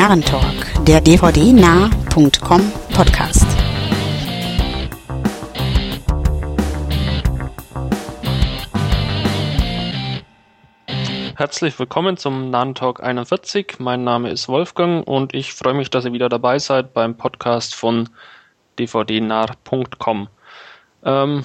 Narrentalk, 0.00 0.86
der 0.86 1.02
dvdnah.com 1.02 2.72
Podcast. 2.94 3.46
Herzlich 11.36 11.78
willkommen 11.78 12.16
zum 12.16 12.48
Narrentalk 12.48 13.02
41. 13.02 13.74
Mein 13.78 14.02
Name 14.02 14.30
ist 14.30 14.48
Wolfgang 14.48 15.06
und 15.06 15.34
ich 15.34 15.52
freue 15.52 15.74
mich, 15.74 15.90
dass 15.90 16.06
ihr 16.06 16.14
wieder 16.14 16.30
dabei 16.30 16.58
seid 16.58 16.94
beim 16.94 17.18
Podcast 17.18 17.74
von 17.74 18.08
dvdnah.com. 18.78 20.28
Ähm, 21.04 21.44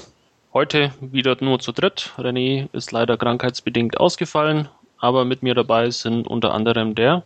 heute 0.53 0.93
wieder 1.01 1.35
nur 1.41 1.59
zu 1.59 1.73
dritt. 1.73 2.13
René 2.17 2.69
ist 2.71 2.93
leider 2.93 3.17
krankheitsbedingt 3.17 3.99
ausgefallen, 3.99 4.69
aber 4.97 5.25
mit 5.25 5.43
mir 5.43 5.55
dabei 5.55 5.89
sind 5.89 6.25
unter 6.25 6.53
anderem 6.53 6.95
der 6.95 7.25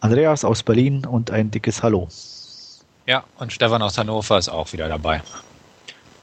Andreas 0.00 0.44
aus 0.44 0.62
Berlin 0.62 1.04
und 1.04 1.30
ein 1.30 1.50
dickes 1.50 1.82
Hallo. 1.82 2.08
Ja, 3.06 3.24
und 3.38 3.52
Stefan 3.52 3.82
aus 3.82 3.98
Hannover 3.98 4.38
ist 4.38 4.48
auch 4.48 4.72
wieder 4.72 4.88
dabei. 4.88 5.22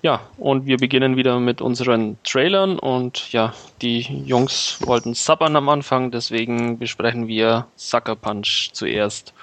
Ja, 0.01 0.21
und 0.37 0.65
wir 0.65 0.77
beginnen 0.77 1.17
wieder 1.17 1.39
mit 1.39 1.61
unseren 1.61 2.17
Trailern 2.23 2.77
und 2.77 3.31
ja, 3.31 3.53
die 3.81 4.01
Jungs 4.01 4.77
wollten 4.81 5.15
sabbern 5.15 5.55
am 5.55 5.67
Anfang, 5.67 6.11
deswegen 6.11 6.77
besprechen 6.77 7.27
wir 7.27 7.65
Sucker 7.75 8.15
Punch 8.15 8.69
zuerst. 8.73 9.33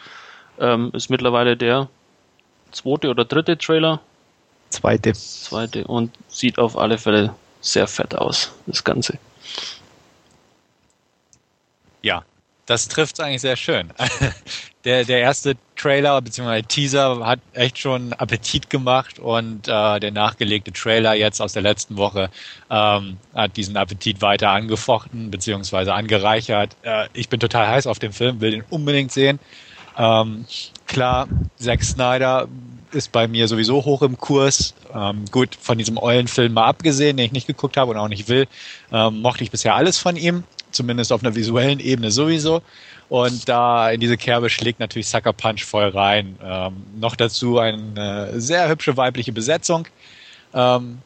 Ähm, 0.60 0.92
ist 0.94 1.10
mittlerweile 1.10 1.56
der 1.56 1.88
zweite 2.70 3.10
oder 3.10 3.24
dritte 3.24 3.58
Trailer. 3.58 4.00
Zweite. 4.70 5.12
Zweite 5.12 5.84
und 5.84 6.17
sieht 6.28 6.58
auf 6.58 6.78
alle 6.78 6.96
Fälle 6.96 7.34
sehr 7.61 7.89
fett 7.89 8.14
aus, 8.14 8.52
das 8.67 8.84
Ganze. 8.84 9.19
Ja, 12.02 12.24
das 12.73 12.89
trifft 12.89 13.19
es 13.19 13.25
eigentlich 13.25 13.42
sehr 13.42 13.56
schön. 13.56 13.91
Der, 14.84 15.05
der 15.05 15.20
erste 15.20 15.55
Trailer 15.77 16.20
bzw. 16.20 16.62
Teaser 16.62 17.25
hat 17.25 17.39
echt 17.53 17.79
schon 17.79 18.12
Appetit 18.14 18.69
gemacht 18.69 19.20
und 19.20 19.69
äh, 19.69 20.01
der 20.01 20.11
nachgelegte 20.11 20.73
Trailer 20.73 21.14
jetzt 21.14 21.41
aus 21.41 21.53
der 21.53 21.62
letzten 21.62 21.97
Woche 21.97 22.31
ähm, 22.69 23.17
hat 23.33 23.56
diesen 23.56 23.77
Appetit 23.77 24.23
weiter 24.23 24.51
angefochten 24.51 25.31
bzw. 25.31 25.91
angereichert. 25.91 26.75
Äh, 26.83 27.06
ich 27.12 27.29
bin 27.29 27.39
total 27.39 27.69
heiß 27.69 27.87
auf 27.87 28.01
den 28.01 28.12
Film, 28.12 28.41
will 28.41 28.51
den 28.51 28.64
unbedingt 28.70 29.12
sehen. 29.12 29.39
Ähm, 29.97 30.47
klar, 30.89 31.29
Zack 31.59 31.84
Snyder 31.84 32.48
ist 32.91 33.12
bei 33.12 33.29
mir 33.29 33.47
sowieso 33.47 33.84
hoch 33.84 34.03
im 34.03 34.19
Kurs. 34.19 34.75
Ähm, 34.92 35.27
gut, 35.31 35.57
von 35.61 35.79
diesem 35.79 35.97
Eulenfilm 35.97 36.55
mal 36.55 36.67
abgesehen, 36.67 37.17
den 37.19 37.27
ich 37.27 37.33
nicht 37.33 37.47
geguckt 37.47 37.77
habe 37.77 37.92
und 37.92 37.98
auch 37.98 38.09
nicht 38.09 38.29
will, 38.29 38.48
ähm, 38.91 39.23
mochte 39.23 39.45
ich 39.45 39.53
bisher 39.53 39.77
alles 39.77 39.98
von 39.98 40.17
ihm 40.17 40.42
zumindest 40.73 41.12
auf 41.12 41.23
einer 41.23 41.34
visuellen 41.34 41.81
Ebene 41.81 42.11
sowieso. 42.11 42.62
Und 43.09 43.48
da 43.48 43.91
in 43.91 44.01
diese 44.01 44.17
Kerbe 44.17 44.48
schlägt 44.48 44.81
natürlich 44.81 45.09
Sucker 45.09 45.33
Punch 45.33 45.64
voll 45.64 45.89
rein. 45.89 46.37
Ähm, 46.42 46.84
noch 46.98 47.14
dazu 47.14 47.59
eine 47.59 48.41
sehr 48.41 48.69
hübsche 48.69 48.97
weibliche 48.97 49.33
Besetzung. 49.33 49.87
Ähm, 50.55 50.98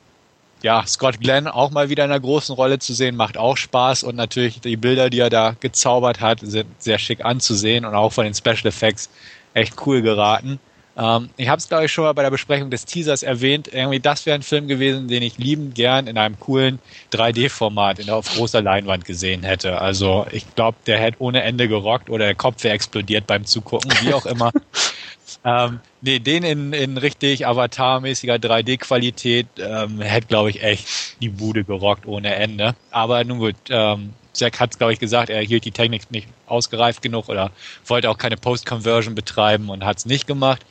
ja, 0.62 0.86
Scott 0.86 1.20
Glenn 1.20 1.48
auch 1.48 1.70
mal 1.70 1.91
wieder 1.91 2.05
in 2.05 2.11
einer 2.11 2.20
großen 2.20 2.55
Rolle 2.55 2.78
zu 2.78 2.95
sehen, 2.95 3.17
macht 3.17 3.36
auch 3.36 3.56
Spaß 3.56 4.05
und 4.05 4.17
natürlich 4.17 4.61
die 4.61 4.77
Bilder, 4.77 5.11
die 5.11 5.20
er 5.20 5.31
da 5.31 5.55
gezaubert 5.61 6.20
hat, 6.20 6.41
sind 6.41 6.67
sehr 6.83 6.98
schick 6.98 7.25
anzusehen 7.25 7.84
und 7.84 7.95
auch 7.95 8.12
von 8.12 8.25
den 8.25 8.34
Special 8.34 8.67
Effects 8.67 9.11
echt 9.55 9.75
cool 9.86 10.03
geraten. 10.03 10.58
Ähm, 10.97 11.28
ich 11.36 11.48
habe 11.48 11.58
es, 11.58 11.69
glaube 11.69 11.84
ich, 11.84 11.92
schon 11.92 12.05
mal 12.05 12.12
bei 12.12 12.22
der 12.22 12.30
Besprechung 12.30 12.70
des 12.70 12.84
Teasers 12.84 13.22
erwähnt. 13.22 13.69
Irgendwie, 13.72 14.00
das 14.00 14.25
wäre 14.25 14.36
ein 14.36 14.42
Film 14.42 14.66
gewesen, 14.66 15.08
den 15.08 15.22
ich 15.22 15.36
liebend 15.39 15.75
gern 15.75 16.06
in 16.06 16.16
einem 16.16 16.39
coolen 16.41 16.78
3D-Format 17.12 18.08
auf 18.08 18.34
großer 18.34 18.62
Leinwand 18.62 19.05
gesehen 19.05 19.42
hätte. 19.42 19.80
Also 19.80 20.27
ich 20.30 20.55
glaube, 20.55 20.79
der 20.86 20.98
hätte 20.98 21.20
ohne 21.20 21.42
Ende 21.42 21.68
gerockt 21.68 22.08
oder 22.08 22.24
der 22.24 22.34
Kopf 22.34 22.64
wäre 22.64 22.74
explodiert 22.74 23.27
beim 23.27 23.45
Zugucken, 23.45 23.92
wie 24.01 24.14
auch 24.14 24.27
immer. 24.27 24.52
ähm, 25.45 25.80
nee, 26.01 26.18
den 26.18 26.45
in, 26.45 26.73
in 26.73 26.96
richtig 26.96 27.46
avatarmäßiger 27.46 28.36
3D-Qualität 28.36 29.48
ähm, 29.58 30.01
hätte, 30.01 30.28
glaube 30.28 30.51
ich, 30.51 30.63
echt 30.63 30.89
die 31.20 31.28
Bude 31.28 31.64
gerockt 31.64 32.07
ohne 32.07 32.34
Ende. 32.34 32.74
Aber 32.90 33.23
nun 33.24 33.39
gut, 33.39 33.57
ähm, 33.68 34.14
Zack 34.36 34.61
hat, 34.61 34.79
glaube 34.79 34.92
ich, 34.92 34.98
gesagt, 34.98 35.30
er 35.30 35.41
hielt 35.41 35.64
die 35.64 35.73
Technik 35.73 36.11
nicht 36.11 36.29
ausgereift 36.47 37.02
genug 37.02 37.29
oder 37.29 37.51
wollte 37.86 38.11
auch 38.11 38.19
keine 38.19 38.36
Post-Conversion 38.36 39.14
betreiben 39.14 39.69
und 39.70 39.85
hat 39.85 39.98
es 39.98 40.07
nicht 40.07 40.27
gemacht. 40.27 40.64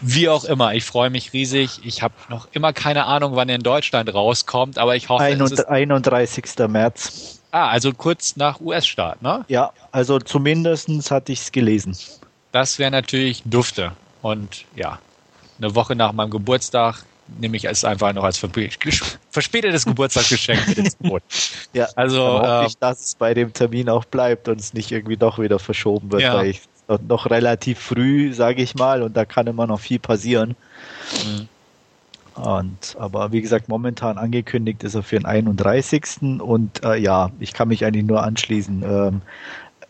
Wie 0.00 0.28
auch 0.28 0.44
immer, 0.44 0.74
ich 0.74 0.84
freue 0.84 1.10
mich 1.10 1.32
riesig. 1.32 1.80
Ich 1.84 2.02
habe 2.02 2.14
noch 2.28 2.48
immer 2.52 2.72
keine 2.72 3.06
Ahnung, 3.06 3.36
wann 3.36 3.48
er 3.48 3.54
in 3.54 3.62
Deutschland 3.62 4.12
rauskommt, 4.12 4.78
aber 4.78 4.96
ich 4.96 5.08
hoffe, 5.08 5.22
31. 5.22 6.44
März. 6.68 7.40
Ah, 7.52 7.68
also 7.68 7.92
kurz 7.92 8.36
nach 8.36 8.60
US-Start, 8.60 9.22
ne? 9.22 9.44
Ja, 9.48 9.72
also 9.92 10.18
zumindest 10.18 11.10
hatte 11.10 11.32
ich 11.32 11.40
es 11.40 11.52
gelesen. 11.52 11.96
Das 12.50 12.78
wäre 12.78 12.90
natürlich 12.90 13.42
dufte. 13.44 13.92
Und 14.22 14.64
ja, 14.74 14.98
eine 15.58 15.74
Woche 15.74 15.94
nach 15.94 16.12
meinem 16.12 16.30
Geburtstag 16.30 17.04
nehme 17.38 17.56
ich 17.56 17.64
es 17.64 17.84
einfach 17.84 18.12
noch 18.12 18.24
als 18.24 18.38
verspätetes 18.38 19.84
Geburtstagsgeschenk 19.84 20.76
ins 20.76 20.94
Boot. 20.96 21.22
Ja, 21.72 21.88
also 21.96 22.42
äh, 22.44 22.66
ich, 22.66 22.76
dass 22.78 23.00
es 23.00 23.14
bei 23.14 23.32
dem 23.32 23.52
Termin 23.52 23.88
auch 23.88 24.04
bleibt 24.04 24.48
und 24.48 24.60
es 24.60 24.74
nicht 24.74 24.92
irgendwie 24.92 25.16
doch 25.16 25.38
wieder 25.38 25.58
verschoben 25.58 26.12
wird, 26.12 26.22
ja. 26.22 26.34
weil 26.34 26.48
ich 26.48 26.60
noch 27.08 27.30
relativ 27.30 27.78
früh, 27.78 28.34
sage 28.34 28.62
ich 28.62 28.74
mal, 28.74 29.02
und 29.02 29.16
da 29.16 29.24
kann 29.24 29.46
immer 29.46 29.66
noch 29.66 29.80
viel 29.80 29.98
passieren. 29.98 30.54
Mhm. 31.24 31.48
Und 32.34 32.96
aber 32.98 33.32
wie 33.32 33.42
gesagt, 33.42 33.68
momentan 33.68 34.18
angekündigt 34.18 34.82
ist 34.84 34.94
er 34.94 35.02
für 35.02 35.16
den 35.16 35.26
31. 35.26 36.40
Und 36.40 36.82
äh, 36.84 36.96
ja, 36.96 37.30
ich 37.40 37.52
kann 37.52 37.68
mich 37.68 37.84
eigentlich 37.84 38.06
nur 38.06 38.22
anschließen. 38.22 38.82
Ähm, 38.82 39.22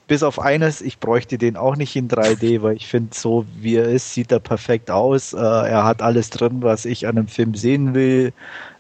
bis 0.06 0.22
auf 0.22 0.38
eines, 0.38 0.80
ich 0.80 0.98
bräuchte 0.98 1.38
den 1.38 1.56
auch 1.56 1.76
nicht 1.76 1.96
in 1.96 2.08
3D, 2.08 2.62
weil 2.62 2.76
ich 2.76 2.86
finde, 2.86 3.14
so 3.14 3.46
wie 3.58 3.76
er 3.76 3.86
ist, 3.88 4.14
sieht 4.14 4.32
er 4.32 4.40
perfekt 4.40 4.90
aus. 4.90 5.32
Äh, 5.32 5.38
er 5.38 5.84
hat 5.84 6.02
alles 6.02 6.30
drin, 6.30 6.62
was 6.62 6.84
ich 6.84 7.06
an 7.06 7.16
einem 7.16 7.28
Film 7.28 7.54
sehen 7.54 7.94
will. 7.94 8.32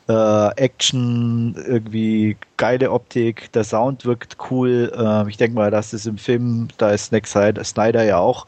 Äh, 0.08 0.48
Action, 0.56 1.54
irgendwie 1.66 2.36
geile 2.56 2.90
Optik, 2.90 3.52
der 3.52 3.64
Sound 3.64 4.04
wirkt 4.04 4.36
cool. 4.50 4.92
Äh, 4.96 5.28
ich 5.30 5.36
denke 5.36 5.54
mal, 5.56 5.70
das 5.70 5.92
ist 5.94 6.06
im 6.06 6.18
Film, 6.18 6.68
da 6.78 6.90
ist 6.90 7.06
Snack 7.06 7.26
Snyder 7.26 8.04
ja 8.04 8.18
auch 8.18 8.46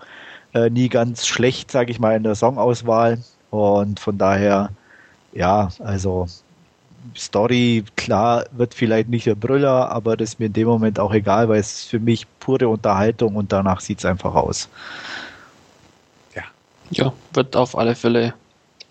äh, 0.54 0.70
nie 0.70 0.88
ganz 0.88 1.26
schlecht, 1.26 1.70
sage 1.70 1.90
ich 1.92 2.00
mal, 2.00 2.16
in 2.16 2.22
der 2.24 2.34
Songauswahl. 2.34 3.18
Und 3.50 4.00
von 4.00 4.18
daher, 4.18 4.70
ja, 5.32 5.70
also 5.80 6.26
Story, 7.16 7.84
klar, 7.96 8.44
wird 8.52 8.74
vielleicht 8.74 9.08
nicht 9.08 9.26
der 9.26 9.34
Brüller, 9.34 9.90
aber 9.90 10.16
das 10.16 10.30
ist 10.30 10.40
mir 10.40 10.46
in 10.46 10.52
dem 10.52 10.68
Moment 10.68 10.98
auch 10.98 11.12
egal, 11.12 11.48
weil 11.48 11.60
es 11.60 11.84
für 11.84 12.00
mich 12.00 12.26
pure 12.40 12.68
Unterhaltung 12.68 13.36
und 13.36 13.52
danach 13.52 13.80
sieht 13.80 13.98
es 13.98 14.04
einfach 14.04 14.34
aus. 14.34 14.68
Ja. 16.34 16.42
Ja, 16.90 17.12
wird 17.32 17.56
auf 17.56 17.76
alle 17.76 17.94
Fälle 17.94 18.34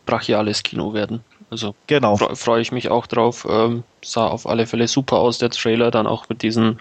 brachiales 0.06 0.64
Kino 0.64 0.94
werden. 0.94 1.24
Also 1.50 1.76
genau. 1.88 2.18
freue 2.18 2.36
freu 2.36 2.60
ich 2.60 2.72
mich 2.72 2.90
auch 2.90 3.08
drauf. 3.08 3.48
Ähm, 3.50 3.84
sah 4.04 4.28
auf 4.28 4.48
alle 4.48 4.66
Fälle 4.66 4.88
super 4.88 5.18
aus, 5.18 5.38
der 5.38 5.50
Trailer, 5.50 5.92
dann 5.92 6.08
auch 6.08 6.30
mit 6.30 6.42
diesen 6.42 6.80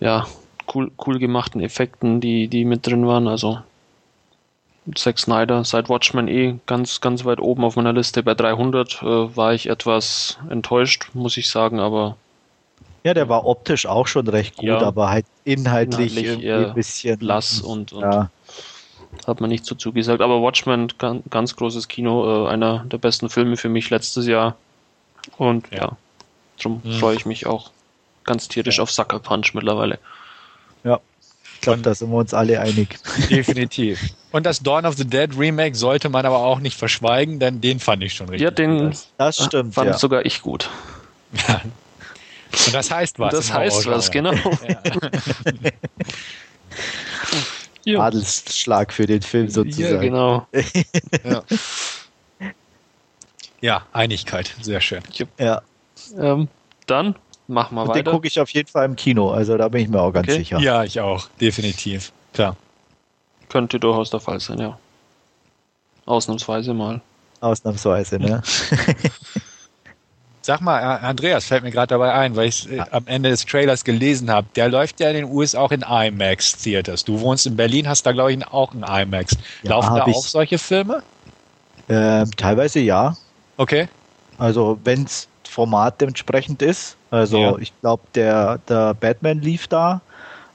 ja, 0.00 0.26
cool, 0.74 0.90
cool 1.06 1.18
gemachten 1.18 1.60
Effekten, 1.60 2.20
die, 2.20 2.48
die 2.48 2.64
mit 2.64 2.86
drin 2.86 3.06
waren. 3.06 3.28
Also 3.28 3.60
Zack 4.94 5.18
Snyder 5.18 5.64
seit 5.64 5.88
Watchmen 5.88 6.28
eh 6.28 6.56
ganz, 6.66 7.00
ganz 7.00 7.24
weit 7.24 7.40
oben 7.40 7.64
auf 7.64 7.76
meiner 7.76 7.92
Liste. 7.92 8.22
Bei 8.22 8.34
300 8.34 9.02
äh, 9.02 9.36
war 9.36 9.54
ich 9.54 9.68
etwas 9.68 10.38
enttäuscht, 10.50 11.10
muss 11.14 11.36
ich 11.36 11.48
sagen, 11.48 11.80
aber. 11.80 12.16
Ja, 13.04 13.14
der 13.14 13.28
war 13.28 13.46
optisch 13.46 13.86
auch 13.86 14.06
schon 14.06 14.28
recht 14.28 14.56
gut, 14.56 14.68
ja, 14.68 14.80
aber 14.80 15.10
halt 15.10 15.26
inhaltlich, 15.44 16.16
inhaltlich 16.16 16.44
eher 16.44 16.68
ein 16.68 16.74
bisschen 16.74 17.18
blass 17.18 17.60
und, 17.60 17.92
und 17.92 18.02
ja. 18.02 18.30
hat 19.26 19.40
man 19.40 19.50
nicht 19.50 19.64
so 19.64 19.74
zugesagt. 19.74 20.20
Aber 20.20 20.42
Watchmen, 20.42 20.92
ganz, 20.98 21.22
ganz 21.30 21.56
großes 21.56 21.88
Kino, 21.88 22.46
äh, 22.46 22.48
einer 22.48 22.84
der 22.84 22.98
besten 22.98 23.30
Filme 23.30 23.56
für 23.56 23.68
mich 23.68 23.90
letztes 23.90 24.26
Jahr. 24.26 24.56
Und 25.36 25.70
ja, 25.70 25.78
ja 25.78 25.96
darum 26.58 26.80
mhm. 26.84 26.92
freue 26.92 27.16
ich 27.16 27.26
mich 27.26 27.46
auch 27.46 27.70
ganz 28.24 28.48
tierisch 28.48 28.80
auf 28.80 28.90
Sucker 28.90 29.20
Punch 29.20 29.54
mittlerweile. 29.54 29.98
Ja, 30.84 31.00
ich 31.58 31.62
glaube, 31.62 31.82
da 31.82 31.92
sind 31.92 32.10
wir 32.10 32.18
uns 32.18 32.32
alle 32.32 32.60
einig. 32.60 32.98
Definitiv. 33.30 34.00
Und 34.30 34.46
das 34.46 34.62
Dawn 34.62 34.86
of 34.86 34.96
the 34.96 35.04
Dead 35.04 35.36
Remake 35.36 35.74
sollte 35.74 36.08
man 36.08 36.24
aber 36.24 36.38
auch 36.38 36.60
nicht 36.60 36.78
verschweigen, 36.78 37.40
denn 37.40 37.60
den 37.60 37.80
fand 37.80 38.04
ich 38.04 38.14
schon 38.14 38.28
richtig. 38.28 38.44
Ja, 38.44 38.52
den 38.52 38.94
das 39.16 39.44
stimmt, 39.44 39.74
fand 39.74 39.90
ja. 39.90 39.98
sogar 39.98 40.24
ich 40.24 40.40
gut. 40.40 40.70
Ja. 41.48 41.60
Und 42.66 42.74
das 42.74 42.90
heißt 42.90 43.18
was. 43.18 43.32
Das 43.32 43.52
heißt 43.52 43.86
was, 43.86 44.10
genau. 44.10 44.34
Ja. 47.84 48.00
Adelsschlag 48.00 48.92
für 48.92 49.06
den 49.06 49.22
Film 49.22 49.48
sozusagen. 49.48 49.94
Ja, 49.94 50.00
genau. 50.00 50.46
ja. 51.24 51.42
ja. 53.62 53.86
Einigkeit, 53.94 54.54
sehr 54.60 54.82
schön. 54.82 55.02
Ja. 55.38 55.62
Ähm, 56.18 56.48
dann 56.86 57.14
machen 57.48 57.74
wir 57.74 57.82
Und 57.82 57.88
weiter. 57.88 58.02
Den 58.02 58.12
gucke 58.12 58.28
ich 58.28 58.38
auf 58.40 58.50
jeden 58.50 58.68
Fall 58.68 58.84
im 58.84 58.96
Kino, 58.96 59.30
also 59.30 59.56
da 59.56 59.68
bin 59.68 59.82
ich 59.82 59.88
mir 59.88 60.00
auch 60.00 60.12
ganz 60.12 60.28
okay. 60.28 60.38
sicher. 60.38 60.58
Ja, 60.60 60.84
ich 60.84 61.00
auch, 61.00 61.28
definitiv. 61.40 62.12
Klar. 62.32 62.56
Könnte 63.48 63.80
durchaus 63.80 64.10
der 64.10 64.20
Fall 64.20 64.38
sein, 64.40 64.58
ja. 64.58 64.78
Ausnahmsweise 66.06 66.74
mal. 66.74 67.00
Ausnahmsweise, 67.40 68.18
ne? 68.18 68.42
Sag 70.42 70.62
mal, 70.62 70.78
Andreas, 70.78 71.44
fällt 71.44 71.62
mir 71.62 71.70
gerade 71.70 71.88
dabei 71.88 72.14
ein, 72.14 72.34
weil 72.34 72.48
ich 72.48 72.64
es 72.64 72.66
äh, 72.70 72.82
am 72.90 73.06
Ende 73.06 73.28
des 73.28 73.44
Trailers 73.44 73.84
gelesen 73.84 74.30
habe. 74.30 74.46
Der 74.56 74.70
läuft 74.70 74.98
ja 74.98 75.10
in 75.10 75.16
den 75.16 75.24
USA 75.26 75.60
auch 75.60 75.72
in 75.72 75.82
IMAX 75.82 76.56
Theaters. 76.56 77.04
Du 77.04 77.20
wohnst 77.20 77.46
in 77.46 77.54
Berlin, 77.54 77.86
hast 77.86 78.06
da 78.06 78.12
glaube 78.12 78.32
ich 78.32 78.48
auch 78.48 78.72
ein 78.72 78.82
IMAX. 78.82 79.36
Ja, 79.62 79.70
Laufen 79.72 79.96
da 79.96 80.04
auch 80.04 80.24
solche 80.24 80.56
Filme? 80.56 81.02
Äh, 81.88 82.24
teilweise 82.36 82.80
ja. 82.80 83.14
Okay. 83.58 83.88
Also 84.38 84.78
wenn 84.84 85.04
es 85.04 85.28
Format 85.58 86.00
entsprechend 86.02 86.62
ist. 86.62 86.96
Also 87.10 87.38
ja. 87.38 87.58
ich 87.58 87.72
glaube, 87.80 88.04
der, 88.14 88.60
der 88.68 88.94
Batman 88.94 89.40
lief 89.40 89.66
da. 89.66 90.00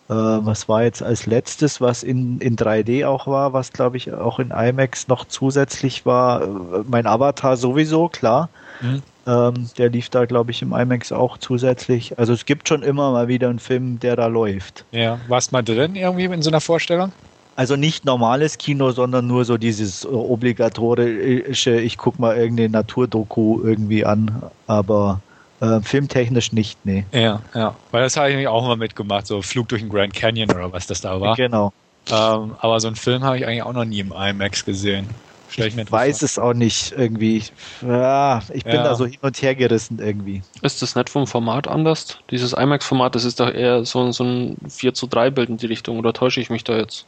Äh, 0.08 0.14
was 0.14 0.70
war 0.70 0.84
jetzt 0.84 1.04
als 1.04 1.26
letztes, 1.26 1.82
was 1.82 2.04
in, 2.04 2.40
in 2.40 2.56
3D 2.56 3.06
auch 3.06 3.28
war, 3.28 3.52
was 3.52 3.74
glaube 3.74 3.98
ich 3.98 4.14
auch 4.14 4.40
in 4.40 4.52
IMAX 4.52 5.10
noch 5.10 5.26
zusätzlich 5.26 6.06
war? 6.06 6.44
Äh, 6.44 6.48
mein 6.88 7.06
Avatar 7.06 7.58
sowieso, 7.58 8.08
klar. 8.08 8.48
Mhm. 8.80 9.02
Ähm, 9.28 9.70
der 9.78 9.90
lief 9.90 10.08
da, 10.08 10.24
glaube 10.24 10.52
ich, 10.52 10.62
im 10.62 10.72
IMAX 10.72 11.12
auch 11.12 11.38
zusätzlich. 11.38 12.18
Also 12.18 12.32
es 12.32 12.46
gibt 12.46 12.70
schon 12.70 12.82
immer 12.82 13.12
mal 13.12 13.28
wieder 13.28 13.50
einen 13.50 13.60
Film, 13.60 14.00
der 14.00 14.16
da 14.16 14.28
läuft. 14.28 14.86
Ja, 14.92 15.20
warst 15.28 15.52
mal 15.52 15.64
drin 15.64 15.96
irgendwie 15.96 16.24
in 16.24 16.42
so 16.42 16.50
einer 16.50 16.62
Vorstellung? 16.62 17.12
Also 17.56 17.76
nicht 17.76 18.06
normales 18.06 18.58
Kino, 18.58 18.92
sondern 18.92 19.28
nur 19.28 19.46
so 19.46 19.58
dieses 19.58 20.06
obligatorische, 20.06 21.80
ich 21.80 21.98
guck 21.98 22.18
mal 22.18 22.36
irgendeine 22.36 22.70
Naturdoku 22.70 23.62
irgendwie 23.64 24.06
an, 24.06 24.44
aber 24.66 25.22
äh, 25.60 25.80
filmtechnisch 25.82 26.52
nicht, 26.52 26.84
nee. 26.84 27.06
Ja, 27.12 27.42
ja. 27.54 27.76
Weil 27.92 28.02
das 28.02 28.18
habe 28.18 28.32
ich 28.32 28.48
auch 28.48 28.68
mal 28.68 28.76
mitgemacht, 28.76 29.28
so 29.28 29.42
Flug 29.42 29.70
durch 29.70 29.82
den 29.82 29.90
Grand 29.90 30.14
Canyon 30.14 30.50
oder 30.50 30.72
was 30.72 30.88
das 30.88 31.02
da 31.02 31.22
war. 31.22 31.36
Genau. 31.36 31.72
Ähm, 32.12 32.56
aber 32.60 32.80
so 32.80 32.88
einen 32.88 32.96
Film 32.96 33.24
habe 33.24 33.38
ich 33.38 33.46
eigentlich 33.46 33.64
auch 33.64 33.74
noch 33.74 33.86
nie 33.86 34.00
im 34.00 34.12
IMAX 34.12 34.66
gesehen. 34.66 35.08
Ich 35.56 35.92
weiß 35.92 36.24
es 36.24 36.40
auch 36.40 36.54
nicht 36.54 36.94
irgendwie. 36.98 37.44
Ja, 37.82 38.42
ich 38.52 38.64
bin 38.64 38.74
ja. 38.74 38.84
da 38.84 38.96
so 38.96 39.06
hin 39.06 39.20
und 39.22 39.40
her 39.42 39.54
gerissen 39.54 40.00
irgendwie. 40.00 40.42
Ist 40.64 40.82
das 40.82 40.96
nicht 40.96 41.10
vom 41.10 41.28
Format 41.28 41.68
anders? 41.68 42.18
Dieses 42.32 42.54
IMAX-Format, 42.54 43.14
das 43.14 43.24
ist 43.24 43.40
doch 43.40 43.54
eher 43.54 43.86
so, 43.86 44.12
so 44.12 44.24
ein 44.24 44.58
4 44.68 44.96
zu 44.96 45.06
3 45.06 45.30
Bild 45.30 45.50
in 45.50 45.58
die 45.58 45.68
Richtung, 45.68 46.00
oder 46.00 46.12
täusche 46.12 46.42
ich 46.42 46.50
mich 46.50 46.64
da 46.64 46.76
jetzt? 46.76 47.06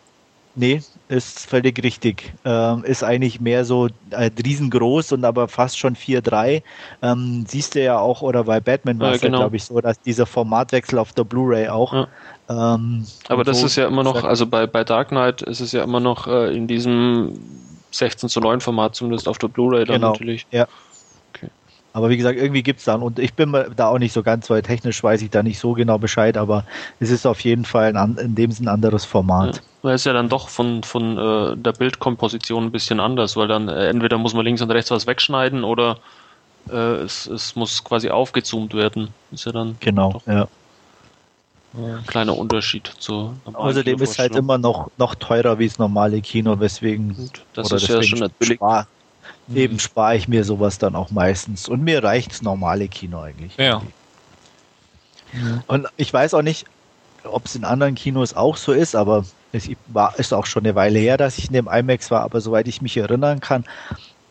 Nee, 0.57 0.81
ist 1.09 1.49
völlig 1.49 1.83
richtig. 1.83 2.33
Ähm, 2.45 2.85
ist 2.85 3.03
eigentlich 3.03 3.41
mehr 3.41 3.65
so 3.65 3.89
äh, 4.11 4.31
riesengroß 4.43 5.11
und 5.11 5.25
aber 5.25 5.49
fast 5.49 5.77
schon 5.77 5.95
4-3. 5.97 6.63
Ähm, 7.01 7.45
siehst 7.45 7.75
du 7.75 7.83
ja 7.83 7.99
auch, 7.99 8.21
oder 8.21 8.45
bei 8.45 8.61
Batman 8.61 8.99
war 8.99 9.11
es 9.11 9.21
ja, 9.21 9.27
genau. 9.27 9.39
ja 9.39 9.43
glaube 9.43 9.57
ich, 9.57 9.65
so, 9.65 9.81
dass 9.81 9.99
dieser 10.01 10.25
Formatwechsel 10.25 10.97
auf 10.97 11.11
der 11.11 11.25
Blu-ray 11.25 11.67
auch. 11.67 11.93
Ja. 11.93 12.07
Ähm, 12.49 13.05
aber 13.27 13.43
das 13.43 13.59
so 13.59 13.65
ist 13.65 13.75
ja 13.75 13.87
immer 13.87 14.03
noch, 14.03 14.23
also 14.23 14.45
bei, 14.45 14.65
bei 14.65 14.85
Dark 14.85 15.09
Knight 15.09 15.41
ist 15.41 15.59
es 15.59 15.73
ja 15.73 15.83
immer 15.83 15.99
noch 15.99 16.27
äh, 16.27 16.55
in 16.55 16.67
diesem 16.67 17.33
16 17.91 18.29
zu 18.29 18.39
9 18.39 18.61
Format, 18.61 18.95
zumindest 18.95 19.27
auf 19.27 19.37
der 19.37 19.49
Blu-ray 19.49 19.83
dann 19.83 19.95
genau. 19.95 20.11
natürlich. 20.11 20.47
Ja. 20.51 20.67
Okay. 21.33 21.49
Aber 21.91 22.09
wie 22.09 22.17
gesagt, 22.17 22.39
irgendwie 22.39 22.63
gibt 22.63 22.79
es 22.79 22.85
dann, 22.85 23.01
und 23.01 23.19
ich 23.19 23.33
bin 23.33 23.53
da 23.75 23.87
auch 23.87 23.99
nicht 23.99 24.13
so 24.13 24.23
ganz, 24.23 24.49
weil 24.49 24.61
technisch 24.61 25.03
weiß 25.03 25.21
ich 25.21 25.31
da 25.31 25.43
nicht 25.43 25.59
so 25.59 25.73
genau 25.73 25.97
Bescheid, 25.97 26.37
aber 26.37 26.65
es 27.01 27.09
ist 27.09 27.25
auf 27.25 27.41
jeden 27.41 27.65
Fall 27.65 27.95
ein, 27.97 28.17
in 28.17 28.35
dem 28.35 28.51
Sinne 28.51 28.69
ein 28.69 28.75
anderes 28.75 29.03
Format. 29.03 29.57
Ja. 29.57 29.61
Weil 29.85 29.93
es 29.93 30.03
ja 30.03 30.13
dann 30.13 30.29
doch 30.29 30.49
von, 30.49 30.81
von 30.81 31.15
äh, 31.15 31.55
der 31.55 31.71
Bildkomposition 31.73 32.63
ein 32.63 32.71
bisschen 32.71 32.99
anders, 32.99 33.37
weil 33.37 33.47
dann 33.47 33.69
äh, 33.69 33.87
entweder 33.87 34.17
muss 34.17 34.33
man 34.33 34.43
links 34.43 34.63
und 34.63 34.71
rechts 34.71 34.89
was 34.89 35.05
wegschneiden 35.05 35.63
oder 35.63 35.99
äh, 36.71 37.03
es, 37.03 37.27
es 37.27 37.55
muss 37.55 37.83
quasi 37.83 38.09
aufgezoomt 38.09 38.73
werden. 38.73 39.09
Ist 39.29 39.45
ja 39.45 39.51
dann 39.51 39.75
genau, 39.81 40.23
ja. 40.25 40.47
Ein 41.75 42.03
kleiner 42.07 42.35
Unterschied 42.35 42.91
zu 42.97 43.35
Außerdem 43.53 44.01
ist 44.01 44.17
halt 44.17 44.35
immer 44.35 44.57
noch, 44.57 44.89
noch 44.97 45.13
teurer 45.13 45.59
wie 45.59 45.67
das 45.67 45.77
normale 45.77 46.19
Kino, 46.21 46.59
weswegen 46.59 47.29
das 47.53 47.71
ist 47.71 47.87
ja 47.87 48.01
schon 48.01 48.27
billig. 48.39 48.55
Spar, 48.55 48.87
mhm. 49.45 49.55
Eben 49.55 49.79
spare 49.79 50.17
ich 50.17 50.27
mir 50.27 50.43
sowas 50.43 50.79
dann 50.79 50.95
auch 50.95 51.11
meistens. 51.11 51.69
Und 51.69 51.83
mir 51.83 52.03
reicht 52.03 52.31
das 52.31 52.41
normale 52.41 52.87
Kino 52.87 53.21
eigentlich. 53.21 53.55
Ja. 53.57 53.83
Und 55.67 55.87
ich 55.95 56.11
weiß 56.11 56.33
auch 56.33 56.41
nicht, 56.41 56.65
ob 57.23 57.45
es 57.45 57.55
in 57.55 57.65
anderen 57.65 57.93
Kinos 57.93 58.33
auch 58.33 58.57
so 58.57 58.71
ist, 58.71 58.95
aber 58.95 59.25
es 59.55 59.69
war, 59.87 60.17
ist 60.17 60.33
auch 60.33 60.45
schon 60.45 60.63
eine 60.63 60.75
Weile 60.75 60.99
her, 60.99 61.17
dass 61.17 61.37
ich 61.37 61.47
in 61.47 61.53
dem 61.53 61.67
IMAX 61.67 62.11
war, 62.11 62.21
aber 62.21 62.41
soweit 62.41 62.67
ich 62.67 62.81
mich 62.81 62.97
erinnern 62.97 63.39
kann, 63.39 63.65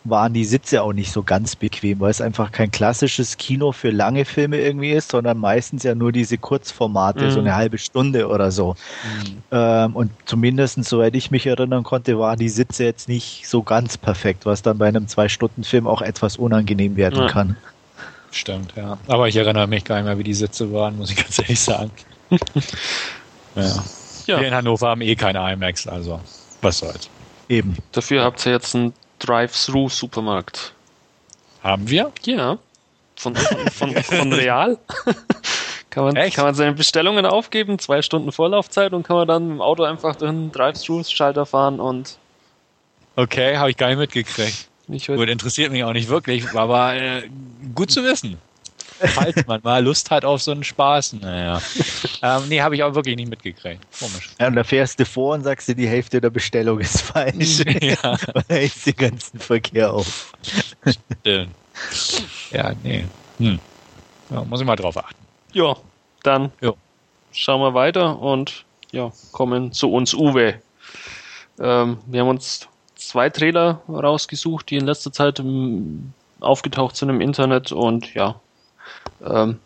waren 0.04 0.34
die 0.34 0.44
Sitze 0.44 0.82
auch 0.82 0.92
nicht 0.92 1.10
so 1.10 1.22
ganz 1.22 1.56
bequem, 1.56 1.98
weil 2.00 2.10
es 2.10 2.20
einfach 2.20 2.52
kein 2.52 2.70
klassisches 2.70 3.38
Kino 3.38 3.72
für 3.72 3.90
lange 3.90 4.26
Filme 4.26 4.58
irgendwie 4.60 4.90
ist, 4.90 5.10
sondern 5.10 5.38
meistens 5.38 5.82
ja 5.82 5.94
nur 5.94 6.12
diese 6.12 6.36
Kurzformate, 6.36 7.24
mhm. 7.24 7.30
so 7.30 7.40
eine 7.40 7.56
halbe 7.56 7.78
Stunde 7.78 8.28
oder 8.28 8.50
so. 8.50 8.76
Mhm. 9.02 9.42
Ähm, 9.50 9.96
und 9.96 10.10
zumindest, 10.26 10.84
soweit 10.84 11.14
ich 11.14 11.30
mich 11.30 11.46
erinnern 11.46 11.84
konnte, 11.84 12.18
waren 12.18 12.38
die 12.38 12.50
Sitze 12.50 12.84
jetzt 12.84 13.08
nicht 13.08 13.48
so 13.48 13.62
ganz 13.62 13.96
perfekt, 13.96 14.44
was 14.44 14.60
dann 14.60 14.76
bei 14.76 14.88
einem 14.88 15.08
Zwei-Stunden-Film 15.08 15.86
auch 15.86 16.02
etwas 16.02 16.36
unangenehm 16.36 16.96
werden 16.96 17.20
ja. 17.20 17.28
kann. 17.28 17.56
Stimmt, 18.30 18.74
ja. 18.76 18.98
Aber 19.06 19.28
ich 19.28 19.36
erinnere 19.36 19.68
mich 19.68 19.84
gar 19.84 19.96
nicht 19.96 20.04
mehr, 20.04 20.18
wie 20.18 20.24
die 20.24 20.34
Sitze 20.34 20.70
waren, 20.72 20.98
muss 20.98 21.10
ich 21.10 21.16
ganz 21.16 21.38
ehrlich 21.38 21.60
sagen. 21.60 21.90
ja. 23.54 23.84
Ja. 24.26 24.40
Wir 24.40 24.48
in 24.48 24.54
Hannover 24.54 24.88
haben 24.88 25.00
eh 25.00 25.14
keine 25.16 25.52
IMAX, 25.52 25.86
also 25.86 26.20
was 26.62 26.78
soll's. 26.78 27.08
Eben. 27.48 27.76
Dafür 27.92 28.24
habt 28.24 28.44
ihr 28.46 28.52
jetzt 28.52 28.74
ein 28.74 28.92
Drive-Thru-Supermarkt. 29.18 30.72
Haben 31.62 31.88
wir? 31.88 32.12
Ja. 32.24 32.58
Von, 33.16 33.36
von, 33.36 33.94
von 34.02 34.32
Real. 34.32 34.78
kann, 35.90 36.04
man, 36.04 36.14
kann 36.30 36.44
man 36.44 36.54
seine 36.54 36.72
Bestellungen 36.72 37.26
aufgeben, 37.26 37.78
zwei 37.78 38.02
Stunden 38.02 38.32
Vorlaufzeit 38.32 38.92
und 38.92 39.04
kann 39.04 39.16
man 39.16 39.28
dann 39.28 39.48
dem 39.48 39.60
Auto 39.60 39.84
einfach 39.84 40.16
durch 40.16 40.30
den 40.30 40.52
Drive-Thru-Schalter 40.52 41.46
fahren 41.46 41.80
und. 41.80 42.18
Okay, 43.16 43.56
habe 43.56 43.70
ich 43.70 43.76
gar 43.76 43.88
nicht 43.88 43.98
mitgekriegt. 43.98 44.68
Nicht 44.88 45.06
gut, 45.06 45.28
interessiert 45.28 45.70
mich 45.70 45.84
auch 45.84 45.92
nicht 45.92 46.08
wirklich, 46.08 46.50
aber 46.54 46.94
äh, 46.94 47.22
gut 47.74 47.90
zu 47.90 48.04
wissen 48.04 48.38
falls 49.08 49.46
man 49.46 49.60
mal 49.62 49.82
Lust 49.82 50.10
hat 50.10 50.24
auf 50.24 50.42
so 50.42 50.50
einen 50.50 50.64
Spaß. 50.64 51.14
Naja. 51.14 51.60
ähm, 52.22 52.42
nee, 52.48 52.60
habe 52.60 52.74
ich 52.74 52.82
auch 52.82 52.94
wirklich 52.94 53.16
nicht 53.16 53.28
mitgekriegt. 53.28 53.84
Komisch. 53.98 54.30
Ja, 54.40 54.48
und 54.48 54.56
da 54.56 54.64
fährst 54.64 55.00
du 55.00 55.04
vor 55.04 55.34
und 55.34 55.42
sagst 55.42 55.68
dir, 55.68 55.74
die 55.74 55.88
Hälfte 55.88 56.20
der 56.20 56.30
Bestellung 56.30 56.80
ist 56.80 57.00
falsch. 57.02 57.62
Ja. 57.80 58.16
und 58.34 58.48
hältst 58.48 58.86
den 58.86 58.96
ganzen 58.96 59.38
Verkehr 59.38 59.92
auf. 59.92 60.32
Stimmt. 61.20 61.50
Ja, 62.50 62.72
nee. 62.82 63.04
Hm. 63.38 63.58
Ja, 64.30 64.44
muss 64.44 64.60
ich 64.60 64.66
mal 64.66 64.76
drauf 64.76 64.96
achten. 64.96 65.20
Ja, 65.52 65.76
dann 66.22 66.50
jo. 66.60 66.76
schauen 67.32 67.60
wir 67.60 67.74
weiter 67.74 68.18
und 68.20 68.64
ja, 68.92 69.12
kommen 69.32 69.72
zu 69.72 69.92
uns 69.92 70.14
Uwe. 70.14 70.60
Ähm, 71.58 71.98
wir 72.06 72.20
haben 72.20 72.28
uns 72.28 72.68
zwei 72.94 73.28
Trailer 73.28 73.82
rausgesucht, 73.88 74.70
die 74.70 74.76
in 74.76 74.86
letzter 74.86 75.12
Zeit 75.12 75.40
ähm, 75.40 76.12
aufgetaucht 76.40 76.96
sind 76.96 77.10
im 77.10 77.20
Internet 77.20 77.72
und 77.72 78.14
ja, 78.14 78.40
ähm, 79.24 79.58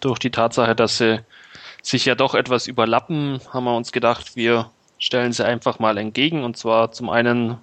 durch 0.00 0.18
die 0.18 0.30
Tatsache, 0.30 0.74
dass 0.74 0.98
sie 0.98 1.20
sich 1.82 2.04
ja 2.04 2.14
doch 2.14 2.34
etwas 2.34 2.66
überlappen, 2.66 3.40
haben 3.52 3.64
wir 3.64 3.76
uns 3.76 3.92
gedacht, 3.92 4.36
wir 4.36 4.70
stellen 4.98 5.32
sie 5.32 5.44
einfach 5.44 5.78
mal 5.78 5.98
entgegen. 5.98 6.44
Und 6.44 6.56
zwar 6.56 6.92
zum 6.92 7.08
einen 7.08 7.56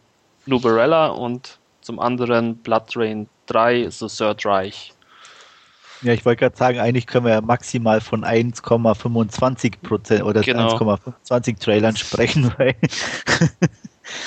Blueberella 0.45 1.07
und 1.07 1.59
zum 1.81 1.99
anderen 1.99 2.57
Blood 2.57 2.95
Rain 2.95 3.29
3, 3.47 3.89
The 3.89 4.07
Third 4.07 4.45
Reich. 4.45 4.93
Ja, 6.01 6.13
ich 6.13 6.25
wollte 6.25 6.41
gerade 6.41 6.57
sagen, 6.57 6.79
eigentlich 6.79 7.07
können 7.07 7.25
wir 7.25 7.33
ja 7.33 7.41
maximal 7.41 8.01
von 8.01 8.23
1,25 8.23 9.79
Prozent 9.81 10.23
oder 10.23 10.41
genau. 10.41 10.75
1,25 10.77 11.59
Trailern 11.59 11.95
sprechen, 11.95 12.53
weil 12.57 12.75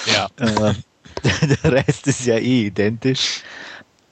ja. 0.07 0.29
Äh, 0.41 0.75
der 1.62 1.73
Rest 1.73 2.07
ist 2.07 2.25
ja 2.25 2.37
eh 2.37 2.67
identisch. 2.67 3.43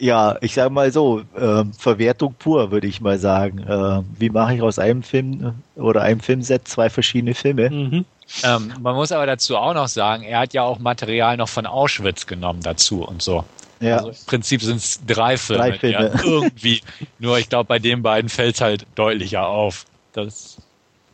Ja, 0.00 0.36
ich 0.40 0.54
sage 0.54 0.70
mal 0.70 0.92
so, 0.92 1.22
äh, 1.34 1.64
Verwertung 1.76 2.34
pur, 2.38 2.70
würde 2.70 2.86
ich 2.86 3.00
mal 3.00 3.18
sagen. 3.18 3.58
Äh, 3.58 4.02
wie 4.18 4.30
mache 4.30 4.54
ich 4.54 4.62
aus 4.62 4.78
einem 4.78 5.02
Film 5.02 5.54
äh, 5.76 5.80
oder 5.80 6.02
einem 6.02 6.20
Filmset 6.20 6.68
zwei 6.68 6.88
verschiedene 6.88 7.34
Filme? 7.34 7.70
Mhm. 7.70 8.04
Ähm, 8.44 8.72
man 8.80 8.94
muss 8.94 9.10
aber 9.10 9.26
dazu 9.26 9.56
auch 9.56 9.74
noch 9.74 9.88
sagen, 9.88 10.22
er 10.22 10.40
hat 10.40 10.52
ja 10.52 10.62
auch 10.62 10.78
Material 10.78 11.36
noch 11.36 11.48
von 11.48 11.66
Auschwitz 11.66 12.26
genommen 12.26 12.60
dazu 12.62 13.02
und 13.04 13.22
so. 13.22 13.44
Ja. 13.80 13.96
Also 13.96 14.10
Im 14.10 14.16
Prinzip 14.26 14.62
sind 14.62 14.76
es 14.76 15.00
drei 15.06 15.36
Filme. 15.36 15.62
Drei 15.62 15.78
Filme. 15.78 16.12
Ja, 16.14 16.22
irgendwie. 16.24 16.82
Nur 17.18 17.38
ich 17.38 17.48
glaube, 17.48 17.66
bei 17.66 17.78
den 17.78 18.02
beiden 18.02 18.28
fällt 18.28 18.56
es 18.56 18.60
halt 18.60 18.86
deutlicher 18.94 19.46
auf. 19.46 19.84
Das 20.12 20.58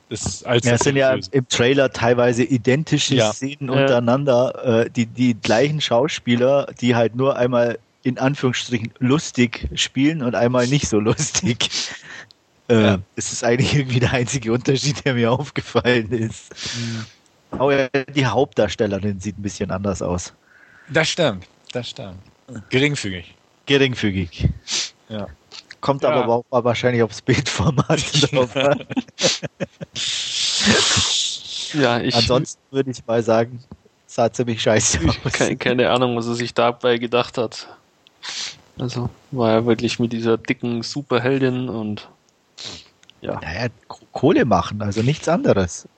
ist 0.08 0.46
als 0.46 0.66
ja, 0.66 0.74
es 0.74 0.80
sind 0.80 0.96
ja 0.96 1.16
im 1.30 1.48
Trailer 1.48 1.90
teilweise 1.90 2.42
identische 2.44 3.16
ja. 3.16 3.32
Szenen 3.32 3.70
untereinander, 3.70 4.84
äh, 4.84 4.90
die, 4.90 5.06
die 5.06 5.34
gleichen 5.34 5.80
Schauspieler, 5.80 6.68
die 6.80 6.94
halt 6.94 7.16
nur 7.16 7.36
einmal 7.36 7.78
in 8.04 8.18
Anführungsstrichen 8.18 8.92
lustig 8.98 9.68
spielen 9.74 10.22
und 10.22 10.34
einmal 10.34 10.68
nicht 10.68 10.88
so 10.88 11.00
lustig. 11.00 11.70
Äh, 12.68 12.74
ja. 12.82 12.98
Es 13.16 13.32
ist 13.32 13.42
eigentlich 13.42 13.74
irgendwie 13.74 14.00
der 14.00 14.12
einzige 14.12 14.52
Unterschied, 14.52 15.04
der 15.04 15.14
mir 15.14 15.32
aufgefallen 15.32 16.12
ist. 16.12 16.50
Mhm. 16.76 17.06
Aber 17.50 17.88
die 18.14 18.26
Hauptdarstellerin 18.26 19.20
sieht 19.20 19.38
ein 19.38 19.42
bisschen 19.42 19.70
anders 19.70 20.02
aus. 20.02 20.34
Das 20.90 21.08
stimmt, 21.08 21.46
das 21.72 21.90
stimmt. 21.90 22.18
Geringfügig. 22.68 23.34
Geringfügig. 23.66 24.48
Ja. 25.08 25.26
Kommt 25.80 26.02
ja. 26.02 26.10
aber 26.10 26.44
auch 26.50 26.64
wahrscheinlich 26.64 27.02
aufs 27.02 27.22
Bildformat 27.22 28.32
drauf 28.32 28.54
an. 28.56 28.86
ja, 31.72 32.00
ich. 32.00 32.14
Ansonsten 32.14 32.60
würde 32.70 32.90
ich 32.90 33.06
mal 33.06 33.22
sagen, 33.22 33.62
sah 34.06 34.30
ziemlich 34.30 34.60
scheiße 34.60 35.00
aus. 35.08 35.32
Keine, 35.32 35.56
keine 35.56 35.90
Ahnung, 35.90 36.16
was 36.16 36.26
er 36.26 36.34
sich 36.34 36.52
dabei 36.52 36.98
gedacht 36.98 37.38
hat. 37.38 37.68
Also 38.78 39.10
war 39.30 39.52
er 39.52 39.66
wirklich 39.66 39.98
mit 39.98 40.12
dieser 40.12 40.36
dicken 40.36 40.82
Superheldin 40.82 41.68
und 41.68 42.08
ja. 43.20 43.40
Naja, 43.40 43.68
Kohle 44.12 44.44
machen, 44.44 44.82
also 44.82 45.02
nichts 45.02 45.28
anderes. 45.28 45.88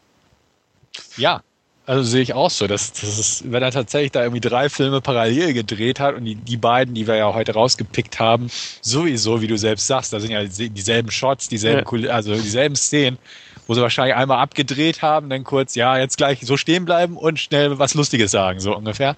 Ja, 1.17 1.43
also 1.87 2.03
sehe 2.03 2.23
ich 2.23 2.35
auch 2.35 2.51
so. 2.51 2.67
dass, 2.67 2.93
das 2.93 3.19
ist, 3.19 3.53
wenn 3.53 3.63
er 3.63 3.71
tatsächlich 3.71 4.13
da 4.13 4.23
irgendwie 4.23 4.41
drei 4.41 4.69
Filme 4.69 5.01
parallel 5.01 5.53
gedreht 5.53 6.01
hat 6.01 6.15
und 6.15 6.25
die, 6.25 6.35
die 6.35 6.57
beiden, 6.57 6.95
die 6.95 7.07
wir 7.07 7.17
ja 7.17 7.33
heute 7.33 7.55
rausgepickt 7.55 8.19
haben, 8.21 8.49
sowieso, 8.81 9.41
wie 9.41 9.47
du 9.47 9.57
selbst 9.57 9.87
sagst, 9.87 10.13
da 10.13 10.21
sind 10.21 10.31
ja 10.31 10.45
dieselben 10.45 11.11
Shots, 11.11 11.49
dieselben, 11.49 12.03
ja. 12.03 12.11
also 12.11 12.35
dieselben 12.35 12.77
Szenen, 12.77 13.19
wo 13.67 13.75
sie 13.75 13.83
wahrscheinlich 13.83 14.15
einmal 14.15 14.39
abgedreht 14.39 15.03
haben, 15.03 15.29
dann 15.31 15.45
kurz, 15.45 15.75
ja, 15.75 15.99
jetzt 15.99 16.17
gleich 16.17 16.41
so 16.43 16.57
stehen 16.57 16.85
bleiben 16.85 17.17
und 17.17 17.39
schnell 17.39 17.79
was 17.79 17.95
Lustiges 17.95 18.31
sagen, 18.31 18.61
so 18.61 18.77
ungefähr. 18.77 19.17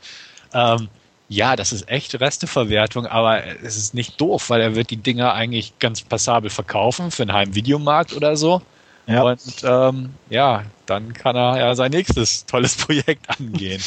Ähm, 0.53 0.89
ja, 1.29 1.57
das 1.57 1.73
ist 1.73 1.89
echt 1.89 2.19
Resteverwertung, 2.19 3.07
aber 3.07 3.45
es 3.63 3.77
ist 3.77 3.95
nicht 3.95 4.21
doof, 4.21 4.49
weil 4.49 4.63
er 4.63 4.75
wird 4.75 4.91
die 4.91 4.97
Dinger 4.97 5.35
eigentlich 5.35 5.79
ganz 5.79 6.01
passabel 6.01 6.49
verkaufen 6.49 7.11
für 7.11 7.23
einen 7.23 7.35
Heimvideomarkt 7.35 8.15
oder 8.15 8.37
so. 8.37 8.63
Ja. 9.07 9.23
Und 9.23 9.41
ähm, 9.63 10.11
ja, 10.29 10.65
dann 10.85 11.15
kann 11.15 11.35
er 11.35 11.59
ja 11.59 11.75
sein 11.75 11.91
nächstes 11.91 12.45
tolles 12.45 12.77
Projekt 12.87 13.29
angehen. 13.39 13.83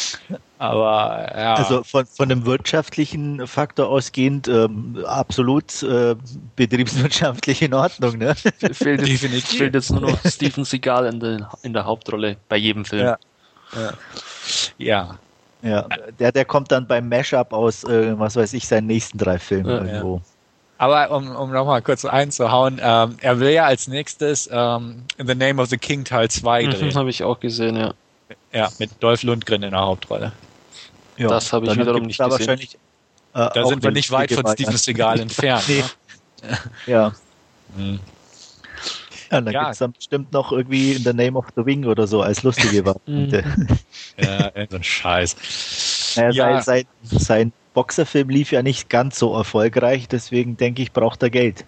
Aber 0.57 1.31
ja. 1.35 1.55
Also 1.55 1.83
von, 1.83 2.05
von 2.05 2.29
dem 2.29 2.45
wirtschaftlichen 2.45 3.47
Faktor 3.47 3.89
ausgehend 3.89 4.47
ähm, 4.47 5.03
absolut 5.05 5.81
äh, 5.83 6.15
betriebswirtschaftlich 6.55 7.61
in 7.63 7.73
Ordnung, 7.73 8.17
ne? 8.17 8.35
fehlt, 8.35 9.07
jetzt, 9.07 9.47
fehlt 9.47 9.73
jetzt 9.73 9.91
nur 9.91 10.01
noch 10.01 10.19
Steven 10.25 10.65
Seagal 10.65 11.07
in, 11.07 11.19
der 11.19 11.49
in 11.63 11.73
der 11.73 11.85
Hauptrolle 11.85 12.37
bei 12.49 12.57
jedem 12.57 12.85
Film. 12.85 13.05
Ja. 13.05 13.17
ja. 13.75 13.93
ja. 14.77 15.19
Ja, 15.63 15.87
der, 16.19 16.31
der 16.31 16.45
kommt 16.45 16.71
dann 16.71 16.87
beim 16.87 17.07
Mashup 17.07 17.53
aus, 17.53 17.83
äh, 17.83 18.17
was 18.17 18.35
weiß 18.35 18.53
ich, 18.53 18.67
seinen 18.67 18.87
nächsten 18.87 19.17
drei 19.17 19.37
Filmen 19.37 19.69
ja, 19.69 19.93
irgendwo. 19.93 20.15
Ja. 20.17 20.21
Aber 20.77 21.15
um, 21.15 21.35
um 21.35 21.51
nochmal 21.51 21.83
kurz 21.83 22.05
einzuhauen, 22.05 22.79
ähm, 22.81 23.17
er 23.21 23.39
will 23.39 23.51
ja 23.51 23.65
als 23.65 23.87
nächstes 23.87 24.49
ähm, 24.51 25.03
In 25.17 25.27
the 25.27 25.35
Name 25.35 25.61
of 25.61 25.69
the 25.69 25.77
King 25.77 26.03
Teil 26.03 26.27
2 26.27 26.63
mhm, 26.63 26.71
drehen. 26.71 26.87
Mhm, 26.87 26.95
habe 26.95 27.09
ich 27.11 27.23
auch 27.23 27.39
gesehen, 27.39 27.75
ja. 27.75 27.93
Ja, 28.51 28.69
mit 28.79 28.91
Dolph 28.99 29.21
Lundgren 29.21 29.61
in 29.61 29.71
der 29.71 29.81
Hauptrolle. 29.81 30.31
Ja, 31.17 31.27
das 31.27 31.53
habe 31.53 31.67
ich 31.67 31.77
wiederum 31.77 32.03
nicht 32.03 32.17
gesehen. 32.17 32.31
Wahrscheinlich, 32.31 32.75
äh, 33.35 33.49
da 33.53 33.65
sind 33.65 33.83
wir 33.83 33.91
nicht 33.91 34.09
weit 34.09 34.31
von 34.31 34.47
Steven 34.47 34.77
Seagal 34.77 35.19
entfernt. 35.21 35.65
nee. 35.67 35.83
Ne? 36.41 36.57
Ja. 36.87 37.11
Hm. 37.75 37.99
Ja, 39.31 39.41
dann 39.41 39.53
ja. 39.53 39.61
gibt 39.61 39.73
es 39.73 39.79
dann 39.79 39.93
bestimmt 39.93 40.33
noch 40.33 40.51
irgendwie 40.51 40.93
In 40.93 41.03
the 41.03 41.13
Name 41.13 41.37
of 41.37 41.47
the 41.55 41.65
Wing 41.65 41.85
oder 41.85 42.05
so 42.05 42.21
als 42.21 42.43
lustige 42.43 42.85
Variante. 42.85 43.43
ja, 44.17 44.51
so 44.69 44.75
ein 44.75 44.83
Scheiß. 44.83 46.13
Naja, 46.17 46.31
ja. 46.31 46.61
sein, 46.61 46.85
sein, 47.03 47.19
sein 47.19 47.53
Boxerfilm 47.73 48.29
lief 48.29 48.51
ja 48.51 48.61
nicht 48.61 48.89
ganz 48.89 49.17
so 49.17 49.35
erfolgreich, 49.35 50.07
deswegen 50.07 50.57
denke 50.57 50.81
ich, 50.81 50.91
braucht 50.91 51.23
er 51.23 51.29
Geld. 51.29 51.65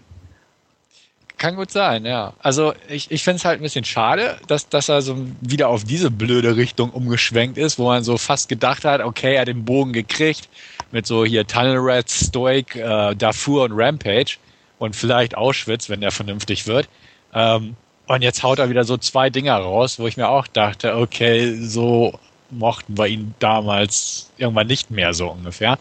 Kann 1.37 1.55
gut 1.55 1.71
sein, 1.71 2.05
ja. 2.05 2.33
Also 2.39 2.73
ich, 2.87 3.11
ich 3.11 3.23
finde 3.23 3.37
es 3.37 3.45
halt 3.45 3.59
ein 3.59 3.63
bisschen 3.63 3.83
schade, 3.83 4.37
dass, 4.47 4.69
dass 4.69 4.87
er 4.87 5.01
so 5.01 5.17
wieder 5.41 5.67
auf 5.67 5.83
diese 5.83 6.09
blöde 6.11 6.55
Richtung 6.55 6.89
umgeschwenkt 6.91 7.57
ist, 7.57 7.79
wo 7.79 7.87
man 7.87 8.03
so 8.03 8.17
fast 8.17 8.47
gedacht 8.47 8.85
hat, 8.85 9.01
okay, 9.01 9.35
er 9.35 9.41
hat 9.41 9.47
den 9.47 9.65
Bogen 9.65 9.91
gekriegt 9.91 10.47
mit 10.91 11.05
so 11.05 11.25
hier 11.25 11.45
Tunnel 11.45 11.79
Rats, 11.79 12.27
Stoic, 12.27 12.75
äh, 12.75 13.15
Darfur 13.15 13.63
und 13.63 13.73
Rampage 13.73 14.37
und 14.79 14.95
vielleicht 14.95 15.35
Auschwitz, 15.35 15.89
wenn 15.89 16.01
der 16.01 16.11
vernünftig 16.11 16.67
wird. 16.67 16.87
Ähm, 17.33 17.75
und 18.07 18.21
jetzt 18.21 18.43
haut 18.43 18.59
er 18.59 18.69
wieder 18.69 18.83
so 18.83 18.97
zwei 18.97 19.29
Dinger 19.29 19.57
raus, 19.57 19.99
wo 19.99 20.07
ich 20.07 20.17
mir 20.17 20.27
auch 20.27 20.47
dachte, 20.47 20.97
okay, 20.97 21.55
so 21.61 22.19
mochten 22.49 22.97
wir 22.97 23.07
ihn 23.07 23.33
damals 23.39 24.31
irgendwann 24.37 24.67
nicht 24.67 24.91
mehr 24.91 25.13
so 25.13 25.29
ungefähr. 25.29 25.79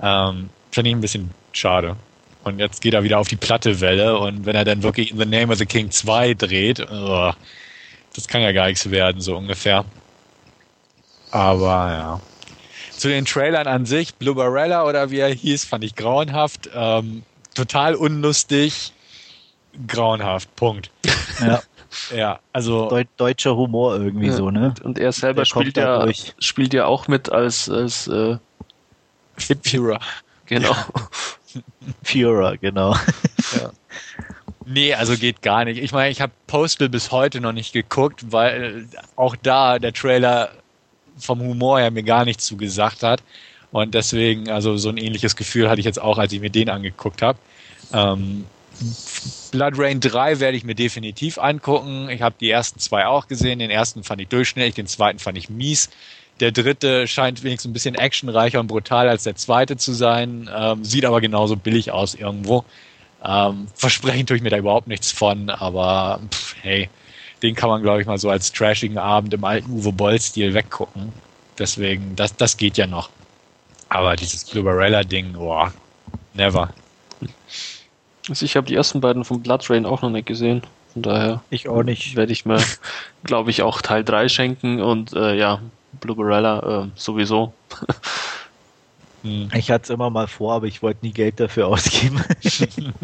Ähm, 0.00 0.50
Finde 0.70 0.90
ich 0.90 0.96
ein 0.96 1.00
bisschen 1.00 1.30
schade. 1.52 1.96
Und 2.44 2.58
jetzt 2.58 2.80
geht 2.80 2.94
er 2.94 3.02
wieder 3.02 3.18
auf 3.18 3.28
die 3.28 3.36
platte 3.36 3.80
Welle 3.80 4.18
und 4.18 4.46
wenn 4.46 4.54
er 4.54 4.64
dann 4.64 4.82
wirklich 4.82 5.10
In 5.10 5.18
the 5.18 5.26
Name 5.26 5.52
of 5.52 5.58
the 5.58 5.66
King 5.66 5.90
2 5.90 6.34
dreht, 6.34 6.80
oh, 6.90 7.32
das 8.14 8.28
kann 8.28 8.40
ja 8.40 8.52
gar 8.52 8.68
nichts 8.68 8.90
werden, 8.90 9.20
so 9.20 9.36
ungefähr. 9.36 9.84
Aber 11.30 11.66
ja. 11.66 12.20
Zu 12.92 13.08
den 13.08 13.26
Trailern 13.26 13.66
an 13.66 13.86
sich, 13.86 14.14
Blue 14.14 14.34
Barella 14.34 14.84
oder 14.86 15.10
wie 15.10 15.18
er 15.18 15.28
hieß, 15.28 15.64
fand 15.64 15.84
ich 15.84 15.94
grauenhaft. 15.94 16.70
Ähm, 16.74 17.22
total 17.54 17.94
unlustig. 17.94 18.92
Grauenhaft. 19.86 20.54
Punkt. 20.56 20.90
Ja. 21.40 21.62
Ja, 22.14 22.40
also. 22.52 22.88
Deu 22.88 23.04
deutscher 23.16 23.56
Humor 23.56 23.96
irgendwie 23.96 24.26
ja. 24.26 24.32
so, 24.32 24.50
ne? 24.50 24.74
Und 24.82 24.98
er 24.98 25.12
selber 25.12 25.44
spielt 25.44 25.76
ja, 25.76 26.06
spielt 26.38 26.74
ja 26.74 26.86
auch 26.86 27.08
mit 27.08 27.30
als, 27.30 27.70
als 27.70 28.08
äh, 28.08 28.36
Führer. 29.62 30.00
Genau. 30.46 30.74
Führer, 32.02 32.56
genau. 32.56 32.94
Ja. 33.52 33.70
Nee, 34.66 34.94
also 34.94 35.16
geht 35.16 35.40
gar 35.40 35.64
nicht. 35.64 35.78
Ich 35.78 35.92
meine, 35.92 36.10
ich 36.10 36.20
habe 36.20 36.32
Postal 36.46 36.88
bis 36.90 37.10
heute 37.10 37.40
noch 37.40 37.52
nicht 37.52 37.72
geguckt, 37.72 38.32
weil 38.32 38.86
auch 39.16 39.34
da 39.36 39.78
der 39.78 39.94
Trailer 39.94 40.50
vom 41.18 41.40
Humor 41.40 41.80
her 41.80 41.90
mir 41.90 42.02
gar 42.02 42.24
nichts 42.24 42.44
zugesagt 42.44 43.02
hat. 43.02 43.22
Und 43.70 43.94
deswegen, 43.94 44.50
also 44.50 44.76
so 44.76 44.88
ein 44.90 44.98
ähnliches 44.98 45.36
Gefühl 45.36 45.68
hatte 45.68 45.80
ich 45.80 45.86
jetzt 45.86 46.00
auch, 46.00 46.18
als 46.18 46.32
ich 46.32 46.40
mir 46.40 46.50
den 46.50 46.68
angeguckt 46.68 47.22
habe. 47.22 47.38
Ähm, 47.92 48.44
Blood 49.50 49.78
Rain 49.78 50.00
3 50.00 50.40
werde 50.40 50.56
ich 50.56 50.64
mir 50.64 50.74
definitiv 50.74 51.38
angucken. 51.38 52.08
Ich 52.10 52.22
habe 52.22 52.36
die 52.40 52.50
ersten 52.50 52.78
zwei 52.78 53.06
auch 53.06 53.26
gesehen. 53.26 53.58
Den 53.58 53.70
ersten 53.70 54.04
fand 54.04 54.20
ich 54.20 54.28
durchschnittlich, 54.28 54.74
den 54.74 54.86
zweiten 54.86 55.18
fand 55.18 55.38
ich 55.38 55.50
mies. 55.50 55.90
Der 56.40 56.52
dritte 56.52 57.08
scheint 57.08 57.42
wenigstens 57.42 57.70
ein 57.70 57.72
bisschen 57.72 57.94
actionreicher 57.96 58.60
und 58.60 58.68
brutaler 58.68 59.10
als 59.10 59.24
der 59.24 59.34
zweite 59.34 59.76
zu 59.76 59.92
sein, 59.92 60.48
ähm, 60.54 60.84
sieht 60.84 61.04
aber 61.04 61.20
genauso 61.20 61.56
billig 61.56 61.90
aus 61.90 62.14
irgendwo. 62.14 62.64
Ähm, 63.24 63.66
versprechen 63.74 64.26
tue 64.26 64.36
ich 64.36 64.42
mir 64.42 64.50
da 64.50 64.58
überhaupt 64.58 64.86
nichts 64.86 65.10
von, 65.10 65.50
aber 65.50 66.20
pff, 66.30 66.54
hey, 66.62 66.88
den 67.42 67.56
kann 67.56 67.68
man, 67.68 67.82
glaube 67.82 68.00
ich, 68.00 68.06
mal 68.06 68.18
so 68.18 68.30
als 68.30 68.52
trashigen 68.52 68.98
Abend 68.98 69.34
im 69.34 69.42
alten 69.42 69.72
Uwe 69.72 69.92
Boll-Stil 69.92 70.54
weggucken. 70.54 71.12
Deswegen, 71.58 72.14
das, 72.14 72.36
das 72.36 72.56
geht 72.56 72.76
ja 72.76 72.86
noch. 72.86 73.10
Aber 73.88 74.14
dieses 74.14 74.44
Blue 74.44 74.62
Barella-Ding, 74.62 75.32
boah, 75.32 75.72
never. 76.34 76.72
Also 78.28 78.44
ich 78.44 78.56
habe 78.56 78.66
die 78.66 78.74
ersten 78.74 79.00
beiden 79.00 79.24
von 79.24 79.42
Blood 79.42 79.68
Rain 79.70 79.86
auch 79.86 80.02
noch 80.02 80.10
nicht 80.10 80.26
gesehen. 80.26 80.62
Von 80.92 81.02
daher. 81.02 81.42
Ich 81.50 81.68
auch 81.68 81.82
nicht. 81.82 82.16
Werde 82.16 82.32
ich 82.32 82.44
mir, 82.44 82.58
glaube 83.24 83.50
ich, 83.50 83.62
auch 83.62 83.80
Teil 83.82 84.04
3 84.04 84.28
schenken 84.28 84.82
und 84.82 85.12
äh, 85.14 85.34
ja, 85.36 85.60
Blue 86.00 86.16
Barella 86.16 86.84
äh, 86.84 86.88
sowieso. 86.94 87.52
Ich 89.54 89.70
hatte 89.70 89.84
es 89.84 89.90
immer 89.90 90.10
mal 90.10 90.26
vor, 90.28 90.54
aber 90.54 90.66
ich 90.66 90.82
wollte 90.82 91.04
nie 91.04 91.12
Geld 91.12 91.40
dafür 91.40 91.66
ausgeben. 91.66 92.22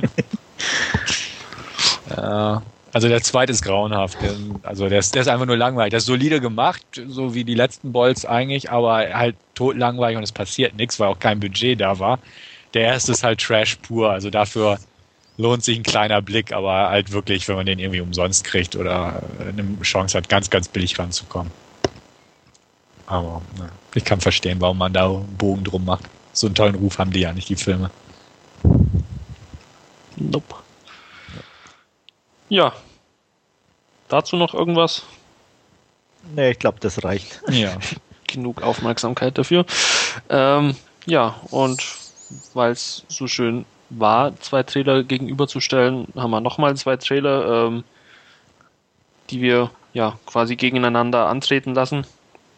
ja, 2.16 2.62
also 2.93 3.09
der 3.09 3.21
zweite 3.23 3.50
ist 3.50 3.62
grauenhaft. 3.62 4.16
Also 4.62 4.88
der 4.88 5.00
ist, 5.00 5.14
der 5.14 5.23
ist 5.23 5.28
einfach 5.28 5.47
nur 5.47 5.57
langweilig. 5.57 5.90
Der 5.90 5.99
ist 5.99 6.07
solide 6.07 6.40
gemacht, 6.40 6.85
so 7.09 7.35
wie 7.35 7.43
die 7.43 7.54
letzten 7.54 7.93
Bolts 7.93 8.25
eigentlich, 8.25 8.71
aber 8.71 9.12
halt 9.12 9.35
tot 9.54 9.76
langweilig 9.76 10.16
und 10.16 10.23
es 10.23 10.33
passiert 10.33 10.76
nichts, 10.76 11.00
weil 11.00 11.09
auch 11.09 11.19
kein 11.19 11.40
Budget 11.40 11.81
da 11.81 11.99
war. 11.99 12.21
Der 12.75 12.83
erste 12.83 13.12
ist 13.12 13.25
halt 13.25 13.40
Trash 13.40 13.76
pur. 13.76 14.11
Also 14.11 14.31
dafür 14.31 14.78
lohnt 15.36 15.64
sich 15.64 15.78
ein 15.78 15.82
kleiner 15.82 16.22
Blick, 16.22 16.52
aber 16.52 16.90
halt 16.90 17.12
wirklich, 17.12 17.48
wenn 17.48 17.56
man 17.56 17.66
den 17.66 17.78
irgendwie 17.78 18.00
umsonst 18.00 18.44
kriegt 18.44 18.76
oder 18.76 19.22
eine 19.40 19.80
Chance 19.82 20.16
hat, 20.16 20.28
ganz, 20.28 20.50
ganz 20.50 20.68
billig 20.68 20.98
ranzukommen. 20.98 21.52
Aber 23.06 23.42
ne, 23.58 23.68
ich 23.94 24.04
kann 24.04 24.20
verstehen, 24.20 24.60
warum 24.60 24.78
man 24.78 24.92
da 24.92 25.06
einen 25.06 25.36
Bogen 25.36 25.64
drum 25.64 25.84
macht. 25.84 26.04
So 26.32 26.46
einen 26.46 26.54
tollen 26.54 26.74
Ruf 26.74 26.98
haben 26.98 27.10
die 27.10 27.20
ja 27.20 27.32
nicht, 27.32 27.48
die 27.48 27.56
Filme. 27.56 27.90
Nope. 30.16 30.54
Ja. 32.48 32.72
Dazu 34.08 34.36
noch 34.36 34.54
irgendwas? 34.54 35.02
Nee, 36.34 36.52
ich 36.52 36.58
glaube, 36.58 36.78
das 36.80 37.04
reicht. 37.04 37.42
Ja. 37.50 37.76
Genug 38.26 38.62
Aufmerksamkeit 38.62 39.36
dafür. 39.36 39.66
Ähm, 40.28 40.76
ja, 41.06 41.40
und 41.50 41.84
weil 42.54 42.72
es 42.72 43.04
so 43.08 43.26
schön 43.26 43.64
war, 43.90 44.38
zwei 44.40 44.62
Trailer 44.62 45.02
gegenüberzustellen, 45.02 46.08
haben 46.16 46.30
wir 46.30 46.40
nochmal 46.40 46.76
zwei 46.76 46.96
Trailer, 46.96 47.66
ähm, 47.66 47.84
die 49.30 49.40
wir 49.40 49.70
ja 49.92 50.18
quasi 50.26 50.56
gegeneinander 50.56 51.26
antreten 51.26 51.74
lassen. 51.74 52.06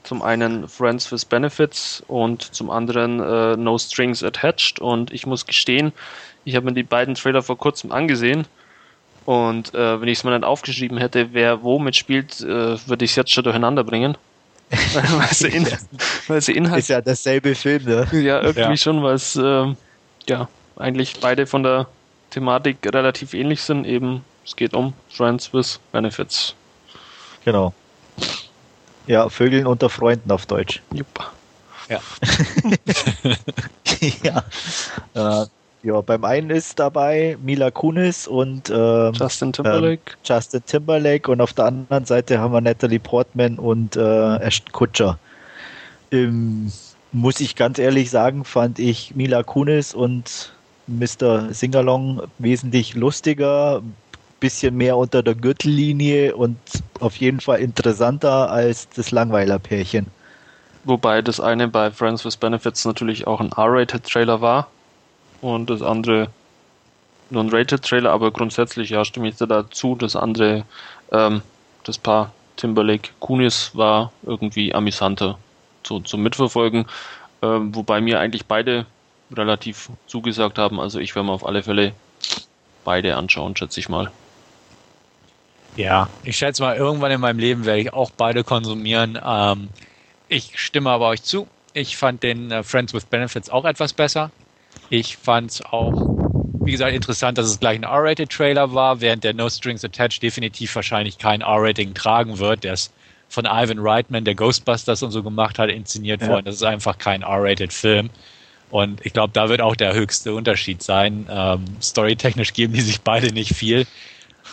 Zum 0.02 0.22
einen 0.22 0.68
Friends 0.68 1.10
with 1.10 1.24
Benefits 1.24 2.02
und 2.06 2.42
zum 2.54 2.70
anderen 2.70 3.20
äh, 3.20 3.56
No 3.56 3.76
Strings 3.76 4.22
Attached. 4.22 4.78
Und 4.78 5.12
ich 5.12 5.26
muss 5.26 5.46
gestehen, 5.46 5.92
ich 6.44 6.54
habe 6.54 6.66
mir 6.66 6.72
die 6.72 6.84
beiden 6.84 7.14
Trailer 7.14 7.42
vor 7.42 7.58
kurzem 7.58 7.92
angesehen. 7.92 8.46
Und 9.24 9.74
äh, 9.74 10.00
wenn 10.00 10.08
ich 10.08 10.18
es 10.18 10.24
mir 10.24 10.30
nicht 10.30 10.44
aufgeschrieben 10.44 10.98
hätte, 10.98 11.30
wer 11.32 11.62
wo 11.62 11.80
mitspielt, 11.80 12.40
äh, 12.40 12.78
würde 12.88 13.04
ich 13.04 13.10
es 13.10 13.16
jetzt 13.16 13.32
schon 13.32 13.44
durcheinander 13.44 13.82
bringen. 13.82 14.16
weil, 14.70 15.32
sie 15.32 15.48
in, 15.48 15.66
weil 16.28 16.40
sie 16.40 16.52
Inhalt. 16.52 16.80
Ist 16.80 16.88
ja 16.88 17.00
dasselbe 17.00 17.54
Film, 17.54 17.84
ne? 17.84 18.06
Ja, 18.12 18.40
irgendwie 18.40 18.60
ja. 18.60 18.76
schon, 18.76 19.02
weil 19.02 19.14
es 19.14 19.36
äh, 19.36 19.74
ja 20.28 20.48
eigentlich 20.76 21.20
beide 21.20 21.46
von 21.46 21.62
der 21.62 21.86
Thematik 22.30 22.78
relativ 22.84 23.34
ähnlich 23.34 23.62
sind. 23.62 23.86
Eben, 23.86 24.24
es 24.44 24.56
geht 24.56 24.74
um 24.74 24.92
Friends 25.08 25.52
with 25.52 25.80
Benefits. 25.92 26.54
Genau. 27.44 27.72
Ja, 29.06 29.28
Vögeln 29.28 29.66
unter 29.66 29.88
Freunden 29.88 30.30
auf 30.30 30.46
Deutsch. 30.46 30.82
Jupp. 30.92 31.32
Ja. 31.88 32.00
ja. 35.14 35.42
Äh, 35.42 35.46
Ja, 35.86 36.00
beim 36.00 36.24
einen 36.24 36.50
ist 36.50 36.80
dabei 36.80 37.38
Mila 37.40 37.70
Kunis 37.70 38.26
und 38.26 38.70
ähm, 38.70 39.12
Justin 39.12 39.52
Timberlake. 39.52 40.00
Ähm, 40.10 40.16
Justin 40.24 40.64
Timberlake 40.66 41.30
und 41.30 41.40
auf 41.40 41.52
der 41.52 41.66
anderen 41.66 42.04
Seite 42.04 42.40
haben 42.40 42.52
wir 42.52 42.60
Natalie 42.60 42.98
Portman 42.98 43.56
und 43.56 43.94
äh, 43.94 44.36
Ashton 44.38 44.72
Kutcher. 44.72 45.16
Ähm, 46.10 46.72
muss 47.12 47.38
ich 47.38 47.54
ganz 47.54 47.78
ehrlich 47.78 48.10
sagen, 48.10 48.44
fand 48.44 48.80
ich 48.80 49.14
Mila 49.14 49.44
Kunis 49.44 49.94
und 49.94 50.52
Mr. 50.86 51.52
Singalong 51.52 52.22
wesentlich 52.38 52.94
lustiger, 52.94 53.82
bisschen 54.40 54.76
mehr 54.76 54.96
unter 54.96 55.22
der 55.22 55.34
Gürtellinie 55.34 56.36
und 56.36 56.58
auf 57.00 57.16
jeden 57.16 57.40
Fall 57.40 57.60
interessanter 57.60 58.50
als 58.50 58.88
das 58.90 59.10
Langweiler-Pärchen. 59.10 60.06
Wobei 60.84 61.22
das 61.22 61.40
eine 61.40 61.68
bei 61.68 61.90
Friends 61.90 62.24
with 62.24 62.36
Benefits 62.36 62.84
natürlich 62.84 63.26
auch 63.26 63.40
ein 63.40 63.50
R-Rated-Trailer 63.56 64.40
war 64.40 64.68
und 65.40 65.68
das 65.70 65.82
andere 65.82 66.28
nur 67.30 67.42
ein 67.42 67.50
Rated-Trailer, 67.50 68.12
aber 68.12 68.30
grundsätzlich 68.30 68.90
ja 68.90 69.04
stimme 69.04 69.28
ich 69.28 69.36
da 69.36 69.46
dazu. 69.46 69.96
Das 69.96 70.14
andere, 70.14 70.64
ähm, 71.10 71.42
das 71.84 71.98
Paar 71.98 72.32
Timberlake 72.56 73.10
Kunis 73.20 73.72
war 73.74 74.12
irgendwie 74.22 74.74
amüsanter 74.74 75.38
zu, 75.82 76.00
zum 76.00 76.22
Mitverfolgen, 76.22 76.86
ähm, 77.42 77.74
wobei 77.74 78.00
mir 78.00 78.20
eigentlich 78.20 78.46
beide 78.46 78.86
relativ 79.34 79.90
zugesagt 80.06 80.58
haben. 80.58 80.80
Also 80.80 80.98
ich 80.98 81.14
werde 81.14 81.26
mir 81.26 81.32
auf 81.32 81.46
alle 81.46 81.62
Fälle 81.62 81.92
beide 82.84 83.16
anschauen, 83.16 83.56
schätze 83.56 83.80
ich 83.80 83.88
mal. 83.88 84.10
Ja, 85.76 86.08
ich 86.24 86.38
schätze 86.38 86.62
mal, 86.62 86.76
irgendwann 86.76 87.10
in 87.10 87.20
meinem 87.20 87.38
Leben 87.38 87.66
werde 87.66 87.80
ich 87.80 87.92
auch 87.92 88.10
beide 88.10 88.44
konsumieren. 88.44 89.18
Ähm, 89.22 89.68
ich 90.28 90.58
stimme 90.58 90.90
aber 90.90 91.08
euch 91.08 91.22
zu. 91.22 91.46
Ich 91.74 91.96
fand 91.96 92.22
den 92.22 92.50
äh, 92.50 92.62
Friends 92.62 92.94
with 92.94 93.04
Benefits 93.04 93.50
auch 93.50 93.64
etwas 93.66 93.92
besser. 93.92 94.30
Ich 94.88 95.16
fand 95.18 95.50
es 95.50 95.62
auch, 95.62 96.16
wie 96.60 96.72
gesagt, 96.72 96.94
interessant, 96.94 97.36
dass 97.36 97.46
es 97.46 97.60
gleich 97.60 97.78
ein 97.78 97.82
R-Rated-Trailer 97.82 98.72
war, 98.72 99.00
während 99.00 99.24
der 99.24 99.34
No 99.34 99.50
Strings 99.50 99.84
Attached 99.84 100.22
definitiv 100.22 100.74
wahrscheinlich 100.74 101.18
kein 101.18 101.42
R-Rating 101.42 101.92
tragen 101.92 102.38
wird. 102.38 102.64
Der 102.64 102.74
ist 102.74 102.92
von 103.28 103.44
Ivan 103.44 103.78
Reitman, 103.78 104.24
der 104.24 104.34
Ghostbusters 104.34 105.02
und 105.02 105.10
so 105.10 105.22
gemacht 105.22 105.58
hat, 105.58 105.68
inszeniert 105.68 106.22
ja. 106.22 106.28
worden. 106.28 106.46
Das 106.46 106.54
ist 106.54 106.62
einfach 106.62 106.96
kein 106.96 107.22
R-Rated-Film. 107.22 108.10
Und 108.70 109.04
ich 109.04 109.12
glaube, 109.12 109.32
da 109.32 109.48
wird 109.48 109.60
auch 109.60 109.76
der 109.76 109.94
höchste 109.94 110.34
Unterschied 110.34 110.82
sein. 110.82 111.26
Ähm, 111.30 111.64
storytechnisch 111.80 112.52
geben 112.52 112.72
die 112.72 112.80
sich 112.80 113.00
beide 113.00 113.32
nicht 113.32 113.54
viel. 113.54 113.86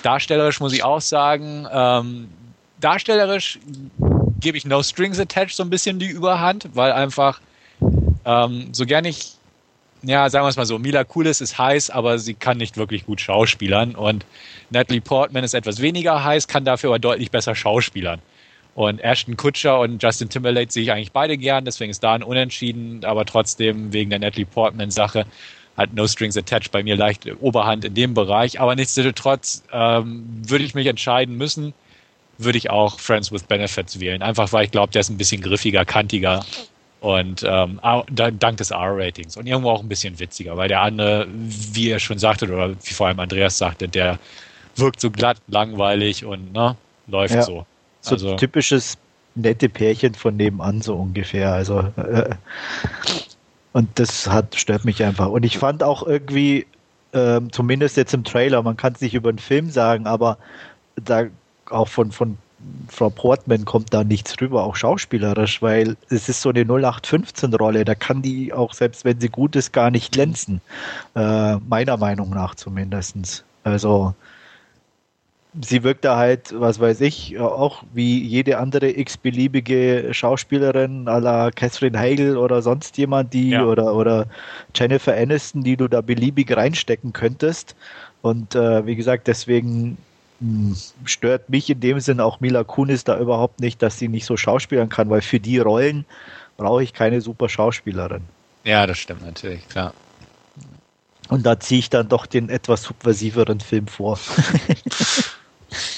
Darstellerisch 0.03 0.60
muss 0.60 0.74
ich 0.74 0.84
auch 0.84 1.01
sagen, 1.01 1.67
ähm, 1.72 2.29
darstellerisch 2.79 3.60
gebe 4.39 4.58
ich 4.58 4.65
No 4.65 4.84
Strings 4.84 5.20
Attached 5.20 5.55
so 5.55 5.63
ein 5.63 5.70
bisschen 5.70 6.00
die 6.00 6.08
Überhand, 6.08 6.70
weil 6.74 6.91
einfach 6.91 7.39
ähm, 8.25 8.70
so 8.72 8.86
gern 8.86 9.05
ich, 9.05 9.34
ja, 10.03 10.29
sagen 10.29 10.46
wir 10.46 10.50
es 10.50 10.58
mal 10.58 10.65
so, 10.65 10.77
Mila 10.77 11.03
Kulis 11.03 11.41
ist 11.41 11.58
heiß, 11.58 11.89
aber 11.89 12.20
sie 12.20 12.34
kann 12.34 12.58
nicht 12.58 12.77
wirklich 12.77 13.05
gut 13.05 13.22
schauspielern 13.22 13.96
und 13.96 14.25
Natalie 14.70 15.01
Portman 15.01 15.43
ist 15.43 15.53
etwas 15.53 15.82
weniger 15.82 16.24
heiß, 16.24 16.48
kann 16.48 16.65
dafür 16.65 16.89
aber 16.89 17.00
deutlich 17.00 17.32
besser 17.32 17.55
schauspielern. 17.55 18.22
Und 18.75 19.03
Ashton 19.03 19.37
Kutcher 19.37 19.79
und 19.79 20.01
Justin 20.01 20.29
Timberlake 20.29 20.71
sehe 20.71 20.83
ich 20.83 20.91
eigentlich 20.91 21.11
beide 21.11 21.37
gern, 21.37 21.63
deswegen 21.63 21.91
ist 21.91 22.03
da 22.03 22.13
ein 22.13 22.23
Unentschieden, 22.23 23.05
aber 23.05 23.25
trotzdem 23.25 23.93
wegen 23.93 24.09
der 24.09 24.19
Natalie 24.19 24.45
Portman-Sache 24.45 25.25
hat 25.77 25.93
No 25.93 26.07
Strings 26.07 26.37
Attached 26.37 26.71
bei 26.71 26.83
mir 26.83 26.95
leicht 26.95 27.27
Oberhand 27.39 27.85
in 27.85 27.93
dem 27.93 28.13
Bereich. 28.13 28.59
Aber 28.59 28.75
nichtsdestotrotz 28.75 29.63
ähm, 29.71 30.23
würde 30.47 30.63
ich 30.63 30.75
mich 30.75 30.87
entscheiden 30.87 31.35
müssen, 31.37 31.73
würde 32.37 32.57
ich 32.57 32.69
auch 32.69 32.99
Friends 32.99 33.31
with 33.31 33.43
Benefits 33.43 33.99
wählen. 33.99 34.21
Einfach 34.21 34.51
weil 34.53 34.65
ich 34.65 34.71
glaube, 34.71 34.91
der 34.91 35.01
ist 35.01 35.09
ein 35.09 35.17
bisschen 35.17 35.41
griffiger, 35.41 35.85
kantiger 35.85 36.45
und 36.99 37.43
ähm, 37.43 37.79
dank 38.11 38.57
des 38.57 38.71
R-Ratings 38.71 39.35
und 39.35 39.45
irgendwo 39.45 39.71
auch 39.71 39.81
ein 39.81 39.89
bisschen 39.89 40.19
witziger, 40.19 40.55
weil 40.57 40.69
der 40.69 40.81
andere, 40.81 41.27
wie 41.29 41.89
ihr 41.89 41.99
schon 41.99 42.17
sagtet 42.17 42.49
oder 42.49 42.69
wie 42.69 42.93
vor 42.93 43.07
allem 43.07 43.19
Andreas 43.19 43.57
sagte, 43.57 43.88
der 43.88 44.19
wirkt 44.75 45.01
so 45.01 45.12
glatt, 45.12 45.38
langweilig 45.47 46.23
und 46.23 46.53
ne, 46.53 46.77
läuft 47.07 47.36
ja. 47.36 47.41
so. 47.41 47.65
Also, 48.05 48.29
so 48.29 48.35
typisches 48.35 48.97
nette 49.35 49.69
Pärchen 49.69 50.13
von 50.13 50.35
nebenan 50.35 50.81
so 50.81 50.95
ungefähr. 50.95 51.53
Also 51.53 51.79
äh, 51.97 52.35
und 53.73 53.89
das 53.99 54.27
hat 54.27 54.55
stört 54.55 54.85
mich 54.85 55.03
einfach. 55.03 55.27
Und 55.29 55.43
ich 55.43 55.57
fand 55.57 55.83
auch 55.83 56.05
irgendwie, 56.05 56.67
ähm, 57.13 57.51
zumindest 57.51 57.97
jetzt 57.97 58.13
im 58.13 58.23
Trailer, 58.23 58.61
man 58.61 58.77
kann 58.77 58.93
es 58.93 59.01
nicht 59.01 59.15
über 59.15 59.31
den 59.33 59.39
Film 59.39 59.69
sagen, 59.71 60.05
aber 60.05 60.37
da 60.95 61.25
auch 61.69 61.87
von, 61.87 62.11
von 62.11 62.37
Frau 62.87 63.09
Portman 63.09 63.65
kommt 63.65 63.93
da 63.93 64.03
nichts 64.03 64.39
rüber, 64.39 64.63
auch 64.63 64.75
schauspielerisch, 64.75 65.61
weil 65.61 65.97
es 66.09 66.29
ist 66.29 66.41
so 66.41 66.49
eine 66.49 66.63
0815-Rolle, 66.63 67.83
da 67.83 67.95
kann 67.95 68.21
die 68.21 68.53
auch, 68.53 68.73
selbst 68.73 69.05
wenn 69.05 69.19
sie 69.19 69.29
gut 69.29 69.55
ist, 69.55 69.73
gar 69.73 69.91
nicht 69.91 70.11
glänzen. 70.11 70.61
Äh, 71.15 71.57
meiner 71.57 71.97
Meinung 71.97 72.29
nach 72.29 72.55
zumindest. 72.55 73.43
Also 73.63 74.13
sie 75.61 75.83
wirkt 75.83 76.05
da 76.05 76.17
halt, 76.17 76.53
was 76.57 76.79
weiß 76.79 77.01
ich, 77.01 77.37
auch 77.39 77.83
wie 77.93 78.21
jede 78.23 78.57
andere 78.57 78.89
x-beliebige 78.89 80.09
Schauspielerin 80.11 81.07
à 81.07 81.19
la 81.19 81.51
Catherine 81.51 81.97
Heigl 81.97 82.37
oder 82.37 82.61
sonst 82.61 82.97
jemand, 82.97 83.33
die 83.33 83.51
ja. 83.51 83.65
oder, 83.65 83.93
oder 83.95 84.27
Jennifer 84.73 85.15
Aniston, 85.15 85.63
die 85.63 85.77
du 85.77 85.87
da 85.87 86.01
beliebig 86.01 86.55
reinstecken 86.55 87.13
könntest. 87.13 87.75
Und 88.21 88.55
äh, 88.55 88.85
wie 88.85 88.95
gesagt, 88.95 89.27
deswegen 89.27 89.97
mh, 90.39 90.75
hm, 90.75 90.77
stört 91.05 91.49
mich 91.49 91.69
in 91.69 91.79
dem 91.79 91.99
Sinn 91.99 92.19
auch 92.19 92.39
Mila 92.39 92.63
Kunis 92.63 93.03
da 93.03 93.19
überhaupt 93.19 93.59
nicht, 93.59 93.81
dass 93.81 93.99
sie 93.99 94.07
nicht 94.07 94.25
so 94.25 94.37
schauspielern 94.37 94.89
kann, 94.89 95.09
weil 95.09 95.21
für 95.21 95.39
die 95.39 95.59
Rollen 95.59 96.05
brauche 96.57 96.83
ich 96.83 96.93
keine 96.93 97.21
super 97.21 97.49
Schauspielerin. 97.49 98.21
Ja, 98.63 98.87
das 98.87 98.97
stimmt 98.97 99.25
natürlich, 99.25 99.67
klar. 99.67 99.93
Und 101.29 101.45
da 101.45 101.59
ziehe 101.59 101.79
ich 101.79 101.89
dann 101.89 102.09
doch 102.09 102.25
den 102.25 102.49
etwas 102.49 102.83
subversiveren 102.83 103.59
Film 103.59 103.87
vor. 103.87 104.19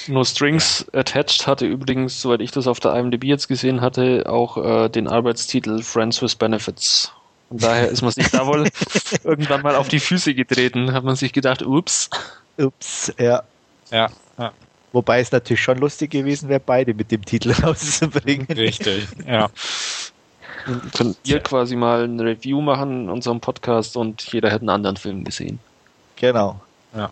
No 0.08 0.24
Strings 0.24 0.86
ja. 0.94 1.00
Attached 1.00 1.48
hatte 1.48 1.66
übrigens, 1.66 2.22
soweit 2.22 2.42
ich 2.42 2.52
das 2.52 2.68
auf 2.68 2.80
der 2.80 2.96
IMDb 2.96 3.24
jetzt 3.26 3.48
gesehen 3.48 3.82
hatte, 3.82 4.26
auch 4.28 4.58
äh, 4.58 4.90
den 4.90 5.08
Arbeitstitel 5.08 5.82
Friends 5.82 6.22
with 6.22 6.36
Benefits. 6.36 7.12
Und 7.50 7.64
daher 7.64 7.90
ist 7.90 8.02
man 8.02 8.12
sich 8.12 8.30
da 8.32 8.46
wohl 8.48 8.68
irgendwann 9.24 9.62
mal 9.62 9.76
auf 9.76 9.88
die 9.88 10.00
Füße 10.00 10.34
getreten. 10.34 10.94
Hat 10.94 11.04
man 11.04 11.16
sich 11.16 11.32
gedacht, 11.32 11.62
ups. 11.62 12.10
Ups, 12.58 13.14
ja. 13.20 13.44
Ja. 13.92 14.10
ja. 14.38 14.52
Wobei 14.94 15.20
es 15.20 15.32
natürlich 15.32 15.62
schon 15.62 15.78
lustig 15.78 16.12
gewesen 16.12 16.50
wäre, 16.50 16.60
beide 16.60 16.94
mit 16.94 17.12
dem 17.12 17.24
Titel 17.24 17.52
rauszubringen. 17.64 18.48
Richtig, 18.48 19.08
ja. 19.28 19.50
Könnt 20.94 21.18
ihr 21.24 21.40
quasi 21.42 21.76
mal 21.76 22.06
ein 22.06 22.20
Review 22.20 22.60
machen 22.62 23.04
in 23.04 23.10
unserem 23.10 23.40
Podcast 23.40 23.98
und 23.98 24.24
jeder 24.34 24.50
hätte 24.50 24.62
einen 24.62 24.70
anderen 24.70 24.98
Film 24.98 25.24
gesehen. 25.24 25.60
Genau. 26.16 26.60
Ja. 26.96 27.12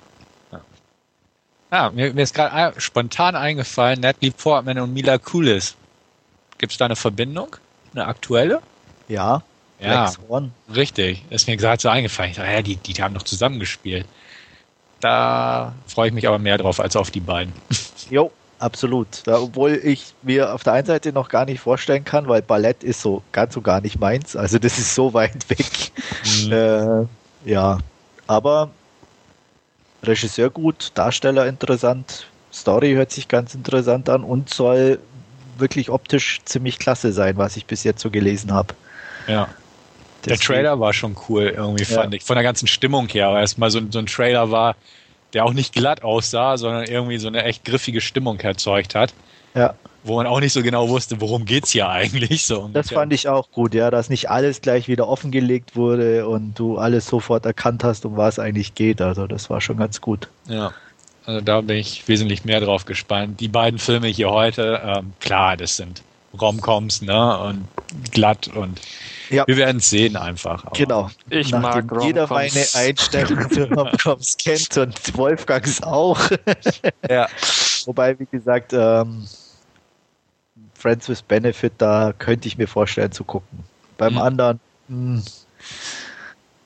Ja, 1.74 1.90
mir, 1.90 2.14
mir 2.14 2.22
ist 2.22 2.36
gerade 2.36 2.80
spontan 2.80 3.36
eingefallen, 3.36 4.00
Natalie 4.00 4.30
Portman 4.30 4.78
und 4.78 4.94
Mila 4.94 5.18
Kulis. 5.18 5.76
Gibt 6.60 6.72
es 6.72 6.78
da 6.78 6.86
eine 6.86 6.96
Verbindung? 6.96 7.56
Eine 7.96 8.06
aktuelle? 8.06 8.62
Ja. 9.08 9.42
Ja, 9.80 10.12
richtig. 10.74 11.24
Ist 11.32 11.48
mir 11.48 11.58
gerade 11.58 11.82
so 11.82 11.90
eingefallen. 11.90 12.30
Ich 12.30 12.38
dachte, 12.38 12.52
ja, 12.52 12.62
die, 12.62 12.76
die 12.76 12.94
haben 13.02 13.16
doch 13.16 13.24
zusammengespielt. 13.24 14.06
Da 15.00 15.74
freue 15.88 16.10
ich 16.10 16.14
mich 16.14 16.28
aber 16.28 16.38
mehr 16.38 16.60
drauf 16.60 16.80
als 16.80 16.96
auf 16.96 17.10
die 17.10 17.20
beiden. 17.20 17.54
Jo, 18.10 18.32
absolut. 18.60 19.08
Da, 19.26 19.40
obwohl 19.40 19.80
ich 19.84 20.14
mir 20.22 20.54
auf 20.54 20.62
der 20.64 20.74
einen 20.74 20.86
Seite 20.86 21.12
noch 21.12 21.30
gar 21.30 21.46
nicht 21.46 21.62
vorstellen 21.62 22.04
kann, 22.04 22.28
weil 22.28 22.44
Ballett 22.44 22.84
ist 22.84 23.02
so 23.02 23.24
ganz 23.32 23.54
so 23.56 23.62
gar 23.62 23.82
nicht 23.82 23.98
meins. 24.00 24.36
Also 24.36 24.60
das 24.60 24.78
ist 24.78 24.94
so 24.94 25.14
weit 25.14 25.50
weg. 25.50 25.92
Mhm. 26.44 26.52
Äh, 26.52 27.50
ja, 27.50 27.80
aber 28.28 28.70
Regisseur 30.04 30.50
gut, 30.50 30.92
Darsteller 30.96 31.48
interessant, 31.48 32.28
Story 32.54 32.94
hört 32.94 33.12
sich 33.12 33.28
ganz 33.28 33.56
interessant 33.56 34.10
an 34.10 34.24
und 34.24 34.54
soll 34.54 35.00
wirklich 35.58 35.89
optisch 35.89 36.42
ziemlich 36.46 36.80
klasse 36.80 37.12
sein, 37.12 37.38
was 37.38 37.58
ich 37.58 37.66
bis 37.66 37.84
jetzt 37.84 38.02
so 38.02 38.10
gelesen 38.10 38.52
habe. 38.54 38.74
Ja. 39.28 39.48
Der 40.26 40.38
Trailer 40.38 40.80
war 40.80 40.94
schon 40.94 41.18
cool, 41.28 41.54
irgendwie 41.56 41.84
ja. 41.84 42.02
fand 42.02 42.13
ich. 42.13 42.24
Von 42.24 42.36
der 42.36 42.44
ganzen 42.44 42.68
Stimmung 42.68 43.08
her, 43.10 43.34
weil 43.34 43.44
es 43.44 43.58
mal 43.58 43.70
so, 43.70 43.82
so 43.89 44.00
ein 44.00 44.06
Trailer 44.06 44.52
war, 44.52 44.76
der 45.34 45.46
auch 45.46 45.54
nicht 45.54 45.74
glatt 45.74 46.04
aussah, 46.04 46.58
sondern 46.58 46.86
irgendwie 46.86 47.18
so 47.18 47.28
eine 47.28 47.44
echt 47.44 47.66
griffige 47.66 48.02
Stimmung 48.02 48.39
erzeugt 48.39 48.96
hat. 48.96 49.13
Ja 49.54 49.76
wo 50.04 50.18
man 50.18 50.28
auch 50.28 50.39
nicht 50.39 50.54
so 50.54 50.62
genau 50.62 50.89
wusste, 50.89 51.20
worum 51.22 51.46
geht's 51.46 51.72
hier 51.72 51.89
eigentlich. 51.89 52.46
So 52.46 52.70
das 52.74 52.92
fand 52.92 53.13
ich 53.13 53.28
auch 53.28 53.50
gut, 53.52 53.74
ja, 53.74 53.89
dass 53.89 54.10
nicht 54.10 54.30
alles 54.30 54.62
gleich 54.62 54.88
wieder 54.88 55.08
offengelegt 55.08 55.76
wurde 55.76 56.28
und 56.28 56.60
du 56.60 56.78
alles 56.78 57.08
sofort 57.08 57.46
erkannt 57.46 57.84
hast, 57.84 58.06
um 58.06 58.18
was 58.18 58.39
eigentlich 58.39 58.76
geht. 58.76 59.02
Also 59.02 59.28
das 59.28 59.50
war 59.50 59.62
schon 59.62 59.78
ganz 59.78 60.02
gut. 60.02 60.28
Ja, 60.48 60.74
also 61.26 61.42
da 61.42 61.62
bin 61.62 61.78
ich 61.78 62.08
wesentlich 62.08 62.44
mehr 62.44 62.60
drauf 62.60 62.86
gespannt. 62.86 63.39
Die 63.39 63.48
beiden 63.48 63.80
Filme 63.80 64.08
hier 64.08 64.30
heute, 64.30 64.82
ähm, 64.84 65.13
klar, 65.20 65.56
das 65.56 65.78
sind 65.78 66.04
Romcoms, 66.39 67.02
ne, 67.04 67.39
und 67.39 67.68
glatt 68.12 68.48
und 68.48 68.82
ja. 69.30 69.46
wir 69.48 69.56
werden 69.56 69.78
es 69.78 69.89
sehen 69.89 70.18
einfach. 70.18 70.66
Aber 70.66 70.76
genau. 70.76 71.10
Ich 71.30 71.52
mag 71.52 71.76
Romcoms. 71.76 72.06
Jeder 72.06 72.28
meine 72.28 72.66
Einstellung 72.74 73.50
für 73.50 73.72
Romcoms 73.74 74.36
kennt 74.38 74.78
und 74.78 75.18
Wolfgangs 75.18 75.82
auch. 75.84 76.20
ja. 77.10 77.28
Wobei, 77.86 78.18
wie 78.18 78.26
gesagt, 78.26 78.74
ähm, 78.74 79.28
Friends 80.84 81.08
with 81.08 81.22
Benefit, 81.22 81.72
da 81.78 82.13
könnte 82.19 82.46
ich 82.50 82.58
mir 82.58 82.67
vorstellen 82.67 83.13
zu 83.13 83.24
gucken. 83.24 83.60
Beim 83.98 84.15
mhm. 84.15 84.19
anderen, 84.19 84.60
mh, 84.89 85.15
hm, 85.15 85.24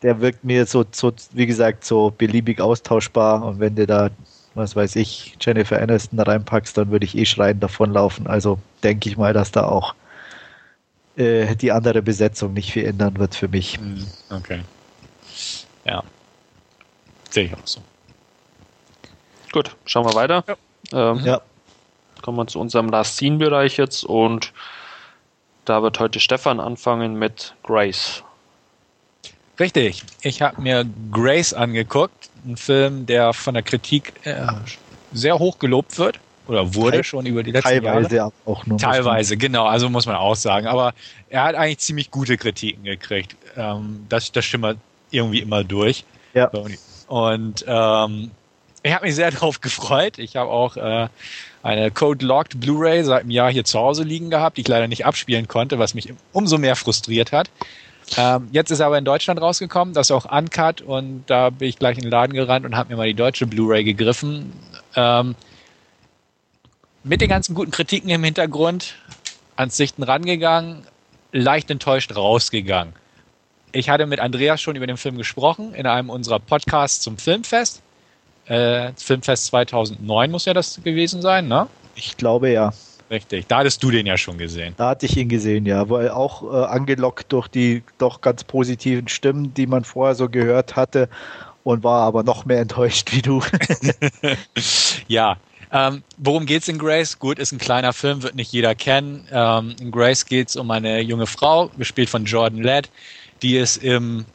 der 0.01 0.21
wirkt 0.21 0.43
mir 0.43 0.65
so, 0.65 0.83
so, 0.91 1.13
wie 1.33 1.45
gesagt, 1.45 1.85
so 1.85 2.11
beliebig 2.17 2.59
austauschbar 2.59 3.45
und 3.45 3.59
wenn 3.59 3.75
du 3.75 3.85
da, 3.85 4.09
was 4.55 4.75
weiß 4.75 4.95
ich, 4.95 5.37
Jennifer 5.39 5.79
Aniston 5.79 6.19
reinpackst, 6.19 6.75
dann 6.75 6.89
würde 6.89 7.05
ich 7.05 7.15
eh 7.15 7.25
schreien 7.25 7.59
davonlaufen. 7.59 8.25
Also 8.25 8.57
denke 8.81 9.07
ich 9.07 9.17
mal, 9.17 9.33
dass 9.33 9.51
da 9.51 9.65
auch 9.65 9.93
äh, 11.15 11.55
die 11.55 11.71
andere 11.71 12.01
Besetzung 12.01 12.53
nicht 12.53 12.71
viel 12.71 12.85
ändern 12.85 13.19
wird 13.19 13.35
für 13.35 13.47
mich. 13.47 13.77
Hm, 13.77 14.03
okay. 14.31 14.61
Ja. 15.85 16.03
Sehe 17.29 17.45
ich 17.45 17.53
auch 17.53 17.67
so. 17.67 17.81
Gut, 19.51 19.75
schauen 19.85 20.07
wir 20.07 20.15
weiter. 20.15 20.43
Ja. 20.91 21.11
Ähm, 21.11 21.23
ja. 21.23 21.41
Kommen 22.27 22.39
wir 22.39 22.47
zu 22.47 22.59
unserem 22.59 22.89
Last 22.89 23.15
Scene-Bereich 23.15 23.77
jetzt 23.77 24.03
und 24.03 24.51
da 25.63 25.81
wird 25.81 25.97
heute 26.01 26.19
Stefan 26.19 26.59
anfangen 26.59 27.17
mit 27.17 27.55
Grace. 27.63 28.21
Richtig. 29.57 30.03
Ich 30.23 30.41
habe 30.41 30.61
mir 30.61 30.85
Grace 31.09 31.53
angeguckt, 31.53 32.29
ein 32.45 32.57
Film, 32.57 33.05
der 33.05 33.31
von 33.31 33.53
der 33.53 33.63
Kritik 33.63 34.11
äh, 34.25 34.45
sehr 35.13 35.39
hoch 35.39 35.57
gelobt 35.57 35.97
wird 35.99 36.19
oder 36.49 36.75
wurde 36.75 37.01
schon 37.05 37.25
über 37.25 37.43
die 37.43 37.51
letzten 37.51 37.69
teilweise 37.69 38.17
Jahre. 38.17 38.33
auch 38.45 38.65
nur. 38.65 38.77
Teilweise, 38.77 39.37
genau, 39.37 39.65
also 39.65 39.89
muss 39.89 40.05
man 40.05 40.17
auch 40.17 40.35
sagen. 40.35 40.67
Aber 40.67 40.93
er 41.29 41.45
hat 41.45 41.55
eigentlich 41.55 41.77
ziemlich 41.77 42.11
gute 42.11 42.35
Kritiken 42.35 42.83
gekriegt. 42.83 43.37
Ähm, 43.55 44.05
das, 44.09 44.33
das 44.33 44.43
schimmert 44.43 44.77
irgendwie 45.11 45.39
immer 45.39 45.63
durch. 45.63 46.03
Ja. 46.33 46.51
Und 47.07 47.63
ähm, 47.65 48.31
ich 48.87 48.93
habe 48.93 49.05
mich 49.05 49.15
sehr 49.15 49.31
darauf 49.31 49.61
gefreut. 49.61 50.17
Ich 50.17 50.35
habe 50.35 50.49
auch 50.49 50.77
äh, 50.77 51.07
eine 51.63 51.91
Code-Locked 51.91 52.59
Blu-ray 52.59 53.03
seit 53.03 53.21
einem 53.21 53.31
Jahr 53.31 53.51
hier 53.51 53.65
zu 53.65 53.79
Hause 53.79 54.03
liegen 54.03 54.29
gehabt, 54.29 54.57
die 54.57 54.61
ich 54.61 54.67
leider 54.67 54.87
nicht 54.87 55.05
abspielen 55.05 55.47
konnte, 55.47 55.79
was 55.79 55.93
mich 55.93 56.13
umso 56.31 56.57
mehr 56.57 56.75
frustriert 56.75 57.31
hat. 57.31 57.49
Ähm, 58.15 58.47
jetzt 58.51 58.71
ist 58.71 58.79
er 58.79 58.85
aber 58.87 58.97
in 58.97 59.05
Deutschland 59.05 59.41
rausgekommen, 59.41 59.93
das 59.93 60.07
ist 60.07 60.11
auch 60.11 60.31
uncut 60.31 60.79
und 60.79 61.25
da 61.27 61.49
bin 61.49 61.67
ich 61.67 61.77
gleich 61.77 61.97
in 61.97 62.03
den 62.03 62.11
Laden 62.11 62.31
gerannt 62.31 62.65
und 62.65 62.75
habe 62.77 62.89
mir 62.89 62.95
mal 62.95 63.07
die 63.07 63.13
deutsche 63.13 63.47
Blu-ray 63.47 63.83
gegriffen. 63.83 64.53
Ähm, 64.95 65.35
mit 67.03 67.19
den 67.19 67.27
ganzen 67.29 67.53
guten 67.53 67.71
Kritiken 67.71 68.09
im 68.09 68.23
Hintergrund 68.23 68.95
ans 69.57 69.75
Sichten 69.75 70.03
rangegangen, 70.03 70.83
leicht 71.33 71.69
enttäuscht 71.69 72.15
rausgegangen. 72.15 72.93
Ich 73.73 73.89
hatte 73.89 74.05
mit 74.05 74.19
Andreas 74.19 74.61
schon 74.61 74.75
über 74.75 74.87
den 74.87 74.97
Film 74.97 75.17
gesprochen 75.17 75.73
in 75.73 75.85
einem 75.85 76.09
unserer 76.09 76.39
Podcasts 76.39 77.01
zum 77.01 77.17
Filmfest. 77.17 77.81
Äh, 78.47 78.91
Filmfest 78.95 79.47
2009 79.47 80.31
muss 80.31 80.45
ja 80.45 80.53
das 80.53 80.79
gewesen 80.83 81.21
sein, 81.21 81.47
ne? 81.47 81.67
Ich 81.95 82.17
glaube 82.17 82.51
ja. 82.51 82.73
Richtig, 83.09 83.47
da 83.47 83.59
hattest 83.59 83.81
du 83.83 83.89
den 83.89 84.05
ja 84.05 84.17
schon 84.17 84.37
gesehen. 84.37 84.73
Da 84.75 84.89
hatte 84.89 85.05
ich 85.05 85.15
ihn 85.15 85.29
gesehen, 85.29 85.65
ja, 85.65 85.89
weil 85.89 86.09
auch 86.09 86.43
äh, 86.43 86.65
angelockt 86.65 87.31
durch 87.31 87.47
die 87.47 87.83
doch 87.97 88.19
ganz 88.19 88.43
positiven 88.43 89.07
Stimmen, 89.07 89.53
die 89.53 89.65
man 89.65 89.85
vorher 89.85 90.13
so 90.13 90.27
gehört 90.27 90.75
hatte 90.75 91.07
und 91.63 91.85
war 91.85 92.01
aber 92.01 92.23
noch 92.23 92.43
mehr 92.45 92.59
enttäuscht 92.59 93.13
wie 93.13 93.21
du. 93.21 93.41
ja, 95.07 95.37
ähm, 95.71 96.03
worum 96.17 96.45
geht's 96.45 96.67
in 96.67 96.77
Grace? 96.77 97.19
Gut, 97.19 97.39
ist 97.39 97.51
ein 97.51 97.59
kleiner 97.59 97.93
Film, 97.93 98.23
wird 98.23 98.35
nicht 98.35 98.51
jeder 98.51 98.75
kennen. 98.75 99.27
Ähm, 99.31 99.75
in 99.79 99.91
Grace 99.91 100.25
geht's 100.25 100.55
um 100.55 100.71
eine 100.71 101.01
junge 101.01 101.27
Frau, 101.27 101.69
gespielt 101.77 102.09
von 102.09 102.25
Jordan 102.25 102.61
Ladd, 102.61 102.89
die 103.41 103.57
ist 103.57 103.77
im 103.77 104.25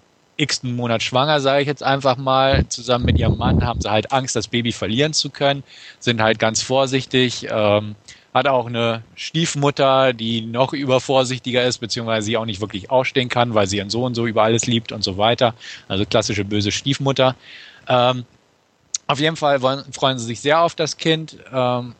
x-ten 0.42 0.74
Monat 0.74 1.02
schwanger, 1.02 1.40
sage 1.40 1.62
ich 1.62 1.68
jetzt 1.68 1.82
einfach 1.82 2.16
mal. 2.16 2.66
Zusammen 2.68 3.04
mit 3.04 3.18
ihrem 3.18 3.36
Mann 3.36 3.64
haben 3.64 3.80
sie 3.80 3.90
halt 3.90 4.12
Angst, 4.12 4.36
das 4.36 4.48
Baby 4.48 4.72
verlieren 4.72 5.12
zu 5.12 5.30
können, 5.30 5.62
sind 6.00 6.20
halt 6.20 6.38
ganz 6.38 6.62
vorsichtig. 6.62 7.46
Ähm, 7.50 7.96
hat 8.34 8.46
auch 8.46 8.66
eine 8.66 9.04
Stiefmutter, 9.14 10.12
die 10.14 10.40
noch 10.40 10.72
übervorsichtiger 10.72 11.64
ist, 11.64 11.78
beziehungsweise 11.78 12.26
sie 12.26 12.36
auch 12.36 12.46
nicht 12.46 12.60
wirklich 12.62 12.90
ausstehen 12.90 13.28
kann, 13.28 13.54
weil 13.54 13.66
sie 13.66 13.76
ihren 13.76 13.90
Sohn 13.90 14.14
so 14.14 14.26
über 14.26 14.42
alles 14.42 14.66
liebt 14.66 14.90
und 14.90 15.02
so 15.04 15.18
weiter. 15.18 15.54
Also 15.86 16.06
klassische 16.06 16.44
böse 16.44 16.72
Stiefmutter. 16.72 17.36
Ähm, 17.88 18.24
auf 19.06 19.20
jeden 19.20 19.36
Fall 19.36 19.60
wollen, 19.60 19.84
freuen 19.92 20.18
sie 20.18 20.24
sich 20.24 20.40
sehr 20.40 20.60
auf 20.60 20.74
das 20.74 20.96
Kind. 20.96 21.36
Ähm, 21.52 21.94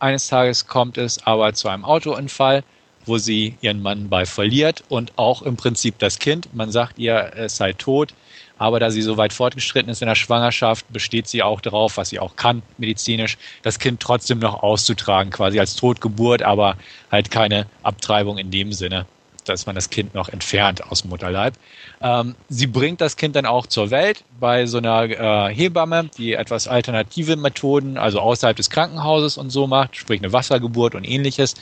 eines 0.00 0.26
Tages 0.26 0.66
kommt 0.66 0.98
es 0.98 1.24
aber 1.24 1.54
zu 1.54 1.68
einem 1.68 1.84
Autounfall, 1.84 2.64
wo 3.06 3.18
sie 3.18 3.56
ihren 3.60 3.80
Mann 3.80 4.08
bei 4.08 4.26
verliert 4.26 4.84
und 4.88 5.12
auch 5.16 5.42
im 5.42 5.56
Prinzip 5.56 5.98
das 5.98 6.18
Kind. 6.18 6.54
Man 6.54 6.70
sagt 6.70 6.98
ihr, 6.98 7.32
es 7.36 7.56
sei 7.56 7.72
tot. 7.72 8.12
Aber 8.58 8.80
da 8.80 8.90
sie 8.90 9.02
so 9.02 9.18
weit 9.18 9.34
fortgeschritten 9.34 9.90
ist 9.90 10.00
in 10.00 10.08
der 10.08 10.14
Schwangerschaft, 10.14 10.90
besteht 10.90 11.28
sie 11.28 11.42
auch 11.42 11.60
darauf, 11.60 11.98
was 11.98 12.08
sie 12.08 12.18
auch 12.18 12.36
kann, 12.36 12.62
medizinisch, 12.78 13.36
das 13.62 13.78
Kind 13.78 14.00
trotzdem 14.00 14.38
noch 14.38 14.62
auszutragen, 14.62 15.30
quasi 15.30 15.60
als 15.60 15.76
Totgeburt, 15.76 16.42
aber 16.42 16.76
halt 17.10 17.30
keine 17.30 17.66
Abtreibung 17.82 18.38
in 18.38 18.50
dem 18.50 18.72
Sinne, 18.72 19.06
dass 19.48 19.66
man 19.66 19.74
das 19.74 19.90
Kind 19.90 20.14
noch 20.14 20.28
entfernt 20.28 20.90
aus 20.90 21.02
dem 21.02 21.10
Mutterleib. 21.10 21.54
Ähm, 22.00 22.34
sie 22.48 22.66
bringt 22.66 23.00
das 23.00 23.16
Kind 23.16 23.36
dann 23.36 23.46
auch 23.46 23.66
zur 23.66 23.90
Welt 23.90 24.24
bei 24.38 24.66
so 24.66 24.78
einer 24.78 25.04
äh, 25.04 25.54
Hebamme, 25.54 26.10
die 26.16 26.34
etwas 26.34 26.68
alternative 26.68 27.36
Methoden, 27.36 27.96
also 27.98 28.20
außerhalb 28.20 28.56
des 28.56 28.70
Krankenhauses 28.70 29.38
und 29.38 29.50
so 29.50 29.66
macht, 29.66 29.96
sprich 29.96 30.20
eine 30.20 30.32
Wassergeburt 30.32 30.94
und 30.94 31.04
ähnliches. 31.04 31.54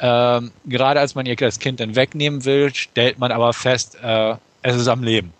Ähm, 0.00 0.52
gerade 0.66 1.00
als 1.00 1.14
man 1.14 1.26
ihr 1.26 1.36
das 1.36 1.58
Kind 1.58 1.80
dann 1.80 1.94
wegnehmen 1.96 2.44
will, 2.44 2.74
stellt 2.74 3.18
man 3.18 3.32
aber 3.32 3.52
fest, 3.52 3.98
äh, 4.02 4.34
es 4.62 4.76
ist 4.76 4.88
am 4.88 5.02
Leben. 5.02 5.32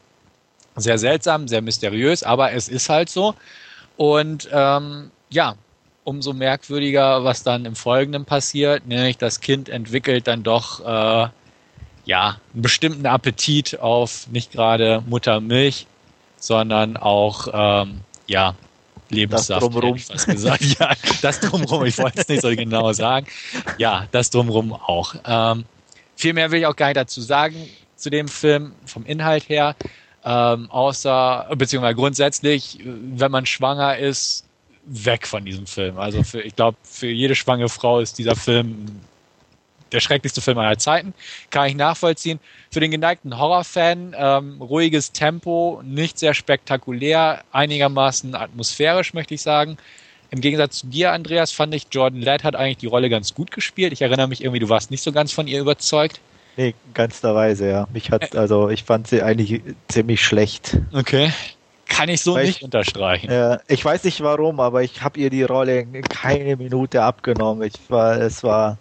Sehr 0.76 0.98
seltsam, 0.98 1.48
sehr 1.48 1.62
mysteriös, 1.62 2.22
aber 2.22 2.52
es 2.52 2.68
ist 2.68 2.88
halt 2.88 3.08
so. 3.08 3.34
Und 3.96 4.48
ähm, 4.52 5.10
ja, 5.30 5.54
umso 6.04 6.32
merkwürdiger, 6.32 7.24
was 7.24 7.42
dann 7.42 7.64
im 7.64 7.76
Folgenden 7.76 8.24
passiert, 8.24 8.86
nämlich 8.86 9.18
das 9.18 9.40
Kind 9.40 9.68
entwickelt 9.68 10.26
dann 10.26 10.42
doch 10.42 10.80
äh, 10.80 11.28
ja 12.04 12.40
einen 12.52 12.62
bestimmten 12.62 13.06
Appetit 13.06 13.80
auf 13.80 14.26
nicht 14.28 14.52
gerade 14.52 15.02
Muttermilch, 15.06 15.86
sondern 16.38 16.96
auch 16.96 17.48
ähm, 17.52 18.00
ja 18.26 18.54
Lebenssaft, 19.08 19.62
das 19.62 19.70
drumrum. 19.70 19.96
ich 19.96 20.06
fast 20.06 20.26
gesagt. 20.26 20.62
ja, 20.78 20.92
das 21.20 21.40
drumrum, 21.40 21.84
ich 21.84 21.98
wollte 21.98 22.20
es 22.20 22.28
nicht 22.28 22.42
so 22.42 22.50
genau 22.50 22.92
sagen. 22.92 23.26
Ja, 23.78 24.06
das 24.10 24.30
drumrum 24.30 24.72
auch. 24.72 25.14
Ähm, 25.24 25.64
viel 26.16 26.32
mehr 26.32 26.50
will 26.50 26.60
ich 26.60 26.66
auch 26.66 26.76
gar 26.76 26.86
nicht 26.86 26.96
dazu 26.96 27.20
sagen 27.20 27.68
zu 27.96 28.10
dem 28.10 28.28
Film 28.28 28.72
vom 28.86 29.04
Inhalt 29.04 29.48
her. 29.48 29.76
Ähm, 30.24 30.70
außer, 30.70 31.48
beziehungsweise 31.56 31.94
grundsätzlich, 31.94 32.78
wenn 32.84 33.30
man 33.30 33.44
schwanger 33.46 33.98
ist, 33.98 34.44
weg 34.84 35.26
von 35.26 35.44
diesem 35.44 35.66
Film. 35.66 35.98
Also 35.98 36.22
für, 36.22 36.40
ich 36.40 36.56
glaube, 36.56 36.76
für 36.82 37.08
jede 37.08 37.34
schwangere 37.34 37.68
Frau 37.68 38.00
ist 38.00 38.18
dieser 38.18 38.34
Film 38.34 39.00
der 39.92 40.00
schrecklichste 40.00 40.40
Film 40.40 40.58
aller 40.58 40.78
Zeiten. 40.78 41.14
Kann 41.50 41.68
ich 41.68 41.74
nachvollziehen. 41.74 42.40
Für 42.70 42.80
den 42.80 42.90
geneigten 42.90 43.38
Horrorfan, 43.38 44.14
ähm, 44.16 44.60
ruhiges 44.60 45.12
Tempo, 45.12 45.82
nicht 45.84 46.18
sehr 46.18 46.34
spektakulär, 46.34 47.42
einigermaßen 47.52 48.34
atmosphärisch, 48.34 49.14
möchte 49.14 49.34
ich 49.34 49.42
sagen. 49.42 49.76
Im 50.30 50.40
Gegensatz 50.40 50.78
zu 50.78 50.86
dir, 50.86 51.12
Andreas, 51.12 51.52
fand 51.52 51.74
ich, 51.74 51.88
Jordan 51.90 52.22
Ladd 52.22 52.42
hat 52.42 52.56
eigentlich 52.56 52.78
die 52.78 52.86
Rolle 52.86 53.10
ganz 53.10 53.34
gut 53.34 53.50
gespielt. 53.50 53.92
Ich 53.92 54.00
erinnere 54.00 54.28
mich 54.28 54.42
irgendwie, 54.42 54.60
du 54.60 54.70
warst 54.70 54.90
nicht 54.90 55.02
so 55.02 55.12
ganz 55.12 55.30
von 55.30 55.46
ihr 55.46 55.60
überzeugt. 55.60 56.20
Nee, 56.56 56.74
ganzerweise, 56.94 57.68
ja. 57.68 57.86
Mich 57.92 58.10
hat, 58.10 58.34
also 58.36 58.68
ich 58.68 58.84
fand 58.84 59.08
sie 59.08 59.22
eigentlich 59.22 59.62
ziemlich 59.88 60.22
schlecht. 60.22 60.78
Okay. 60.92 61.32
Kann 61.86 62.08
ich 62.08 62.22
so 62.22 62.34
Weil 62.34 62.46
nicht 62.46 62.58
ich, 62.58 62.64
unterstreichen. 62.64 63.30
Ja, 63.30 63.60
ich 63.68 63.84
weiß 63.84 64.04
nicht 64.04 64.22
warum, 64.22 64.60
aber 64.60 64.82
ich 64.82 65.02
habe 65.02 65.20
ihr 65.20 65.28
die 65.28 65.42
Rolle 65.42 65.84
keine 66.08 66.56
Minute 66.56 67.02
abgenommen. 67.02 67.62
Ich 67.62 67.74
war, 67.90 68.18
es 68.18 68.42
war, 68.42 68.78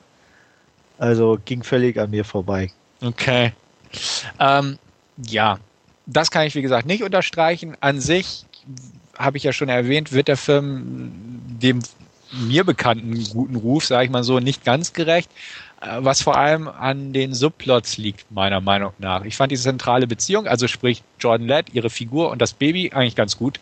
also 1.02 1.40
ging 1.46 1.64
völlig 1.64 1.98
an 1.98 2.12
mir 2.12 2.24
vorbei. 2.24 2.72
Okay. 3.02 3.54
Ähm, 4.40 4.78
ja, 5.26 5.58
das 6.06 6.30
kann 6.30 6.46
ich 6.46 6.54
wie 6.54 6.62
gesagt 6.62 6.86
nicht 6.86 7.02
unterstreichen. 7.04 7.76
An 7.82 8.00
sich 8.00 8.46
habe 9.18 9.38
ich 9.38 9.44
ja 9.44 9.52
schon 9.52 9.70
erwähnt, 9.70 10.12
wird 10.12 10.28
der 10.28 10.38
Film 10.38 11.12
dem 11.62 11.80
mir 12.32 12.64
bekannten 12.64 13.22
guten 13.34 13.56
Ruf, 13.56 13.86
sage 13.86 14.06
ich 14.06 14.12
mal 14.12 14.24
so, 14.24 14.40
nicht 14.40 14.64
ganz 14.64 14.94
gerecht. 14.94 15.30
Äh, 15.82 15.98
was 16.00 16.22
vor 16.22 16.38
allem 16.38 16.68
an 16.68 17.14
den 17.14 17.34
Subplots 17.34 17.98
liegt, 17.98 18.32
meiner 18.32 18.62
Meinung 18.62 18.94
nach. 19.00 19.26
Ich 19.26 19.36
fand 19.36 19.52
die 19.52 19.58
zentrale 19.58 20.06
Beziehung, 20.06 20.48
also 20.48 20.68
sprich 20.68 21.02
Jordan 21.20 21.48
Ladd, 21.48 21.74
ihre 21.74 21.90
Figur 21.90 22.30
und 22.30 22.42
das 22.42 22.54
Baby 22.54 22.92
eigentlich 22.94 23.16
ganz 23.16 23.38
gut 23.38 23.60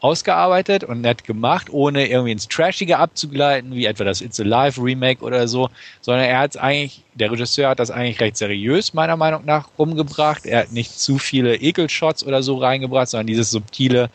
ausgearbeitet 0.00 0.84
und 0.84 1.00
nett 1.00 1.24
gemacht, 1.24 1.68
ohne 1.70 2.08
irgendwie 2.08 2.32
ins 2.32 2.48
Trashige 2.48 2.98
abzugleiten, 2.98 3.74
wie 3.74 3.86
etwa 3.86 4.04
das 4.04 4.20
It's 4.20 4.38
Alive 4.38 4.82
Remake 4.82 5.24
oder 5.24 5.48
so, 5.48 5.70
sondern 6.00 6.24
er 6.24 6.38
hat 6.38 6.56
eigentlich, 6.56 7.02
der 7.14 7.30
Regisseur 7.30 7.70
hat 7.70 7.78
das 7.78 7.90
eigentlich 7.90 8.20
recht 8.20 8.36
seriös, 8.36 8.94
meiner 8.94 9.16
Meinung 9.16 9.44
nach, 9.44 9.68
umgebracht. 9.76 10.46
Er 10.46 10.60
hat 10.60 10.72
nicht 10.72 10.98
zu 10.98 11.18
viele 11.18 11.56
Ekelshots 11.56 12.24
oder 12.24 12.42
so 12.42 12.58
reingebracht, 12.58 13.08
sondern 13.08 13.26
dieses 13.26 13.50
subtile, 13.50 14.10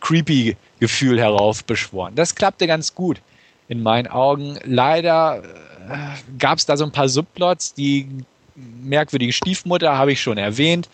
creepy 0.00 0.56
Gefühl 0.80 1.18
heraufbeschworen. 1.18 2.14
Das 2.14 2.34
klappte 2.34 2.66
ganz 2.66 2.94
gut 2.94 3.20
in 3.68 3.82
meinen 3.82 4.06
Augen. 4.06 4.58
Leider 4.64 5.42
gab 6.38 6.58
es 6.58 6.66
da 6.66 6.76
so 6.76 6.84
ein 6.84 6.92
paar 6.92 7.08
Subplots. 7.08 7.74
Die 7.74 8.08
merkwürdige 8.54 9.32
Stiefmutter 9.32 9.96
habe 9.96 10.12
ich 10.12 10.20
schon 10.20 10.38
erwähnt. 10.38 10.88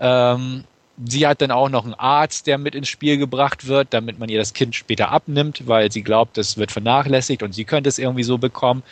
Ähm, 0.00 0.64
sie 1.06 1.26
hat 1.26 1.40
dann 1.40 1.50
auch 1.50 1.68
noch 1.68 1.84
einen 1.84 1.94
Arzt, 1.94 2.46
der 2.46 2.58
mit 2.58 2.74
ins 2.74 2.88
Spiel 2.88 3.16
gebracht 3.18 3.66
wird, 3.66 3.88
damit 3.94 4.18
man 4.18 4.28
ihr 4.28 4.38
das 4.38 4.52
Kind 4.52 4.74
später 4.74 5.10
abnimmt, 5.10 5.66
weil 5.66 5.90
sie 5.90 6.02
glaubt, 6.02 6.36
das 6.36 6.56
wird 6.56 6.70
vernachlässigt 6.70 7.42
und 7.42 7.54
sie 7.54 7.64
könnte 7.64 7.88
es 7.88 7.98
irgendwie 7.98 8.22
so 8.22 8.38
bekommen. 8.38 8.82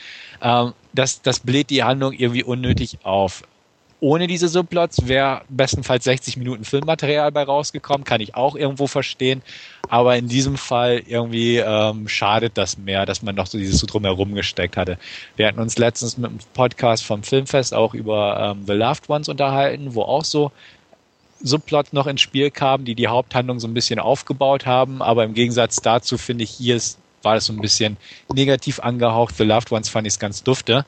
Ähm, 0.43 0.73
das, 0.93 1.23
das 1.23 1.41
bläht 1.41 1.71
die 1.71 1.85
Handlung 1.85 2.13
irgendwie 2.13 2.45
unnötig 2.45 2.99
auf. 3.05 3.43
ohne 4.01 4.27
diese 4.27 4.49
Subplots 4.49 5.09
wäre 5.09 5.43
bestenfalls 5.51 6.05
60 6.05 6.39
Minuten 6.39 6.65
Filmmaterial 6.65 7.31
bei 7.33 7.43
rausgekommen, 7.43 8.05
kann 8.05 8.23
ich 8.23 8.35
auch 8.35 8.57
irgendwo 8.57 8.87
verstehen. 8.87 9.43
Aber 9.89 10.17
in 10.17 10.29
diesem 10.29 10.57
Fall 10.57 11.03
irgendwie 11.07 11.59
ähm, 11.59 12.09
schadet 12.09 12.57
das 12.57 12.79
mehr, 12.79 13.05
dass 13.05 13.23
man 13.23 13.35
noch 13.35 13.47
so 13.47 13.59
dieses 13.59 13.79
so 13.79 13.87
drumherum 13.87 14.35
gesteckt 14.35 14.77
hatte. 14.77 14.99
Wir 15.37 15.47
hatten 15.47 15.61
uns 15.61 15.77
letztens 15.77 16.17
mit 16.17 16.31
einem 16.31 16.39
Podcast 16.55 17.05
vom 17.05 17.23
Filmfest 17.23 17.75
auch 17.75 17.93
über 17.93 18.55
ähm, 18.57 18.65
The 18.67 18.73
Loved 18.73 19.11
Ones 19.11 19.29
unterhalten, 19.29 19.95
wo 19.95 20.03
auch 20.03 20.25
so 20.25 20.51
Subplots 21.43 21.93
noch 21.93 22.07
ins 22.07 22.21
Spiel 22.21 22.51
kamen, 22.51 22.85
die 22.85 22.95
die 22.95 23.09
Haupthandlung 23.09 23.61
so 23.61 23.69
ein 23.69 23.75
bisschen 23.75 23.99
aufgebaut 23.99 24.67
haben. 24.67 25.03
Aber 25.03 25.25
im 25.25 25.35
Gegensatz 25.35 25.77
dazu 25.77 26.19
finde 26.19 26.45
ich, 26.45 26.51
hier 26.51 26.77
ist, 26.77 26.99
war 27.23 27.35
das 27.35 27.47
so 27.47 27.53
ein 27.53 27.61
bisschen 27.61 27.97
negativ 28.33 28.81
angehaucht. 28.81 29.37
The 29.37 29.45
Loved 29.45 29.73
Ones 29.73 29.89
fand 29.89 30.07
ich 30.07 30.15
es 30.15 30.19
ganz 30.19 30.43
dufte. 30.43 30.85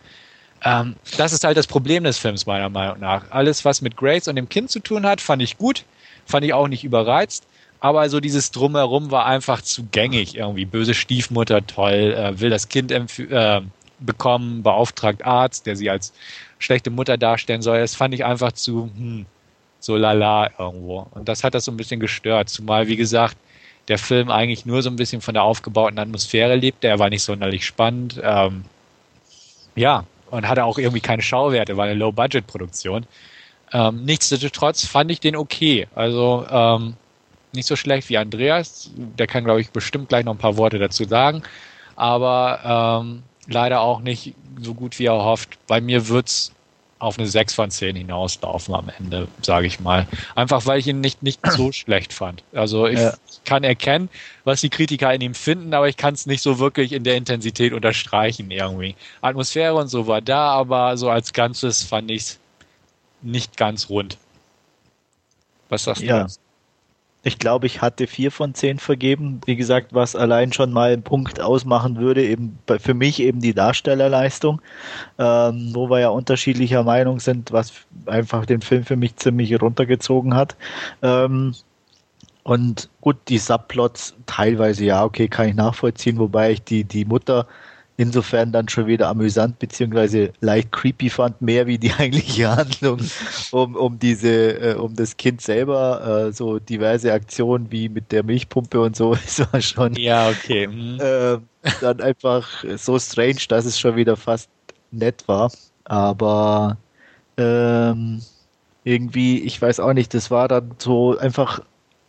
Ähm, 0.65 0.97
das 1.17 1.33
ist 1.33 1.45
halt 1.45 1.57
das 1.57 1.67
Problem 1.67 2.05
des 2.05 2.19
Films 2.19 2.47
meiner 2.47 2.69
Meinung 2.69 3.01
nach. 3.01 3.31
Alles, 3.31 3.65
was 3.65 3.83
mit 3.83 3.97
Grace 3.97 4.29
und 4.29 4.37
dem 4.37 4.49
Kind 4.49 4.71
zu 4.71 4.81
tun 4.81 5.05
hat, 5.07 5.21
fand 5.21 5.43
ich 5.43 5.59
gut, 5.59 5.85
fand 6.25 6.45
ich 6.45 6.53
auch 6.53 6.69
nicht 6.69 6.85
überreizt. 6.85 7.47
Aber 7.81 8.09
so 8.09 8.21
dieses 8.21 8.53
Drumherum 8.53 9.11
war 9.11 9.27
einfach 9.27 9.61
zu 9.61 9.85
gängig 9.91 10.37
irgendwie. 10.37 10.67
Böse 10.67 10.95
Stiefmutter, 10.95 11.67
toll, 11.67 12.15
äh, 12.17 12.38
will 12.38 12.49
das 12.49 12.69
Kind 12.69 12.93
äh, 12.93 13.62
bekommen, 13.99 14.62
beauftragt 14.62 15.25
Arzt, 15.25 15.67
der 15.67 15.75
sie 15.75 15.91
als 15.91 16.12
schlechte 16.61 16.91
Mutter 16.91 17.19
darstellen 17.19 17.61
soll. 17.61 17.81
Das 17.81 17.97
fand 17.97 18.15
ich 18.15 18.25
einfach 18.25 18.53
zu, 18.53 18.91
hm, 18.97 19.27
so 19.85 19.97
lala 19.97 20.51
irgendwo. 20.59 21.07
Und 21.11 21.29
das 21.29 21.45
hat 21.45 21.55
das 21.55 21.64
so 21.64 21.73
ein 21.73 21.77
bisschen 21.77 22.01
gestört. 22.01 22.49
Zumal, 22.49 22.87
wie 22.87 22.97
gesagt, 22.97 23.37
der 23.88 23.99
Film 23.99 24.31
eigentlich 24.31 24.64
nur 24.64 24.83
so 24.83 24.90
ein 24.90 24.97
bisschen 24.97 25.21
von 25.21 25.35
der 25.35 25.42
aufgebauten 25.42 25.99
Atmosphäre 25.99 26.55
lebte. 26.57 26.87
Er 26.87 26.99
war 26.99 27.11
nicht 27.11 27.23
sonderlich 27.23 27.66
spannend. 27.66 28.21
Ähm, 28.23 28.64
ja, 29.75 30.05
und 30.31 30.49
hatte 30.49 30.64
auch 30.64 30.79
irgendwie 30.79 31.01
keine 31.01 31.23
Schauwerte, 31.23 31.77
war 31.77 31.87
eine 31.87 31.95
Low-Budget-Produktion. 31.95 33.07
Ähm, 33.73 34.05
nichtsdestotrotz 34.05 34.87
fand 34.87 35.11
ich 35.11 35.21
den 35.21 35.37
okay. 35.37 35.88
Also 35.95 36.47
ähm, 36.49 36.95
nicht 37.53 37.66
so 37.66 37.77
schlecht 37.77 38.09
wie 38.09 38.18
Andreas. 38.18 38.90
Der 38.95 39.27
kann, 39.27 39.45
glaube 39.45 39.61
ich, 39.61 39.71
bestimmt 39.71 40.09
gleich 40.09 40.25
noch 40.25 40.35
ein 40.35 40.38
paar 40.38 40.57
Worte 40.57 40.79
dazu 40.79 41.05
sagen. 41.05 41.42
Aber 41.97 43.03
ähm, 43.03 43.23
leider 43.47 43.81
auch 43.81 44.01
nicht 44.01 44.35
so 44.61 44.75
gut, 44.75 44.99
wie 44.99 45.07
er 45.07 45.25
hofft. 45.25 45.59
Bei 45.66 45.81
mir 45.81 46.09
wird's 46.09 46.53
auf 47.03 47.19
eine 47.19 47.27
6 47.27 47.55
von 47.55 47.71
10 47.71 47.97
hinauslaufen 47.97 48.75
am 48.75 48.88
Ende, 48.97 49.27
sage 49.43 49.67
ich 49.67 49.81
mal. 49.81 50.07
Einfach 50.37 50.67
weil 50.67 50.79
ich 50.79 50.87
ihn 50.87 51.01
nicht, 51.01 51.23
nicht 51.23 51.41
so 51.51 51.73
schlecht 51.73 52.12
fand. 52.12 52.45
Also 52.53 52.87
ich 52.87 53.01
ja. 53.01 53.15
kann 53.45 53.65
erkennen, 53.65 54.09
was 54.45 54.61
die 54.61 54.71
Kritiker 54.71 55.12
in 55.12 55.21
ihm 55.21 55.35
finden, 55.35 55.75
aber 55.75 55.88
ich 55.88 55.97
kann 55.97 56.15
es 56.15 56.27
nicht 56.27 56.43
so 56.43 56.61
wirklich 56.61 56.93
in 56.93 57.03
der 57.03 57.17
Intensität 57.17 57.73
unterstreichen 57.73 58.51
irgendwie. 58.53 58.95
Atmosphäre 59.21 59.75
und 59.75 59.88
so 59.88 60.07
war 60.07 60.21
da, 60.21 60.53
aber 60.53 60.97
so 60.97 61.11
als 61.11 61.33
Ganzes 61.33 61.83
fand 61.83 62.11
ich 62.11 62.23
es 62.23 62.38
nicht 63.21 63.57
ganz 63.57 63.91
rund. 63.91 64.17
Was 65.69 65.85
sagst 65.85 66.03
ja. 66.03 66.25
du? 66.25 66.33
Ich 67.24 67.38
glaube, 67.38 67.66
ich 67.66 67.80
hatte 67.80 68.06
vier 68.08 68.32
von 68.32 68.54
zehn 68.54 68.78
vergeben. 68.78 69.40
Wie 69.46 69.54
gesagt, 69.54 69.94
was 69.94 70.16
allein 70.16 70.52
schon 70.52 70.72
mal 70.72 70.92
einen 70.92 71.02
Punkt 71.02 71.40
ausmachen 71.40 71.96
würde, 71.96 72.24
eben 72.24 72.58
für 72.80 72.94
mich 72.94 73.20
eben 73.20 73.40
die 73.40 73.54
Darstellerleistung, 73.54 74.61
ähm, 75.18 75.70
wo 75.72 75.88
wir 75.88 76.00
ja 76.00 76.08
unterschiedlicher 76.08 76.82
Meinung 76.82 77.20
sind, 77.20 77.52
was 77.52 77.72
einfach 78.06 78.44
den 78.44 78.61
Film 78.61 78.85
für 78.85 78.96
mich 78.96 79.16
ziemlich 79.16 79.61
runtergezogen 79.61 80.35
hat. 80.35 80.56
Ähm, 81.02 81.54
und 82.42 82.90
gut, 83.00 83.16
die 83.28 83.38
Subplots 83.38 84.14
teilweise 84.26 84.85
ja, 84.85 85.04
okay, 85.04 85.28
kann 85.28 85.48
ich 85.48 85.54
nachvollziehen, 85.54 86.18
wobei 86.18 86.52
ich 86.52 86.64
die, 86.64 86.82
die 86.82 87.04
Mutter 87.04 87.46
insofern 88.03 88.53
dann 88.53 88.69
schon 88.69 88.87
wieder 88.87 89.09
amüsant 89.09 89.59
beziehungsweise 89.59 90.33
leicht 90.41 90.73
creepy 90.73 91.09
fand, 91.09 91.41
mehr 91.41 91.67
wie 91.67 91.79
die 91.79 91.93
eigentliche 91.99 92.55
Handlung 92.55 93.01
um, 93.53 93.77
um 93.77 93.99
diese, 93.99 94.61
äh, 94.61 94.75
um 94.75 94.95
das 94.95 95.17
Kind 95.17 95.41
selber, 95.41 96.27
äh, 96.29 96.33
so 96.33 96.59
diverse 96.59 97.12
Aktionen 97.12 97.71
wie 97.71 97.88
mit 97.88 98.12
der 98.12 98.25
Milchpumpe 98.25 98.81
und 98.81 98.97
so, 98.97 99.15
es 99.27 99.41
war 99.53 99.61
schon 99.61 99.95
ja, 99.95 100.29
okay. 100.29 100.67
Mhm. 100.67 101.01
Äh, 101.01 101.38
dann 101.81 102.01
einfach 102.01 102.65
so 102.77 102.99
strange, 102.99 103.38
dass 103.49 103.65
es 103.65 103.79
schon 103.79 103.97
wieder 103.97 104.17
fast 104.17 104.51
nett 104.91 105.27
war. 105.29 105.51
Aber 105.85 106.77
ähm, 107.37 108.21
irgendwie, 108.85 109.41
ich 109.41 109.61
weiß 109.62 109.81
auch 109.81 109.93
nicht, 109.93 110.12
das 110.15 110.31
war 110.31 110.49
dann 110.49 110.73
so 110.79 111.17
einfach, 111.19 111.61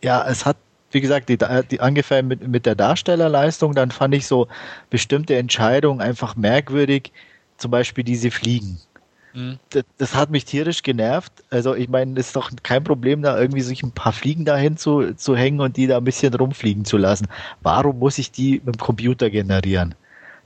ja, 0.02 0.26
es 0.26 0.44
hat 0.44 0.56
wie 0.94 1.00
gesagt, 1.00 1.28
die, 1.28 1.38
die 1.70 1.80
angefangen 1.80 2.28
mit, 2.28 2.46
mit 2.46 2.66
der 2.66 2.74
Darstellerleistung, 2.74 3.74
dann 3.74 3.90
fand 3.90 4.14
ich 4.14 4.26
so 4.26 4.48
bestimmte 4.90 5.36
Entscheidungen 5.36 6.00
einfach 6.00 6.36
merkwürdig, 6.36 7.12
zum 7.56 7.70
Beispiel 7.70 8.04
diese 8.04 8.30
Fliegen. 8.30 8.78
Mhm. 9.34 9.58
Das, 9.70 9.84
das, 9.98 10.14
hat 10.14 10.30
mich 10.30 10.44
tierisch 10.44 10.82
genervt. 10.82 11.32
Also 11.50 11.74
ich 11.74 11.88
meine, 11.88 12.18
es 12.18 12.28
ist 12.28 12.36
doch 12.36 12.50
kein 12.62 12.84
Problem, 12.84 13.22
da 13.22 13.38
irgendwie 13.38 13.62
sich 13.62 13.82
ein 13.82 13.90
paar 13.90 14.12
Fliegen 14.12 14.44
dahin 14.44 14.76
zu, 14.76 15.14
zu 15.14 15.36
hängen 15.36 15.60
und 15.60 15.76
die 15.76 15.88
da 15.88 15.98
ein 15.98 16.04
bisschen 16.04 16.32
rumfliegen 16.32 16.84
zu 16.84 16.96
lassen. 16.96 17.26
Warum 17.62 17.98
muss 17.98 18.18
ich 18.18 18.30
die 18.30 18.62
mit 18.64 18.76
dem 18.76 18.78
Computer 18.78 19.30
generieren? 19.30 19.94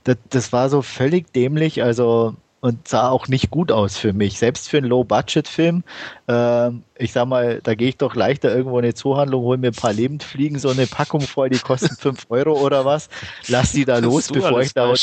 Das, 0.03 0.17
das 0.29 0.51
war 0.51 0.69
so 0.69 0.81
völlig 0.81 1.31
dämlich. 1.33 1.83
Also 1.83 2.35
und 2.61 2.87
sah 2.87 3.09
auch 3.09 3.27
nicht 3.27 3.51
gut 3.51 3.71
aus 3.71 3.97
für 3.97 4.11
mich. 4.11 4.37
Selbst 4.37 4.69
für 4.69 4.77
einen 4.77 4.87
Low-Budget-Film, 4.87 5.83
äh, 6.27 6.69
ich 6.97 7.13
sag 7.13 7.27
mal, 7.27 7.61
da 7.63 7.75
gehe 7.75 7.89
ich 7.89 7.97
doch 7.97 8.15
leichter 8.15 8.53
irgendwo 8.53 8.79
in 8.79 8.85
eine 8.85 8.93
Zoohandlung, 8.93 9.43
hole 9.43 9.57
mir 9.57 9.67
ein 9.67 9.73
paar 9.73 9.93
Lebendfliegen, 9.93 10.59
so 10.59 10.69
eine 10.69 10.85
Packung 10.85 11.21
voll, 11.21 11.49
die 11.49 11.59
kosten 11.59 11.95
5 11.99 12.25
Euro 12.29 12.59
oder 12.59 12.83
was, 12.83 13.09
lass 13.47 13.71
die 13.71 13.85
da 13.85 13.99
los, 13.99 14.27
bevor 14.27 14.61
ich 14.61 14.73
da 14.73 14.93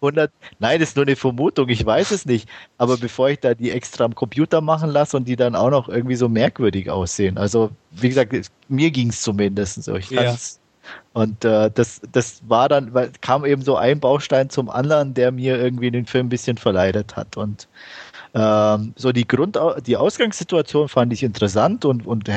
100, 0.00 0.30
nein, 0.58 0.80
das 0.80 0.90
ist 0.90 0.96
nur 0.96 1.06
eine 1.06 1.16
Vermutung, 1.16 1.68
ich 1.68 1.84
weiß 1.84 2.10
es 2.10 2.24
nicht, 2.24 2.48
aber 2.78 2.96
bevor 2.96 3.28
ich 3.28 3.40
da 3.40 3.54
die 3.54 3.70
extra 3.70 4.04
am 4.04 4.14
Computer 4.14 4.60
machen 4.60 4.90
lasse 4.90 5.16
und 5.16 5.28
die 5.28 5.36
dann 5.36 5.54
auch 5.54 5.70
noch 5.70 5.88
irgendwie 5.88 6.16
so 6.16 6.28
merkwürdig 6.28 6.90
aussehen. 6.90 7.36
Also, 7.36 7.70
wie 7.90 8.08
gesagt, 8.08 8.34
mir 8.68 8.90
ging 8.90 9.10
es 9.10 9.20
zumindest 9.22 9.82
so. 9.82 9.96
Ich 9.96 10.10
ja. 10.10 10.36
Und 11.12 11.44
äh, 11.44 11.70
das, 11.72 12.00
das 12.12 12.42
war 12.46 12.68
dann, 12.68 12.94
weil 12.94 13.10
kam 13.20 13.44
eben 13.44 13.62
so 13.62 13.76
ein 13.76 14.00
Baustein 14.00 14.50
zum 14.50 14.70
anderen, 14.70 15.14
der 15.14 15.32
mir 15.32 15.58
irgendwie 15.58 15.90
den 15.90 16.06
Film 16.06 16.26
ein 16.26 16.30
bisschen 16.30 16.56
verleidet 16.56 17.16
hat. 17.16 17.36
Und 17.36 17.68
ähm, 18.34 18.92
so 18.96 19.12
die 19.12 19.26
Grund, 19.26 19.58
die 19.86 19.96
Ausgangssituation 19.96 20.88
fand 20.88 21.12
ich 21.12 21.22
interessant 21.22 21.84
und, 21.84 22.06
und 22.06 22.28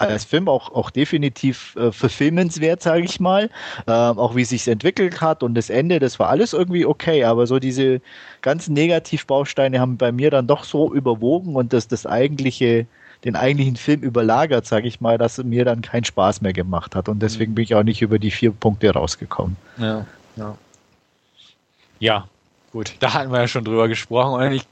als 0.00 0.24
Film 0.24 0.48
auch, 0.48 0.72
auch 0.72 0.90
definitiv 0.90 1.76
äh, 1.76 1.92
verfilmenswert, 1.92 2.82
sage 2.82 3.04
ich 3.04 3.20
mal. 3.20 3.50
Ähm, 3.86 4.18
auch 4.18 4.34
wie 4.34 4.44
sich 4.44 4.66
entwickelt 4.66 5.20
hat 5.20 5.42
und 5.42 5.54
das 5.54 5.70
Ende, 5.70 5.98
das 5.98 6.18
war 6.18 6.28
alles 6.28 6.52
irgendwie 6.52 6.86
okay, 6.86 7.24
aber 7.24 7.46
so 7.46 7.58
diese 7.58 8.00
ganzen 8.40 8.72
Negativbausteine 8.72 9.78
haben 9.78 9.96
bei 9.96 10.12
mir 10.12 10.30
dann 10.30 10.46
doch 10.46 10.64
so 10.64 10.92
überwogen 10.94 11.54
und 11.54 11.72
das, 11.72 11.88
das 11.88 12.06
eigentliche 12.06 12.86
den 13.24 13.36
eigentlichen 13.36 13.76
Film 13.76 14.00
überlagert, 14.02 14.66
sage 14.66 14.88
ich 14.88 15.00
mal, 15.00 15.18
dass 15.18 15.38
mir 15.38 15.64
dann 15.64 15.82
keinen 15.82 16.04
Spaß 16.04 16.40
mehr 16.40 16.52
gemacht 16.52 16.94
hat. 16.94 17.08
Und 17.08 17.20
deswegen 17.20 17.52
mhm. 17.52 17.56
bin 17.56 17.64
ich 17.64 17.74
auch 17.74 17.82
nicht 17.82 18.02
über 18.02 18.18
die 18.18 18.30
vier 18.30 18.50
Punkte 18.50 18.90
rausgekommen. 18.90 19.56
Ja, 19.78 20.06
ja. 20.36 20.56
Ja, 21.98 22.26
gut, 22.72 22.94
da 23.00 23.12
hatten 23.12 23.30
wir 23.30 23.40
ja 23.40 23.48
schon 23.48 23.64
drüber 23.64 23.86
gesprochen 23.86 24.40
und 24.40 24.52
ich 24.52 24.62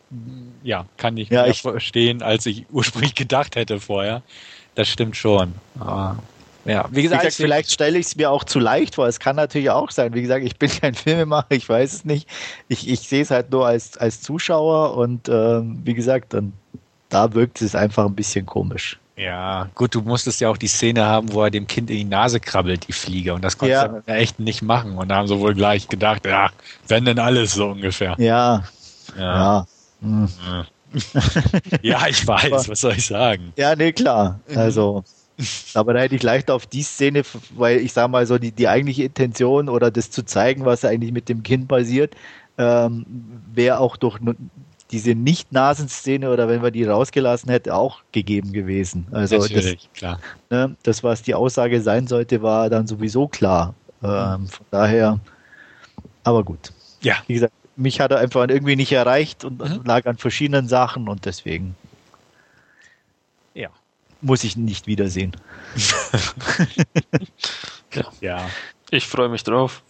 ja, 0.63 0.87
kann 0.97 1.15
nicht 1.15 1.31
ja, 1.31 1.43
mehr 1.43 1.51
ich, 1.51 1.61
verstehen, 1.61 2.23
als 2.23 2.47
ich 2.47 2.65
ursprünglich 2.71 3.15
gedacht 3.15 3.55
hätte 3.55 3.81
vorher. 3.81 4.23
Das 4.75 4.89
stimmt 4.89 5.17
schon. 5.17 5.53
Aber 5.79 6.19
ja, 6.65 6.87
wie 6.91 7.03
gesagt, 7.03 7.23
wie 7.23 7.27
gesagt 7.27 7.35
vielleicht 7.35 7.71
stelle 7.71 7.99
ich 7.99 8.07
es 8.07 8.17
mir 8.17 8.31
auch 8.31 8.45
zu 8.45 8.59
leicht 8.59 8.95
vor. 8.95 9.07
Es 9.07 9.21
kann 9.21 9.37
natürlich 9.37 9.71
auch 9.71 9.91
sein. 9.91 10.15
Wie 10.15 10.23
gesagt, 10.23 10.45
ich 10.45 10.57
bin 10.57 10.71
kein 10.71 10.95
Filmemacher, 10.95 11.51
ich 11.51 11.69
weiß 11.69 11.93
es 11.93 12.05
nicht. 12.05 12.29
Ich, 12.69 12.89
ich 12.89 13.01
sehe 13.01 13.23
es 13.23 13.31
halt 13.31 13.51
nur 13.51 13.67
als, 13.67 13.97
als 13.99 14.23
Zuschauer 14.23 14.97
und 14.97 15.29
ähm, 15.29 15.81
wie 15.85 15.95
gesagt, 15.95 16.35
dann 16.35 16.53
da 17.09 17.35
wirkt 17.35 17.63
es 17.63 17.75
einfach 17.75 18.07
ein 18.07 18.15
bisschen 18.15 18.47
komisch. 18.47 18.99
Ja, 19.19 19.69
gut, 19.75 19.97
du 19.97 20.03
musstest 20.03 20.41
ja 20.41 20.49
auch 20.49 20.57
die 20.57 20.69
Szene 20.69 21.05
haben, 21.05 21.33
wo 21.33 21.43
er 21.43 21.51
dem 21.51 21.67
Kind 21.67 21.91
in 21.91 21.97
die 21.97 22.05
Nase 22.05 22.39
krabbelt, 22.39 22.87
die 22.87 22.93
Fliege. 22.93 23.35
Und 23.35 23.43
das 23.43 23.59
konnte 23.59 23.73
ja. 23.73 24.03
er 24.07 24.17
echt 24.17 24.39
nicht 24.39 24.63
machen. 24.63 24.97
Und 24.97 25.09
da 25.09 25.17
haben 25.17 25.27
sie 25.27 25.39
wohl 25.39 25.55
gleich 25.55 25.89
gedacht, 25.89 26.25
ja, 26.25 26.51
wenn 26.87 27.05
denn 27.05 27.19
alles 27.19 27.55
so 27.55 27.67
ungefähr. 27.71 28.15
Ja. 28.19 28.63
Ja. 29.19 29.25
Ja, 29.25 29.67
hm. 30.03 30.29
ja 31.83 32.07
ich 32.07 32.27
weiß, 32.27 32.69
was 32.69 32.81
soll 32.81 32.93
ich 32.93 33.07
sagen? 33.07 33.53
Ja, 33.57 33.75
nee, 33.75 33.93
klar. 33.93 34.39
Also. 34.55 35.03
Aber 35.75 35.95
da 35.95 36.01
hätte 36.01 36.17
ich 36.17 36.23
leicht 36.23 36.51
auf 36.51 36.67
die 36.67 36.83
Szene, 36.83 37.23
weil 37.51 37.79
ich 37.79 37.93
sage 37.93 38.09
mal 38.09 38.27
so, 38.27 38.39
die, 38.39 38.51
die 38.51 38.69
eigentliche 38.69 39.05
Intention 39.05 39.69
oder 39.69 39.91
das 39.91 40.11
zu 40.11 40.25
zeigen, 40.25 40.65
was 40.65 40.85
eigentlich 40.85 41.13
mit 41.13 41.29
dem 41.29 41.45
Kind 41.45 41.69
passiert, 41.69 42.17
ähm, 42.57 43.07
wäre 43.53 43.79
auch 43.79 43.97
durch 43.97 44.19
diese 44.91 45.15
Nicht-Nasenszene 45.15 46.31
oder 46.31 46.49
wenn 46.49 46.63
wir 46.63 46.71
die 46.71 46.85
rausgelassen 46.85 47.51
hätten, 47.51 47.71
auch 47.71 48.01
gegeben 48.13 48.53
gewesen. 48.53 49.07
Also 49.11 49.39
Natürlich, 49.39 49.89
das, 49.89 49.99
klar. 49.99 50.21
Ne, 50.51 50.77
das, 50.83 51.03
was 51.03 51.23
die 51.23 51.35
Aussage 51.35 51.83
sein 51.83 52.07
sollte, 52.07 52.43
war 52.43 52.71
dann 52.71 52.87
sowieso 52.87 53.29
klar. 53.29 53.75
Ähm, 54.03 54.47
von 54.47 54.67
daher, 54.71 55.19
aber 56.25 56.43
gut. 56.45 56.73
Ja. 57.03 57.17
Wie 57.27 57.35
gesagt, 57.35 57.53
mich 57.77 58.01
hat 58.01 58.11
er 58.11 58.19
einfach 58.19 58.49
irgendwie 58.49 58.77
nicht 58.77 58.93
erreicht 58.93 59.45
und 59.45 59.59
mhm. 59.59 59.83
lag 59.85 60.07
an 60.07 60.17
verschiedenen 60.17 60.69
Sachen 60.69 61.09
und 61.09 61.25
deswegen 61.27 61.77
ja. 63.55 63.69
muss 64.21 64.43
ich 64.45 64.57
nicht 64.57 64.87
wiedersehen. 64.87 65.37
ja. 67.93 68.05
ja. 68.21 68.51
Ich 68.91 69.07
freue 69.07 69.29
mich 69.29 69.45
drauf. 69.45 69.83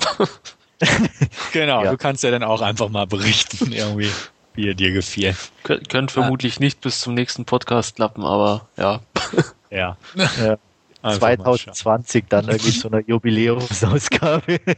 genau, 1.53 1.85
ja. 1.85 1.91
du 1.93 1.97
kannst 1.97 2.25
ja 2.25 2.31
dann 2.33 2.43
auch 2.43 2.61
einfach 2.63 2.89
mal 2.89 3.07
berichten 3.07 3.73
irgendwie. 3.73 4.11
Wie 4.59 4.69
er 4.69 4.75
dir 4.75 4.91
gefiel. 4.91 5.37
Kön 5.63 5.85
könnte 5.85 6.13
vermutlich 6.13 6.57
ah. 6.57 6.65
nicht 6.65 6.81
bis 6.81 7.01
zum 7.01 7.15
nächsten 7.15 7.45
Podcast 7.45 7.95
klappen, 7.95 8.25
aber 8.25 8.67
ja. 8.77 9.01
Ja. 9.71 9.97
ja. 10.41 10.59
2020 11.03 12.25
dann 12.29 12.49
irgendwie 12.49 12.71
so 12.71 12.89
eine 12.89 13.01
Jubiläumsausgabe. 13.01 14.61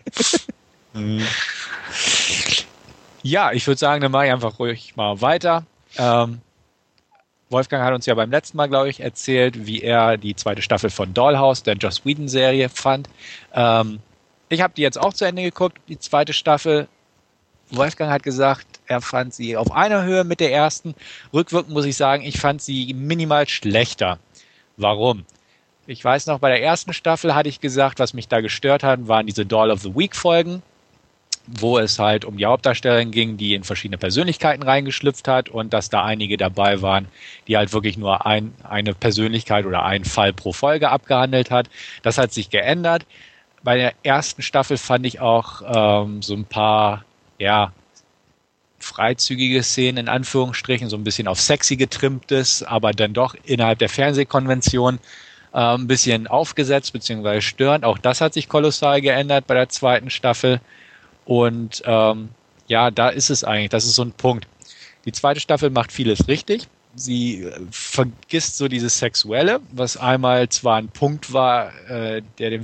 Mhm. 0.92 1.24
Ja, 3.22 3.52
ich 3.52 3.64
würde 3.68 3.78
sagen, 3.78 4.02
dann 4.02 4.10
mache 4.10 4.26
ich 4.26 4.32
einfach 4.32 4.58
ruhig 4.58 4.96
mal 4.96 5.20
weiter. 5.20 5.62
Ähm, 5.96 6.40
Wolfgang 7.48 7.84
hat 7.84 7.94
uns 7.94 8.06
ja 8.06 8.14
beim 8.16 8.32
letzten 8.32 8.56
Mal, 8.56 8.66
glaube 8.66 8.88
ich, 8.88 8.98
erzählt, 8.98 9.68
wie 9.68 9.82
er 9.82 10.16
die 10.16 10.34
zweite 10.34 10.62
Staffel 10.62 10.90
von 10.90 11.14
Dollhouse, 11.14 11.62
der 11.62 11.76
Joss 11.76 12.04
Whedon-Serie, 12.04 12.68
fand. 12.68 13.08
Ähm, 13.54 14.00
ich 14.48 14.62
habe 14.62 14.74
die 14.76 14.82
jetzt 14.82 14.98
auch 14.98 15.12
zu 15.12 15.26
Ende 15.26 15.42
geguckt, 15.44 15.78
die 15.86 16.00
zweite 16.00 16.32
Staffel. 16.32 16.88
Wolfgang 17.70 18.10
hat 18.10 18.24
gesagt, 18.24 18.66
er 18.90 19.00
fand 19.00 19.32
sie 19.32 19.56
auf 19.56 19.70
einer 19.70 20.02
Höhe 20.02 20.24
mit 20.24 20.40
der 20.40 20.52
ersten. 20.52 20.94
Rückwirkend 21.32 21.72
muss 21.72 21.84
ich 21.84 21.96
sagen, 21.96 22.24
ich 22.24 22.40
fand 22.40 22.60
sie 22.60 22.92
minimal 22.92 23.48
schlechter. 23.48 24.18
Warum? 24.76 25.24
Ich 25.86 26.04
weiß 26.04 26.26
noch, 26.26 26.40
bei 26.40 26.50
der 26.50 26.62
ersten 26.62 26.92
Staffel 26.92 27.34
hatte 27.34 27.48
ich 27.48 27.60
gesagt, 27.60 28.00
was 28.00 28.14
mich 28.14 28.28
da 28.28 28.40
gestört 28.40 28.82
hat, 28.82 29.06
waren 29.06 29.26
diese 29.26 29.46
Doll 29.46 29.70
of 29.70 29.80
the 29.80 29.94
Week 29.94 30.14
Folgen 30.16 30.62
wo 31.46 31.78
es 31.78 31.98
halt 31.98 32.24
um 32.24 32.36
die 32.36 32.46
Hauptdarstellerin 32.46 33.10
ging, 33.10 33.36
die 33.36 33.54
in 33.54 33.64
verschiedene 33.64 33.98
Persönlichkeiten 33.98 34.62
reingeschlüpft 34.62 35.26
hat 35.26 35.48
und 35.48 35.72
dass 35.72 35.88
da 35.88 36.04
einige 36.04 36.36
dabei 36.36 36.80
waren, 36.80 37.08
die 37.48 37.56
halt 37.56 37.72
wirklich 37.72 37.96
nur 37.96 38.24
ein, 38.24 38.54
eine 38.62 38.94
Persönlichkeit 38.94 39.66
oder 39.66 39.84
einen 39.84 40.04
Fall 40.04 40.32
pro 40.32 40.52
Folge 40.52 40.90
abgehandelt 40.90 41.50
hat. 41.50 41.68
Das 42.02 42.18
hat 42.18 42.32
sich 42.32 42.50
geändert. 42.50 43.04
Bei 43.64 43.76
der 43.76 43.94
ersten 44.04 44.42
Staffel 44.42 44.76
fand 44.76 45.04
ich 45.06 45.20
auch 45.20 45.62
ähm, 46.04 46.22
so 46.22 46.34
ein 46.34 46.44
paar, 46.44 47.04
ja, 47.38 47.72
freizügige 48.80 49.62
Szenen 49.62 49.98
in 49.98 50.08
Anführungsstrichen, 50.08 50.88
so 50.88 50.96
ein 50.96 51.04
bisschen 51.04 51.28
auf 51.28 51.40
sexy 51.40 51.76
getrimmtes, 51.76 52.62
aber 52.62 52.92
dann 52.92 53.12
doch 53.12 53.34
innerhalb 53.44 53.78
der 53.78 53.88
Fernsehkonvention 53.88 54.98
äh, 55.52 55.58
ein 55.58 55.86
bisschen 55.86 56.26
aufgesetzt 56.26 56.92
bzw. 56.92 57.40
störend. 57.40 57.84
Auch 57.84 57.98
das 57.98 58.20
hat 58.20 58.34
sich 58.34 58.48
kolossal 58.48 59.00
geändert 59.00 59.46
bei 59.46 59.54
der 59.54 59.68
zweiten 59.68 60.10
Staffel. 60.10 60.60
Und 61.24 61.82
ähm, 61.84 62.30
ja, 62.66 62.90
da 62.90 63.08
ist 63.10 63.30
es 63.30 63.44
eigentlich, 63.44 63.70
das 63.70 63.84
ist 63.84 63.94
so 63.94 64.02
ein 64.02 64.12
Punkt. 64.12 64.46
Die 65.04 65.12
zweite 65.12 65.40
Staffel 65.40 65.70
macht 65.70 65.92
vieles 65.92 66.28
richtig. 66.28 66.68
Sie 66.94 67.42
äh, 67.42 67.60
vergisst 67.70 68.56
so 68.56 68.68
dieses 68.68 68.98
Sexuelle, 68.98 69.60
was 69.72 69.96
einmal 69.96 70.48
zwar 70.48 70.76
ein 70.76 70.88
Punkt 70.88 71.32
war, 71.32 71.72
äh, 71.88 72.22
der 72.38 72.50
dem 72.50 72.62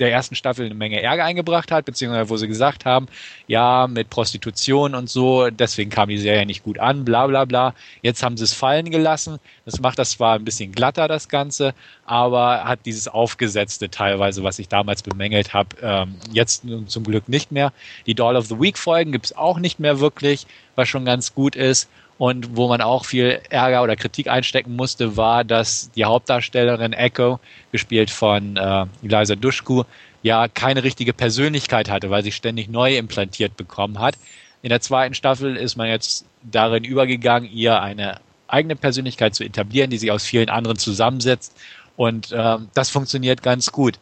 der 0.00 0.12
ersten 0.12 0.34
Staffel 0.34 0.66
eine 0.66 0.74
Menge 0.74 1.02
Ärger 1.02 1.24
eingebracht 1.24 1.70
hat, 1.70 1.84
beziehungsweise 1.84 2.30
wo 2.30 2.36
sie 2.36 2.48
gesagt 2.48 2.84
haben, 2.84 3.06
ja, 3.46 3.86
mit 3.88 4.10
Prostitution 4.10 4.94
und 4.94 5.10
so, 5.10 5.50
deswegen 5.50 5.90
kam 5.90 6.08
die 6.08 6.18
Serie 6.18 6.46
nicht 6.46 6.62
gut 6.62 6.78
an, 6.78 7.04
bla 7.04 7.26
bla 7.26 7.44
bla. 7.44 7.74
Jetzt 8.02 8.22
haben 8.22 8.36
sie 8.36 8.44
es 8.44 8.54
fallen 8.54 8.90
gelassen. 8.90 9.38
Das 9.64 9.80
macht 9.80 9.98
das 9.98 10.10
zwar 10.10 10.36
ein 10.36 10.44
bisschen 10.44 10.72
glatter, 10.72 11.08
das 11.08 11.28
Ganze, 11.28 11.74
aber 12.04 12.64
hat 12.64 12.80
dieses 12.86 13.08
Aufgesetzte 13.08 13.90
teilweise, 13.90 14.42
was 14.42 14.58
ich 14.58 14.68
damals 14.68 15.02
bemängelt 15.02 15.52
habe, 15.54 15.76
ähm, 15.82 16.16
jetzt 16.32 16.64
zum 16.86 17.04
Glück 17.04 17.28
nicht 17.28 17.52
mehr. 17.52 17.72
Die 18.06 18.14
Doll 18.14 18.36
of 18.36 18.46
the 18.46 18.60
Week 18.60 18.78
Folgen 18.78 19.12
gibt 19.12 19.26
es 19.26 19.36
auch 19.36 19.58
nicht 19.58 19.80
mehr 19.80 20.00
wirklich, 20.00 20.46
was 20.74 20.88
schon 20.88 21.04
ganz 21.04 21.34
gut 21.34 21.56
ist. 21.56 21.88
Und 22.18 22.56
wo 22.56 22.66
man 22.66 22.80
auch 22.80 23.04
viel 23.04 23.40
Ärger 23.48 23.82
oder 23.82 23.94
Kritik 23.94 24.26
einstecken 24.26 24.74
musste, 24.74 25.16
war, 25.16 25.44
dass 25.44 25.90
die 25.92 26.04
Hauptdarstellerin 26.04 26.92
Echo, 26.92 27.38
gespielt 27.70 28.10
von 28.10 28.56
äh, 28.56 28.86
Eliza 29.02 29.36
Dushku, 29.36 29.84
ja 30.22 30.48
keine 30.48 30.82
richtige 30.82 31.12
Persönlichkeit 31.12 31.88
hatte, 31.88 32.10
weil 32.10 32.24
sie 32.24 32.32
ständig 32.32 32.68
neu 32.68 32.96
implantiert 32.96 33.56
bekommen 33.56 34.00
hat. 34.00 34.16
In 34.62 34.70
der 34.70 34.80
zweiten 34.80 35.14
Staffel 35.14 35.56
ist 35.56 35.76
man 35.76 35.88
jetzt 35.88 36.26
darin 36.42 36.82
übergegangen, 36.82 37.48
ihr 37.50 37.80
eine 37.80 38.20
eigene 38.48 38.74
Persönlichkeit 38.74 39.36
zu 39.36 39.44
etablieren, 39.44 39.90
die 39.90 39.98
sich 39.98 40.10
aus 40.10 40.24
vielen 40.24 40.48
anderen 40.48 40.76
zusammensetzt. 40.76 41.56
Und 41.96 42.32
äh, 42.32 42.56
das 42.74 42.90
funktioniert 42.90 43.42
ganz 43.42 43.70
gut. 43.70 43.98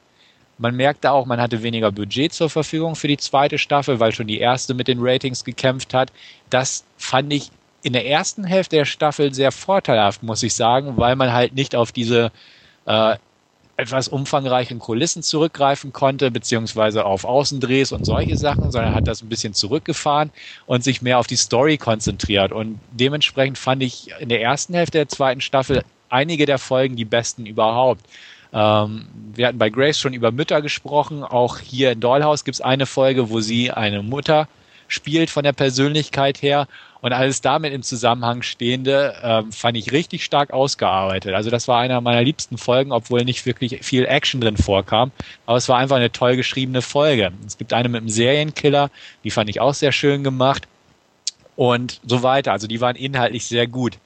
Man 0.59 0.74
merkte 0.74 1.11
auch, 1.11 1.26
man 1.26 1.40
hatte 1.40 1.62
weniger 1.62 1.92
Budget 1.92 2.33
zur 2.33 2.48
Verfügung 2.48 2.96
für 2.96 3.09
die 3.09 3.18
zweite 3.18 3.59
Staffel, 3.59 4.00
weil 4.00 4.12
schon 4.12 4.26
die 4.26 4.38
erste 4.38 4.72
mit 4.72 4.88
den 4.88 5.00
Ratings 5.00 5.44
gekämpft 5.44 5.92
hat. 5.92 6.11
Das 6.48 6.85
fand 6.96 7.31
ich 7.33 7.50
in 7.83 7.93
der 7.93 8.07
ersten 8.07 8.45
Hälfte 8.45 8.77
der 8.77 8.85
Staffel 8.85 9.33
sehr 9.35 9.53
vorteilhaft, 9.53 10.23
muss 10.23 10.43
ich 10.43 10.55
sagen, 10.55 10.97
weil 10.97 11.17
man 11.17 11.33
halt 11.33 11.55
nicht 11.55 11.77
auf 11.77 11.93
diese 11.93 12.33
äh, 12.87 13.17
etwas 13.77 14.09
umfangreichen 14.09 14.79
Kulissen 14.79 15.23
zurückgreifen 15.23 15.93
konnte, 15.93 16.31
beziehungsweise 16.31 17.05
auf 17.05 17.25
Außendrehs 17.25 17.93
und 17.93 18.05
solche 18.05 18.37
Sachen, 18.37 18.71
sondern 18.73 18.95
hat 18.95 19.07
das 19.07 19.23
ein 19.23 19.29
bisschen 19.29 19.53
zurückgefahren 19.53 20.31
und 20.65 20.83
sich 20.83 21.03
mehr 21.03 21.19
auf 21.19 21.27
die 21.27 21.37
Story 21.37 21.77
konzentriert. 21.77 22.53
Und 22.53 22.81
dementsprechend 22.91 23.59
fand 23.59 23.83
ich 23.83 24.11
in 24.19 24.31
der 24.31 24.41
ersten 24.41 24.75
Hälfte 24.75 24.99
der 24.99 25.09
zweiten 25.09 25.43
Staffel 25.43 25.83
einige 26.09 26.47
der 26.47 26.59
Folgen 26.59 26.97
die 26.97 27.05
besten 27.05 27.45
überhaupt. 27.45 28.07
Ähm, 28.53 29.09
wir 29.35 29.49
hatten 29.49 29.59
bei 29.59 29.69
Grace 29.69 29.99
schon 29.99 30.15
über 30.15 30.33
Mütter 30.33 30.62
gesprochen. 30.62 31.23
Auch 31.23 31.59
hier 31.59 31.93
in 31.93 32.01
Dollhouse 32.01 32.45
gibt 32.45 32.55
es 32.55 32.61
eine 32.62 32.87
Folge, 32.87 33.29
wo 33.29 33.41
sie 33.41 33.71
eine 33.71 34.03
Mutter 34.03 34.49
spielt 34.88 35.31
von 35.31 35.44
der 35.44 35.53
Persönlichkeit 35.53 36.42
her 36.42 36.68
und 37.01 37.12
alles 37.12 37.40
damit 37.40 37.72
im 37.72 37.83
Zusammenhang 37.83 38.42
stehende 38.42 39.14
ähm, 39.22 39.53
fand 39.53 39.77
ich 39.77 39.92
richtig 39.92 40.25
stark 40.25 40.53
ausgearbeitet. 40.53 41.35
Also 41.35 41.51
das 41.51 41.68
war 41.68 41.81
einer 41.81 42.01
meiner 42.01 42.22
liebsten 42.22 42.59
Folgen, 42.59 42.92
obwohl 42.92 43.25
nicht 43.25 43.46
wirklich 43.46 43.85
viel 43.85 44.07
Action 44.07 44.40
drin 44.40 44.57
vorkam. 44.57 45.12
Aber 45.44 45.57
es 45.57 45.68
war 45.68 45.79
einfach 45.79 45.96
eine 45.96 46.11
toll 46.11 46.37
geschriebene 46.37 46.83
Folge. 46.83 47.33
Es 47.46 47.59
gibt 47.59 47.72
eine 47.72 47.88
mit 47.88 48.01
einem 48.01 48.09
Serienkiller, 48.09 48.90
die 49.25 49.31
fand 49.31 49.49
ich 49.51 49.61
auch 49.61 49.75
sehr 49.75 49.92
schön 49.92 50.25
gemacht. 50.25 50.66
Und 51.55 52.01
so 52.07 52.22
weiter. 52.22 52.53
Also 52.53 52.66
die 52.66 52.81
waren 52.81 52.96
inhaltlich 52.96 53.46
sehr 53.46 53.66
gut. 53.66 53.99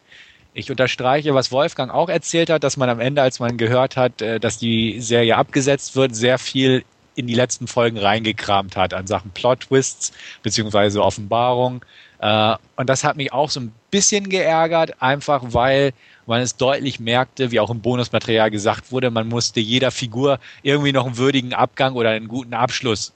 Ich 0.52 0.70
unterstreiche, 0.70 1.34
was 1.34 1.50
Wolfgang 1.52 1.92
auch 1.92 2.08
erzählt 2.08 2.50
hat, 2.50 2.64
dass 2.64 2.76
man 2.76 2.88
am 2.88 3.00
Ende, 3.00 3.22
als 3.22 3.40
man 3.40 3.56
gehört 3.56 3.96
hat, 3.96 4.20
äh, 4.20 4.38
dass 4.38 4.58
die 4.58 5.00
Serie 5.00 5.36
abgesetzt 5.36 5.96
wird, 5.96 6.14
sehr 6.14 6.38
viel 6.38 6.84
in 7.20 7.26
die 7.26 7.35
letzten 7.35 7.66
Folgen 7.66 7.98
reingekramt 7.98 8.76
hat 8.76 8.94
an 8.94 9.06
Sachen 9.06 9.30
Plot-Twists 9.30 10.12
beziehungsweise 10.42 11.02
Offenbarung. 11.02 11.85
Äh, 12.18 12.56
und 12.76 12.88
das 12.88 13.04
hat 13.04 13.16
mich 13.16 13.33
auch 13.33 13.50
so 13.50 13.61
ein 13.61 13.72
bisschen 13.90 14.28
geärgert, 14.28 15.00
einfach 15.02 15.42
weil 15.48 15.92
man 16.26 16.40
es 16.40 16.56
deutlich 16.56 17.00
merkte, 17.00 17.50
wie 17.50 17.61
auch 17.61 17.70
im 17.70 17.80
Bonusmaterial 17.80 18.50
gesagt 18.50 18.92
wurde, 18.92 19.11
man 19.11 19.28
musste 19.28 19.61
jeder 19.61 19.90
Figur 19.90 20.38
irgendwie 20.62 20.92
noch 20.92 21.06
einen 21.06 21.16
würdigen 21.16 21.54
Abgang 21.54 21.94
oder 21.94 22.11
einen 22.11 22.28
guten 22.28 22.54
Abschluss 22.54 23.12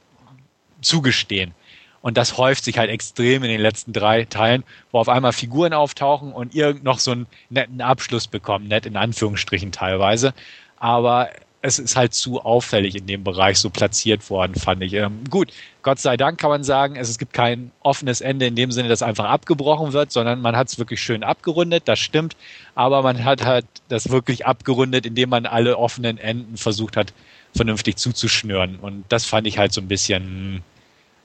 zugestehen. 0.81 1.55
Und 2.03 2.19
das 2.19 2.37
häuft 2.37 2.64
sich 2.64 2.77
halt 2.77 2.90
extrem 2.90 3.45
in 3.45 3.51
den 3.51 3.61
letzten 3.61 3.95
drei 3.95 4.25
Teilen, 4.27 4.62
wo 4.93 4.99
auf 4.99 5.09
einmal 5.09 5.33
Figuren 5.33 5.73
auftauchen 5.73 6.33
und 6.33 6.55
irgend 6.55 6.85
noch 6.85 6.99
so 6.99 7.12
einen 7.12 7.27
netten 7.49 7.81
Abschluss 7.81 8.27
bekommen, 8.27 8.69
nett 8.69 8.85
in 8.85 8.97
Anführungsstrichen 8.97 9.73
teilweise. 9.73 10.35
Aber 10.77 11.31
es 11.64 11.79
ist 11.79 11.96
halt 11.96 12.12
zu 12.12 12.42
auffällig 12.42 12.94
in 12.94 13.07
dem 13.07 13.24
Bereich 13.24 13.59
so 13.59 13.70
platziert 13.70 14.29
worden, 14.29 14.55
fand 14.55 14.83
ich. 14.83 14.92
Ähm, 14.92 15.24
gut, 15.31 15.50
Gott 15.83 15.98
sei 15.98 16.18
Dank 16.18 16.38
kann 16.38 16.50
man 16.50 16.62
sagen, 16.62 16.94
es, 16.94 17.09
es 17.09 17.16
gibt 17.16 17.33
kein 17.33 17.70
offenes 17.81 18.20
Ende 18.20 18.44
in 18.44 18.55
dem 18.55 18.70
Sinne, 18.70 18.90
dass 18.90 19.00
einfach 19.00 19.24
abgebrochen 19.24 19.94
wird, 19.94 20.12
sondern 20.12 20.42
man 20.42 20.57
hat 20.57 20.68
es 20.68 20.79
wirklich 20.79 21.00
schön 21.00 21.22
abgerundet, 21.22 21.85
das 21.87 21.98
stimmt, 21.98 22.37
aber 22.74 23.00
man 23.00 23.24
hat 23.24 23.46
halt 23.46 23.64
das 23.88 24.11
wirklich 24.11 24.44
abgerundet, 24.44 25.07
indem 25.07 25.31
man 25.31 25.46
alle 25.46 25.79
offenen 25.79 26.18
Enden 26.18 26.59
versucht 26.59 26.98
hat, 26.98 27.14
vernünftig 27.57 27.96
zuzuschnüren. 27.96 28.77
Und 28.77 29.07
das 29.09 29.24
fand 29.24 29.46
ich 29.46 29.57
halt 29.57 29.72
so 29.72 29.81
ein 29.81 29.88
bisschen, 29.88 30.62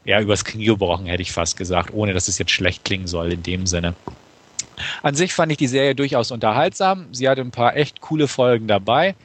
ja, 0.06 0.21
übers 0.21 0.45
Knie 0.45 0.67
gebrochen, 0.67 1.08
hätte 1.08 1.21
ich 1.21 1.34
fast 1.34 1.58
gesagt, 1.58 1.93
ohne 1.93 2.13
dass 2.13 2.30
es 2.30 2.38
jetzt 2.38 2.52
schlecht 2.52 2.86
klingen 2.86 3.08
soll 3.08 3.34
in 3.34 3.43
dem 3.43 3.67
Sinne. 3.67 3.93
An 5.04 5.15
sich 5.15 5.34
fand 5.34 5.52
ich 5.52 5.58
die 5.58 5.67
Serie 5.67 5.95
durchaus 5.95 6.32
unterhaltsam. 6.32 7.13
Sie 7.13 7.28
hatte 7.28 7.41
ein 7.41 7.52
paar 7.52 7.75
echt 7.75 7.99
coole 7.99 8.30
Folgen 8.30 8.69
dabei 8.69 9.15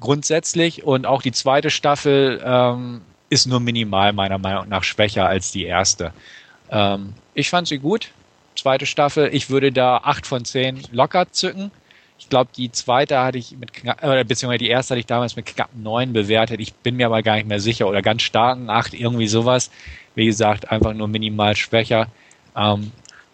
grundsätzlich. 0.00 0.84
Und 0.84 1.06
auch 1.06 1.22
die 1.22 1.32
zweite 1.32 1.70
Staffel 1.70 2.40
ähm, 2.44 3.02
ist 3.28 3.46
nur 3.46 3.60
minimal 3.60 4.12
meiner 4.12 4.38
Meinung 4.38 4.68
nach 4.68 4.82
schwächer 4.82 5.26
als 5.26 5.52
die 5.52 5.64
erste. 5.64 6.12
Ähm, 6.70 7.14
ich 7.34 7.50
fand 7.50 7.68
sie 7.68 7.78
gut. 7.78 8.10
Zweite 8.56 8.86
Staffel, 8.86 9.30
ich 9.32 9.48
würde 9.48 9.72
da 9.72 9.98
acht 9.98 10.26
von 10.26 10.44
zehn 10.44 10.82
locker 10.90 11.30
zücken. 11.30 11.70
Ich 12.18 12.28
glaube, 12.28 12.50
die 12.54 12.70
zweite 12.70 13.20
hatte 13.20 13.38
ich 13.38 13.56
mit 13.56 13.72
knapp, 13.72 14.02
äh, 14.02 14.22
beziehungsweise 14.24 14.58
die 14.58 14.68
erste 14.68 14.92
hatte 14.92 15.00
ich 15.00 15.06
damals 15.06 15.36
mit 15.36 15.46
knapp 15.46 15.70
neun 15.74 16.12
bewertet. 16.12 16.60
Ich 16.60 16.74
bin 16.74 16.96
mir 16.96 17.06
aber 17.06 17.22
gar 17.22 17.36
nicht 17.36 17.48
mehr 17.48 17.60
sicher 17.60 17.88
oder 17.88 18.02
ganz 18.02 18.22
starken 18.22 18.68
acht, 18.68 18.92
irgendwie 18.92 19.28
sowas. 19.28 19.70
Wie 20.14 20.26
gesagt, 20.26 20.70
einfach 20.70 20.92
nur 20.92 21.08
minimal 21.08 21.56
schwächer. 21.56 22.08
Ähm, 22.56 22.92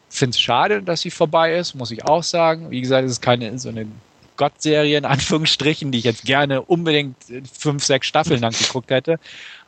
Finde 0.09 0.35
es 0.37 0.41
schade, 0.41 0.83
dass 0.83 1.01
sie 1.01 1.11
vorbei 1.11 1.57
ist, 1.57 1.75
muss 1.75 1.91
ich 1.91 2.05
auch 2.05 2.23
sagen. 2.23 2.71
Wie 2.71 2.81
gesagt, 2.81 3.05
es 3.05 3.13
ist 3.13 3.23
keine 3.23 3.59
so 3.59 3.71
eine 3.71 3.87
Gott-Serie 4.37 4.99
in 4.99 5.05
Anführungsstrichen, 5.05 5.91
die 5.93 5.99
ich 5.99 6.05
jetzt 6.05 6.25
gerne 6.25 6.63
unbedingt 6.63 7.17
fünf, 7.53 7.85
sechs 7.85 8.07
Staffeln 8.07 8.41
lang 8.41 8.53
geguckt 8.53 8.91
hätte. 8.91 9.19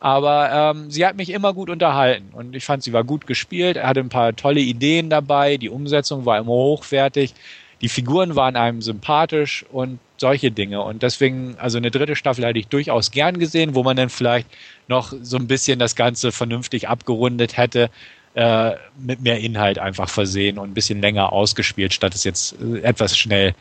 Aber 0.00 0.50
ähm, 0.52 0.90
sie 0.90 1.04
hat 1.06 1.16
mich 1.16 1.30
immer 1.30 1.54
gut 1.54 1.70
unterhalten 1.70 2.28
und 2.32 2.54
ich 2.54 2.64
fand, 2.64 2.82
sie 2.82 2.92
war 2.92 3.04
gut 3.04 3.26
gespielt, 3.26 3.76
er 3.76 3.88
hatte 3.88 4.00
ein 4.00 4.08
paar 4.08 4.36
tolle 4.36 4.60
Ideen 4.60 5.10
dabei, 5.10 5.56
die 5.56 5.70
Umsetzung 5.70 6.24
war 6.26 6.38
immer 6.38 6.52
hochwertig, 6.52 7.34
die 7.80 7.88
Figuren 7.88 8.36
waren 8.36 8.56
einem 8.56 8.82
sympathisch 8.82 9.64
und 9.70 9.98
solche 10.16 10.50
Dinge. 10.50 10.82
Und 10.82 11.02
deswegen, 11.02 11.56
also 11.58 11.78
eine 11.78 11.90
dritte 11.90 12.16
Staffel 12.16 12.44
hätte 12.44 12.58
ich 12.58 12.68
durchaus 12.68 13.10
gern 13.12 13.38
gesehen, 13.38 13.74
wo 13.74 13.84
man 13.84 13.96
dann 13.96 14.08
vielleicht 14.08 14.48
noch 14.88 15.12
so 15.22 15.36
ein 15.36 15.46
bisschen 15.46 15.78
das 15.78 15.94
Ganze 15.94 16.32
vernünftig 16.32 16.88
abgerundet 16.88 17.56
hätte. 17.56 17.90
äh, 18.34 18.76
mit 18.96 19.20
mehr 19.20 19.40
Inhalt 19.40 19.78
einfach 19.80 20.08
versehen 20.08 20.58
und 20.58 20.70
ein 20.70 20.74
bisschen 20.74 21.00
länger 21.00 21.32
ausgespielt, 21.32 21.92
statt 21.92 22.14
es 22.14 22.22
jetzt 22.22 22.54
äh, 22.62 22.80
etwas 22.82 23.18
schnell 23.18 23.54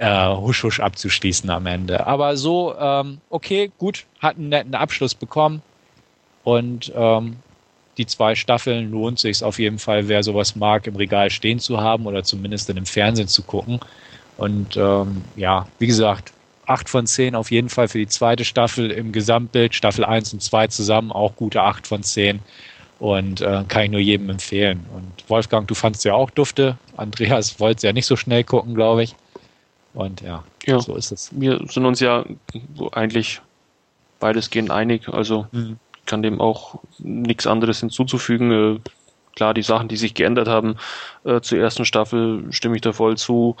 äh, 0.00 0.34
husch 0.34 0.64
husch 0.64 0.80
abzuschließen 0.80 1.50
am 1.50 1.66
Ende. 1.66 2.06
Aber 2.06 2.36
so, 2.36 2.74
ähm, 2.78 3.18
okay, 3.28 3.70
gut, 3.78 4.06
hat 4.18 4.36
einen 4.36 4.48
netten 4.48 4.74
Abschluss 4.74 5.14
bekommen 5.14 5.60
und 6.42 6.90
ähm, 6.96 7.36
die 7.98 8.06
zwei 8.06 8.34
Staffeln 8.34 8.90
lohnt 8.90 9.18
sich 9.18 9.44
auf 9.44 9.58
jeden 9.58 9.78
Fall, 9.78 10.08
wer 10.08 10.22
sowas 10.22 10.56
mag, 10.56 10.86
im 10.86 10.96
Regal 10.96 11.28
stehen 11.28 11.58
zu 11.58 11.82
haben 11.82 12.06
oder 12.06 12.22
zumindest 12.22 12.70
dann 12.70 12.78
im 12.78 12.86
Fernsehen 12.86 13.28
zu 13.28 13.42
gucken. 13.42 13.78
Und 14.38 14.74
ähm, 14.78 15.22
ja, 15.36 15.66
wie 15.78 15.86
gesagt, 15.86 16.32
8 16.64 16.88
von 16.88 17.06
10 17.06 17.34
auf 17.34 17.50
jeden 17.50 17.68
Fall 17.68 17.88
für 17.88 17.98
die 17.98 18.06
zweite 18.06 18.46
Staffel 18.46 18.90
im 18.90 19.12
Gesamtbild. 19.12 19.74
Staffel 19.74 20.06
1 20.06 20.32
und 20.32 20.42
2 20.42 20.68
zusammen 20.68 21.12
auch 21.12 21.36
gute 21.36 21.60
8 21.62 21.86
von 21.86 22.02
10. 22.02 22.38
Und 23.00 23.42
äh, 23.42 23.64
kann 23.68 23.82
ich 23.82 23.90
nur 23.90 24.00
jedem 24.00 24.30
empfehlen. 24.30 24.86
Und 24.94 25.28
Wolfgang, 25.28 25.68
du 25.68 25.74
fandst 25.74 26.06
ja 26.06 26.14
auch 26.14 26.30
Dufte. 26.30 26.78
Andreas 26.96 27.60
wollte 27.60 27.86
ja 27.86 27.92
nicht 27.92 28.06
so 28.06 28.16
schnell 28.16 28.44
gucken, 28.44 28.74
glaube 28.74 29.02
ich. 29.02 29.14
Und 29.94 30.20
ja, 30.20 30.44
ja, 30.64 30.78
so 30.78 30.94
ist 30.94 31.10
es. 31.10 31.30
Wir 31.32 31.60
sind 31.68 31.84
uns 31.84 32.00
ja 32.00 32.24
eigentlich 32.92 33.40
weitestgehend 34.20 34.70
einig. 34.70 35.08
Also 35.08 35.46
mhm. 35.52 35.78
kann 36.06 36.22
dem 36.22 36.40
auch 36.40 36.78
nichts 36.98 37.46
anderes 37.46 37.80
hinzuzufügen. 37.80 38.76
Äh, 38.76 38.80
klar, 39.34 39.54
die 39.54 39.62
Sachen, 39.62 39.88
die 39.88 39.96
sich 39.96 40.14
geändert 40.14 40.48
haben 40.48 40.76
äh, 41.24 41.40
zur 41.40 41.58
ersten 41.58 41.84
Staffel, 41.84 42.44
stimme 42.50 42.76
ich 42.76 42.82
da 42.82 42.92
voll 42.92 43.16
zu. 43.16 43.56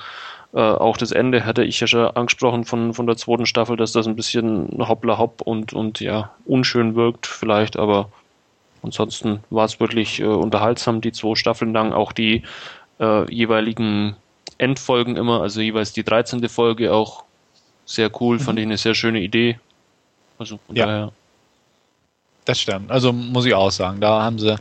Äh, 0.52 0.60
auch 0.60 0.96
das 0.96 1.12
Ende 1.12 1.44
hatte 1.44 1.64
ich 1.64 1.80
ja 1.80 1.86
schon 1.86 2.06
angesprochen 2.06 2.64
von, 2.64 2.92
von 2.94 3.06
der 3.06 3.16
zweiten 3.16 3.46
Staffel, 3.46 3.76
dass 3.76 3.92
das 3.92 4.06
ein 4.06 4.16
bisschen 4.16 4.68
hoppla 4.78 5.18
hopp 5.18 5.42
und, 5.42 5.72
und 5.72 6.00
ja, 6.00 6.30
unschön 6.44 6.96
wirkt 6.96 7.26
vielleicht, 7.26 7.78
aber 7.78 8.10
ansonsten 8.82 9.40
war 9.50 9.64
es 9.64 9.78
wirklich 9.78 10.20
äh, 10.20 10.24
unterhaltsam, 10.24 11.00
die 11.00 11.12
zwei 11.12 11.36
Staffeln 11.36 11.72
lang, 11.72 11.92
auch 11.92 12.12
die 12.12 12.42
äh, 12.98 13.32
jeweiligen 13.32 14.16
Endfolgen 14.60 15.16
immer, 15.16 15.40
also 15.40 15.60
jeweils 15.60 15.92
die 15.92 16.04
13. 16.04 16.48
Folge 16.48 16.92
auch 16.92 17.24
sehr 17.84 18.10
cool, 18.20 18.36
mhm. 18.36 18.40
fand 18.40 18.58
ich 18.58 18.64
eine 18.64 18.76
sehr 18.76 18.94
schöne 18.94 19.20
Idee. 19.20 19.58
Also 20.38 20.58
von 20.66 20.76
ja. 20.76 20.86
daher. 20.86 21.12
Das 22.44 22.60
stimmt. 22.60 22.90
Also 22.90 23.12
muss 23.12 23.44
ich 23.44 23.54
auch 23.54 23.70
sagen, 23.70 24.00
da 24.00 24.22
haben 24.22 24.38
sie 24.38 24.56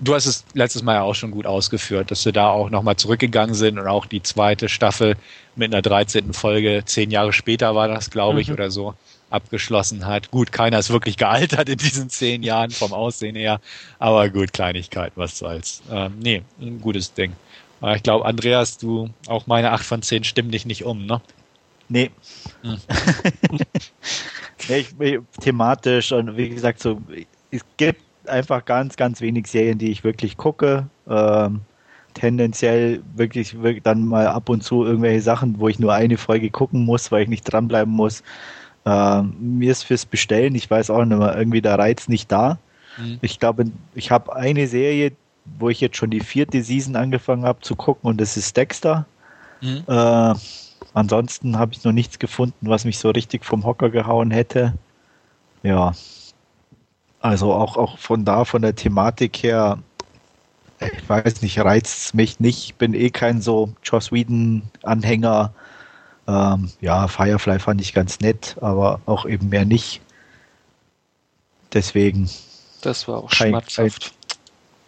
du 0.00 0.14
hast 0.14 0.26
es 0.26 0.44
letztes 0.54 0.82
Mal 0.82 0.94
ja 0.94 1.02
auch 1.02 1.14
schon 1.14 1.30
gut 1.30 1.46
ausgeführt, 1.46 2.10
dass 2.10 2.22
sie 2.22 2.32
da 2.32 2.48
auch 2.50 2.70
nochmal 2.70 2.96
zurückgegangen 2.96 3.54
sind 3.54 3.78
und 3.78 3.86
auch 3.86 4.06
die 4.06 4.22
zweite 4.22 4.68
Staffel 4.68 5.16
mit 5.56 5.72
einer 5.72 5.82
13. 5.82 6.32
Folge, 6.32 6.82
zehn 6.84 7.10
Jahre 7.10 7.32
später 7.32 7.74
war 7.74 7.88
das, 7.88 8.10
glaube 8.10 8.40
ich, 8.40 8.48
mhm. 8.48 8.54
oder 8.54 8.70
so, 8.70 8.94
abgeschlossen 9.30 10.06
hat. 10.06 10.30
Gut, 10.30 10.52
keiner 10.52 10.78
ist 10.78 10.90
wirklich 10.90 11.16
gealtert 11.16 11.68
in 11.68 11.78
diesen 11.78 12.08
zehn 12.10 12.42
Jahren 12.42 12.70
vom 12.70 12.92
Aussehen 12.92 13.36
her, 13.36 13.60
aber 13.98 14.28
gut, 14.28 14.52
Kleinigkeit, 14.52 15.12
was 15.16 15.38
soll's. 15.38 15.82
Ähm, 15.90 16.14
nee, 16.20 16.42
ein 16.60 16.80
gutes 16.80 17.12
Ding. 17.12 17.32
Aber 17.80 17.94
ich 17.94 18.02
glaube, 18.02 18.24
Andreas, 18.24 18.78
du, 18.78 19.10
auch 19.28 19.46
meine 19.46 19.72
8 19.72 19.84
von 19.84 20.02
10 20.02 20.24
stimmen 20.24 20.50
dich 20.50 20.66
nicht 20.66 20.84
um, 20.84 21.06
ne? 21.06 21.20
Nee. 21.88 22.10
Hm. 22.62 22.76
nee 24.68 24.84
ich, 25.00 25.18
thematisch 25.40 26.12
und 26.12 26.36
wie 26.36 26.50
gesagt, 26.50 26.80
so, 26.80 27.00
es 27.50 27.64
gibt 27.76 28.02
einfach 28.26 28.64
ganz, 28.64 28.96
ganz 28.96 29.20
wenig 29.20 29.46
Serien, 29.46 29.78
die 29.78 29.90
ich 29.90 30.04
wirklich 30.04 30.36
gucke. 30.36 30.86
Ähm, 31.08 31.60
tendenziell 32.14 33.02
wirklich, 33.14 33.62
wirklich 33.62 33.82
dann 33.82 34.04
mal 34.04 34.26
ab 34.26 34.48
und 34.48 34.62
zu 34.62 34.84
irgendwelche 34.84 35.22
Sachen, 35.22 35.58
wo 35.58 35.68
ich 35.68 35.78
nur 35.78 35.94
eine 35.94 36.18
Folge 36.18 36.50
gucken 36.50 36.84
muss, 36.84 37.10
weil 37.12 37.22
ich 37.22 37.28
nicht 37.28 37.44
dranbleiben 37.44 37.92
muss. 37.92 38.22
Ähm, 38.84 39.34
mir 39.40 39.72
ist 39.72 39.84
fürs 39.84 40.04
Bestellen, 40.04 40.54
ich 40.54 40.70
weiß 40.70 40.90
auch 40.90 41.04
nicht 41.04 41.18
mehr, 41.18 41.36
irgendwie 41.36 41.62
der 41.62 41.78
Reiz 41.78 42.08
nicht 42.08 42.30
da. 42.30 42.58
Mhm. 42.98 43.18
Ich 43.22 43.38
glaube, 43.38 43.66
ich 43.94 44.10
habe 44.10 44.34
eine 44.34 44.66
Serie, 44.66 45.12
wo 45.58 45.68
ich 45.68 45.80
jetzt 45.80 45.96
schon 45.96 46.10
die 46.10 46.20
vierte 46.20 46.62
Season 46.62 46.96
angefangen 46.96 47.44
habe 47.44 47.60
zu 47.60 47.76
gucken 47.76 48.08
und 48.08 48.20
das 48.20 48.36
ist 48.36 48.56
Dexter. 48.56 49.06
Mhm. 49.60 49.84
Äh, 49.86 50.34
ansonsten 50.94 51.58
habe 51.58 51.72
ich 51.72 51.84
noch 51.84 51.92
nichts 51.92 52.18
gefunden, 52.18 52.68
was 52.68 52.84
mich 52.84 52.98
so 52.98 53.10
richtig 53.10 53.44
vom 53.44 53.64
Hocker 53.64 53.90
gehauen 53.90 54.30
hätte. 54.30 54.74
Ja, 55.62 55.92
also 57.20 57.52
auch, 57.52 57.76
auch 57.76 57.98
von 57.98 58.24
da, 58.24 58.44
von 58.44 58.62
der 58.62 58.74
Thematik 58.74 59.42
her, 59.42 59.78
ich 60.80 61.08
weiß 61.08 61.42
nicht, 61.42 61.58
reizt 61.58 61.98
es 61.98 62.14
mich 62.14 62.38
nicht. 62.38 62.64
Ich 62.64 62.74
bin 62.76 62.94
eh 62.94 63.10
kein 63.10 63.40
so 63.40 63.72
Joss 63.82 64.12
Whedon-Anhänger. 64.12 65.52
Ähm, 66.28 66.70
ja, 66.80 67.08
Firefly 67.08 67.58
fand 67.58 67.80
ich 67.80 67.94
ganz 67.94 68.20
nett, 68.20 68.56
aber 68.60 69.00
auch 69.06 69.26
eben 69.26 69.48
mehr 69.48 69.64
nicht. 69.64 70.00
Deswegen. 71.72 72.30
Das 72.82 73.08
war 73.08 73.18
auch 73.18 73.30
kein, 73.30 73.48
schmerzhaft. 73.48 74.14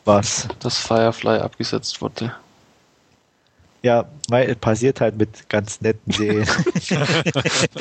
Was? 0.05 0.49
Dass 0.61 0.79
Firefly 0.79 1.39
abgesetzt 1.39 2.01
wurde. 2.01 2.35
Ja, 3.83 4.05
weil 4.29 4.55
passiert 4.57 5.01
halt 5.01 5.17
mit 5.17 5.49
ganz 5.49 5.81
netten 5.81 6.13
Serien. 6.13 6.49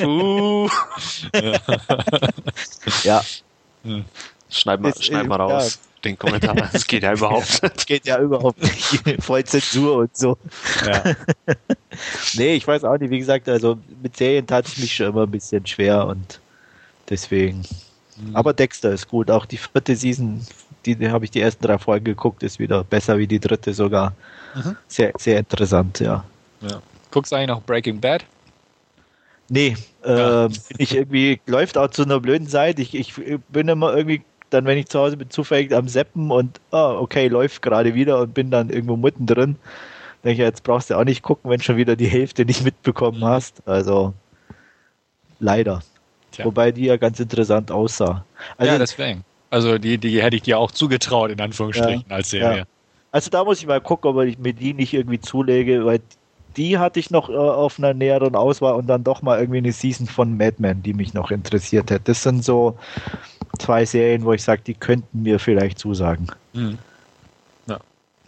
uh. 0.00 0.68
ja. 3.04 3.22
Hm. 3.84 4.04
Schneid 4.48 4.80
mal, 4.80 4.94
schneid 4.98 5.26
mal 5.26 5.40
raus. 5.40 5.78
Ja. 5.82 5.90
Den 6.04 6.18
Kommentar. 6.18 6.54
Das 6.54 6.86
geht 6.86 7.02
ja 7.02 7.12
überhaupt 7.12 7.48
nicht. 7.62 7.76
Das 7.76 7.86
geht 7.86 8.06
ja 8.06 8.18
überhaupt 8.18 8.62
nicht. 8.62 9.22
Voll 9.22 9.44
Zensur 9.44 9.96
und 9.96 10.16
so. 10.16 10.38
Ja. 10.86 11.14
nee, 12.34 12.54
ich 12.54 12.66
weiß 12.66 12.84
auch 12.84 12.96
nicht. 12.96 13.10
Wie 13.10 13.18
gesagt, 13.18 13.48
also 13.48 13.78
mit 14.02 14.16
Serien 14.16 14.46
tat 14.46 14.66
ich 14.66 14.78
mich 14.78 14.94
schon 14.94 15.08
immer 15.08 15.24
ein 15.24 15.30
bisschen 15.30 15.66
schwer 15.66 16.06
und 16.06 16.40
deswegen. 17.10 17.62
Mhm. 18.16 18.34
Aber 18.34 18.54
Dexter 18.54 18.92
ist 18.92 19.08
gut. 19.08 19.30
Auch 19.30 19.44
die 19.44 19.58
vierte 19.58 19.94
Season, 19.94 20.46
die, 20.86 20.96
die 20.96 21.10
habe 21.10 21.24
ich 21.24 21.30
die 21.30 21.40
ersten 21.40 21.64
drei 21.64 21.78
Folgen 21.78 22.04
geguckt, 22.04 22.42
ist 22.42 22.58
wieder 22.58 22.84
besser 22.84 23.18
wie 23.18 23.26
die 23.26 23.40
dritte 23.40 23.74
sogar. 23.74 24.14
Mhm. 24.54 24.76
Sehr, 24.88 25.12
sehr 25.18 25.38
interessant, 25.38 26.00
ja. 26.00 26.24
ja. 26.60 26.82
Guckst 27.10 27.32
du 27.32 27.36
eigentlich 27.36 27.48
noch 27.48 27.62
Breaking 27.62 28.00
Bad? 28.00 28.24
Nee, 29.48 29.76
ja. 30.04 30.46
äh, 30.46 30.50
ich 30.78 30.94
irgendwie 30.94 31.40
läuft 31.46 31.76
auch 31.76 31.88
zu 31.88 32.02
einer 32.02 32.20
blöden 32.20 32.46
Zeit. 32.46 32.78
Ich, 32.78 32.94
ich 32.94 33.14
bin 33.48 33.68
immer 33.68 33.94
irgendwie 33.94 34.22
dann, 34.50 34.64
wenn 34.64 34.78
ich 34.78 34.86
zu 34.86 34.98
Hause 34.98 35.16
bin, 35.16 35.30
zufällig 35.30 35.74
am 35.74 35.88
Seppen 35.88 36.30
und 36.30 36.60
oh, 36.70 36.96
okay, 37.00 37.28
läuft 37.28 37.62
gerade 37.62 37.94
wieder 37.94 38.20
und 38.20 38.34
bin 38.34 38.50
dann 38.50 38.70
irgendwo 38.70 38.96
mittendrin. 38.96 39.56
Denke 40.22 40.42
ich, 40.42 40.46
jetzt 40.46 40.64
brauchst 40.64 40.90
du 40.90 40.96
auch 40.96 41.04
nicht 41.04 41.22
gucken, 41.22 41.50
wenn 41.50 41.60
schon 41.60 41.76
wieder 41.76 41.96
die 41.96 42.06
Hälfte 42.06 42.44
nicht 42.44 42.62
mitbekommen 42.64 43.24
hast. 43.24 43.66
Also 43.66 44.12
leider. 45.38 45.82
Tja. 46.32 46.44
Wobei 46.44 46.70
die 46.72 46.84
ja 46.84 46.96
ganz 46.96 47.18
interessant 47.18 47.70
aussah. 47.70 48.24
Also, 48.56 48.72
ja, 48.72 48.78
deswegen. 48.78 49.24
Also 49.50 49.78
die, 49.78 49.98
die 49.98 50.22
hätte 50.22 50.36
ich 50.36 50.42
dir 50.42 50.58
auch 50.58 50.70
zugetraut, 50.70 51.30
in 51.30 51.40
Anführungsstrichen, 51.40 52.04
ja, 52.08 52.16
als 52.16 52.30
Serie. 52.30 52.58
Ja. 52.58 52.64
Also 53.12 53.30
da 53.30 53.44
muss 53.44 53.58
ich 53.58 53.66
mal 53.66 53.80
gucken, 53.80 54.10
ob 54.10 54.22
ich 54.22 54.38
mir 54.38 54.52
die 54.52 54.72
nicht 54.72 54.94
irgendwie 54.94 55.20
zulege, 55.20 55.84
weil 55.84 56.00
die 56.56 56.78
hatte 56.78 57.00
ich 57.00 57.10
noch 57.10 57.28
äh, 57.28 57.36
auf 57.36 57.78
einer 57.78 57.94
näheren 57.94 58.36
Auswahl 58.36 58.74
und 58.74 58.86
dann 58.86 59.04
doch 59.04 59.22
mal 59.22 59.40
irgendwie 59.40 59.58
eine 59.58 59.72
Season 59.72 60.06
von 60.06 60.36
Mad 60.36 60.56
Men, 60.58 60.82
die 60.82 60.94
mich 60.94 61.14
noch 61.14 61.30
interessiert 61.30 61.90
hätte. 61.90 62.04
Das 62.04 62.22
sind 62.22 62.44
so 62.44 62.78
zwei 63.58 63.84
Serien, 63.84 64.24
wo 64.24 64.32
ich 64.32 64.42
sage, 64.42 64.62
die 64.64 64.74
könnten 64.74 65.22
mir 65.22 65.38
vielleicht 65.38 65.78
zusagen. 65.78 66.28
Mhm. 66.52 66.78
Ja. 67.66 67.78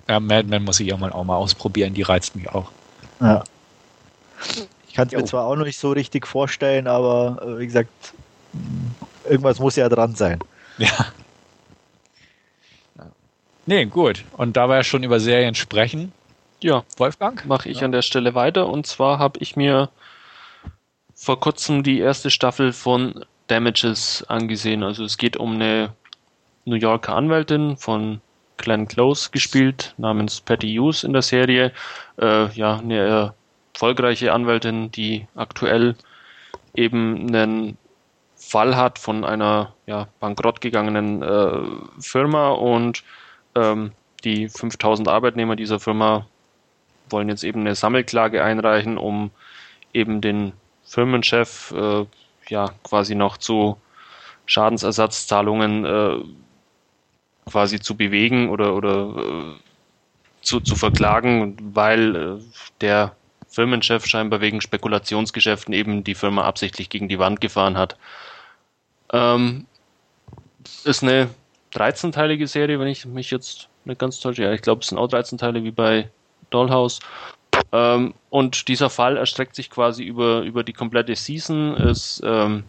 ja, 0.09 0.21
Mad 0.21 0.49
Men 0.49 0.65
muss 0.65 0.81
ich 0.81 0.93
auch 0.93 0.99
mal, 0.99 1.13
auch 1.13 1.25
mal 1.25 1.37
ausprobieren, 1.37 1.95
die 1.95 2.03
reizt 2.03 2.35
mich 2.35 2.49
auch. 2.49 2.71
Ja. 3.21 3.45
Ich 4.89 4.95
kann 4.95 5.07
es 5.07 5.15
mir 5.15 5.25
zwar 5.25 5.47
auch 5.47 5.57
noch 5.57 5.65
nicht 5.65 5.79
so 5.79 5.93
richtig 5.93 6.27
vorstellen, 6.27 6.87
aber 6.87 7.41
äh, 7.43 7.59
wie 7.61 7.67
gesagt, 7.67 7.91
irgendwas 9.29 9.59
muss 9.61 9.77
ja 9.77 9.89
dran 9.89 10.15
sein. 10.15 10.39
Ja. 10.83 11.07
Nee, 13.67 13.85
gut. 13.85 14.25
Und 14.37 14.57
da 14.57 14.69
wir 14.69 14.77
ja 14.77 14.83
schon 14.85 15.05
über 15.05 15.21
Serien 15.21 15.55
sprechen, 15.55 16.13
ja, 16.61 16.85
Wolfgang, 16.97 17.45
mache 17.47 17.69
ich 17.69 17.81
ja. 17.81 17.85
an 17.85 17.93
der 17.93 18.03
Stelle 18.03 18.35
weiter. 18.35 18.69
Und 18.69 18.87
zwar 18.87 19.19
habe 19.19 19.39
ich 19.41 19.55
mir 19.55 19.89
vor 21.15 21.39
kurzem 21.39 21.85
die 21.85 22.01
erste 22.01 22.31
Staffel 22.31 22.73
von 22.73 23.25
Damages 23.47 24.25
angesehen. 24.29 24.83
Also 24.83 25.05
es 25.05 25.17
geht 25.19 25.37
um 25.37 25.55
eine 25.55 25.93
New 26.65 26.75
Yorker 26.75 27.15
Anwältin 27.15 27.77
von 27.77 28.21
Glenn 28.57 28.89
Close 28.89 29.31
gespielt, 29.31 29.95
namens 29.99 30.41
Patty 30.41 30.75
Hughes 30.75 31.05
in 31.05 31.13
der 31.13 31.23
Serie. 31.23 31.73
Äh, 32.21 32.53
ja, 32.55 32.79
eine 32.79 33.35
erfolgreiche 33.75 34.33
Anwältin, 34.33 34.91
die 34.91 35.27
aktuell 35.37 35.95
eben 36.75 37.29
einen 37.29 37.79
Fall 38.53 38.77
hat 38.77 38.99
von 38.99 39.25
einer 39.25 39.73
ja, 39.87 40.09
bankrott 40.21 40.61
gegangenen 40.61 41.23
äh, 41.23 41.63
Firma 42.01 42.51
und 42.51 43.03
ähm, 43.55 43.93
die 44.25 44.51
5000 44.51 45.09
Arbeitnehmer 45.09 45.57
dieser 45.57 45.81
Firma 45.81 46.27
wollen 47.09 47.31
jetzt 47.31 47.45
eben 47.45 47.61
eine 47.61 47.75
Sammelklage 47.75 48.45
einreichen, 48.45 48.99
um 48.99 49.31
eben 49.95 50.21
den 50.21 50.53
Firmenchef 50.85 51.73
äh, 51.75 52.05
ja 52.49 52.69
quasi 52.83 53.15
noch 53.15 53.39
zu 53.39 53.79
Schadensersatzzahlungen 54.45 55.87
äh, 55.87 56.17
quasi 57.51 57.81
zu 57.81 57.97
bewegen 57.97 58.51
oder 58.51 58.75
oder 58.75 59.17
äh, 59.17 60.43
zu, 60.43 60.61
zu 60.61 60.77
verklagen, 60.77 61.57
weil 61.73 62.17
äh, 62.17 62.43
der 62.83 63.17
Firmenchef 63.49 64.05
scheinbar 64.05 64.43
wegen 64.43 64.61
Spekulationsgeschäften 64.61 65.73
eben 65.73 66.05
die 66.05 66.15
Firma 66.15 66.45
absichtlich 66.45 66.91
gegen 66.91 67.09
die 67.09 67.19
Wand 67.19 67.41
gefahren 67.41 67.79
hat. 67.79 67.97
Ähm, 69.13 69.67
ist 70.85 71.03
eine 71.03 71.29
13-teilige 71.75 72.47
Serie, 72.47 72.79
wenn 72.79 72.89
ich 72.89 73.07
mich 73.07 73.31
jetzt 73.31 73.69
nicht 73.85 73.99
ganz 73.99 74.21
täusche. 74.21 74.45
Ja, 74.45 74.53
ich 74.53 74.63
glaube, 74.63 74.81
es 74.81 74.89
sind 74.89 74.99
auch 74.99 75.09
13 75.09 75.39
Teile 75.39 75.63
wie 75.65 75.71
bei 75.71 76.11
Dollhouse. 76.51 77.01
Ähm, 77.73 78.15
und 78.31 78.69
dieser 78.69 78.91
Fall 78.91 79.17
erstreckt 79.17 79.55
sich 79.55 79.71
quasi 79.71 80.05
über, 80.05 80.43
über 80.43 80.63
die 80.63 80.73
komplette 80.73 81.15
Season, 81.17 81.75
ist 81.77 82.23
ähm, 82.25 82.65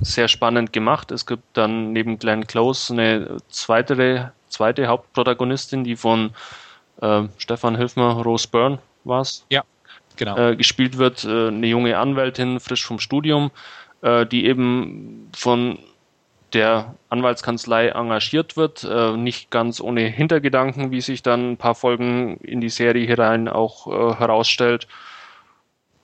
sehr 0.00 0.28
spannend 0.28 0.72
gemacht. 0.72 1.10
Es 1.10 1.26
gibt 1.26 1.44
dann 1.54 1.92
neben 1.92 2.18
Glenn 2.18 2.46
Close 2.46 2.92
eine 2.92 3.38
zweite, 3.48 4.32
zweite 4.48 4.86
Hauptprotagonistin, 4.86 5.84
die 5.84 5.96
von 5.96 6.30
äh, 7.00 7.24
Stefan 7.38 7.76
Hilfmer, 7.76 8.22
Rose 8.22 8.48
Byrne 8.48 8.78
war 9.04 9.22
es. 9.22 9.44
Ja, 9.50 9.62
genau. 10.16 10.36
Äh, 10.36 10.56
gespielt 10.56 10.98
wird, 10.98 11.24
äh, 11.24 11.48
eine 11.48 11.66
junge 11.66 11.98
Anwältin, 11.98 12.60
frisch 12.60 12.84
vom 12.84 12.98
Studium, 12.98 13.50
äh, 14.02 14.26
die 14.26 14.46
eben 14.46 15.30
von 15.36 15.78
der 16.52 16.94
Anwaltskanzlei 17.10 17.88
engagiert 17.88 18.56
wird, 18.56 18.84
äh, 18.84 19.16
nicht 19.16 19.50
ganz 19.50 19.80
ohne 19.80 20.02
Hintergedanken, 20.02 20.90
wie 20.90 21.00
sich 21.00 21.22
dann 21.22 21.52
ein 21.52 21.56
paar 21.56 21.74
Folgen 21.74 22.38
in 22.38 22.60
die 22.60 22.70
Serie 22.70 23.06
herein 23.06 23.48
auch 23.48 23.86
äh, 23.86 24.14
herausstellt. 24.16 24.88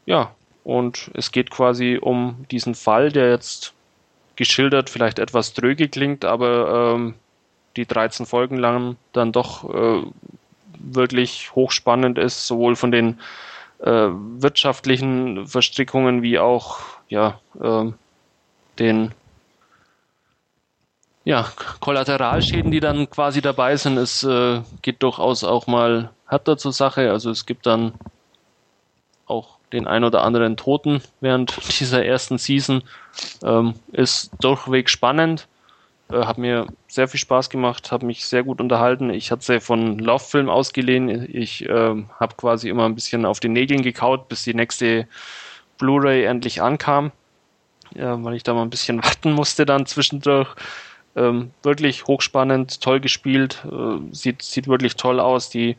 Ja, 0.07 0.35
und 0.63 1.11
es 1.15 1.33
geht 1.33 1.51
quasi 1.51 1.99
um 2.01 2.45
diesen 2.51 2.75
Fall, 2.75 3.11
der 3.11 3.31
jetzt 3.31 3.73
geschildert 4.37 4.91
vielleicht 4.91 5.19
etwas 5.19 5.55
dröge 5.55 5.89
klingt, 5.89 6.25
aber 6.25 6.95
ähm, 6.95 7.15
die 7.77 7.87
13 7.87 8.27
Folgen 8.27 8.57
lang 8.57 8.97
dann 9.13 9.33
doch 9.33 9.69
äh, 9.73 10.03
wirklich 10.79 11.55
hochspannend 11.55 12.19
ist, 12.19 12.47
sowohl 12.47 12.77
von 12.77 12.91
den 12.91 13.21
äh, 13.81 14.09
wirtschaftlichen 14.11 15.47
Verstrickungen 15.47 16.23
wie 16.23 16.39
auch 16.39 16.81
ja, 17.15 17.39
äh, 17.61 17.93
den 18.79 19.15
ja, 21.25 21.49
Kollateralschäden, 21.81 22.71
die 22.71 22.81
dann 22.81 23.09
quasi 23.09 23.41
dabei 23.41 23.77
sind. 23.77 23.97
Es 23.97 24.25
äh, 24.25 24.61
geht 24.83 25.03
durchaus 25.03 25.43
auch 25.43 25.67
mal 25.67 26.11
härter 26.29 26.59
zur 26.59 26.73
Sache. 26.73 27.11
Also 27.11 27.31
es 27.31 27.47
gibt 27.47 27.67
dann 27.67 27.95
auch 29.27 29.57
den 29.73 29.87
ein 29.87 30.05
oder 30.05 30.23
anderen 30.23 30.57
Toten 30.57 31.01
während 31.21 31.57
dieser 31.81 32.05
ersten 32.05 32.37
Season. 32.37 32.83
Ähm, 33.43 33.75
ist 33.93 34.33
durchweg 34.41 34.91
spannend. 34.91 35.47
Äh, 36.11 36.27
hat 36.27 36.37
mir 36.37 36.67
sehr 36.89 37.09
viel 37.09 37.21
Spaß 37.21 37.49
gemacht, 37.49 37.91
habe 37.91 38.05
mich 38.05 38.27
sehr 38.27 38.43
gut 38.43 38.61
unterhalten. 38.61 39.09
Ich 39.09 39.31
hatte 39.31 39.45
sie 39.45 39.61
von 39.61 39.99
Lauffilm 39.99 40.51
ausgeliehen. 40.51 41.29
Ich 41.33 41.65
äh, 41.65 42.05
habe 42.21 42.35
quasi 42.37 42.69
immer 42.69 42.85
ein 42.85 42.97
bisschen 42.97 43.25
auf 43.25 43.41
den 43.41 43.55
Nägeln 43.55 43.83
gekaut, 43.83 44.29
bis 44.29 44.43
die 44.43 44.53
nächste 44.53 45.07
Blu-ray 45.79 46.25
endlich 46.25 46.63
ankam, 46.63 47.13
ja, 47.95 48.23
weil 48.23 48.35
ich 48.35 48.43
da 48.43 48.55
mal 48.55 48.63
ein 48.63 48.71
bisschen 48.71 48.99
warten 49.05 49.33
musste 49.33 49.67
dann 49.67 49.87
zwischendurch. 49.87 50.55
Ähm, 51.17 51.53
wirklich 51.63 52.09
hochspannend, 52.09 52.81
toll 52.81 52.99
gespielt, 52.99 53.65
äh, 53.71 53.99
sieht, 54.13 54.43
sieht 54.43 54.67
wirklich 54.67 54.97
toll 54.97 55.21
aus. 55.21 55.49
Die 55.49 55.77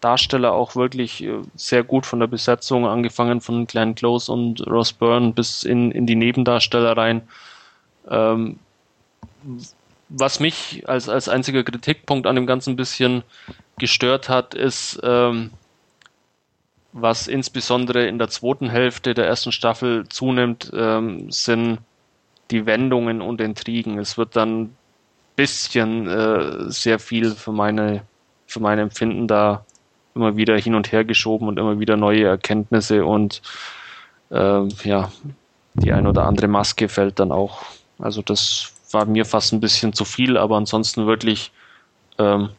Darsteller 0.00 0.52
auch 0.52 0.76
wirklich 0.76 1.24
äh, 1.24 1.38
sehr 1.54 1.82
gut 1.82 2.04
von 2.04 2.20
der 2.20 2.26
Besetzung, 2.26 2.86
angefangen 2.86 3.40
von 3.40 3.66
Glenn 3.66 3.94
Close 3.94 4.30
und 4.30 4.60
Ross 4.66 4.92
Byrne 4.92 5.32
bis 5.32 5.64
in, 5.64 5.90
in 5.90 6.06
die 6.06 6.16
Nebendarsteller 6.16 6.94
rein. 6.94 7.22
Ähm, 8.10 8.58
was 10.10 10.40
mich 10.40 10.82
als, 10.86 11.08
als 11.08 11.30
einziger 11.30 11.64
Kritikpunkt 11.64 12.26
an 12.26 12.36
dem 12.36 12.46
Ganzen 12.46 12.74
ein 12.74 12.76
bisschen 12.76 13.22
gestört 13.78 14.28
hat, 14.28 14.52
ist, 14.52 15.00
ähm, 15.02 15.50
was 16.94 17.26
insbesondere 17.26 18.06
in 18.06 18.18
der 18.18 18.28
zweiten 18.28 18.70
Hälfte 18.70 19.14
der 19.14 19.26
ersten 19.26 19.50
Staffel 19.50 20.08
zunimmt, 20.08 20.70
ähm, 20.74 21.30
sind 21.30 21.78
die 22.52 22.66
Wendungen 22.66 23.20
und 23.20 23.40
Intrigen. 23.40 23.98
Es 23.98 24.16
wird 24.16 24.36
dann 24.36 24.76
bisschen 25.36 26.06
äh, 26.06 26.70
sehr 26.70 27.00
viel 27.00 27.32
für 27.32 27.50
meine 27.50 28.02
für 28.46 28.60
mein 28.60 28.78
Empfinden 28.78 29.26
da 29.26 29.64
immer 30.14 30.36
wieder 30.36 30.56
hin 30.56 30.76
und 30.76 30.92
her 30.92 31.04
geschoben 31.04 31.48
und 31.48 31.58
immer 31.58 31.80
wieder 31.80 31.96
neue 31.96 32.24
Erkenntnisse 32.24 33.04
und 33.04 33.42
äh, 34.30 34.68
ja 34.84 35.10
die 35.74 35.92
ein 35.92 36.06
oder 36.06 36.26
andere 36.26 36.46
Maske 36.46 36.88
fällt 36.88 37.18
dann 37.18 37.32
auch. 37.32 37.62
Also 37.98 38.22
das 38.22 38.72
war 38.92 39.06
mir 39.06 39.24
fast 39.24 39.52
ein 39.52 39.58
bisschen 39.58 39.92
zu 39.92 40.04
viel, 40.04 40.36
aber 40.36 40.56
ansonsten 40.56 41.08
wirklich 41.08 41.50
ähm, 42.18 42.50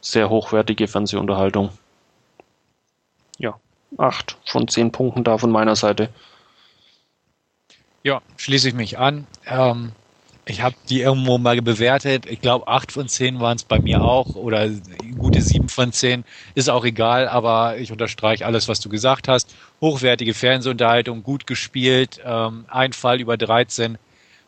sehr 0.00 0.30
hochwertige 0.30 0.88
Fernsehunterhaltung. 0.88 1.68
Acht 3.98 4.36
von 4.44 4.68
zehn 4.68 4.90
Punkten 4.92 5.24
da 5.24 5.38
von 5.38 5.50
meiner 5.50 5.76
Seite. 5.76 6.08
Ja, 8.02 8.20
schließe 8.36 8.68
ich 8.68 8.74
mich 8.74 8.98
an. 8.98 9.26
Ähm, 9.46 9.92
ich 10.44 10.60
habe 10.62 10.74
die 10.88 11.00
irgendwo 11.00 11.38
mal 11.38 11.60
bewertet. 11.62 12.26
Ich 12.26 12.40
glaube, 12.40 12.66
acht 12.66 12.90
von 12.90 13.06
zehn 13.08 13.38
waren 13.40 13.56
es 13.56 13.64
bei 13.64 13.78
mir 13.78 14.02
auch 14.02 14.34
oder 14.34 14.68
gute 15.18 15.40
sieben 15.40 15.68
von 15.68 15.92
zehn. 15.92 16.24
Ist 16.54 16.68
auch 16.68 16.84
egal, 16.84 17.28
aber 17.28 17.78
ich 17.78 17.92
unterstreiche 17.92 18.44
alles, 18.44 18.66
was 18.66 18.80
du 18.80 18.88
gesagt 18.88 19.28
hast. 19.28 19.54
Hochwertige 19.80 20.34
Fernsehunterhaltung, 20.34 21.22
gut 21.22 21.46
gespielt. 21.46 22.20
Ähm, 22.24 22.64
ein 22.68 22.92
Fall 22.92 23.20
über 23.20 23.36
13 23.36 23.98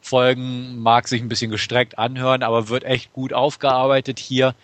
Folgen 0.00 0.78
mag 0.78 1.06
sich 1.06 1.22
ein 1.22 1.28
bisschen 1.28 1.50
gestreckt 1.50 1.96
anhören, 1.96 2.42
aber 2.42 2.68
wird 2.68 2.84
echt 2.84 3.12
gut 3.12 3.32
aufgearbeitet 3.32 4.18
hier. 4.18 4.54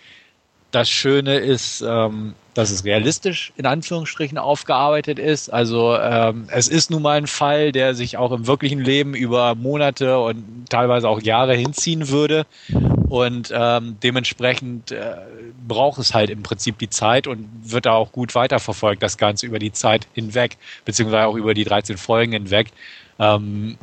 Das 0.70 0.88
Schöne 0.88 1.36
ist, 1.38 1.82
ähm, 1.86 2.34
dass 2.54 2.70
es 2.70 2.84
realistisch 2.84 3.52
in 3.56 3.66
Anführungsstrichen 3.66 4.38
aufgearbeitet 4.38 5.18
ist. 5.18 5.52
Also 5.52 5.96
ähm, 5.96 6.46
es 6.50 6.68
ist 6.68 6.90
nun 6.90 7.02
mal 7.02 7.18
ein 7.18 7.26
Fall, 7.26 7.72
der 7.72 7.94
sich 7.94 8.16
auch 8.16 8.32
im 8.32 8.46
wirklichen 8.46 8.80
Leben 8.80 9.14
über 9.14 9.54
Monate 9.54 10.18
und 10.18 10.68
teilweise 10.68 11.08
auch 11.08 11.22
Jahre 11.22 11.54
hinziehen 11.54 12.08
würde. 12.08 12.46
Und 13.08 13.52
ähm, 13.52 13.96
dementsprechend 14.02 14.92
äh, 14.92 15.16
braucht 15.66 15.98
es 15.98 16.14
halt 16.14 16.30
im 16.30 16.42
Prinzip 16.42 16.78
die 16.78 16.90
Zeit 16.90 17.26
und 17.26 17.48
wird 17.64 17.86
da 17.86 17.92
auch 17.92 18.12
gut 18.12 18.34
weiterverfolgt, 18.34 19.02
das 19.02 19.18
Ganze 19.18 19.46
über 19.46 19.58
die 19.58 19.72
Zeit 19.72 20.06
hinweg, 20.12 20.56
beziehungsweise 20.84 21.26
auch 21.26 21.34
über 21.34 21.54
die 21.54 21.64
13 21.64 21.96
Folgen 21.96 22.32
hinweg. 22.32 22.68
Ähm, 23.18 23.76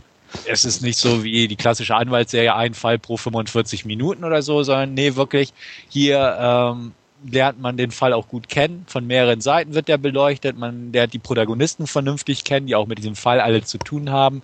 es 0.46 0.66
ist 0.66 0.82
nicht 0.82 0.98
so 0.98 1.24
wie 1.24 1.48
die 1.48 1.56
klassische 1.56 1.96
Anwaltsserie, 1.96 2.56
ein 2.56 2.74
Fall 2.74 3.00
pro 3.00 3.18
45 3.18 3.86
Minuten 3.86 4.24
oder 4.24 4.42
so, 4.42 4.64
sondern 4.64 4.94
nee, 4.94 5.16
wirklich 5.16 5.54
hier 5.90 6.38
ähm, 6.40 6.94
lernt 7.30 7.60
man 7.60 7.78
den 7.78 7.92
Fall 7.92 8.14
auch 8.14 8.28
gut 8.28 8.50
kennen. 8.50 8.86
Von 8.88 9.08
mehreren 9.08 9.42
Seiten 9.42 9.74
wird 9.74 9.88
der 9.88 9.98
beleuchtet. 9.98 10.58
Man 10.58 10.92
lernt 10.92 11.14
die 11.14 11.20
Protagonisten 11.20 11.88
vernünftig 11.88 12.44
kennen, 12.44 12.68
die 12.68 12.76
auch 12.76 12.88
mit 12.88 12.98
diesem 12.98 13.16
Fall 13.16 13.40
alle 13.40 13.64
zu 13.64 13.78
tun 13.78 14.12
haben. 14.12 14.42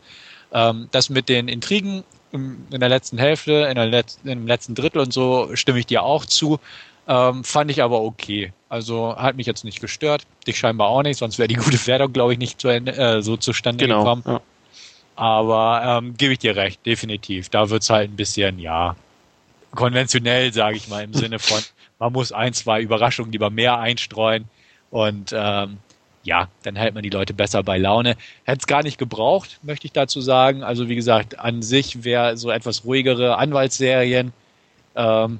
Ähm, 0.52 0.88
das 0.92 1.10
mit 1.10 1.30
den 1.30 1.48
Intrigen 1.48 2.04
in 2.32 2.66
der 2.72 2.90
letzten 2.90 3.20
Hälfte, 3.20 3.68
in 3.70 3.76
der 3.76 3.86
Letz-, 3.86 4.18
im 4.24 4.48
letzten 4.48 4.74
Drittel 4.74 5.00
und 5.00 5.14
so 5.14 5.50
stimme 5.54 5.80
ich 5.80 5.86
dir 5.86 6.04
auch 6.04 6.26
zu. 6.26 6.60
Ähm, 7.08 7.44
fand 7.44 7.70
ich 7.70 7.84
aber 7.84 8.02
okay. 8.02 8.54
Also 8.70 9.16
hat 9.16 9.36
mich 9.36 9.46
jetzt 9.46 9.64
nicht 9.64 9.82
gestört. 9.82 10.24
Dich 10.48 10.58
scheinbar 10.58 10.88
auch 10.88 11.04
nicht, 11.04 11.18
sonst 11.18 11.38
wäre 11.38 11.48
die 11.48 11.56
gute 11.56 11.86
Wertung, 11.86 12.12
glaube 12.14 12.34
ich, 12.34 12.40
nicht 12.40 12.60
zu 12.60 12.70
äh, 12.70 13.22
so 13.22 13.38
zustande 13.38 13.86
genau, 13.86 14.00
gekommen. 14.00 14.24
Ja. 14.26 14.42
Aber 15.16 15.99
ähm, 16.01 16.16
gebe 16.18 16.34
ich 16.34 16.39
dir 16.39 16.55
recht, 16.55 16.86
definitiv. 16.86 17.49
Da 17.49 17.70
wird's 17.70 17.89
halt 17.89 18.11
ein 18.11 18.16
bisschen, 18.16 18.59
ja, 18.59 18.95
konventionell, 19.76 20.53
sage 20.53 20.78
ich 20.78 20.88
mal, 20.88 21.03
im 21.03 21.14
Sinne 21.14 21.39
von, 21.39 21.61
man 21.99 22.14
muss 22.14 22.32
ein, 22.32 22.53
zwei 22.53 22.82
Überraschungen 22.82 23.32
lieber 23.32 23.49
mehr 23.49 23.80
einstreuen. 23.80 24.45
Und 24.89 25.34
ähm, 25.36 25.78
ja, 26.24 26.47
dann 26.64 26.76
hält 26.76 26.93
man 26.93 27.03
die 27.03 27.09
Leute 27.09 27.34
besser 27.34 27.64
bei 27.64 27.78
Laune. 27.78 28.16
Hätte 28.43 28.59
es 28.61 28.68
gar 28.68 28.84
nicht 28.84 28.97
gebraucht, 28.97 29.59
möchte 29.61 29.86
ich 29.86 29.91
dazu 29.91 30.22
sagen. 30.22 30.64
Also 30.64 30.88
wie 30.88 30.95
gesagt, 30.95 31.39
an 31.39 31.61
sich 31.61 32.03
wäre 32.03 32.38
so 32.38 32.49
etwas 32.49 32.86
ruhigere 32.86 33.38
Anwaltsserien 33.38 34.32
ähm, 34.95 35.39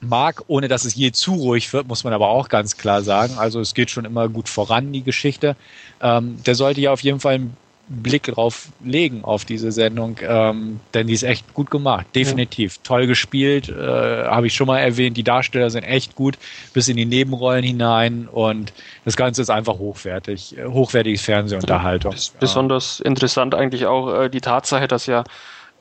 mag, 0.00 0.42
ohne 0.48 0.68
dass 0.68 0.84
es 0.84 0.94
je 0.94 1.12
zu 1.12 1.34
ruhig 1.34 1.72
wird, 1.72 1.86
muss 1.86 2.04
man 2.04 2.12
aber 2.12 2.28
auch 2.28 2.48
ganz 2.48 2.76
klar 2.76 3.02
sagen. 3.02 3.34
Also 3.38 3.60
es 3.60 3.74
geht 3.74 3.90
schon 3.90 4.04
immer 4.04 4.28
gut 4.28 4.48
voran, 4.48 4.92
die 4.92 5.02
Geschichte. 5.02 5.56
Ähm, 6.00 6.42
der 6.44 6.54
sollte 6.54 6.80
ja 6.80 6.92
auf 6.92 7.02
jeden 7.02 7.20
Fall 7.20 7.34
ein 7.34 7.56
Blick 7.88 8.24
drauf 8.24 8.68
legen 8.84 9.24
auf 9.24 9.44
diese 9.44 9.72
Sendung, 9.72 10.16
ähm, 10.22 10.80
denn 10.92 11.06
die 11.06 11.14
ist 11.14 11.22
echt 11.22 11.54
gut 11.54 11.70
gemacht, 11.70 12.06
definitiv. 12.14 12.76
Ja. 12.76 12.80
Toll 12.84 13.06
gespielt, 13.06 13.68
äh, 13.68 14.24
habe 14.24 14.46
ich 14.46 14.54
schon 14.54 14.66
mal 14.66 14.78
erwähnt. 14.78 15.16
Die 15.16 15.22
Darsteller 15.22 15.70
sind 15.70 15.84
echt 15.84 16.14
gut, 16.14 16.38
bis 16.74 16.88
in 16.88 16.96
die 16.96 17.06
Nebenrollen 17.06 17.64
hinein 17.64 18.28
und 18.30 18.72
das 19.04 19.16
Ganze 19.16 19.40
ist 19.40 19.50
einfach 19.50 19.78
hochwertig, 19.78 20.58
äh, 20.58 20.66
hochwertiges 20.66 21.22
Fernsehunterhaltung. 21.22 22.12
Ja, 22.12 22.18
besonders 22.38 23.00
interessant 23.00 23.54
eigentlich 23.54 23.86
auch 23.86 24.24
äh, 24.24 24.28
die 24.28 24.42
Tatsache, 24.42 24.86
dass 24.86 25.06
ja 25.06 25.24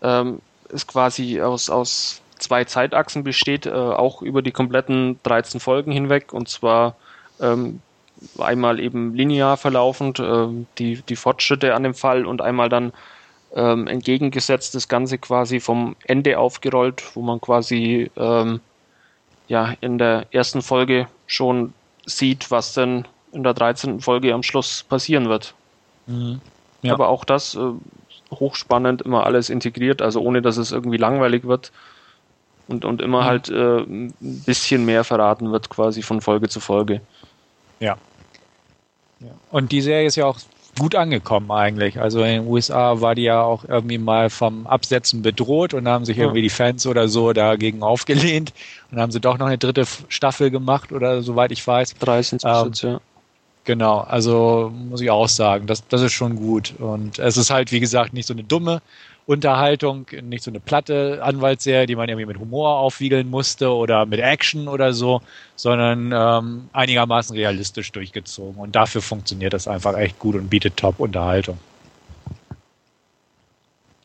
ähm, 0.02 0.40
es 0.74 0.88
quasi 0.88 1.42
aus, 1.42 1.70
aus 1.70 2.22
zwei 2.40 2.64
Zeitachsen 2.64 3.24
besteht, 3.24 3.66
äh, 3.66 3.72
auch 3.72 4.22
über 4.22 4.42
die 4.42 4.52
kompletten 4.52 5.20
13 5.24 5.60
Folgen 5.60 5.92
hinweg 5.92 6.32
und 6.32 6.48
zwar 6.48 6.96
ähm, 7.42 7.82
einmal 8.40 8.80
eben 8.80 9.14
linear 9.14 9.58
verlaufend, 9.58 10.20
äh, 10.20 10.48
die, 10.78 11.02
die 11.02 11.16
Fortschritte 11.16 11.76
an 11.76 11.84
dem 11.84 11.94
Fall 11.94 12.26
und 12.26 12.42
einmal 12.42 12.70
dann 12.70 12.94
ähm, 13.56 13.88
entgegengesetzt 13.88 14.76
das 14.76 14.88
Ganze 14.88 15.18
quasi 15.18 15.60
vom 15.60 15.96
Ende 16.06 16.38
aufgerollt, 16.38 17.04
wo 17.16 17.22
man 17.22 17.40
quasi 17.40 18.12
ähm, 18.16 18.60
ja 19.48 19.74
in 19.82 19.98
der 19.98 20.26
ersten 20.32 20.62
Folge 20.62 21.08
schon 21.26 21.74
sieht, 22.06 22.52
was 22.52 22.74
denn 22.74 23.06
in 23.32 23.44
der 23.44 23.54
13. 23.54 24.02
Folge 24.02 24.34
am 24.34 24.44
Schluss 24.44 24.84
passieren 24.84 25.30
wird. 25.30 25.54
Mhm. 26.08 26.42
Ja. 26.82 26.94
Aber 26.94 27.10
auch 27.10 27.26
das 27.26 27.56
äh, 27.56 27.60
hochspannend, 28.32 29.02
immer 29.02 29.26
alles 29.26 29.50
integriert, 29.50 30.02
also 30.02 30.22
ohne 30.22 30.42
dass 30.42 30.58
es 30.58 30.72
irgendwie 30.72 30.98
langweilig 30.98 31.46
wird. 31.46 31.72
Und, 32.68 32.84
und 32.84 33.02
immer 33.02 33.22
mhm. 33.22 33.26
halt 33.26 33.50
äh, 33.50 33.80
ein 33.80 34.14
bisschen 34.20 34.86
mehr 34.86 35.04
verraten 35.04 35.52
wird, 35.52 35.70
quasi 35.70 36.02
von 36.02 36.20
Folge 36.20 36.50
zu 36.50 36.60
Folge. 36.60 37.02
Ja. 37.80 37.98
Und 39.52 39.72
die 39.72 39.82
Serie 39.82 40.08
ist 40.08 40.16
ja 40.16 40.26
auch 40.26 40.38
gut 40.78 40.96
angekommen 40.96 41.52
eigentlich. 41.52 42.00
Also 42.00 42.20
in 42.20 42.44
den 42.44 42.48
USA 42.48 43.02
war 43.02 43.16
die 43.16 43.24
ja 43.24 43.42
auch 43.42 43.64
irgendwie 43.66 43.98
mal 43.98 44.30
vom 44.30 44.68
Absetzen 44.68 45.22
bedroht 45.22 45.74
und 45.74 45.88
haben 45.88 46.06
sich 46.06 46.18
irgendwie 46.18 46.42
die 46.42 46.50
Fans 46.50 46.86
oder 46.86 47.08
so 47.08 47.34
dagegen 47.34 47.82
aufgelehnt 47.82 48.54
und 48.92 49.00
haben 49.00 49.12
sie 49.12 49.20
doch 49.20 49.38
noch 49.38 49.48
eine 49.48 49.58
dritte 49.58 49.86
Staffel 50.08 50.52
gemacht 50.52 50.92
oder 50.92 51.22
soweit 51.22 51.52
ich 51.52 51.66
weiß. 51.66 51.96
30 51.96 52.44
ähm, 52.44 52.72
ja. 52.76 53.02
Genau, 53.64 54.00
also 54.00 54.72
muss 54.74 55.02
ich 55.02 55.10
auch 55.10 55.28
sagen, 55.28 55.68
das, 55.68 55.86
das 55.88 56.02
ist 56.02 56.14
schon 56.14 56.38
gut. 56.38 56.74
Und 56.80 57.20
es 57.20 57.36
ist 57.36 57.50
halt, 57.50 57.72
wie 57.72 57.82
gesagt, 57.82 58.14
nicht 58.14 58.26
so 58.26 58.34
eine 58.34 58.44
dumme 58.44 58.82
Unterhaltung, 59.28 60.06
nicht 60.22 60.42
so 60.42 60.50
eine 60.50 60.62
platte 60.62 61.20
Anwaltsserie, 61.22 61.86
die 61.86 61.98
man 61.98 62.08
irgendwie 62.08 62.26
mit 62.26 62.40
Humor 62.40 62.78
aufwiegeln 62.78 63.30
musste 63.30 63.70
oder 63.74 64.06
mit 64.06 64.22
Action 64.22 64.70
oder 64.70 64.94
so, 64.94 65.22
sondern 65.58 66.14
ähm, 66.16 66.70
einigermaßen 66.72 67.36
realistisch 67.36 67.92
durchgezogen. 67.92 68.56
Und 68.56 68.74
dafür 68.78 69.02
funktioniert 69.02 69.52
das 69.52 69.68
einfach 69.68 69.98
echt 69.98 70.18
gut 70.18 70.36
und 70.36 70.50
bietet 70.50 70.78
Top-Unterhaltung. 70.78 71.60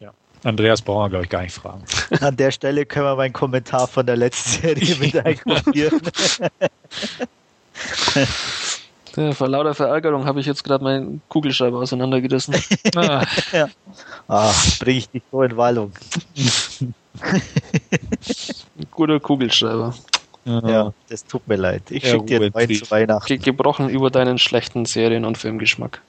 Ja. 0.01 0.11
Andreas 0.43 0.83
brauchen 0.83 1.05
wir, 1.05 1.11
glaube 1.11 1.25
ich, 1.27 1.31
gar 1.31 1.43
nicht 1.43 1.55
fragen. 1.55 1.85
An 2.21 2.37
der 2.37 2.51
Stelle 2.51 2.85
können 2.85 3.07
wir 3.07 3.15
meinen 3.15 3.33
Kommentar 3.33 3.87
von 3.87 4.05
der 4.05 4.17
letzten 4.17 4.61
Serie 4.61 4.97
mit 5.01 5.25
einkopieren. 5.25 6.01
Ja, 9.17 9.33
vor 9.33 9.49
lauter 9.49 9.75
Verärgerung 9.75 10.25
habe 10.25 10.41
ich 10.41 10.47
jetzt 10.47 10.65
gerade 10.65 10.83
meinen 10.83 11.21
Kugelschreiber 11.29 11.79
auseinandergerissen. 11.79 12.55
ah. 12.97 13.25
ja. 13.53 13.69
ah, 14.29 14.53
bring 14.81 14.97
ich 14.99 15.09
dich 15.09 15.23
so 15.31 15.43
in 15.43 15.57
Wallung. 15.57 15.93
Ein 16.81 16.95
guter 18.91 19.21
Kugelschreiber. 19.21 19.95
Ja, 20.45 20.93
das 21.09 21.25
tut 21.25 21.47
mir 21.47 21.57
leid. 21.57 21.83
Ich 21.91 22.09
schicke 22.09 22.25
dir 22.25 22.51
einen 22.55 22.75
zu 22.75 22.91
Weihnachten. 22.91 23.27
Ge 23.27 23.37
gebrochen 23.39 23.89
über 23.89 24.11
deinen 24.11 24.39
schlechten 24.39 24.87
Serien- 24.87 25.25
und 25.25 25.39
Filmgeschmack. 25.39 26.01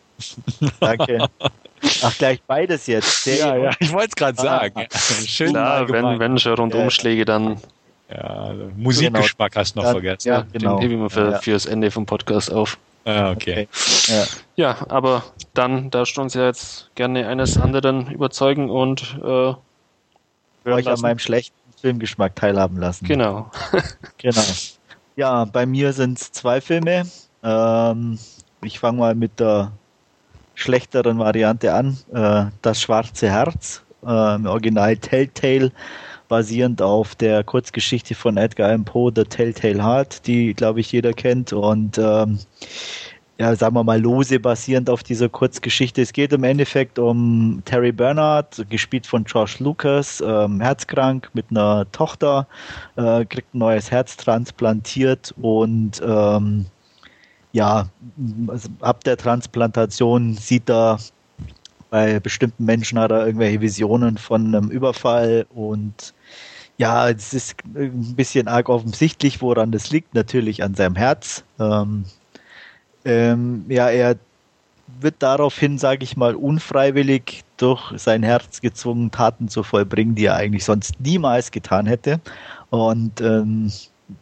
Danke. 0.79 1.27
Ach, 2.01 2.17
gleich 2.17 2.41
beides 2.47 2.87
jetzt. 2.87 3.23
Serien 3.23 3.47
ja, 3.47 3.55
ja, 3.57 3.71
ich 3.79 3.91
wollte 3.91 4.07
es 4.09 4.15
gerade 4.15 4.41
sagen. 4.41 4.73
Ah, 4.75 4.97
Schön 5.25 5.51
Klar, 5.51 5.87
wenn, 5.89 6.19
wenn 6.19 6.37
schon 6.39 6.53
Rundumschläge, 6.53 7.25
dann 7.25 7.57
ja, 8.09 8.17
also 8.17 8.69
Musikgeschmack 8.75 9.51
genau. 9.51 9.61
hast 9.61 9.75
du 9.75 9.79
noch 9.79 9.85
ja, 9.85 9.91
vergessen. 9.91 10.27
Ja, 10.27 10.45
genau. 10.51 10.79
Den 10.79 10.89
heben 10.89 11.01
wir 11.01 11.09
für, 11.09 11.31
ja. 11.31 11.39
fürs 11.39 11.65
Ende 11.65 11.91
vom 11.91 12.05
Podcast 12.05 12.51
auf. 12.51 12.77
Ah, 13.05 13.31
okay. 13.31 13.67
okay. 13.67 13.67
Ja. 14.07 14.25
ja. 14.55 14.85
aber 14.89 15.23
dann 15.53 15.89
darfst 15.89 16.17
du 16.17 16.21
uns 16.21 16.33
ja 16.33 16.45
jetzt 16.45 16.89
gerne 16.95 17.27
eines 17.27 17.57
anderen 17.57 18.11
überzeugen 18.11 18.69
und 18.69 19.19
äh, 19.23 19.53
euch 20.69 20.87
an 20.87 20.99
meinem 21.01 21.19
schlechten 21.19 21.55
Filmgeschmack 21.81 22.35
teilhaben 22.35 22.77
lassen. 22.77 23.05
Genau. 23.05 23.51
genau. 24.17 24.41
Ja, 25.15 25.45
bei 25.45 25.65
mir 25.65 25.93
sind 25.93 26.19
es 26.19 26.31
zwei 26.31 26.61
Filme. 26.61 27.03
Ähm, 27.43 28.17
ich 28.61 28.79
fange 28.79 28.99
mal 28.99 29.15
mit 29.15 29.39
der 29.39 29.71
schlechteren 30.55 31.19
Variante 31.19 31.73
an. 31.73 31.97
Äh, 32.13 32.45
das 32.61 32.81
Schwarze 32.81 33.29
Herz, 33.29 33.83
äh, 34.05 34.35
im 34.35 34.45
Original 34.45 34.95
Telltale, 34.97 35.71
basierend 36.27 36.81
auf 36.81 37.15
der 37.15 37.43
Kurzgeschichte 37.43 38.15
von 38.15 38.37
Edgar 38.37 38.69
Allan 38.69 38.85
Poe, 38.85 39.11
The 39.15 39.23
Telltale 39.23 39.83
Heart, 39.83 40.25
die, 40.27 40.53
glaube 40.53 40.79
ich, 40.79 40.91
jeder 40.91 41.13
kennt. 41.13 41.53
Und 41.53 41.97
ähm, 41.97 42.39
ja, 43.39 43.55
sagen 43.55 43.75
wir 43.75 43.83
mal, 43.83 43.99
lose 43.99 44.39
basierend 44.39 44.89
auf 44.89 45.03
dieser 45.03 45.27
Kurzgeschichte. 45.27 46.01
Es 46.01 46.13
geht 46.13 46.33
im 46.33 46.43
Endeffekt 46.43 46.99
um 46.99 47.61
Terry 47.65 47.91
Bernard, 47.91 48.65
gespielt 48.69 49.07
von 49.07 49.23
George 49.23 49.55
Lucas, 49.59 50.23
ähm, 50.25 50.61
herzkrank 50.61 51.29
mit 51.33 51.47
einer 51.49 51.91
Tochter, 51.91 52.47
äh, 52.95 53.25
kriegt 53.25 53.53
ein 53.53 53.59
neues 53.59 53.89
Herz 53.91 54.17
transplantiert 54.17 55.33
und 55.41 56.01
ähm, 56.05 56.67
ja, 57.53 57.87
also 58.47 58.69
ab 58.81 59.03
der 59.03 59.17
Transplantation 59.17 60.35
sieht 60.35 60.69
er 60.69 60.99
bei 61.93 62.19
bestimmten 62.19 62.65
Menschen 62.65 62.97
hat 62.97 63.11
er 63.11 63.27
irgendwelche 63.27 63.61
Visionen 63.61 64.17
von 64.17 64.47
einem 64.47 64.71
Überfall 64.71 65.45
und 65.53 66.15
ja, 66.77 67.07
es 67.07 67.35
ist 67.35 67.53
ein 67.75 68.15
bisschen 68.15 68.47
arg 68.47 68.67
offensichtlich, 68.67 69.43
woran 69.43 69.71
das 69.71 69.91
liegt. 69.91 70.15
Natürlich 70.15 70.63
an 70.63 70.73
seinem 70.73 70.95
Herz. 70.95 71.43
Ähm, 71.59 72.05
ähm, 73.05 73.65
ja, 73.69 73.89
er 73.89 74.15
wird 75.01 75.17
daraufhin, 75.19 75.77
sage 75.77 76.03
ich 76.03 76.17
mal, 76.17 76.33
unfreiwillig 76.33 77.43
durch 77.57 77.93
sein 77.97 78.23
Herz 78.23 78.59
gezwungen, 78.59 79.11
Taten 79.11 79.47
zu 79.47 79.61
vollbringen, 79.61 80.15
die 80.15 80.25
er 80.25 80.35
eigentlich 80.37 80.65
sonst 80.65 80.99
niemals 80.99 81.51
getan 81.51 81.85
hätte. 81.85 82.19
Und 82.71 83.21
ähm, 83.21 83.71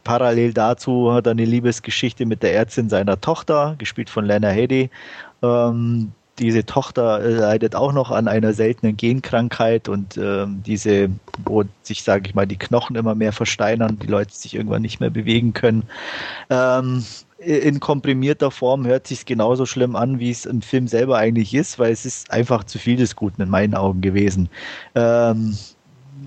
parallel 0.03 0.51
dazu 0.51 1.13
hat 1.13 1.25
er 1.25 1.31
eine 1.31 1.45
Liebesgeschichte 1.45 2.25
mit 2.25 2.43
der 2.43 2.53
Ärztin 2.53 2.89
seiner 2.89 3.21
Tochter, 3.21 3.75
gespielt 3.77 4.09
von 4.09 4.25
Lena 4.25 4.49
Headey. 4.49 4.89
Ähm, 5.41 6.11
diese 6.39 6.65
Tochter 6.65 7.19
leidet 7.19 7.75
auch 7.75 7.93
noch 7.93 8.09
an 8.09 8.27
einer 8.27 8.53
seltenen 8.53 8.97
Genkrankheit 8.97 9.89
und 9.89 10.17
ähm, 10.17 10.63
diese, 10.65 11.09
wo 11.45 11.63
sich, 11.83 12.03
sage 12.03 12.27
ich 12.27 12.35
mal, 12.35 12.47
die 12.47 12.57
Knochen 12.57 12.95
immer 12.95 13.15
mehr 13.15 13.33
versteinern, 13.33 13.99
die 13.99 14.07
Leute 14.07 14.33
sich 14.33 14.55
irgendwann 14.55 14.81
nicht 14.81 14.99
mehr 14.99 15.09
bewegen 15.09 15.53
können. 15.53 15.83
Ähm, 16.49 17.03
in 17.37 17.79
komprimierter 17.79 18.51
Form 18.51 18.85
hört 18.85 19.07
sich 19.07 19.25
genauso 19.25 19.65
schlimm 19.65 19.95
an, 19.95 20.19
wie 20.19 20.29
es 20.29 20.45
im 20.45 20.61
Film 20.61 20.87
selber 20.87 21.17
eigentlich 21.17 21.53
ist, 21.53 21.79
weil 21.79 21.91
es 21.91 22.05
ist 22.05 22.31
einfach 22.31 22.63
zu 22.63 22.77
viel 22.77 22.97
des 22.97 23.15
Guten 23.15 23.41
in 23.41 23.49
meinen 23.49 23.73
Augen 23.73 24.01
gewesen. 24.01 24.49
Ähm, 24.95 25.57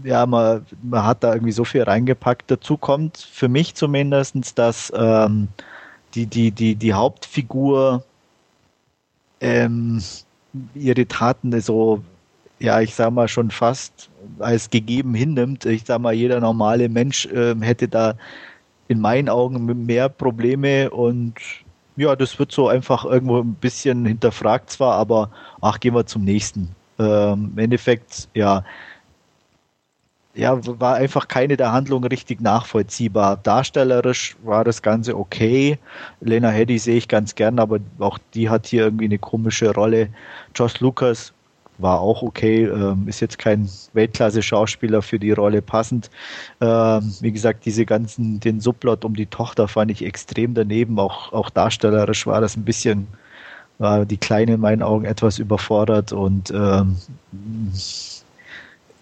ja, 0.02 0.26
man, 0.26 0.66
man 0.82 1.04
hat 1.04 1.22
da 1.22 1.32
irgendwie 1.32 1.52
so 1.52 1.64
viel 1.64 1.82
reingepackt. 1.82 2.50
Dazu 2.50 2.76
kommt 2.76 3.18
für 3.18 3.48
mich 3.48 3.74
zumindest, 3.74 4.58
dass 4.58 4.92
ähm, 4.96 5.48
die, 6.14 6.26
die, 6.26 6.50
die, 6.50 6.74
die 6.74 6.94
Hauptfigur 6.94 8.04
ähm, 9.44 10.02
ihre 10.74 11.06
Taten 11.06 11.60
so, 11.60 12.02
ja, 12.58 12.80
ich 12.80 12.94
sag 12.94 13.12
mal, 13.12 13.28
schon 13.28 13.50
fast 13.50 14.08
als 14.38 14.70
gegeben 14.70 15.14
hinnimmt. 15.14 15.66
Ich 15.66 15.84
sag 15.84 16.00
mal, 16.00 16.14
jeder 16.14 16.40
normale 16.40 16.88
Mensch 16.88 17.26
äh, 17.26 17.54
hätte 17.60 17.88
da 17.88 18.14
in 18.88 19.00
meinen 19.00 19.28
Augen 19.28 19.86
mehr 19.86 20.08
Probleme 20.08 20.90
und 20.90 21.34
ja, 21.96 22.16
das 22.16 22.38
wird 22.38 22.52
so 22.52 22.68
einfach 22.68 23.04
irgendwo 23.04 23.38
ein 23.40 23.54
bisschen 23.54 24.04
hinterfragt 24.04 24.70
zwar, 24.70 24.94
aber 24.94 25.30
ach, 25.60 25.78
gehen 25.78 25.94
wir 25.94 26.06
zum 26.06 26.24
nächsten. 26.24 26.74
Ähm, 26.98 27.52
Im 27.52 27.58
Endeffekt, 27.58 28.28
ja, 28.34 28.64
ja, 30.34 30.58
war 30.80 30.96
einfach 30.96 31.28
keine 31.28 31.56
der 31.56 31.72
Handlungen 31.72 32.08
richtig 32.08 32.40
nachvollziehbar. 32.40 33.36
Darstellerisch 33.36 34.36
war 34.42 34.64
das 34.64 34.82
Ganze 34.82 35.16
okay. 35.16 35.78
Lena 36.20 36.50
Headey 36.50 36.78
sehe 36.78 36.96
ich 36.96 37.08
ganz 37.08 37.34
gern, 37.34 37.58
aber 37.58 37.78
auch 38.00 38.18
die 38.34 38.50
hat 38.50 38.66
hier 38.66 38.84
irgendwie 38.84 39.04
eine 39.04 39.18
komische 39.18 39.72
Rolle. 39.72 40.08
Josh 40.54 40.80
Lucas 40.80 41.32
war 41.78 42.00
auch 42.00 42.22
okay, 42.22 42.64
ähm, 42.64 43.08
ist 43.08 43.20
jetzt 43.20 43.38
kein 43.38 43.68
Weltklasse-Schauspieler 43.94 45.02
für 45.02 45.18
die 45.18 45.32
Rolle 45.32 45.62
passend. 45.62 46.10
Ähm, 46.60 47.14
wie 47.20 47.32
gesagt, 47.32 47.64
diese 47.64 47.84
ganzen, 47.84 48.40
den 48.40 48.60
Subplot 48.60 49.04
um 49.04 49.14
die 49.14 49.26
Tochter 49.26 49.68
fand 49.68 49.90
ich 49.90 50.04
extrem 50.04 50.54
daneben. 50.54 50.98
Auch, 50.98 51.32
auch 51.32 51.50
darstellerisch 51.50 52.26
war 52.26 52.40
das 52.40 52.56
ein 52.56 52.64
bisschen, 52.64 53.06
war 53.78 54.04
die 54.04 54.18
Kleine 54.18 54.54
in 54.54 54.60
meinen 54.60 54.82
Augen 54.82 55.04
etwas 55.04 55.38
überfordert 55.38 56.12
und 56.12 56.50
ähm, 56.52 56.96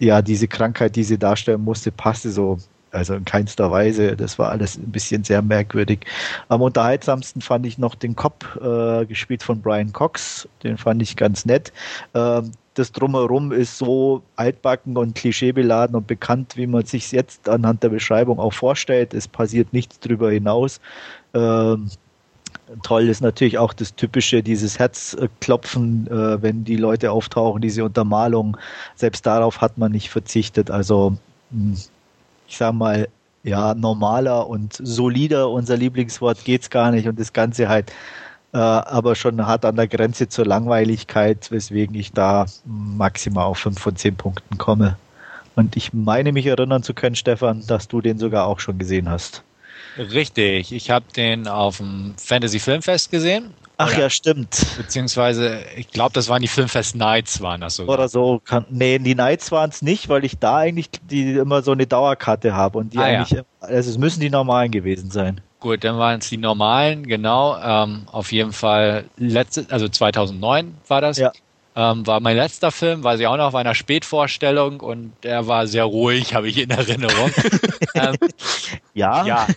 ja, 0.03 0.21
diese 0.21 0.47
Krankheit, 0.47 0.95
die 0.95 1.03
sie 1.03 1.17
darstellen 1.17 1.63
musste, 1.63 1.91
passte 1.91 2.29
so 2.31 2.57
also 2.91 3.15
in 3.15 3.25
keinster 3.25 3.71
Weise. 3.71 4.15
Das 4.15 4.37
war 4.37 4.49
alles 4.49 4.77
ein 4.77 4.91
bisschen 4.91 5.23
sehr 5.23 5.41
merkwürdig. 5.41 6.05
Am 6.47 6.61
unterhaltsamsten 6.61 7.41
fand 7.41 7.65
ich 7.65 7.77
noch 7.79 7.95
den 7.95 8.15
Cop, 8.15 8.59
äh, 8.61 9.05
gespielt 9.05 9.41
von 9.41 9.61
Brian 9.61 9.91
Cox. 9.91 10.47
Den 10.61 10.77
fand 10.77 11.01
ich 11.01 11.15
ganz 11.15 11.45
nett. 11.45 11.73
Ähm, 12.13 12.51
das 12.75 12.91
Drumherum 12.91 13.51
ist 13.51 13.77
so 13.77 14.23
altbacken 14.35 14.97
und 14.97 15.15
klischeebeladen 15.15 15.95
und 15.95 16.07
bekannt, 16.07 16.55
wie 16.55 16.67
man 16.67 16.85
sich 16.85 17.11
jetzt 17.11 17.49
anhand 17.49 17.83
der 17.83 17.89
Beschreibung 17.89 18.39
auch 18.39 18.53
vorstellt. 18.53 19.13
Es 19.13 19.27
passiert 19.27 19.73
nichts 19.73 19.99
drüber 19.99 20.31
hinaus. 20.31 20.79
Ähm, 21.33 21.89
toll 22.83 23.09
ist 23.09 23.21
natürlich 23.21 23.57
auch 23.57 23.73
das 23.73 23.95
typische, 23.95 24.43
dieses 24.43 24.79
Herzklopfen, 24.79 26.07
äh, 26.07 26.41
wenn 26.41 26.63
die 26.63 26.77
Leute 26.77 27.11
auftauchen, 27.11 27.61
diese 27.61 27.83
Untermalung. 27.83 28.57
Selbst 28.95 29.25
darauf 29.25 29.61
hat 29.61 29.77
man 29.77 29.91
nicht 29.91 30.09
verzichtet. 30.09 30.71
Also, 30.71 31.17
hm, 31.51 31.77
ich 32.47 32.57
sag 32.57 32.73
mal, 32.73 33.07
ja, 33.43 33.73
normaler 33.73 34.47
und 34.47 34.73
solider, 34.73 35.49
unser 35.49 35.77
Lieblingswort, 35.77 36.45
geht's 36.45 36.69
gar 36.69 36.91
nicht. 36.91 37.07
Und 37.07 37.19
das 37.19 37.33
Ganze 37.33 37.67
halt 37.67 37.91
äh, 38.53 38.57
aber 38.57 39.15
schon 39.15 39.45
hart 39.45 39.65
an 39.65 39.75
der 39.75 39.87
Grenze 39.87 40.29
zur 40.29 40.45
Langweiligkeit, 40.45 41.51
weswegen 41.51 41.95
ich 41.95 42.13
da 42.13 42.45
maximal 42.65 43.45
auf 43.45 43.57
5 43.57 43.79
von 43.79 43.95
10 43.95 44.15
Punkten 44.15 44.57
komme. 44.57 44.97
Und 45.55 45.75
ich 45.75 45.93
meine 45.93 46.31
mich 46.31 46.45
erinnern 46.45 46.83
zu 46.83 46.93
können, 46.93 47.15
Stefan, 47.15 47.65
dass 47.67 47.87
du 47.87 48.01
den 48.01 48.17
sogar 48.17 48.47
auch 48.47 48.59
schon 48.59 48.77
gesehen 48.77 49.09
hast. 49.09 49.43
Richtig, 49.97 50.71
ich 50.71 50.89
habe 50.89 51.05
den 51.15 51.47
auf 51.47 51.77
dem 51.77 52.15
Fantasy 52.17 52.59
Filmfest 52.59 53.11
gesehen 53.11 53.53
Ach 53.77 53.91
Oder, 53.91 54.03
ja, 54.03 54.09
stimmt. 54.09 54.65
Beziehungsweise, 54.77 55.61
ich 55.75 55.89
glaube, 55.89 56.13
das 56.13 56.29
waren 56.29 56.41
die 56.41 56.47
Filmfest 56.47 56.95
Nights, 56.95 57.41
waren 57.41 57.61
das 57.61 57.75
so. 57.75 57.85
Oder 57.85 58.07
so. 58.07 58.39
Kann, 58.45 58.65
nee, 58.69 58.99
die 58.99 59.15
Nights 59.15 59.51
waren 59.51 59.69
es 59.69 59.81
nicht, 59.81 60.09
weil 60.09 60.23
ich 60.25 60.37
da 60.37 60.57
eigentlich 60.57 60.89
die 61.09 61.33
immer 61.33 61.63
so 61.63 61.71
eine 61.71 61.87
Dauerkarte 61.87 62.53
habe 62.53 62.77
und 62.77 62.93
die 62.93 62.99
ah, 62.99 63.03
eigentlich, 63.03 63.39
ja. 63.39 63.43
also 63.61 63.89
es 63.89 63.97
müssen 63.97 64.19
die 64.19 64.29
normalen 64.29 64.71
gewesen 64.71 65.09
sein. 65.09 65.41
Gut, 65.59 65.83
dann 65.83 65.97
waren 65.97 66.19
es 66.19 66.29
die 66.29 66.37
normalen, 66.37 67.07
genau. 67.07 67.57
Ähm, 67.57 68.03
auf 68.11 68.31
jeden 68.31 68.53
Fall 68.53 69.05
letzte, 69.17 69.65
also 69.69 69.87
2009 69.87 70.75
war 70.87 71.01
das. 71.01 71.17
Ja. 71.17 71.31
Ähm, 71.75 72.05
war 72.05 72.19
mein 72.19 72.37
letzter 72.37 72.71
Film, 72.71 73.03
war 73.03 73.17
sie 73.17 73.25
auch 73.25 73.35
noch 73.35 73.47
auf 73.47 73.55
einer 73.55 73.73
Spätvorstellung 73.73 74.79
und 74.79 75.11
der 75.23 75.47
war 75.47 75.65
sehr 75.65 75.85
ruhig, 75.85 76.35
habe 76.35 76.47
ich 76.47 76.59
in 76.59 76.69
Erinnerung. 76.69 77.31
ähm, 77.95 78.15
ja. 78.93 79.25
Ja. 79.25 79.47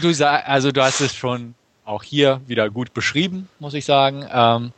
Du 0.00 0.12
sag, 0.12 0.48
also 0.48 0.72
du 0.72 0.82
hast 0.82 1.00
es 1.00 1.14
schon 1.14 1.54
auch 1.84 2.02
hier 2.02 2.40
wieder 2.46 2.70
gut 2.70 2.94
beschrieben, 2.94 3.48
muss 3.58 3.74
ich 3.74 3.84
sagen. 3.84 4.26
Ähm, 4.32 4.72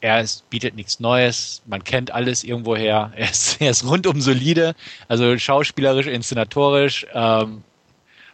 er 0.00 0.20
ist, 0.20 0.48
bietet 0.50 0.76
nichts 0.76 1.00
Neues, 1.00 1.62
man 1.66 1.82
kennt 1.84 2.10
alles 2.10 2.44
irgendwoher. 2.44 3.12
Er 3.16 3.30
ist, 3.30 3.60
er 3.60 3.70
ist 3.70 3.84
rundum 3.84 4.20
solide, 4.20 4.74
also 5.08 5.36
schauspielerisch, 5.36 6.06
inszenatorisch, 6.06 7.06
ähm, 7.12 7.62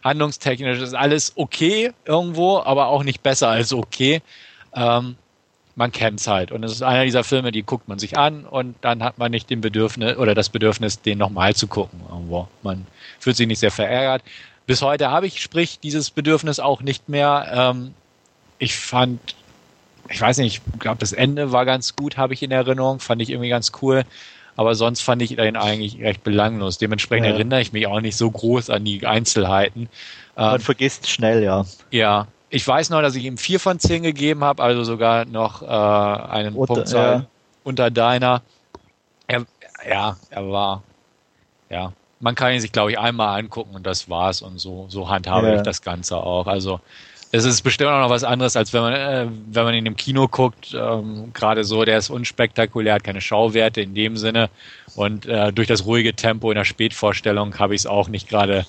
handlungstechnisch 0.03 0.79
ist 0.79 0.93
alles 0.93 1.33
okay 1.35 1.91
irgendwo, 2.05 2.59
aber 2.59 2.87
auch 2.87 3.03
nicht 3.03 3.23
besser 3.23 3.49
als 3.49 3.73
okay. 3.73 4.21
Ähm, 4.73 5.15
man 5.75 5.91
kennt's 5.91 6.27
halt. 6.27 6.51
Und 6.51 6.63
es 6.63 6.71
ist 6.71 6.83
einer 6.83 7.03
dieser 7.03 7.23
Filme, 7.23 7.51
die 7.51 7.63
guckt 7.63 7.87
man 7.87 7.99
sich 7.99 8.17
an 8.17 8.45
und 8.45 8.75
dann 8.81 9.03
hat 9.03 9.17
man 9.17 9.31
nicht 9.31 9.49
den 9.49 9.61
Bedürfnis 9.61 10.15
oder 10.17 10.33
das 10.33 10.49
Bedürfnis, 10.49 11.01
den 11.01 11.17
nochmal 11.17 11.53
zu 11.55 11.67
gucken 11.67 11.99
irgendwo. 12.09 12.47
Man 12.63 12.85
fühlt 13.19 13.35
sich 13.35 13.47
nicht 13.47 13.59
sehr 13.59 13.71
verärgert. 13.71 14.21
Bis 14.65 14.81
heute 14.81 15.11
habe 15.11 15.27
ich, 15.27 15.41
sprich, 15.41 15.79
dieses 15.79 16.09
Bedürfnis 16.09 16.59
auch 16.59 16.81
nicht 16.81 17.07
mehr. 17.09 17.47
Ähm, 17.51 17.93
ich 18.57 18.75
fand, 18.75 19.35
ich 20.09 20.19
weiß 20.19 20.37
nicht, 20.37 20.61
ich 20.73 20.79
glaube, 20.79 20.97
das 20.99 21.13
Ende 21.13 21.51
war 21.51 21.65
ganz 21.65 21.95
gut, 21.95 22.17
habe 22.17 22.33
ich 22.33 22.41
in 22.41 22.51
Erinnerung, 22.51 22.99
fand 22.99 23.21
ich 23.21 23.29
irgendwie 23.29 23.49
ganz 23.49 23.71
cool. 23.81 24.03
Aber 24.57 24.73
sonst 24.73 25.01
fand 25.01 25.21
ich 25.21 25.37
ihn 25.37 25.57
eigentlich 25.57 26.01
recht 26.01 26.23
belanglos. 26.23 26.77
Dementsprechend 26.77 27.27
ja. 27.27 27.33
erinnere 27.33 27.61
ich 27.61 27.73
mich 27.73 27.87
auch 27.87 27.99
nicht 27.99 28.15
so 28.15 28.31
groß 28.31 28.69
an 28.69 28.85
die 28.85 29.05
Einzelheiten. 29.05 29.89
Man 30.35 30.55
ähm, 30.55 30.61
vergisst 30.61 31.09
schnell, 31.09 31.43
ja. 31.43 31.65
Ja. 31.91 32.27
Ich 32.49 32.65
weiß 32.65 32.89
noch, 32.89 33.01
dass 33.01 33.15
ich 33.15 33.25
ihm 33.25 33.37
vier 33.37 33.59
von 33.59 33.79
zehn 33.79 34.03
gegeben 34.03 34.43
habe, 34.43 34.63
also 34.63 34.83
sogar 34.85 35.25
noch 35.25 35.61
äh, 35.61 35.65
einen 35.65 36.55
unter, 36.55 36.73
Punktzahl 36.73 37.13
ja. 37.13 37.25
unter 37.65 37.91
deiner. 37.91 38.43
Er, 39.27 39.45
ja, 39.89 40.15
er 40.29 40.49
war, 40.49 40.83
ja, 41.69 41.91
man 42.25 42.33
kann 42.33 42.53
ihn 42.53 42.59
sich, 42.59 42.71
glaube 42.71 42.89
ich, 42.89 42.97
einmal 42.97 43.39
angucken 43.39 43.75
und 43.75 43.85
das 43.85 44.09
war's. 44.09 44.41
Und 44.41 44.57
so, 44.57 44.87
so 44.89 45.09
handhabe 45.09 45.47
ja. 45.47 45.55
ich 45.57 45.61
das 45.61 45.83
Ganze 45.83 46.17
auch. 46.17 46.47
Also 46.47 46.79
es 47.31 47.45
ist 47.45 47.61
bestimmt 47.61 47.91
auch 47.91 47.99
noch 47.99 48.09
was 48.09 48.23
anderes, 48.23 48.55
als 48.55 48.73
wenn 48.73 48.81
man, 48.81 48.93
äh, 48.93 49.27
wenn 49.51 49.63
man 49.63 49.75
ihn 49.75 49.85
im 49.85 49.95
Kino 49.95 50.27
guckt. 50.27 50.73
Ähm, 50.73 51.31
Gerade 51.33 51.63
so, 51.63 51.85
der 51.85 51.99
ist 51.99 52.09
unspektakulär, 52.09 52.95
hat 52.95 53.03
keine 53.03 53.21
Schauwerte 53.21 53.81
in 53.81 53.93
dem 53.93 54.17
Sinne. 54.17 54.49
Und 54.95 55.27
äh, 55.27 55.53
durch 55.53 55.67
das 55.67 55.85
ruhige 55.85 56.15
Tempo 56.15 56.49
in 56.49 56.55
der 56.55 56.65
Spätvorstellung 56.65 57.59
habe 57.59 57.75
ich 57.75 57.81
es 57.81 57.85
auch 57.85 58.07
nicht 58.07 58.27
gerade 58.27 58.65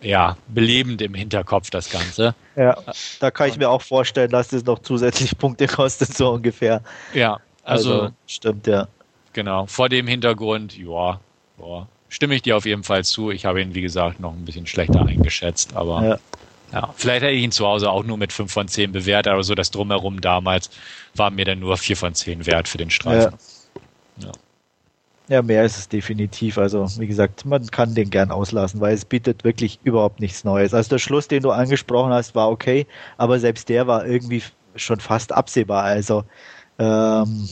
ja, 0.00 0.36
belebend 0.46 1.02
im 1.02 1.14
Hinterkopf, 1.14 1.70
das 1.70 1.90
Ganze. 1.90 2.36
Ja, 2.54 2.76
da 3.18 3.32
kann 3.32 3.48
ich 3.48 3.58
mir 3.58 3.68
auch 3.68 3.82
vorstellen, 3.82 4.30
dass 4.30 4.46
das 4.46 4.64
noch 4.64 4.78
zusätzlich 4.78 5.36
Punkte 5.36 5.66
kostet, 5.66 6.16
so 6.16 6.30
ungefähr. 6.30 6.82
Ja, 7.14 7.40
also, 7.64 8.02
also 8.02 8.14
stimmt, 8.28 8.68
ja. 8.68 8.86
Genau, 9.32 9.66
vor 9.66 9.88
dem 9.88 10.06
Hintergrund, 10.06 10.78
ja, 10.78 11.18
ja, 11.58 11.88
stimme 12.08 12.34
ich 12.34 12.42
dir 12.42 12.56
auf 12.56 12.66
jeden 12.66 12.84
Fall 12.84 13.04
zu. 13.04 13.30
Ich 13.30 13.44
habe 13.44 13.60
ihn, 13.60 13.74
wie 13.74 13.82
gesagt, 13.82 14.20
noch 14.20 14.32
ein 14.32 14.44
bisschen 14.44 14.66
schlechter 14.66 15.04
eingeschätzt, 15.04 15.74
aber 15.74 16.04
ja. 16.04 16.18
ja. 16.72 16.94
vielleicht 16.96 17.22
hätte 17.22 17.32
ich 17.32 17.42
ihn 17.42 17.52
zu 17.52 17.66
Hause 17.66 17.90
auch 17.90 18.04
nur 18.04 18.18
mit 18.18 18.32
5 18.32 18.52
von 18.52 18.68
10 18.68 18.92
bewertet, 18.92 19.32
aber 19.32 19.42
so 19.42 19.54
das 19.54 19.70
Drumherum 19.70 20.20
damals 20.20 20.70
war 21.14 21.30
mir 21.30 21.44
dann 21.44 21.60
nur 21.60 21.76
4 21.76 21.96
von 21.96 22.14
10 22.14 22.46
wert 22.46 22.68
für 22.68 22.78
den 22.78 22.90
Streifen. 22.90 23.36
Ja. 24.18 24.26
ja. 24.26 24.32
Ja, 25.28 25.42
mehr 25.42 25.64
ist 25.64 25.76
es 25.76 25.88
definitiv. 25.88 26.56
Also, 26.56 26.86
wie 27.00 27.06
gesagt, 27.08 27.44
man 27.44 27.66
kann 27.66 27.96
den 27.96 28.10
gern 28.10 28.30
auslassen, 28.30 28.80
weil 28.80 28.94
es 28.94 29.04
bietet 29.04 29.42
wirklich 29.42 29.80
überhaupt 29.82 30.20
nichts 30.20 30.44
Neues. 30.44 30.72
Also 30.72 30.90
der 30.90 30.98
Schluss, 30.98 31.26
den 31.26 31.42
du 31.42 31.50
angesprochen 31.50 32.12
hast, 32.12 32.36
war 32.36 32.48
okay, 32.48 32.86
aber 33.16 33.40
selbst 33.40 33.68
der 33.68 33.88
war 33.88 34.06
irgendwie 34.06 34.44
schon 34.76 35.00
fast 35.00 35.32
absehbar. 35.32 35.82
Also, 35.82 36.22
ähm, 36.78 37.48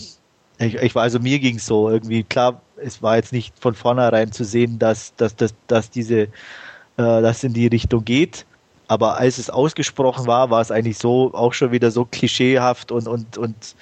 ich, 0.58 0.74
ich 0.76 0.94
war, 0.94 1.02
also 1.02 1.18
mir 1.18 1.40
ging 1.40 1.56
es 1.56 1.66
so 1.66 1.90
irgendwie, 1.90 2.22
klar, 2.22 2.62
es 2.76 3.02
war 3.02 3.16
jetzt 3.16 3.32
nicht 3.32 3.54
von 3.58 3.74
vornherein 3.74 4.32
zu 4.32 4.44
sehen, 4.44 4.78
dass, 4.78 5.14
dass, 5.16 5.36
dass, 5.36 5.54
dass 5.66 5.90
diese, 5.90 6.20
äh, 6.22 6.28
das 6.96 7.44
in 7.44 7.52
die 7.52 7.66
Richtung 7.66 8.04
geht. 8.04 8.46
Aber 8.86 9.16
als 9.16 9.38
es 9.38 9.48
ausgesprochen 9.48 10.26
war, 10.26 10.50
war 10.50 10.60
es 10.60 10.70
eigentlich 10.70 10.98
so 10.98 11.32
auch 11.32 11.54
schon 11.54 11.72
wieder 11.72 11.90
so 11.90 12.04
klischeehaft 12.04 12.92
und, 12.92 13.08
und, 13.08 13.38
und 13.38 13.74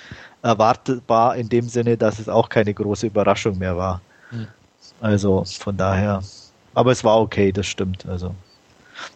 erwartbar 0.43 1.37
in 1.37 1.49
dem 1.49 1.69
Sinne, 1.69 1.97
dass 1.97 2.19
es 2.19 2.29
auch 2.29 2.49
keine 2.49 2.73
große 2.73 3.09
Überraschung 3.09 3.59
mehr 3.59 3.77
war. 3.77 4.01
Hm. 4.31 4.47
Also 5.01 5.45
von 5.45 5.77
daher. 5.77 6.23
Aber 6.75 6.93
es 6.93 7.03
war 7.03 7.21
okay, 7.21 7.53
das 7.53 7.67
stimmt. 7.67 8.07
Also. 8.07 8.35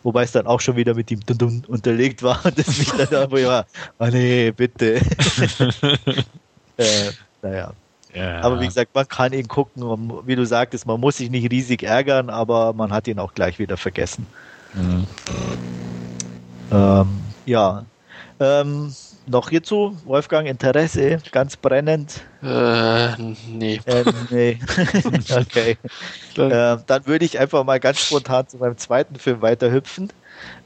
Wobei 0.03 0.25
es 0.25 0.33
dann 0.33 0.47
auch 0.47 0.61
schon 0.61 0.77
wieder 0.77 0.95
mit 0.95 1.11
dem 1.11 1.21
Dundum 1.21 1.63
unterlegt 1.69 2.23
war 2.23 2.45
und 2.45 2.59
das 2.59 2.79
mich 2.79 2.91
dann 2.91 3.23
aber 3.23 3.45
war, 3.45 3.67
oh 3.99 4.07
nee, 4.07 4.51
bitte. 4.51 4.97
äh, 6.77 7.11
naja. 7.43 7.73
Ja. 8.17 8.41
Aber 8.41 8.61
wie 8.61 8.67
gesagt, 8.67 8.95
man 8.95 9.07
kann 9.07 9.35
ihn 9.35 9.47
gucken, 9.47 10.11
wie 10.25 10.37
du 10.37 10.47
sagtest, 10.47 10.87
man 10.87 10.99
muss 10.99 11.19
sich 11.19 11.29
nicht 11.29 11.51
riesig 11.51 11.83
ärgern, 11.83 12.31
aber 12.31 12.73
man 12.73 12.91
hat 12.91 13.07
ihn 13.09 13.19
auch 13.19 13.35
gleich 13.35 13.59
wieder 13.59 13.77
vergessen. 13.77 14.27
Mhm. 14.73 15.07
Ähm, 16.73 17.09
ja. 17.45 17.85
Ähm, 18.41 18.95
noch 19.27 19.51
hierzu, 19.51 19.97
Wolfgang, 20.07 20.49
Interesse, 20.49 21.19
ganz 21.31 21.59
brennend? 21.59 22.23
Äh, 22.43 23.17
nee. 23.49 23.81
Äh, 23.85 24.05
nee. 24.31 24.61
okay. 25.31 25.77
Äh, 26.37 26.77
dann 26.87 27.07
würde 27.07 27.25
ich 27.25 27.39
einfach 27.39 27.65
mal 27.65 27.81
ganz 27.81 28.01
spontan 28.01 28.49
zu 28.49 28.57
meinem 28.57 28.79
zweiten 28.79 29.17
Film 29.17 29.43
weiterhüpfen 29.43 30.11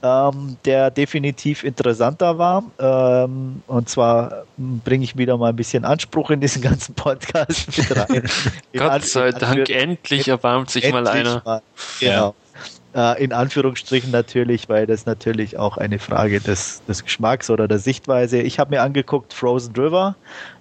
ähm, 0.03 0.57
der 0.65 0.91
definitiv 0.91 1.65
interessanter 1.65 2.39
war. 2.39 2.65
Ähm, 2.79 3.63
und 3.67 3.89
zwar 3.89 4.45
bringe 4.57 5.05
ich 5.05 5.17
wieder 5.17 5.37
mal 5.37 5.51
ein 5.51 5.57
bisschen 5.57 5.85
Anspruch 5.85 6.31
in 6.31 6.41
diesen 6.41 6.63
ganzen 6.63 6.95
Podcast 6.95 7.77
mit 7.77 7.97
rein. 7.97 8.29
Gott 8.73 9.05
sei 9.05 9.31
Dank, 9.33 9.69
endlich 9.71 10.29
erbarmt 10.29 10.71
sich 10.71 10.91
mal 10.91 11.07
einer. 11.07 11.43
Mal, 11.45 11.63
genau. 11.99 12.13
Ja. 12.13 12.35
Äh, 12.93 13.23
in 13.23 13.33
Anführungsstrichen 13.33 14.11
natürlich, 14.11 14.69
weil 14.69 14.85
das 14.85 15.07
natürlich 15.07 15.57
auch 15.57 15.77
eine 15.77 16.01
Frage 16.01 16.41
des, 16.41 16.83
des 16.89 17.05
Geschmacks 17.05 17.49
oder 17.49 17.69
der 17.69 17.79
Sichtweise. 17.79 18.41
Ich 18.43 18.59
habe 18.59 18.71
mir 18.71 18.83
angeguckt 18.83 19.33
Frozen 19.33 19.77
River, 19.77 20.17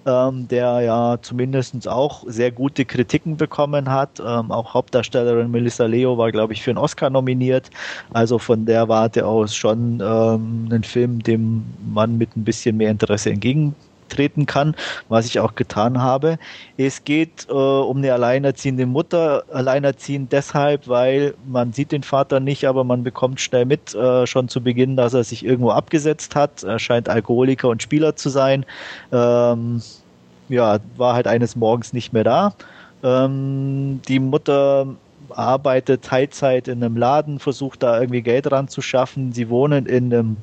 ähm, 0.06 0.46
der 0.46 0.80
ja 0.80 1.18
zumindest 1.20 1.88
auch 1.88 2.22
sehr 2.28 2.52
gute 2.52 2.84
Kritiken 2.84 3.36
bekommen 3.36 3.90
hat. 3.90 4.20
Ähm, 4.24 4.52
auch 4.52 4.74
Hauptdarstellerin 4.74 5.50
Melissa 5.50 5.86
Leo 5.86 6.18
war, 6.18 6.30
glaube 6.30 6.52
ich, 6.52 6.62
für 6.62 6.70
einen 6.70 6.78
Oscar 6.78 7.10
nominiert. 7.10 7.68
Also 8.12 8.38
von 8.38 8.64
der 8.64 8.88
Warte 8.88 9.26
aus 9.26 9.56
schon 9.56 10.00
ähm, 10.00 10.68
ein 10.70 10.84
Film, 10.84 11.24
dem 11.24 11.64
man 11.92 12.16
mit 12.16 12.36
ein 12.36 12.44
bisschen 12.44 12.76
mehr 12.76 12.92
Interesse 12.92 13.30
entgegen 13.30 13.74
treten 14.10 14.46
kann, 14.46 14.74
was 15.08 15.26
ich 15.26 15.40
auch 15.40 15.54
getan 15.54 16.02
habe. 16.02 16.38
Es 16.76 17.04
geht 17.04 17.46
äh, 17.48 17.52
um 17.52 17.98
eine 17.98 18.12
alleinerziehende 18.12 18.86
Mutter, 18.86 19.44
alleinerziehend 19.52 20.32
deshalb, 20.32 20.88
weil 20.88 21.34
man 21.46 21.72
sieht 21.72 21.92
den 21.92 22.02
Vater 22.02 22.40
nicht, 22.40 22.66
aber 22.66 22.84
man 22.84 23.02
bekommt 23.02 23.40
schnell 23.40 23.64
mit, 23.64 23.94
äh, 23.94 24.26
schon 24.26 24.48
zu 24.48 24.60
Beginn, 24.60 24.96
dass 24.96 25.14
er 25.14 25.24
sich 25.24 25.44
irgendwo 25.44 25.70
abgesetzt 25.70 26.34
hat. 26.34 26.62
Er 26.62 26.78
scheint 26.78 27.08
Alkoholiker 27.08 27.68
und 27.68 27.82
Spieler 27.82 28.16
zu 28.16 28.28
sein. 28.28 28.66
Ähm, 29.12 29.82
ja, 30.48 30.78
war 30.96 31.14
halt 31.14 31.26
eines 31.26 31.56
Morgens 31.56 31.92
nicht 31.92 32.12
mehr 32.12 32.24
da. 32.24 32.54
Ähm, 33.02 34.00
die 34.08 34.20
Mutter 34.20 34.86
arbeitet 35.30 36.04
Teilzeit 36.04 36.68
in 36.68 36.82
einem 36.82 36.96
Laden, 36.96 37.38
versucht 37.38 37.82
da 37.82 38.00
irgendwie 38.00 38.22
Geld 38.22 38.50
ranzuschaffen. 38.50 39.32
Sie 39.32 39.48
wohnen 39.48 39.86
in 39.86 40.12
einem 40.12 40.36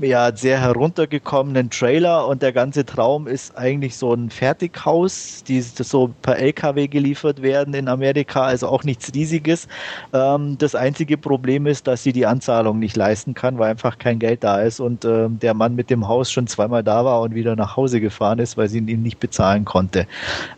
ja, 0.00 0.34
sehr 0.34 0.60
heruntergekommenen 0.60 1.70
Trailer 1.70 2.26
und 2.26 2.42
der 2.42 2.52
ganze 2.52 2.84
Traum 2.84 3.26
ist 3.26 3.56
eigentlich 3.56 3.96
so 3.96 4.14
ein 4.14 4.30
Fertighaus, 4.30 5.44
die 5.46 5.60
so 5.60 6.10
per 6.22 6.38
LKW 6.38 6.88
geliefert 6.88 7.42
werden 7.42 7.74
in 7.74 7.88
Amerika, 7.88 8.44
also 8.44 8.68
auch 8.68 8.84
nichts 8.84 9.12
Riesiges. 9.14 9.68
Ähm, 10.12 10.56
das 10.58 10.74
einzige 10.74 11.18
Problem 11.18 11.66
ist, 11.66 11.86
dass 11.86 12.02
sie 12.02 12.12
die 12.12 12.26
Anzahlung 12.26 12.78
nicht 12.78 12.96
leisten 12.96 13.34
kann, 13.34 13.58
weil 13.58 13.70
einfach 13.70 13.98
kein 13.98 14.18
Geld 14.18 14.42
da 14.44 14.60
ist 14.60 14.80
und 14.80 15.04
ähm, 15.04 15.38
der 15.38 15.54
Mann 15.54 15.74
mit 15.74 15.90
dem 15.90 16.08
Haus 16.08 16.32
schon 16.32 16.46
zweimal 16.46 16.82
da 16.82 17.04
war 17.04 17.20
und 17.20 17.34
wieder 17.34 17.54
nach 17.54 17.76
Hause 17.76 18.00
gefahren 18.00 18.38
ist, 18.38 18.56
weil 18.56 18.68
sie 18.68 18.78
ihn 18.78 19.02
nicht 19.02 19.20
bezahlen 19.20 19.64
konnte. 19.64 20.06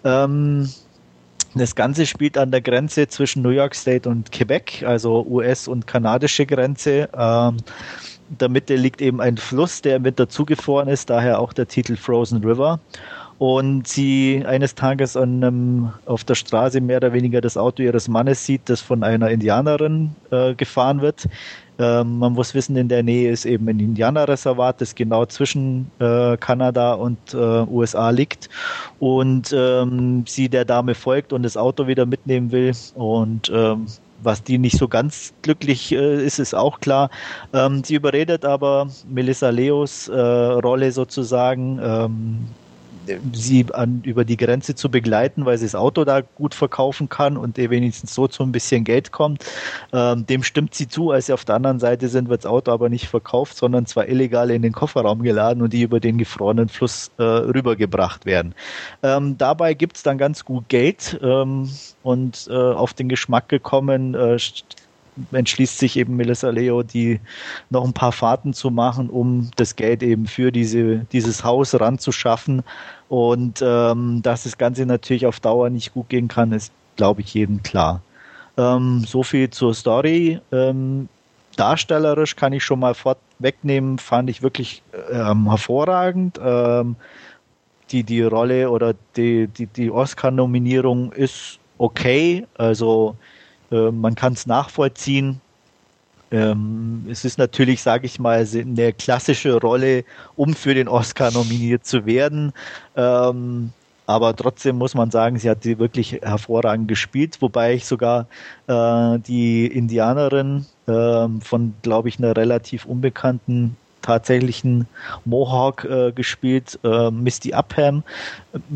Ähm, 0.05 0.69
das 1.57 1.77
Ganze 1.77 2.05
spielt 2.07 2.37
an 2.37 2.51
der 2.51 2.61
Grenze 2.61 3.07
zwischen 3.07 3.43
New 3.43 3.51
York 3.51 3.77
State 3.77 4.09
und 4.09 4.33
Quebec, 4.33 4.83
also 4.85 5.25
US- 5.29 5.69
und 5.69 5.87
kanadische 5.87 6.47
Grenze. 6.47 7.09
Ähm, 7.17 7.59
in 8.35 8.39
der 8.39 8.49
Mitte 8.49 8.75
liegt 8.75 9.01
eben 9.01 9.21
ein 9.21 9.37
Fluss, 9.37 9.81
der 9.81 10.01
mit 10.01 10.19
dazugefroren 10.19 10.89
ist, 10.89 11.09
daher 11.09 11.39
auch 11.39 11.53
der 11.53 11.69
Titel 11.69 11.97
Frozen 11.97 12.43
River. 12.45 12.81
Und 13.39 13.87
sie 13.87 14.43
eines 14.45 14.75
Tages 14.75 15.17
an 15.17 15.45
einem, 15.45 15.93
auf 16.07 16.25
der 16.25 16.35
Straße 16.35 16.81
mehr 16.81 16.97
oder 16.97 17.13
weniger 17.13 17.41
das 17.41 17.57
Auto 17.57 17.83
ihres 17.83 18.09
Mannes 18.09 18.45
sieht, 18.45 18.63
das 18.69 18.81
von 18.81 19.05
einer 19.05 19.31
Indianerin 19.31 20.17
äh, 20.31 20.55
gefahren 20.55 21.01
wird. 21.01 21.29
Ähm, 21.79 22.19
man 22.19 22.33
muss 22.33 22.55
wissen, 22.55 22.77
in 22.77 22.89
der 22.89 23.03
Nähe 23.03 23.31
ist 23.31 23.45
eben 23.45 23.69
ein 23.69 23.81
Indianerreservat, 23.81 24.81
das 24.81 24.95
genau 24.95 25.27
zwischen 25.27 25.91
äh, 26.01 26.37
Kanada 26.37 26.95
und 26.95 27.19
äh, 27.35 27.37
USA 27.37 28.11
liegt. 28.11 28.49
Und 28.99 29.53
ähm, 29.57 30.25
sie 30.27 30.49
der 30.49 30.65
Dame 30.65 30.95
folgt 30.95 31.33
und 31.33 31.45
das 31.45 31.57
Auto 31.57 31.87
wieder 31.87 32.07
mitnehmen 32.07 32.51
will. 32.51 32.73
Und 32.95 33.51
ähm, 33.55 33.87
was 34.25 34.43
die 34.43 34.59
nicht 34.59 34.79
so 34.79 34.89
ganz 34.89 35.33
glücklich 35.43 35.93
äh, 35.93 36.25
ist, 36.25 36.39
ist 36.39 36.55
auch 36.55 36.81
klar. 36.81 37.11
Ähm, 37.53 37.85
sie 37.85 37.95
überredet 37.95 38.45
aber 38.45 38.89
Melissa 39.09 39.51
Leos 39.51 40.09
äh, 40.09 40.19
Rolle 40.19 40.93
sozusagen, 40.93 41.79
ähm, 41.83 42.47
sie 43.33 43.67
an, 43.73 44.03
über 44.05 44.25
die 44.25 44.37
Grenze 44.37 44.75
zu 44.75 44.91
begleiten, 44.91 45.45
weil 45.45 45.59
sie 45.59 45.67
das 45.67 45.75
Auto 45.75 46.05
da 46.05 46.21
gut 46.21 46.55
verkaufen 46.55 47.09
kann 47.09 47.37
und 47.37 47.59
ihr 47.59 47.71
wenigstens 47.71 48.15
so 48.15 48.29
zu 48.29 48.43
ein 48.43 48.53
bisschen 48.53 48.85
Geld 48.85 49.13
kommt. 49.13 49.45
Ähm, 49.93 50.27
dem 50.27 50.43
stimmt 50.43 50.75
sie 50.75 50.89
zu, 50.89 51.11
als 51.11 51.27
sie 51.27 51.33
auf 51.33 51.45
der 51.45 51.57
anderen 51.57 51.81
Seite 51.81 52.09
sind, 52.09 52.29
wird 52.29 52.45
das 52.45 52.51
Auto 52.51 52.73
aber 52.73 52.89
nicht 52.89 53.09
verkauft, 53.09 53.57
sondern 53.57 53.87
zwar 53.87 54.09
illegal 54.09 54.51
in 54.51 54.63
den 54.63 54.73
Kofferraum 54.73 55.23
geladen 55.23 55.63
und 55.63 55.73
die 55.73 55.83
über 55.83 56.01
den 56.01 56.19
gefrorenen 56.19 56.69
Fluss 56.69 57.11
äh, 57.19 57.23
rübergebracht 57.23 58.27
werden. 58.27 58.55
Ähm, 59.03 59.37
dabei 59.39 59.77
es 59.95 60.03
dann 60.03 60.19
ganz 60.19 60.45
gut 60.45 60.69
Geld 60.69 61.19
ähm, 61.23 61.69
und 62.03 62.49
äh, 62.51 62.55
auf 62.55 62.95
den 62.95 63.09
Geschmack 63.09 63.49
gekommen, 63.49 64.15
äh, 64.15 64.39
entschließt 65.33 65.79
sich 65.79 65.97
eben 65.97 66.17
Melissa 66.17 66.51
Leo, 66.51 66.83
die 66.83 67.21
noch 67.71 67.85
ein 67.85 67.93
paar 67.93 68.13
Fahrten 68.13 68.53
zu 68.53 68.71
machen, 68.71 69.11
um 69.11 69.51
das 69.57 69.77
Geld 69.77 70.03
eben 70.03 70.27
für 70.27 70.51
diese, 70.51 71.07
dieses 71.13 71.45
Haus 71.45 71.79
ranzuschaffen. 71.79 72.63
Und 73.09 73.63
ähm, 73.63 74.23
dass 74.23 74.45
das 74.45 74.59
Ganze 74.59 74.87
natürlich 74.87 75.27
auf 75.27 75.41
Dauer 75.41 75.71
nicht 75.71 75.95
gut 75.95 76.09
gehen 76.09 76.29
kann, 76.29 76.53
ist, 76.53 76.73
glaube 76.97 77.21
ich, 77.21 77.33
jedem 77.35 77.63
klar. 77.63 78.03
Ähm, 78.57 79.05
so 79.07 79.23
viel 79.23 79.51
zur 79.51 79.75
Story. 79.75 80.41
Ähm, 80.53 81.09
darstellerisch 81.57 82.37
kann 82.37 82.53
ich 82.53 82.65
schon 82.65 82.81
mal 82.81 82.95
vorwegnehmen, 82.95 83.99
fand 83.99 84.31
ich 84.31 84.43
wirklich 84.43 84.83
ähm, 85.13 85.49
hervorragend. 85.49 86.41
Ähm, 86.43 86.97
die, 87.91 88.03
die 88.03 88.23
Rolle 88.23 88.71
oder 88.71 88.95
die, 89.17 89.47
die, 89.49 89.67
die 89.67 89.91
Oscar-Nominierung 89.91 91.13
ist 91.13 91.59
okay. 91.79 92.47
Also 92.57 93.17
äh, 93.75 93.91
man 93.91 94.15
kann 94.15 94.35
es 94.35 94.47
nachvollziehen. 94.47 95.41
Ähm, 96.31 97.07
es 97.11 97.25
ist 97.25 97.39
natürlich, 97.39 97.83
sage 97.83 98.07
ich 98.07 98.19
mal, 98.19 98.47
eine 98.55 98.93
klassische 98.93 99.61
Rolle, 99.61 100.05
um 100.37 100.55
für 100.55 100.75
den 100.75 100.89
Oscar 100.89 101.31
nominiert 101.31 101.85
zu 101.85 102.07
werden. 102.07 102.53
Ähm, 102.97 103.73
aber 104.07 104.37
trotzdem 104.37 104.77
muss 104.77 104.95
man 104.95 105.11
sagen, 105.11 105.39
sie 105.39 105.49
hat 105.49 105.63
sie 105.63 105.79
wirklich 105.79 106.21
hervorragend 106.23 106.89
gespielt, 106.89 107.39
wobei 107.41 107.75
ich 107.75 107.87
sogar 107.87 108.27
äh, 108.67 109.19
die 109.21 109.67
Indianerin 109.67 110.67
äh, 110.87 111.29
von, 111.41 111.75
glaube 111.83 112.09
ich, 112.09 112.19
einer 112.19 112.37
relativ 112.37 112.85
unbekannten 112.85 113.77
tatsächlichen 114.05 114.87
Mohawk 115.25 115.85
äh, 115.85 116.13
gespielt, 116.13 116.79
äh, 116.85 117.11
Misty 117.11 117.55
Upham, 117.55 118.03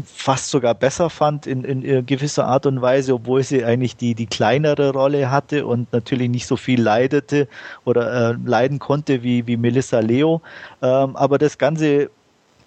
fast 0.05 0.51
sogar 0.51 0.75
besser 0.75 1.11
fand 1.11 1.47
in, 1.47 1.65
in 1.65 2.07
gewisser 2.07 2.47
Art 2.47 2.67
und 2.67 2.81
Weise, 2.81 3.15
obwohl 3.15 3.43
sie 3.43 3.65
eigentlich 3.65 3.97
die, 3.97 4.15
die 4.15 4.27
kleinere 4.27 4.93
Rolle 4.93 5.31
hatte 5.31 5.67
und 5.67 5.93
natürlich 5.93 6.31
nicht 6.31 6.47
so 6.47 6.57
viel 6.57 6.81
leidete 6.81 7.47
oder 7.85 8.31
äh, 8.31 8.37
leiden 8.45 8.79
konnte 8.79 9.23
wie, 9.23 9.47
wie 9.47 9.57
Melissa 9.57 10.01
Leo. 10.01 10.41
Ähm, 10.83 11.15
aber 11.15 11.39
das 11.39 11.59
Ganze 11.59 12.11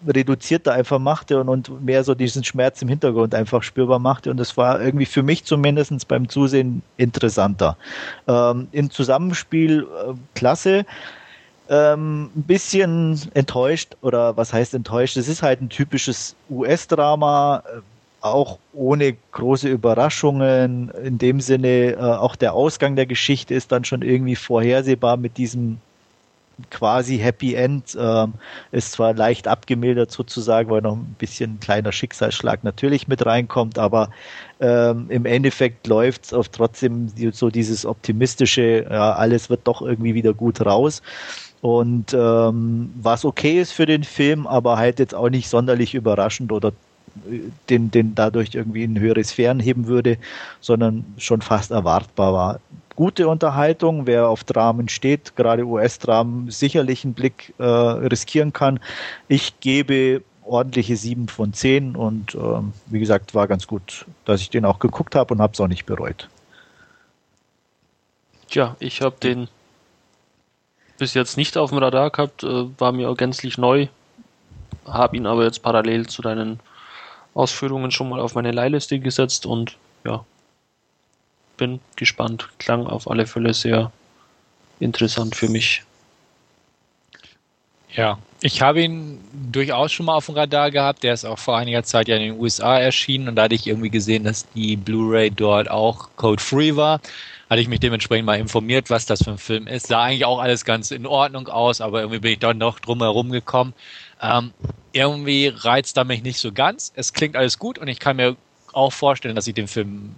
reduzierter 0.08 0.74
einfach 0.74 1.00
machte 1.00 1.40
und, 1.40 1.70
und 1.70 1.86
mehr 1.86 2.04
so 2.04 2.16
diesen 2.16 2.44
Schmerz 2.44 2.82
im 2.82 2.88
Hintergrund 2.88 3.36
einfach 3.36 3.64
spürbar 3.64 4.00
machte. 4.00 4.32
Und 4.32 4.38
das 4.38 4.58
war 4.58 4.82
irgendwie 4.82 5.06
für 5.06 5.24
mich 5.24 5.44
zumindest 5.46 6.08
beim 6.08 6.30
Zusehen 6.30 6.82
interessanter. 6.98 7.78
Ähm, 8.28 8.68
Im 8.72 8.90
Zusammenspiel 8.90 9.84
äh, 9.84 10.14
klasse 10.36 10.86
ähm, 11.72 12.30
ein 12.36 12.44
bisschen 12.44 13.18
enttäuscht 13.34 13.96
oder 14.02 14.36
was 14.36 14.52
heißt 14.52 14.74
enttäuscht? 14.74 15.16
Es 15.16 15.30
ist 15.30 15.42
halt 15.42 15.62
ein 15.62 15.70
typisches 15.70 16.36
US-Drama, 16.50 17.64
äh, 17.66 17.80
auch 18.20 18.60
ohne 18.74 19.16
große 19.32 19.70
Überraschungen. 19.70 20.92
In 21.04 21.18
dem 21.18 21.40
Sinne, 21.40 21.94
äh, 21.94 21.96
auch 21.98 22.36
der 22.36 22.54
Ausgang 22.54 22.98
der 22.98 23.06
Geschichte 23.06 23.54
ist 23.56 23.72
dann 23.72 23.86
schon 23.86 24.02
irgendwie 24.02 24.36
vorhersehbar 24.36 25.16
mit 25.16 25.38
diesem 25.38 25.80
quasi 26.70 27.18
Happy 27.18 27.56
End. 27.56 27.98
Ähm, 27.98 28.34
ist 28.74 28.92
zwar 28.92 29.14
leicht 29.14 29.48
abgemildert 29.48 30.12
sozusagen, 30.12 30.70
weil 30.70 30.82
noch 30.82 30.98
ein 30.98 31.16
bisschen 31.18 31.54
ein 31.54 31.60
kleiner 31.62 31.94
Schicksalsschlag 31.94 32.66
natürlich 32.66 33.08
mit 33.08 33.26
reinkommt, 33.26 33.80
aber 33.80 34.10
ähm, 34.60 35.06
im 35.08 35.26
Endeffekt 35.26 35.88
läuft 35.88 36.32
es 36.34 36.52
trotzdem 36.52 37.12
so 37.32 37.50
dieses 37.50 37.86
optimistische, 37.86 38.86
ja, 38.92 39.14
alles 39.14 39.50
wird 39.50 39.62
doch 39.64 39.82
irgendwie 39.82 40.14
wieder 40.14 40.34
gut 40.34 40.64
raus. 40.66 41.02
Und 41.62 42.14
ähm, 42.14 42.92
was 42.96 43.24
okay 43.24 43.62
ist 43.62 43.72
für 43.72 43.86
den 43.86 44.04
Film, 44.04 44.48
aber 44.48 44.78
halt 44.78 44.98
jetzt 45.00 45.14
auch 45.14 45.30
nicht 45.30 45.48
sonderlich 45.48 45.94
überraschend 45.94 46.52
oder 46.52 46.70
äh, 47.30 47.40
den, 47.70 47.92
den 47.92 48.16
dadurch 48.16 48.56
irgendwie 48.56 48.84
in 48.84 49.00
höhere 49.00 49.24
Sphären 49.24 49.60
heben 49.60 49.86
würde, 49.86 50.18
sondern 50.60 51.06
schon 51.18 51.42
fast 51.42 51.70
erwartbar 51.70 52.34
war. 52.34 52.60
Gute 52.96 53.28
Unterhaltung, 53.28 54.08
wer 54.08 54.28
auf 54.28 54.44
Dramen 54.44 54.90
steht, 54.90 55.36
gerade 55.36 55.66
US-Dramen, 55.66 56.50
sicherlich 56.50 57.06
einen 57.06 57.14
Blick 57.14 57.54
äh, 57.60 57.64
riskieren 57.64 58.54
kann. 58.54 58.80
Ich 59.28 59.60
gebe 59.60 60.24
ordentliche 60.44 60.98
sieben 60.98 61.28
von 61.28 61.54
zehn 61.54 61.96
und 61.96 62.36
ähm, 62.36 62.74
wie 62.88 63.00
gesagt, 63.00 63.36
war 63.36 63.48
ganz 63.48 63.68
gut, 63.68 64.06
dass 64.26 64.42
ich 64.42 64.50
den 64.50 64.66
auch 64.66 64.80
geguckt 64.80 65.16
habe 65.16 65.34
und 65.34 65.42
habe 65.42 65.54
es 65.54 65.62
auch 65.62 65.68
nicht 65.68 65.86
bereut. 65.86 66.28
Tja, 68.50 68.76
ich 68.80 69.02
habe 69.02 69.16
den 69.22 69.48
bis 71.02 71.16
jetzt 71.16 71.36
nicht 71.36 71.58
auf 71.58 71.72
dem 71.72 71.80
Radar 71.80 72.12
gehabt, 72.12 72.44
äh, 72.44 72.80
war 72.80 72.92
mir 72.92 73.10
auch 73.10 73.18
gänzlich 73.18 73.58
neu, 73.58 73.88
habe 74.86 75.18
ihn 75.18 75.26
aber 75.26 75.44
jetzt 75.44 75.64
parallel 75.64 76.06
zu 76.06 76.22
deinen 76.22 76.60
Ausführungen 77.34 77.90
schon 77.90 78.08
mal 78.08 78.20
auf 78.20 78.36
meine 78.36 78.52
Leihliste 78.52 79.00
gesetzt 79.00 79.48
und 79.48 79.78
ja, 80.06 80.24
bin 81.58 81.80
gespannt. 81.96 82.50
Klang 82.60 82.86
auf 82.86 83.10
alle 83.10 83.26
Fälle 83.26 83.56
sehr 83.56 83.92
interessant 84.80 85.36
für 85.36 85.50
mich. 85.50 85.82
Ja, 87.96 88.20
ich 88.42 88.62
habe 88.62 88.84
ihn 88.84 89.20
durchaus 89.52 89.92
schon 89.92 90.06
mal 90.06 90.18
auf 90.18 90.28
dem 90.28 90.36
Radar 90.36 90.70
gehabt. 90.70 91.02
Der 91.02 91.16
ist 91.16 91.26
auch 91.26 91.40
vor 91.40 91.58
einiger 91.58 91.82
Zeit 91.82 92.10
ja 92.10 92.16
in 92.16 92.34
den 92.34 92.40
USA 92.40 92.78
erschienen 92.78 93.28
und 93.28 93.38
da 93.38 93.44
hatte 93.46 93.56
ich 93.56 93.66
irgendwie 93.66 93.90
gesehen, 93.90 94.24
dass 94.24 94.48
die 94.52 94.76
Blu-ray 94.76 95.32
dort 95.32 95.68
auch 95.68 96.10
code-free 96.16 96.76
war 96.76 97.02
hatte 97.52 97.60
ich 97.60 97.68
mich 97.68 97.82
dementsprechend 97.82 98.26
mal 98.26 98.40
informiert, 98.40 98.90
was 98.90 99.06
das 99.06 99.24
für 99.24 99.32
ein 99.32 99.38
Film 99.38 99.68
ist. 99.68 99.88
Sah 99.88 100.04
eigentlich 100.04 100.24
auch 100.24 100.40
alles 100.40 100.64
ganz 100.64 100.90
in 100.90 101.06
Ordnung 101.06 101.50
aus, 101.50 101.82
aber 101.82 102.00
irgendwie 102.00 102.20
bin 102.20 102.32
ich 102.32 102.40
dann 102.40 102.58
noch 102.58 102.80
drumherum 102.80 103.30
gekommen. 103.30 103.74
Ähm, 104.22 104.54
irgendwie 104.94 105.48
reizt 105.54 105.98
er 105.98 106.06
mich 106.06 106.24
nicht 106.24 106.40
so 106.40 106.54
ganz. 106.54 106.94
Es 106.96 107.12
klingt 107.12 107.36
alles 107.36 107.60
gut 107.60 107.78
und 107.78 107.90
ich 107.90 108.00
kann 108.00 108.16
mir 108.16 108.38
auch 108.72 108.94
vorstellen, 108.94 109.36
dass 109.36 109.48
ich 109.48 109.54
den 109.54 109.68
Film 109.68 110.16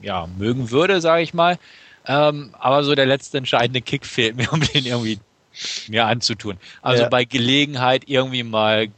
ja 0.00 0.26
mögen 0.38 0.70
würde, 0.70 1.02
sage 1.02 1.22
ich 1.22 1.34
mal. 1.34 1.58
Ähm, 2.06 2.54
aber 2.58 2.84
so 2.84 2.94
der 2.94 3.04
letzte 3.04 3.36
entscheidende 3.36 3.82
Kick 3.82 4.06
fehlt 4.06 4.34
mir, 4.34 4.50
um 4.50 4.62
den 4.62 4.86
irgendwie 4.86 5.18
mir 5.88 6.06
anzutun. 6.06 6.56
Also 6.80 7.02
ja. 7.02 7.10
bei 7.10 7.26
Gelegenheit 7.26 8.04
irgendwie 8.06 8.44
mal 8.44 8.88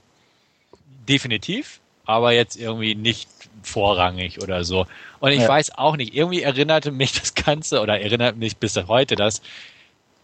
definitiv, 1.09 1.81
aber 2.05 2.31
jetzt 2.31 2.55
irgendwie 2.55 2.95
nicht 2.95 3.29
vorrangig 3.67 4.43
oder 4.43 4.65
so. 4.65 4.87
Und 5.21 5.33
ich 5.33 5.41
ja. 5.41 5.49
weiß 5.49 5.77
auch 5.77 5.97
nicht, 5.97 6.15
irgendwie 6.15 6.43
erinnerte 6.43 6.91
mich 6.93 7.13
das 7.13 7.35
Ganze 7.35 7.81
oder 7.81 8.01
erinnert 8.01 8.37
mich 8.37 8.57
bis 8.57 8.77
heute 8.87 9.17
das 9.17 9.43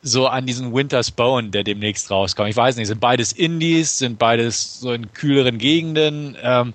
so 0.03 0.27
an 0.27 0.47
diesen 0.47 0.75
Winter's 0.75 1.11
Bone, 1.11 1.51
der 1.51 1.63
demnächst 1.63 2.11
rauskommt. 2.11 2.51
Ich 2.51 2.57
weiß 2.57 2.77
nicht, 2.77 2.89
sind 2.89 3.01
beides 3.01 3.33
Indies, 3.33 3.99
sind 3.99 4.19
beides 4.19 4.81
so 4.81 4.93
in 4.93 5.13
kühleren 5.13 5.59
Gegenden. 5.59 6.37
Ähm, 6.43 6.75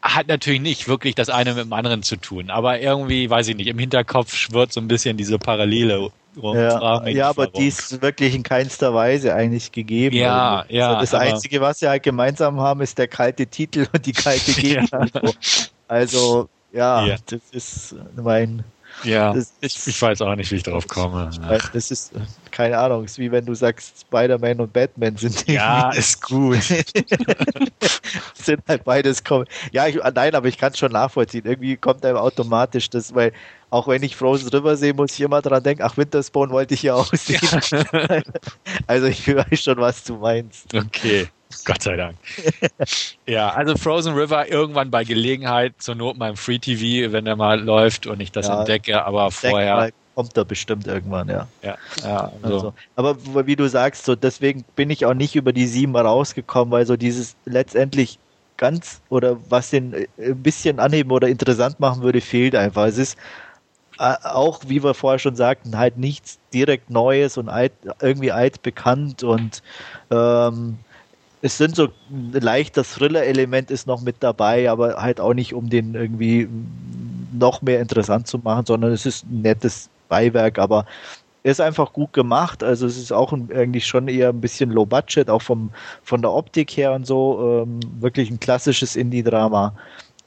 hat 0.00 0.28
natürlich 0.28 0.60
nicht 0.60 0.86
wirklich 0.86 1.16
das 1.16 1.28
eine 1.28 1.54
mit 1.54 1.64
dem 1.64 1.72
anderen 1.72 2.04
zu 2.04 2.16
tun, 2.16 2.50
aber 2.50 2.80
irgendwie, 2.80 3.28
weiß 3.28 3.48
ich 3.48 3.56
nicht, 3.56 3.66
im 3.66 3.78
Hinterkopf 3.78 4.34
schwirrt 4.34 4.72
so 4.72 4.80
ein 4.80 4.86
bisschen 4.86 5.16
diese 5.16 5.38
Parallele. 5.38 6.12
Ja, 6.42 7.06
ja 7.08 7.28
aber 7.28 7.46
die 7.46 7.68
ist 7.68 8.00
wirklich 8.00 8.34
in 8.34 8.42
keinster 8.42 8.94
Weise 8.94 9.34
eigentlich 9.34 9.72
gegeben. 9.72 10.16
Ja, 10.16 10.60
also, 10.60 10.74
ja. 10.74 11.00
das 11.00 11.14
Einzige, 11.14 11.60
was 11.60 11.80
sie 11.80 11.88
halt 11.88 12.02
gemeinsam 12.02 12.60
haben, 12.60 12.80
ist 12.80 12.98
der 12.98 13.08
kalte 13.08 13.46
Titel 13.46 13.86
und 13.92 14.06
die 14.06 14.12
kalte 14.12 14.52
Gegner. 14.52 15.06
ja. 15.14 15.32
Also, 15.88 16.48
ja, 16.72 17.06
ja, 17.06 17.16
das 17.26 17.40
ist 17.52 17.94
mein. 18.16 18.62
Ja, 19.04 19.32
das, 19.32 19.52
ich, 19.60 19.86
ich 19.86 20.02
weiß 20.02 20.20
auch 20.22 20.34
nicht, 20.34 20.50
wie 20.50 20.56
ich 20.56 20.64
darauf 20.64 20.88
komme. 20.88 21.30
Das 21.72 21.90
ist, 21.90 22.12
keine 22.50 22.76
Ahnung, 22.78 23.04
ist 23.04 23.18
wie 23.18 23.30
wenn 23.30 23.46
du 23.46 23.54
sagst, 23.54 24.00
Spider-Man 24.00 24.60
und 24.60 24.72
Batman 24.72 25.16
sind. 25.16 25.46
Ja, 25.46 25.90
ist 25.96 26.20
gut. 26.20 26.62
sind 28.34 28.62
halt 28.66 28.84
beides. 28.84 29.22
Ja, 29.70 29.86
ich, 29.86 29.96
nein, 30.14 30.34
aber 30.34 30.48
ich 30.48 30.58
kann 30.58 30.72
es 30.72 30.78
schon 30.78 30.92
nachvollziehen. 30.92 31.44
Irgendwie 31.44 31.76
kommt 31.76 32.04
einem 32.04 32.16
automatisch 32.16 32.90
das, 32.90 33.14
weil 33.14 33.32
auch 33.70 33.88
wenn 33.88 34.02
ich 34.02 34.16
Frozen 34.16 34.48
River 34.48 34.76
sehe, 34.76 34.94
muss 34.94 35.12
ich 35.14 35.20
immer 35.20 35.42
dran 35.42 35.62
denken, 35.62 35.82
ach, 35.82 35.96
Winterspawn 35.96 36.50
wollte 36.50 36.74
ich 36.74 36.82
ja 36.82 36.94
auch 36.94 37.12
sehen. 37.12 37.40
Ja. 37.42 38.20
also 38.86 39.06
ich 39.06 39.26
weiß 39.26 39.60
schon, 39.60 39.78
was 39.78 40.04
du 40.04 40.16
meinst. 40.16 40.74
Okay. 40.74 41.28
Gott 41.64 41.82
sei 41.82 41.96
Dank. 41.96 42.16
ja, 43.26 43.50
also 43.50 43.76
Frozen 43.76 44.14
River 44.14 44.48
irgendwann 44.48 44.90
bei 44.90 45.04
Gelegenheit, 45.04 45.74
zur 45.78 45.94
Not 45.94 46.18
mal 46.18 46.30
im 46.30 46.36
Free 46.36 46.58
TV, 46.58 47.12
wenn 47.12 47.24
der 47.24 47.36
mal 47.36 47.60
läuft 47.60 48.06
und 48.06 48.20
ich 48.20 48.32
das 48.32 48.48
ja, 48.48 48.60
entdecke, 48.60 49.04
aber 49.04 49.30
vorher. 49.30 49.90
kommt 50.14 50.36
er 50.36 50.44
bestimmt 50.44 50.86
irgendwann, 50.86 51.28
ja. 51.28 51.48
Ja, 51.62 51.78
ja. 52.02 52.32
Also. 52.42 52.54
also. 52.54 52.74
aber 52.96 53.46
wie 53.46 53.56
du 53.56 53.66
sagst, 53.66 54.04
so 54.04 54.14
deswegen 54.14 54.64
bin 54.76 54.90
ich 54.90 55.06
auch 55.06 55.14
nicht 55.14 55.36
über 55.36 55.54
die 55.54 55.66
sieben 55.66 55.96
rausgekommen, 55.96 56.70
weil 56.70 56.84
so 56.84 56.96
dieses 56.96 57.34
letztendlich 57.46 58.18
ganz 58.58 59.00
oder 59.08 59.38
was 59.48 59.70
den 59.70 59.94
äh, 59.94 60.06
ein 60.18 60.42
bisschen 60.42 60.78
anheben 60.80 61.10
oder 61.12 61.28
interessant 61.28 61.80
machen 61.80 62.02
würde, 62.02 62.20
fehlt 62.20 62.54
einfach. 62.54 62.84
Es 62.86 62.98
ist 62.98 63.16
auch, 63.98 64.60
wie 64.66 64.82
wir 64.82 64.94
vorher 64.94 65.18
schon 65.18 65.36
sagten, 65.36 65.76
halt 65.76 65.98
nichts 65.98 66.38
direkt 66.54 66.90
Neues 66.90 67.36
und 67.36 67.48
alt, 67.48 67.72
irgendwie 68.00 68.32
altbekannt 68.32 69.22
und 69.22 69.62
ähm, 70.10 70.78
es 71.42 71.58
sind 71.58 71.76
so 71.76 71.88
leicht 72.32 72.76
das 72.76 72.94
Thriller-Element 72.94 73.70
ist 73.70 73.86
noch 73.86 74.00
mit 74.00 74.16
dabei, 74.20 74.70
aber 74.70 75.00
halt 75.00 75.20
auch 75.20 75.34
nicht, 75.34 75.54
um 75.54 75.68
den 75.70 75.94
irgendwie 75.94 76.48
noch 77.32 77.62
mehr 77.62 77.80
interessant 77.80 78.26
zu 78.26 78.38
machen, 78.38 78.66
sondern 78.66 78.92
es 78.92 79.06
ist 79.06 79.24
ein 79.24 79.42
nettes 79.42 79.88
Beiwerk, 80.08 80.58
aber 80.58 80.86
er 81.44 81.52
ist 81.52 81.60
einfach 81.60 81.92
gut 81.92 82.12
gemacht. 82.12 82.62
Also 82.62 82.86
es 82.86 82.96
ist 82.96 83.12
auch 83.12 83.32
ein, 83.32 83.50
eigentlich 83.54 83.86
schon 83.86 84.08
eher 84.08 84.30
ein 84.30 84.40
bisschen 84.40 84.70
Low 84.70 84.84
Budget, 84.84 85.30
auch 85.30 85.42
vom, 85.42 85.70
von 86.02 86.20
der 86.20 86.32
Optik 86.32 86.76
her 86.76 86.92
und 86.92 87.06
so. 87.06 87.62
Ähm, 87.62 87.80
wirklich 88.00 88.30
ein 88.30 88.40
klassisches 88.40 88.96
Indie-Drama. 88.96 89.72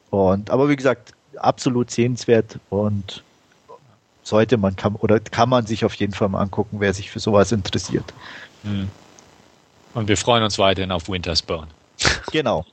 Und 0.10 0.50
aber 0.50 0.70
wie 0.70 0.76
gesagt, 0.76 1.14
absolut 1.38 1.92
sehenswert 1.92 2.60
und 2.70 3.24
sollte 4.24 4.58
man 4.58 4.76
kann 4.76 4.96
oder 4.96 5.20
kann 5.20 5.50
man 5.50 5.66
sich 5.66 5.86
auf 5.86 5.94
jeden 5.96 6.14
Fall 6.14 6.30
mal 6.30 6.42
angucken, 6.42 6.78
wer 6.80 6.94
sich 6.94 7.10
für 7.10 7.20
sowas 7.20 7.52
interessiert. 7.52 8.06
Hm. 8.64 8.90
Und 9.94 10.08
wir 10.08 10.18
freuen 10.18 10.44
uns 10.44 10.58
weiterhin 10.58 10.92
auf 10.92 11.10
Wintersburn. 11.10 11.68
Genau. 12.32 12.66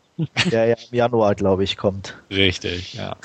Der 0.51 0.67
ja 0.67 0.75
im 0.75 0.97
Januar, 0.97 1.35
glaube 1.35 1.65
ich, 1.65 1.77
kommt. 1.77 2.17
Richtig, 2.31 2.95
ja. 2.95 3.17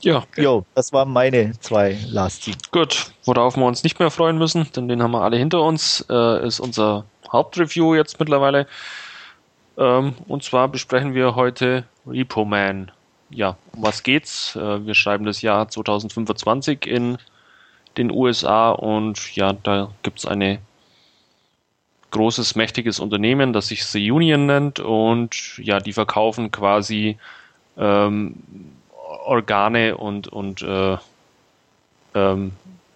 ja. 0.00 0.24
Jo, 0.36 0.66
das 0.74 0.92
waren 0.92 1.10
meine 1.10 1.58
zwei 1.60 1.96
Last 2.08 2.44
Team. 2.44 2.56
Gut, 2.72 3.12
worauf 3.24 3.56
wir 3.56 3.64
uns 3.64 3.82
nicht 3.84 3.98
mehr 3.98 4.10
freuen 4.10 4.36
müssen, 4.36 4.68
denn 4.76 4.88
den 4.88 5.02
haben 5.02 5.12
wir 5.12 5.22
alle 5.22 5.38
hinter 5.38 5.62
uns, 5.62 6.04
äh, 6.10 6.46
ist 6.46 6.60
unser 6.60 7.04
Hauptreview 7.30 7.94
jetzt 7.94 8.20
mittlerweile. 8.20 8.66
Ähm, 9.78 10.14
und 10.28 10.44
zwar 10.44 10.68
besprechen 10.68 11.14
wir 11.14 11.34
heute 11.34 11.84
Repo 12.06 12.44
Man. 12.44 12.90
Ja, 13.34 13.56
um 13.74 13.82
was 13.82 14.02
geht's? 14.02 14.56
Äh, 14.56 14.86
wir 14.86 14.94
schreiben 14.94 15.24
das 15.24 15.42
Jahr 15.42 15.68
2025 15.68 16.86
in 16.86 17.18
den 17.96 18.10
USA 18.10 18.70
und 18.70 19.34
ja, 19.34 19.52
da 19.52 19.90
gibt's 20.02 20.26
eine 20.26 20.58
großes, 22.10 22.56
mächtiges 22.56 23.00
Unternehmen, 23.00 23.52
das 23.52 23.68
sich 23.68 23.84
The 23.84 24.10
Union 24.10 24.46
nennt 24.46 24.80
und 24.80 25.58
ja, 25.58 25.80
die 25.80 25.92
verkaufen 25.92 26.50
quasi 26.50 27.16
ähm, 27.76 28.34
Organe 29.24 29.96
und, 29.96 30.28
und 30.28 30.62
äh, 30.62 30.96
ähm, 32.14 32.52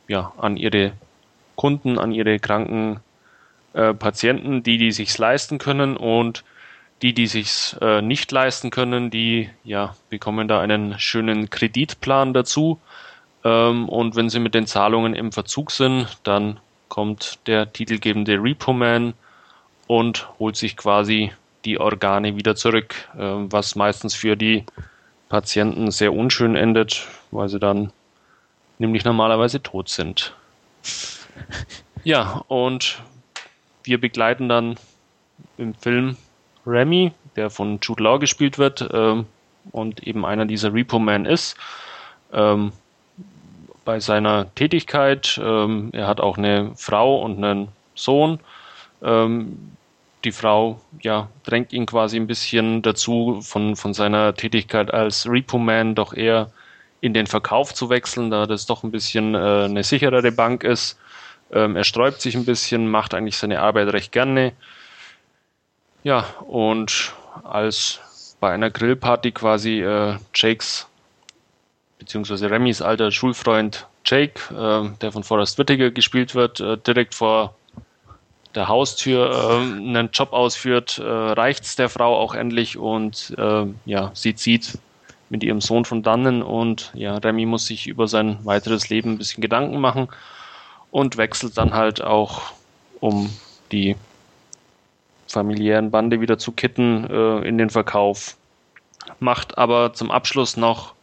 ja, 0.09 0.33
an 0.37 0.57
ihre 0.57 0.93
Kunden, 1.57 1.99
an 1.99 2.13
ihre 2.13 2.39
kranken 2.39 3.01
äh, 3.73 3.95
Patienten, 3.95 4.63
die, 4.63 4.77
die 4.77 4.93
sich's 4.93 5.19
leisten 5.19 5.59
können 5.59 5.97
und 5.97 6.45
die, 7.03 7.13
die 7.13 7.27
sich's 7.27 7.77
äh, 7.81 8.01
nicht 8.01 8.33
leisten 8.33 8.71
können, 8.71 9.11
die 9.11 9.51
ja 9.65 9.95
bekommen 10.09 10.49
da 10.49 10.61
einen 10.61 10.99
schönen 10.99 11.51
Kreditplan 11.51 12.33
dazu. 12.33 12.81
Ähm, 13.45 13.89
und 13.89 14.17
wenn 14.17 14.31
sie 14.31 14.41
mit 14.41 14.55
den 14.55 14.67
Zahlungen 14.67 15.15
im 15.15 15.33
Verzug 15.33 15.71
sind, 15.71 16.09
dann 16.25 16.59
kommt 16.89 17.39
der 17.47 17.73
titelgebende 17.73 18.43
Repo-Man 18.43 19.15
und 19.87 20.29
holt 20.39 20.57
sich 20.57 20.77
quasi 20.77 21.33
die 21.65 21.79
Organe 21.79 22.37
wieder 22.37 22.57
zurück, 22.57 22.95
äh, 23.15 23.21
was 23.21 23.75
meistens 23.75 24.15
für 24.15 24.37
die 24.37 24.65
Patienten 25.29 25.91
sehr 25.91 26.13
unschön 26.13 26.57
endet, 26.57 27.07
weil 27.31 27.49
sie 27.49 27.59
dann 27.59 27.93
nämlich 28.79 29.05
normalerweise 29.05 29.63
tot 29.63 29.89
sind. 29.89 30.35
Ja, 32.05 32.45
und 32.49 33.03
wir 33.83 34.01
begleiten 34.01 34.49
dann 34.49 34.77
im 35.59 35.75
Film 35.75 36.17
Remy, 36.67 37.13
der 37.37 37.51
von 37.51 37.79
Jude 37.83 38.03
Law 38.03 38.19
gespielt 38.19 38.59
wird 38.59 38.81
äh, 38.81 39.23
und 39.73 40.07
eben 40.07 40.25
einer 40.25 40.47
dieser 40.47 40.73
Repo-Man 40.73 41.27
ist. 41.27 41.57
Ähm, 42.33 42.73
bei 43.87 44.01
seiner 44.01 44.53
Tätigkeit. 44.55 45.41
Ähm, 45.43 45.91
er 45.93 46.07
hat 46.07 46.21
auch 46.21 46.37
eine 46.37 46.73
Frau 46.77 47.23
und 47.23 47.43
einen 47.43 47.69
Sohn. 47.95 48.41
Ähm, 49.03 49.77
die 50.25 50.33
Frau 50.33 50.81
ja, 51.01 51.29
drängt 51.45 51.73
ihn 51.73 51.87
quasi 51.87 52.17
ein 52.19 52.27
bisschen 52.27 52.83
dazu, 52.83 53.41
von, 53.43 53.77
von 53.77 53.95
seiner 53.95 54.35
Tätigkeit 54.35 54.93
als 54.93 55.27
Repo-Man 55.27 55.95
doch 55.95 56.13
eher 56.13 56.51
in 57.01 57.15
den 57.15 57.27
Verkauf 57.27 57.73
zu 57.73 57.89
wechseln, 57.89 58.31
da 58.31 58.47
das 58.47 58.67
doch 58.67 58.83
ein 58.83 58.91
bisschen 58.91 59.35
äh, 59.35 59.39
eine 59.65 59.85
sicherere 59.85 60.33
Bank 60.33 60.65
ist. 60.65 60.99
Ähm, 61.53 61.77
er 61.77 61.85
sträubt 61.85 62.21
sich 62.21 62.35
ein 62.35 62.45
bisschen, 62.45 62.91
macht 62.91 63.15
eigentlich 63.15 63.37
seine 63.37 63.61
Arbeit 63.61 63.93
recht 63.93 64.11
gerne. 64.11 64.53
Ja, 66.07 66.25
und 66.47 67.13
als 67.43 67.99
bei 68.39 68.53
einer 68.53 68.71
Grillparty 68.71 69.33
quasi 69.33 69.81
äh, 69.81 70.15
Jakes 70.37 70.87
beziehungsweise 71.99 72.49
Remys 72.49 72.81
alter 72.81 73.11
Schulfreund 73.11 73.89
Jake, 74.05 74.41
äh, 74.55 74.89
der 75.01 75.11
von 75.11 75.25
Forrest 75.25 75.59
Whitaker 75.59 75.91
gespielt 75.91 76.37
wird, 76.37 76.61
äh, 76.61 76.77
direkt 76.79 77.13
vor 77.17 77.57
der 78.55 78.69
Haustür 78.69 79.33
äh, 79.33 79.57
einen 79.57 80.11
Job 80.13 80.33
ausführt, 80.33 81.01
äh, 81.01 81.03
reicht's 81.03 81.75
der 81.75 81.89
Frau 81.89 82.17
auch 82.17 82.37
endlich 82.37 82.79
und 82.79 83.35
äh, 83.37 83.67
ja, 83.85 84.13
sie 84.15 84.37
zieht 84.37 84.79
mit 85.29 85.43
ihrem 85.43 85.61
Sohn 85.61 85.85
von 85.85 86.05
dannen 86.05 86.41
und 86.41 86.93
ja, 86.95 87.17
Remy 87.17 87.47
muss 87.47 87.67
sich 87.67 87.89
über 87.89 88.07
sein 88.07 88.39
weiteres 88.45 88.91
Leben 88.91 89.15
ein 89.15 89.19
bisschen 89.19 89.41
Gedanken 89.41 89.81
machen 89.81 90.07
und 90.93 91.17
wechselt 91.17 91.59
dann 91.59 91.75
halt 91.75 92.01
auch, 92.01 92.43
um 93.01 93.29
die 93.73 93.97
familiären 95.27 95.91
Bande 95.91 96.21
wieder 96.21 96.39
zu 96.39 96.53
kitten, 96.53 97.05
äh, 97.11 97.39
in 97.49 97.59
den 97.59 97.71
Verkauf. 97.71 98.37
Macht 99.21 99.59
aber 99.59 99.93
zum 99.93 100.11
Abschluss 100.11 100.57
noch 100.57 100.95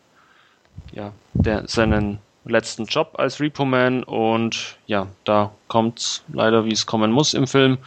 ja, 0.91 1.11
der, 1.33 1.67
seinen 1.67 2.19
letzten 2.45 2.85
Job 2.85 3.13
als 3.17 3.39
Repo-Man 3.39 4.03
und 4.03 4.77
ja, 4.85 5.07
da 5.23 5.51
kommt 5.67 6.23
leider, 6.31 6.65
wie 6.65 6.73
es 6.73 6.85
kommen 6.85 7.11
muss 7.11 7.33
im 7.33 7.47
Film, 7.47 7.77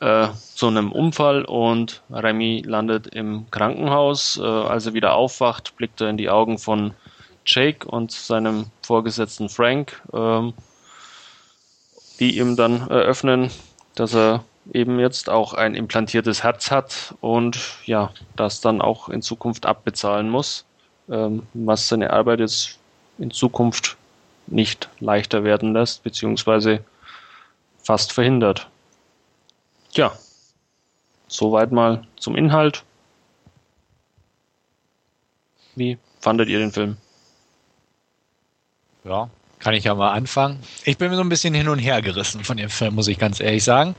äh, 0.00 0.28
zu 0.54 0.68
einem 0.68 0.92
Unfall 0.92 1.44
und 1.44 2.02
Remy 2.10 2.62
landet 2.66 3.08
im 3.08 3.50
Krankenhaus. 3.50 4.38
Äh, 4.38 4.44
als 4.44 4.86
er 4.86 4.94
wieder 4.94 5.14
aufwacht, 5.14 5.76
blickt 5.76 6.00
er 6.00 6.10
in 6.10 6.16
die 6.16 6.30
Augen 6.30 6.58
von 6.58 6.92
Jake 7.46 7.86
und 7.86 8.12
seinem 8.12 8.66
Vorgesetzten 8.82 9.48
Frank, 9.48 10.02
äh, 10.12 10.52
die 12.20 12.38
ihm 12.38 12.56
dann 12.56 12.88
eröffnen, 12.88 13.50
dass 13.94 14.14
er 14.14 14.44
eben 14.72 14.98
jetzt 14.98 15.28
auch 15.30 15.54
ein 15.54 15.74
implantiertes 15.74 16.42
Herz 16.42 16.70
hat 16.70 17.14
und 17.20 17.58
ja, 17.84 18.12
das 18.34 18.60
dann 18.60 18.80
auch 18.80 19.08
in 19.08 19.22
Zukunft 19.22 19.66
abbezahlen 19.66 20.28
muss, 20.28 20.64
ähm, 21.08 21.46
was 21.54 21.88
seine 21.88 22.12
Arbeit 22.12 22.40
jetzt 22.40 22.78
in 23.18 23.30
Zukunft 23.30 23.96
nicht 24.46 24.88
leichter 25.00 25.44
werden 25.44 25.72
lässt, 25.72 26.02
beziehungsweise 26.02 26.84
fast 27.82 28.12
verhindert. 28.12 28.68
Tja, 29.92 30.12
soweit 31.28 31.72
mal 31.72 32.06
zum 32.16 32.36
Inhalt. 32.36 32.84
Wie 35.74 35.98
fandet 36.20 36.48
ihr 36.48 36.58
den 36.58 36.72
Film? 36.72 36.96
Ja, 39.04 39.30
kann 39.58 39.74
ich 39.74 39.84
ja 39.84 39.94
mal 39.94 40.12
anfangen. 40.12 40.58
Ich 40.84 40.98
bin 40.98 41.14
so 41.14 41.20
ein 41.20 41.28
bisschen 41.28 41.54
hin 41.54 41.68
und 41.68 41.78
her 41.78 42.02
gerissen 42.02 42.44
von 42.44 42.56
dem 42.56 42.70
Film, 42.70 42.94
muss 42.94 43.08
ich 43.08 43.18
ganz 43.18 43.40
ehrlich 43.40 43.62
sagen. 43.62 43.94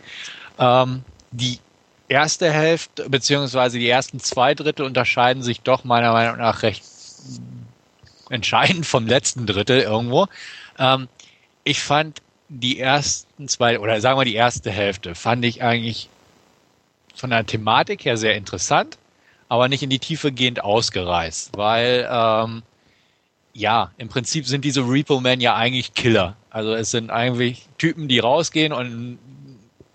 Ähm, 0.60 1.04
die 1.32 1.60
erste 2.08 2.52
Hälfte, 2.52 3.10
beziehungsweise 3.10 3.80
die 3.80 3.90
ersten 3.90 4.20
zwei 4.20 4.54
Drittel 4.54 4.86
unterscheiden 4.86 5.44
sich 5.44 5.62
doch 5.62 5.84
meiner 5.84 6.14
Meinung 6.14 6.38
nach 6.38 6.64
recht 6.64 6.84
entscheidend 8.30 8.86
vom 8.86 9.08
letzten 9.08 9.46
Drittel 9.46 9.82
irgendwo. 9.82 10.28
Ähm, 10.78 11.08
ich 11.64 11.82
fand 11.82 12.22
die 12.50 12.80
ersten 12.80 13.48
zwei, 13.48 13.80
oder 13.80 14.00
sagen 14.00 14.20
wir 14.20 14.26
die 14.26 14.36
erste 14.36 14.72
Hälfte, 14.72 15.16
fand 15.16 15.44
ich 15.44 15.62
eigentlich 15.62 16.10
von 17.14 17.30
der 17.30 17.46
Thematik 17.46 18.06
her 18.06 18.18
sehr 18.18 18.36
interessant, 18.36 18.98
aber 19.50 19.68
nicht 19.68 19.84
in 19.84 19.90
die 19.90 20.00
Tiefe 20.00 20.32
gehend 20.32 20.64
ausgereizt, 20.64 21.52
weil 21.58 22.08
ähm, 22.10 22.64
ja, 23.54 23.92
im 23.98 24.08
Prinzip 24.08 24.46
sind 24.46 24.64
diese 24.64 24.82
Repo-Men 24.82 25.42
ja 25.42 25.56
eigentlich 25.56 25.94
Killer. 25.96 26.36
Also 26.52 26.74
es 26.76 26.92
sind 26.92 27.10
eigentlich 27.10 27.68
Typen, 27.78 28.08
die 28.08 28.20
rausgehen 28.20 28.72
und 28.72 29.18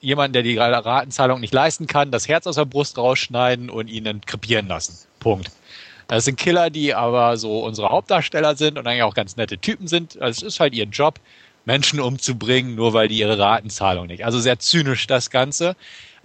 jemand, 0.03 0.35
der 0.35 0.43
die 0.43 0.59
Ratenzahlung 0.59 1.41
nicht 1.41 1.55
leisten 1.55 1.87
kann, 1.87 2.11
das 2.11 2.29
Herz 2.29 2.47
aus 2.47 2.57
der 2.57 2.67
Brust 2.67 2.99
rausschneiden 2.99 3.71
und 3.71 3.89
ihn 3.89 4.21
krepieren 4.27 4.69
lassen. 4.69 4.99
Punkt. 5.21 5.51
Das 6.09 6.27
sind 6.27 6.37
Killer, 6.37 6.69
die 6.69 6.95
aber 6.95 7.39
so 7.39 7.61
unsere 7.61 7.89
Hauptdarsteller 7.89 8.57
sind 8.57 8.79
und 8.79 8.87
eigentlich 8.87 9.05
auch 9.05 9.15
ganz 9.15 9.37
nette 9.37 9.57
Typen 9.57 9.87
sind. 9.87 10.21
Also 10.21 10.45
es 10.45 10.55
ist 10.55 10.61
halt 10.61 10.75
ihr 10.75 10.85
Job, 10.85 11.19
Menschen 11.65 12.01
umzubringen, 12.01 12.75
nur 12.75 12.93
weil 12.93 13.09
die 13.09 13.19
ihre 13.19 13.39
Ratenzahlung 13.39 14.09
nicht. 14.09 14.25
Also 14.25 14.41
sehr 14.41 14.59
zynisch 14.59 15.07
das 15.07 15.31
Ganze. 15.31 15.77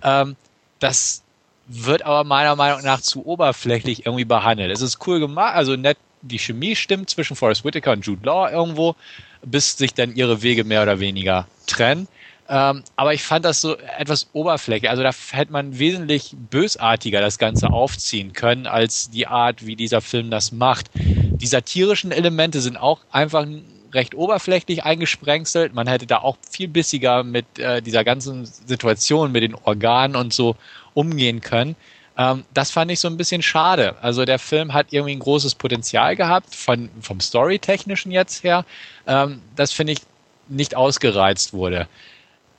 Ähm, 0.03 0.35
das 0.79 1.23
wird 1.67 2.01
aber 2.01 2.23
meiner 2.23 2.55
Meinung 2.55 2.81
nach 2.83 3.01
zu 3.01 3.25
oberflächlich 3.25 4.05
irgendwie 4.05 4.25
behandelt. 4.25 4.71
Es 4.71 4.81
ist 4.81 5.05
cool 5.07 5.19
gemacht, 5.19 5.55
also 5.55 5.75
nett 5.75 5.97
die 6.21 6.39
Chemie 6.39 6.75
stimmt 6.75 7.09
zwischen 7.09 7.35
Forrest 7.35 7.63
Whitaker 7.63 7.91
und 7.91 8.05
Jude 8.05 8.25
Law 8.25 8.49
irgendwo, 8.49 8.95
bis 9.43 9.77
sich 9.77 9.93
dann 9.93 10.15
ihre 10.15 10.41
Wege 10.41 10.63
mehr 10.63 10.81
oder 10.81 10.99
weniger 10.99 11.47
trennen. 11.67 12.07
Ähm, 12.49 12.83
aber 12.95 13.13
ich 13.13 13.23
fand 13.23 13.43
das 13.43 13.59
so 13.59 13.77
etwas 13.97 14.27
oberflächlich. 14.33 14.89
Also 14.89 15.03
da 15.03 15.11
hätte 15.31 15.51
man 15.51 15.79
wesentlich 15.79 16.33
bösartiger 16.49 17.19
das 17.19 17.37
Ganze 17.37 17.71
aufziehen 17.71 18.33
können, 18.33 18.67
als 18.67 19.09
die 19.09 19.27
Art, 19.27 19.65
wie 19.65 19.75
dieser 19.75 20.01
Film 20.01 20.31
das 20.31 20.51
macht. 20.51 20.89
Die 20.95 21.47
satirischen 21.47 22.11
Elemente 22.11 22.61
sind 22.61 22.77
auch 22.77 23.01
einfach 23.11 23.45
recht 23.93 24.15
oberflächlich 24.15 24.83
eingesprengselt. 24.83 25.73
Man 25.73 25.87
hätte 25.87 26.07
da 26.07 26.19
auch 26.19 26.37
viel 26.49 26.67
bissiger 26.67 27.23
mit 27.23 27.59
äh, 27.59 27.81
dieser 27.81 28.03
ganzen 28.03 28.45
Situation, 28.45 29.31
mit 29.31 29.43
den 29.43 29.55
Organen 29.55 30.15
und 30.15 30.33
so 30.33 30.55
umgehen 30.93 31.41
können. 31.41 31.75
Ähm, 32.17 32.45
das 32.53 32.71
fand 32.71 32.91
ich 32.91 32.99
so 32.99 33.07
ein 33.07 33.17
bisschen 33.17 33.41
schade. 33.41 33.95
Also 34.01 34.25
der 34.25 34.39
Film 34.39 34.73
hat 34.73 34.87
irgendwie 34.91 35.15
ein 35.15 35.19
großes 35.19 35.55
Potenzial 35.55 36.15
gehabt, 36.15 36.55
von, 36.55 36.89
vom 37.01 37.19
Storytechnischen 37.19 38.11
jetzt 38.11 38.43
her. 38.43 38.65
Ähm, 39.05 39.41
das 39.55 39.71
finde 39.71 39.93
ich 39.93 39.99
nicht 40.47 40.75
ausgereizt 40.75 41.53
wurde. 41.53 41.87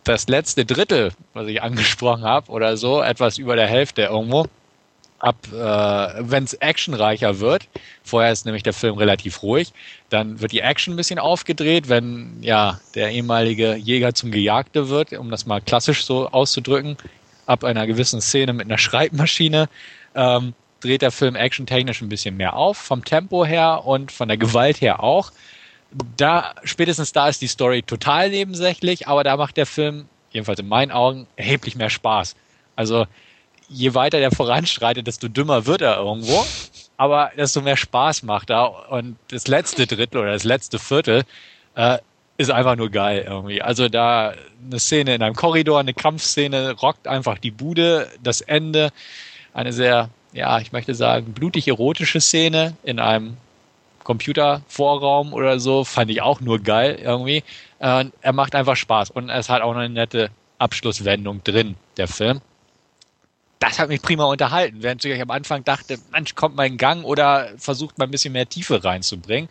Das 0.09 0.26
letzte 0.26 0.64
Drittel, 0.64 1.12
was 1.34 1.48
ich 1.48 1.62
angesprochen 1.62 2.24
habe, 2.24 2.50
oder 2.50 2.78
so, 2.78 3.02
etwas 3.02 3.36
über 3.36 3.56
der 3.56 3.66
Hälfte 3.66 4.04
irgendwo, 4.04 4.46
ab, 5.18 5.36
äh, 5.52 5.54
wenn 5.54 6.44
es 6.44 6.54
actionreicher 6.54 7.40
wird, 7.40 7.68
vorher 8.04 8.32
ist 8.32 8.46
nämlich 8.46 8.62
der 8.62 8.72
Film 8.72 8.96
relativ 8.96 9.42
ruhig, 9.42 9.70
dann 10.09 10.40
wird 10.40 10.52
die 10.52 10.61
Action 10.61 10.94
ein 10.94 10.96
bisschen 10.96 11.18
aufgedreht, 11.18 11.90
wenn 11.90 12.38
ja 12.40 12.80
der 12.94 13.11
ehemalige 13.11 13.74
Jäger 13.74 14.14
zum 14.14 14.30
Gejagte 14.30 14.88
wird, 14.88 15.12
um 15.12 15.30
das 15.30 15.44
mal 15.44 15.61
klassisch 15.61 16.06
so 16.06 16.30
auszudrücken, 16.30 16.96
ab 17.44 17.62
einer 17.62 17.86
gewissen 17.86 18.22
Szene 18.22 18.54
mit 18.54 18.64
einer 18.64 18.78
Schreibmaschine, 18.78 19.68
ähm, 20.14 20.54
dreht 20.80 21.02
der 21.02 21.11
Film 21.11 21.36
actiontechnisch 21.36 22.00
ein 22.00 22.09
bisschen 22.09 22.38
mehr 22.38 22.56
auf, 22.56 22.78
vom 22.78 23.04
Tempo 23.04 23.44
her 23.44 23.82
und 23.84 24.11
von 24.11 24.28
der 24.28 24.38
Gewalt 24.38 24.80
her 24.80 25.02
auch. 25.02 25.32
Da, 26.16 26.55
spätestens 26.64 27.12
da 27.12 27.28
ist 27.28 27.41
die 27.41 27.47
Story 27.49 27.82
total 27.82 28.30
nebensächlich, 28.30 29.09
aber 29.09 29.24
da 29.24 29.36
macht 29.36 29.57
der 29.57 29.66
Film, 29.66 30.07
jedenfalls 30.30 30.61
in 30.61 30.68
meinen 30.68 30.91
Augen, 30.91 31.26
erheblich 31.36 31.76
mehr 31.76 31.91
Spaß. 31.91 32.36
Also, 32.76 33.07
je 33.68 33.95
weiter 33.95 34.18
der 34.18 34.30
voranschreitet, 34.30 35.07
desto 35.07 35.28
dümmer 35.28 35.66
wird 35.66 35.82
er 35.82 35.97
irgendwo, 35.97 36.45
aber 36.97 37.30
desto 37.36 37.61
mehr 37.61 37.76
Spaß 37.76 38.22
macht 38.22 38.51
er. 38.51 38.91
Und 38.91 39.16
das 39.28 39.47
letzte 39.47 39.86
Drittel 39.86 40.20
oder 40.20 40.32
das 40.32 40.45
letzte 40.45 40.78
Viertel 40.78 41.24
äh, 41.74 41.99
ist 42.39 42.51
einfach 42.51 42.76
nur 42.76 42.91
geil 42.91 43.24
irgendwie. 43.28 43.61
Also 43.62 43.89
da 43.89 44.34
eine 44.64 44.78
Szene 44.78 45.14
in 45.16 45.22
einem 45.22 45.34
Korridor, 45.34 45.80
eine 45.80 45.95
Kampfszene, 45.95 46.72
rockt 46.72 47.09
einfach 47.09 47.39
die 47.39 47.51
Bude, 47.51 48.09
das 48.22 48.41
Ende, 48.41 48.91
eine 49.53 49.72
sehr, 49.72 50.09
ja, 50.32 50.59
ich 50.61 50.72
möchte 50.72 50.95
sagen, 50.95 51.32
blutig 51.32 51.68
erotische 51.68 52.20
Szene 52.20 52.76
in 52.84 53.01
einem 53.01 53.36
Computervorraum 54.09 55.34
oder 55.34 55.61
so, 55.61 55.84
fand 55.84 56.11
ich 56.11 56.22
auch 56.22 56.40
nur 56.40 56.61
geil 56.61 56.98
irgendwie. 57.00 57.44
Äh, 57.78 58.06
er 58.22 58.32
macht 58.32 58.54
einfach 58.54 58.74
Spaß 58.74 59.11
und 59.11 59.28
es 59.28 59.50
hat 59.50 59.61
auch 59.61 59.76
eine 59.76 59.90
nette 59.90 60.30
Abschlusswendung 60.59 61.44
drin, 61.44 61.76
der 61.98 62.09
Film 62.09 62.40
das 63.59 63.78
hat 63.78 63.88
mich 63.88 64.02
prima 64.02 64.24
unterhalten, 64.24 64.82
während 64.82 65.04
ich 65.04 65.20
am 65.20 65.30
Anfang 65.30 65.64
dachte, 65.64 65.98
Mensch, 66.12 66.34
kommt 66.34 66.56
mal 66.56 66.66
in 66.66 66.76
Gang 66.76 67.04
oder 67.04 67.48
versucht 67.59 67.98
mal 67.98 68.04
ein 68.04 68.11
bisschen 68.11 68.32
mehr 68.32 68.48
Tiefe 68.48 68.84
reinzubringen. 68.84 69.48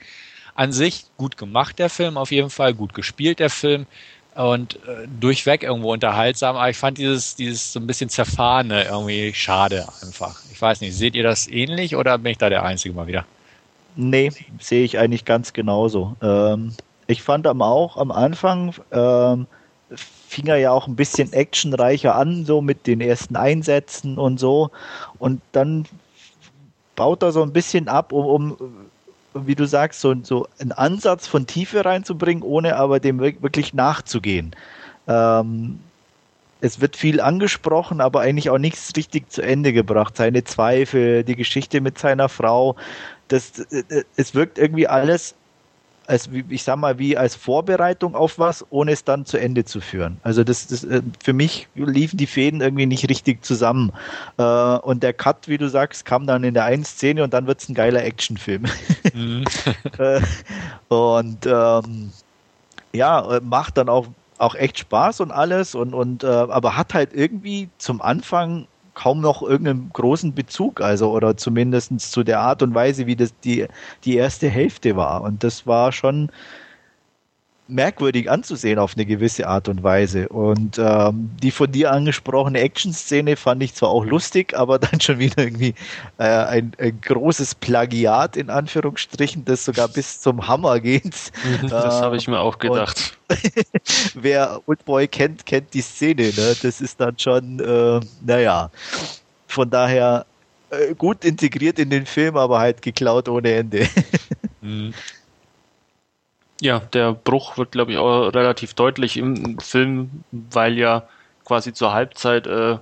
An 0.55 0.71
sich 0.71 1.05
gut 1.17 1.37
gemacht, 1.37 1.77
der 1.77 1.89
Film, 1.89 2.17
auf 2.17 2.31
jeden 2.31 2.49
Fall, 2.49 2.73
gut 2.73 2.93
gespielt, 2.93 3.39
der 3.39 3.49
Film 3.49 3.85
und 4.33 4.75
äh, 4.87 5.07
durchweg 5.19 5.63
irgendwo 5.63 5.91
unterhaltsam, 5.91 6.55
aber 6.55 6.69
ich 6.69 6.77
fand 6.77 6.97
dieses, 6.97 7.35
dieses 7.35 7.73
so 7.73 7.79
ein 7.79 7.87
bisschen 7.87 8.09
zerfahrene 8.09 8.85
irgendwie 8.85 9.33
schade 9.33 9.87
einfach. 10.01 10.39
Ich 10.51 10.61
weiß 10.61 10.81
nicht, 10.81 10.95
seht 10.95 11.15
ihr 11.15 11.23
das 11.23 11.47
ähnlich 11.47 11.95
oder 11.95 12.17
bin 12.17 12.31
ich 12.31 12.37
da 12.37 12.49
der 12.49 12.63
Einzige 12.63 12.93
mal 12.95 13.07
wieder? 13.07 13.25
Nee, 13.97 14.31
sehe 14.59 14.83
ich 14.83 14.99
eigentlich 14.99 15.25
ganz 15.25 15.53
genauso. 15.53 16.15
Ähm, 16.21 16.73
ich 17.07 17.23
fand 17.23 17.47
am 17.47 17.63
auch 17.63 17.97
am 17.97 18.11
Anfang 18.11 18.73
ähm, 18.91 19.47
fing 19.95 20.47
er 20.47 20.57
ja 20.57 20.71
auch 20.71 20.87
ein 20.87 20.95
bisschen 20.95 21.33
actionreicher 21.33 22.15
an, 22.15 22.45
so 22.45 22.61
mit 22.61 22.85
den 22.85 23.01
ersten 23.01 23.35
Einsätzen 23.35 24.19
und 24.19 24.39
so. 24.39 24.69
Und 25.17 25.41
dann 25.51 25.85
baut 26.95 27.23
er 27.23 27.31
so 27.31 27.41
ein 27.41 27.53
bisschen 27.53 27.87
ab, 27.87 28.11
um, 28.11 28.53
um 28.53 28.87
wie 29.33 29.55
du 29.55 29.65
sagst, 29.65 30.01
so, 30.01 30.13
so 30.21 30.47
einen 30.59 30.73
Ansatz 30.73 31.25
von 31.25 31.47
Tiefe 31.47 31.83
reinzubringen, 31.83 32.43
ohne 32.43 32.75
aber 32.75 32.99
dem 32.99 33.19
wirklich 33.19 33.73
nachzugehen. 33.73 34.55
Ähm, 35.07 35.79
es 36.61 36.81
wird 36.81 36.95
viel 36.95 37.21
angesprochen, 37.21 38.01
aber 38.01 38.21
eigentlich 38.21 38.49
auch 38.49 38.57
nichts 38.57 38.91
richtig 38.95 39.31
zu 39.31 39.41
Ende 39.41 39.73
gebracht. 39.73 40.17
Seine 40.17 40.43
Zweifel, 40.43 41.23
die 41.23 41.35
Geschichte 41.35 41.81
mit 41.81 41.99
seiner 41.99 42.29
Frau, 42.29 42.75
das, 43.27 43.59
äh, 43.71 43.83
äh, 43.89 44.03
es 44.15 44.35
wirkt 44.35 44.57
irgendwie 44.57 44.87
alles 44.87 45.35
als, 46.05 46.29
ich 46.47 46.63
sag 46.63 46.77
mal, 46.77 46.99
wie 46.99 47.17
als 47.17 47.35
Vorbereitung 47.35 48.15
auf 48.15 48.39
was, 48.39 48.65
ohne 48.69 48.93
es 48.93 49.03
dann 49.03 49.25
zu 49.25 49.37
Ende 49.37 49.65
zu 49.65 49.81
führen. 49.81 50.17
Also 50.23 50.45
das, 50.45 50.67
das 50.67 50.85
äh, 50.85 51.01
für 51.21 51.33
mich 51.33 51.67
liefen 51.75 52.15
die 52.15 52.27
Fäden 52.27 52.61
irgendwie 52.61 52.85
nicht 52.85 53.09
richtig 53.09 53.43
zusammen. 53.43 53.91
Und 54.37 55.03
der 55.03 55.11
Cut, 55.11 55.49
wie 55.49 55.57
du 55.57 55.67
sagst, 55.67 56.05
kam 56.05 56.25
dann 56.25 56.45
in 56.45 56.53
der 56.53 56.63
einen 56.63 56.85
Szene 56.85 57.25
und 57.25 57.33
dann 57.33 57.45
wird 57.45 57.61
es 57.61 57.67
ein 57.67 57.73
geiler 57.73 58.05
Actionfilm. 58.05 58.67
Mhm. 59.13 59.43
Und 60.87 61.45
ähm, 61.45 62.11
ja, 62.93 63.41
macht 63.43 63.77
dann 63.77 63.89
auch 63.89 64.07
auch 64.37 64.55
echt 64.55 64.77
Spaß 64.77 65.21
und 65.21 65.31
alles 65.31 65.73
und 65.73 65.95
und 65.95 66.23
aber 66.23 66.77
hat 66.77 66.93
halt 66.93 67.11
irgendwie 67.11 67.69
zum 67.79 68.03
Anfang 68.03 68.67
kaum 68.97 69.21
noch 69.21 69.43
irgendeinen 69.43 69.91
großen 69.93 70.33
Bezug, 70.33 70.81
also 70.81 71.11
oder 71.11 71.37
zumindest 71.37 71.99
zu 71.99 72.23
der 72.23 72.39
Art 72.39 72.63
und 72.63 72.73
Weise, 72.73 73.05
wie 73.05 73.15
das 73.15 73.31
die, 73.41 73.67
die 74.03 74.15
erste 74.15 74.49
Hälfte 74.49 74.95
war. 74.95 75.21
Und 75.21 75.43
das 75.43 75.67
war 75.67 75.91
schon 75.91 76.31
merkwürdig 77.67 78.29
anzusehen 78.29 78.79
auf 78.79 78.93
eine 78.95 79.05
gewisse 79.05 79.47
Art 79.47 79.67
und 79.67 79.83
Weise. 79.83 80.29
Und 80.29 80.77
ähm, 80.77 81.31
die 81.41 81.51
von 81.51 81.71
dir 81.71 81.91
angesprochene 81.91 82.59
Action-Szene 82.59 83.35
fand 83.35 83.61
ich 83.63 83.73
zwar 83.73 83.89
auch 83.89 84.05
lustig, 84.05 84.57
aber 84.57 84.79
dann 84.79 85.01
schon 85.01 85.19
wieder 85.19 85.43
irgendwie 85.43 85.75
äh, 86.17 86.23
ein, 86.23 86.71
ein, 86.77 86.99
großes 87.01 87.55
Plagiat 87.55 88.37
in 88.37 88.49
Anführungsstrichen, 88.49 89.45
das 89.45 89.65
sogar 89.65 89.87
bis 89.87 90.21
zum 90.21 90.47
Hammer 90.47 90.79
geht. 90.79 90.97
Das 91.61 91.99
äh, 91.99 92.01
habe 92.01 92.17
ich 92.17 92.27
mir 92.27 92.39
auch 92.39 92.59
gedacht. 92.59 93.17
Wer 94.13 94.61
Oldboy 94.67 95.07
kennt, 95.07 95.45
kennt 95.45 95.73
die 95.73 95.81
Szene. 95.81 96.23
Ne? 96.23 96.55
Das 96.61 96.81
ist 96.81 96.99
dann 96.99 97.17
schon, 97.17 97.59
äh, 97.59 97.99
naja, 98.25 98.69
von 99.47 99.69
daher 99.69 100.25
äh, 100.69 100.93
gut 100.95 101.25
integriert 101.25 101.79
in 101.79 101.89
den 101.89 102.05
Film, 102.05 102.37
aber 102.37 102.59
halt 102.59 102.81
geklaut 102.81 103.27
ohne 103.27 103.53
Ende. 103.53 103.87
Mhm. 104.61 104.93
Ja, 106.61 106.79
der 106.79 107.13
Bruch 107.13 107.57
wird, 107.57 107.71
glaube 107.71 107.91
ich, 107.91 107.97
auch 107.97 108.29
relativ 108.29 108.73
deutlich 108.73 109.17
im 109.17 109.59
Film, 109.59 110.23
weil 110.31 110.77
ja 110.77 111.07
quasi 111.45 111.73
zur 111.73 111.93
Halbzeit 111.93 112.47
äh, 112.47 112.77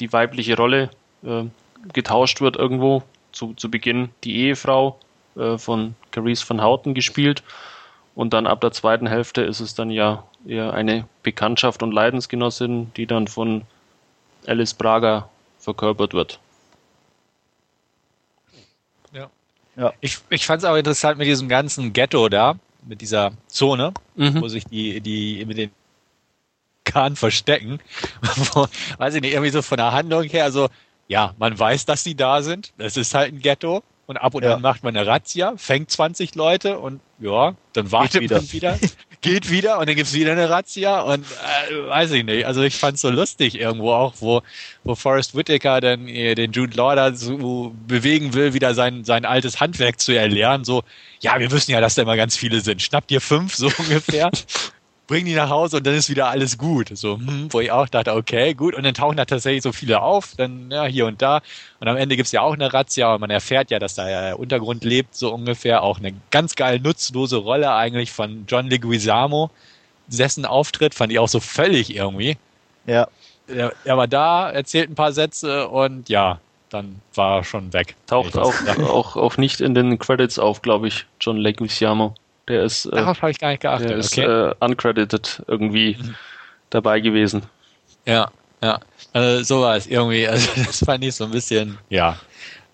die 0.00 0.12
weibliche 0.12 0.56
Rolle 0.56 0.90
äh, 1.22 1.44
getauscht 1.92 2.40
wird 2.40 2.56
irgendwo. 2.56 3.02
Zu, 3.30 3.54
zu 3.54 3.70
Beginn 3.70 4.10
die 4.24 4.36
Ehefrau 4.36 4.98
äh, 5.36 5.56
von 5.56 5.94
Carice 6.10 6.48
van 6.48 6.62
Houten 6.62 6.94
gespielt. 6.94 7.42
Und 8.14 8.34
dann 8.34 8.46
ab 8.46 8.60
der 8.60 8.72
zweiten 8.72 9.06
Hälfte 9.06 9.42
ist 9.42 9.60
es 9.60 9.74
dann 9.74 9.90
ja 9.90 10.24
eher 10.46 10.74
eine 10.74 11.06
Bekanntschaft 11.22 11.82
und 11.82 11.92
Leidensgenossin, 11.92 12.92
die 12.94 13.06
dann 13.06 13.26
von 13.26 13.62
Alice 14.46 14.74
Braga 14.74 15.30
verkörpert 15.58 16.12
wird. 16.12 16.40
Ja. 19.12 19.30
ja. 19.76 19.92
Ich, 20.00 20.18
ich 20.28 20.44
fand 20.44 20.62
es 20.62 20.68
auch 20.68 20.76
interessant 20.76 21.16
mit 21.16 21.26
diesem 21.26 21.48
ganzen 21.48 21.92
Ghetto 21.92 22.28
da 22.28 22.56
mit 22.86 23.00
dieser 23.00 23.32
Zone, 23.48 23.92
mhm. 24.16 24.40
wo 24.40 24.48
sich 24.48 24.64
die, 24.64 25.00
die 25.00 25.44
mit 25.44 25.58
den 25.58 25.70
Kahn 26.84 27.16
verstecken. 27.16 27.80
weiß 28.98 29.14
ich 29.14 29.22
nicht, 29.22 29.32
irgendwie 29.32 29.50
so 29.50 29.62
von 29.62 29.76
der 29.76 29.92
Handlung 29.92 30.24
her, 30.24 30.44
also 30.44 30.68
ja, 31.08 31.34
man 31.38 31.58
weiß, 31.58 31.84
dass 31.84 32.04
sie 32.04 32.14
da 32.14 32.42
sind. 32.42 32.72
Es 32.78 32.96
ist 32.96 33.14
halt 33.14 33.32
ein 33.32 33.40
Ghetto. 33.40 33.82
Und 34.06 34.16
ab 34.16 34.34
und 34.34 34.42
ja. 34.42 34.56
an 34.56 34.62
macht 34.62 34.82
man 34.82 34.96
eine 34.96 35.06
Razzia, 35.06 35.54
fängt 35.56 35.90
20 35.90 36.34
Leute 36.34 36.78
und 36.78 37.00
ja, 37.20 37.54
dann 37.72 37.92
wartet 37.92 38.20
wieder. 38.20 38.36
man 38.36 38.52
wieder, 38.52 38.78
geht 39.22 39.50
wieder 39.50 39.78
und 39.78 39.88
dann 39.88 39.96
gibt's 39.96 40.12
wieder 40.12 40.32
eine 40.32 40.50
Razzia 40.50 41.00
und 41.00 41.24
äh, 41.24 41.88
weiß 41.88 42.10
ich 42.10 42.24
nicht. 42.24 42.44
Also 42.44 42.62
ich 42.62 42.76
fand's 42.76 43.00
so 43.00 43.08
lustig 43.08 43.58
irgendwo 43.58 43.92
auch, 43.92 44.14
wo, 44.18 44.42
wo 44.84 44.94
Forrest 44.94 45.34
Whitaker 45.34 45.80
dann 45.80 46.08
äh, 46.08 46.34
den 46.34 46.52
Jude 46.52 46.76
Law 46.76 47.14
so 47.14 47.72
bewegen 47.86 48.34
will, 48.34 48.52
wieder 48.52 48.74
sein, 48.74 49.04
sein 49.04 49.24
altes 49.24 49.60
Handwerk 49.60 50.00
zu 50.00 50.12
erlernen. 50.12 50.64
So, 50.64 50.82
ja, 51.20 51.38
wir 51.38 51.50
wissen 51.50 51.70
ja, 51.70 51.80
dass 51.80 51.94
da 51.94 52.02
immer 52.02 52.16
ganz 52.16 52.36
viele 52.36 52.60
sind. 52.60 52.82
Schnapp 52.82 53.06
dir 53.06 53.20
fünf, 53.20 53.54
so 53.54 53.70
ungefähr 53.78 54.30
bring 55.06 55.24
die 55.24 55.34
nach 55.34 55.50
Hause 55.50 55.78
und 55.78 55.86
dann 55.86 55.94
ist 55.94 56.08
wieder 56.08 56.28
alles 56.28 56.58
gut. 56.58 56.90
So, 56.94 57.16
hm, 57.16 57.48
wo 57.50 57.60
ich 57.60 57.70
auch 57.70 57.88
dachte, 57.88 58.14
okay, 58.14 58.54
gut. 58.54 58.74
Und 58.74 58.84
dann 58.84 58.94
tauchen 58.94 59.16
da 59.16 59.24
tatsächlich 59.24 59.62
so 59.62 59.72
viele 59.72 60.00
auf, 60.00 60.34
dann 60.36 60.70
ja, 60.70 60.84
hier 60.84 61.06
und 61.06 61.20
da. 61.20 61.42
Und 61.80 61.88
am 61.88 61.96
Ende 61.96 62.16
gibt's 62.16 62.32
ja 62.32 62.42
auch 62.42 62.54
eine 62.54 62.72
Razzia 62.72 63.14
und 63.14 63.20
man 63.20 63.30
erfährt 63.30 63.70
ja, 63.70 63.78
dass 63.78 63.94
da 63.94 64.06
der 64.06 64.38
Untergrund 64.38 64.84
lebt, 64.84 65.14
so 65.14 65.32
ungefähr. 65.32 65.82
Auch 65.82 65.98
eine 65.98 66.14
ganz 66.30 66.54
geil 66.54 66.80
nutzlose 66.80 67.36
Rolle 67.36 67.72
eigentlich 67.74 68.12
von 68.12 68.44
John 68.48 68.68
Leguizamo. 68.68 69.50
Dessen 70.06 70.46
Auftritt 70.46 70.94
fand 70.94 71.12
ich 71.12 71.18
auch 71.18 71.28
so 71.28 71.40
völlig 71.40 71.94
irgendwie. 71.94 72.36
Ja. 72.86 73.08
Er, 73.48 73.72
er 73.84 73.96
war 73.96 74.08
da, 74.08 74.50
erzählt 74.50 74.88
ein 74.90 74.94
paar 74.94 75.12
Sätze 75.12 75.68
und 75.68 76.08
ja, 76.08 76.38
dann 76.70 77.00
war 77.14 77.38
er 77.38 77.44
schon 77.44 77.72
weg. 77.72 77.96
Taucht 78.06 78.36
auch, 78.38 78.54
auch, 78.78 79.16
auch 79.16 79.36
nicht 79.36 79.60
in 79.60 79.74
den 79.74 79.98
Credits 79.98 80.38
auf, 80.38 80.62
glaube 80.62 80.88
ich, 80.88 81.06
John 81.20 81.36
Leguizamo. 81.36 82.14
Der 82.48 82.64
ist, 82.64 82.86
äh, 82.86 82.90
Darauf 82.90 83.22
habe 83.22 83.30
ich 83.30 83.38
gar 83.38 83.50
nicht 83.50 83.62
geachtet. 83.62 83.90
Der 83.90 83.96
ist 83.98 84.18
äh, 84.18 84.54
uncredited 84.60 85.42
irgendwie 85.46 85.96
mhm. 86.00 86.14
dabei 86.70 87.00
gewesen. 87.00 87.42
Ja, 88.04 88.30
ja. 88.62 88.80
Also, 89.12 89.44
so 89.44 89.62
war 89.62 89.76
es 89.76 89.86
irgendwie. 89.86 90.26
Also, 90.28 90.48
das 90.56 90.84
fand 90.84 91.04
ich 91.04 91.14
so 91.14 91.24
ein 91.24 91.30
bisschen, 91.30 91.78
ja. 91.88 92.18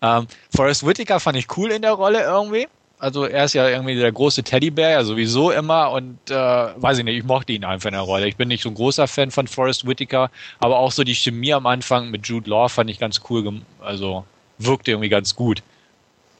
Ähm, 0.01 0.27
Forrest 0.55 0.87
Whitaker 0.87 1.21
fand 1.21 1.37
ich 1.37 1.47
cool 1.57 1.71
in 1.71 1.83
der 1.83 1.93
Rolle 1.93 2.23
irgendwie. 2.23 2.69
Also 3.01 3.25
er 3.25 3.45
ist 3.45 3.55
ja 3.55 3.69
irgendwie 3.69 3.95
der 3.95 4.11
große 4.11 4.43
Teddybär, 4.43 4.91
ja 4.91 5.05
sowieso 5.05 5.53
immer 5.53 5.93
und 5.93 6.19
äh, 6.31 6.35
weiß 6.35 6.99
ich 6.99 7.05
nicht, 7.05 7.19
ich 7.19 7.25
mochte 7.25 7.53
ihn 7.53 7.65
einfach 7.65 7.89
in 7.89 7.93
der 7.93 8.03
Rolle. 8.03 8.27
Ich 8.27 8.37
bin 8.37 8.49
nicht 8.49 8.63
so 8.63 8.71
ein 8.71 8.75
großer 8.75 9.07
Fan 9.07 9.31
von 9.31 9.47
Forrest 9.47 9.87
Whitaker, 9.87 10.31
aber 10.59 10.79
auch 10.79 10.91
so 10.91 11.05
die 11.05 11.15
Chemie 11.15 11.53
am 11.53 11.67
Anfang 11.67 12.11
mit 12.11 12.27
Jude 12.27 12.51
Law 12.51 12.69
fand 12.69 12.91
ich 12.91 12.99
ganz 12.99 13.21
cool, 13.31 13.61
also 13.81 14.25
wirkte 14.59 14.91
irgendwie 14.91 15.09
ganz 15.09 15.37
gut. 15.37 15.63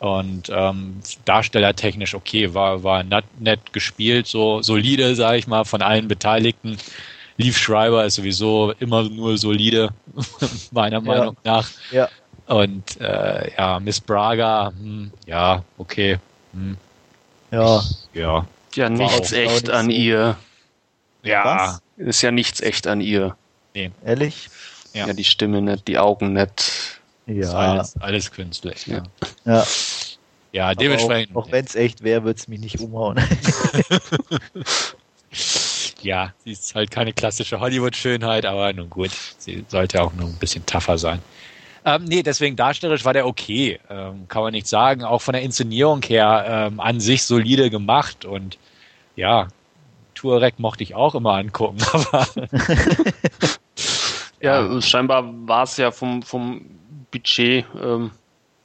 Und 0.01 0.51
ähm, 0.55 1.01
darstellertechnisch 1.25 2.15
okay, 2.15 2.55
war, 2.55 2.85
war 2.85 3.03
nett, 3.03 3.25
nett 3.41 3.73
gespielt, 3.73 4.29
so 4.29 4.63
solide, 4.63 5.17
sage 5.17 5.39
ich 5.39 5.47
mal, 5.49 5.65
von 5.65 5.83
allen 5.83 6.07
Beteiligten. 6.07 6.79
Leaf 7.37 7.59
Schreiber 7.59 8.05
ist 8.05 8.15
sowieso 8.15 8.73
immer 8.79 9.09
nur 9.09 9.39
solide, 9.39 9.91
meiner 10.71 10.99
ja. 10.99 11.03
Meinung 11.03 11.37
nach. 11.45 11.69
Ja. 11.91 12.09
Und 12.47 13.01
äh, 13.01 13.53
ja, 13.57 13.79
Miss 13.81 14.01
Braga, 14.01 14.73
hm, 14.79 15.11
ja, 15.27 15.63
okay. 15.79 16.19
Hm. 16.53 16.77
Ja. 17.51 17.83
Ja. 18.15 18.47
Ja, 18.75 18.89
nichts 18.89 19.33
echt 19.33 19.71
an 19.71 19.91
ihr. 19.91 20.37
Ja. 21.23 21.45
Was? 21.45 21.83
Ist 21.97 22.23
ja 22.23 22.31
nichts 22.31 22.61
echt 22.61 22.87
an 22.87 23.01
ihr. 23.01 23.37
Nee. 23.75 23.91
Ehrlich? 24.05 24.49
Ja. 24.95 25.07
ja, 25.07 25.13
die 25.13 25.25
Stimme 25.25 25.61
nicht, 25.61 25.89
die 25.89 25.99
Augen 25.99 26.33
nicht. 26.33 26.98
Ja. 27.29 27.53
Alles, 27.53 27.95
alles 28.01 28.31
künstlich. 28.31 28.87
Ja. 28.87 29.03
Ja, 29.45 29.67
ja 30.53 30.75
dementsprechend. 30.75 31.37
auch, 31.37 31.47
auch 31.47 31.53
wenn 31.53 31.65
es 31.65 31.75
echt 31.75 32.03
wäre, 32.03 32.25
würde 32.25 32.39
es 32.39 32.49
mich 32.49 32.61
nicht 32.61 32.81
umhauen. 32.81 33.21
ja, 36.03 36.33
sie 36.45 36.53
ist 36.53 36.75
halt 36.75 36.91
keine 36.91 37.13
klassische 37.13 37.61
Hollywood-Schönheit, 37.61 38.47
aber 38.47 38.73
nun 38.73 38.89
gut, 38.89 39.11
sie 39.39 39.65
sollte 39.69 40.03
auch 40.03 40.13
nur 40.15 40.29
ein 40.29 40.39
bisschen 40.39 40.65
tougher 40.65 40.97
sein. 40.97 41.21
Ähm, 41.85 42.05
nee, 42.05 42.23
deswegen 42.23 42.57
darstellerisch 42.57 43.05
war 43.05 43.13
der 43.13 43.27
okay. 43.27 43.79
Ähm, 43.89 44.27
kann 44.29 44.43
man 44.43 44.53
nicht 44.53 44.67
sagen. 44.67 45.05
Auch 45.05 45.23
von 45.23 45.33
der 45.33 45.43
Inszenierung 45.43 46.03
her 46.03 46.45
ähm, 46.49 46.81
an 46.81 47.01
sich 47.01 47.25
solide 47.25 47.71
gemacht 47.71 48.25
und 48.25 48.59
ja, 49.17 49.49
Tourek 50.15 50.59
mochte 50.59 50.83
ich 50.83 50.95
auch 50.95 51.15
immer 51.15 51.35
angucken, 51.35 51.79
aber. 51.93 52.27
ja, 54.41 54.83
scheinbar 54.83 55.25
war 55.47 55.63
es 55.63 55.77
ja 55.77 55.91
vom, 55.91 56.23
vom 56.23 56.63
Budget 57.11 57.65
ähm, 57.83 58.11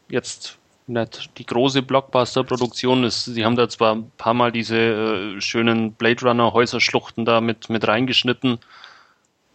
jetzt 0.10 0.58
nicht 0.88 1.38
die 1.38 1.46
große 1.46 1.82
Blockbuster-Produktion 1.82 3.04
ist. 3.04 3.26
Sie 3.26 3.46
haben 3.46 3.56
da 3.56 3.70
zwar 3.70 3.96
ein 3.96 4.12
paar 4.18 4.34
Mal 4.34 4.52
diese 4.52 4.78
äh, 4.78 5.42
schönen 5.42 5.94
Blade 5.94 6.26
Runner-Häuserschluchten 6.26 7.26
da 7.26 7.42
mit, 7.42 7.70
mit 7.70 7.88
reingeschnitten, 7.88 8.60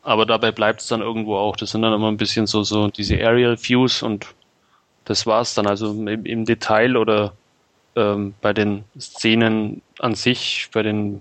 aber 0.03 0.25
dabei 0.25 0.53
bleibt 0.53 0.81
es 0.81 0.89
dann 0.89 1.03
irgendwo 1.03 1.37
auch. 1.37 1.57
Das 1.57 1.71
sind 1.71 1.83
dann 1.83 1.93
immer 1.93 2.09
ein 2.09 2.17
bisschen 2.17 2.47
so, 2.47 2.63
so 2.63 2.89
diese 2.89 3.17
Aerial 3.17 3.59
Views 3.63 4.03
und 4.03 4.27
das 5.05 5.27
war's 5.27 5.55
dann. 5.55 5.67
Also 5.67 5.91
im, 5.91 6.25
im 6.25 6.45
Detail 6.45 6.97
oder 6.97 7.35
ähm, 7.97 8.35
bei 8.41 8.53
den 8.53 8.85
Szenen 8.99 9.83
an 10.01 10.15
sich, 10.15 10.69
bei 10.73 10.83
den, 10.83 11.21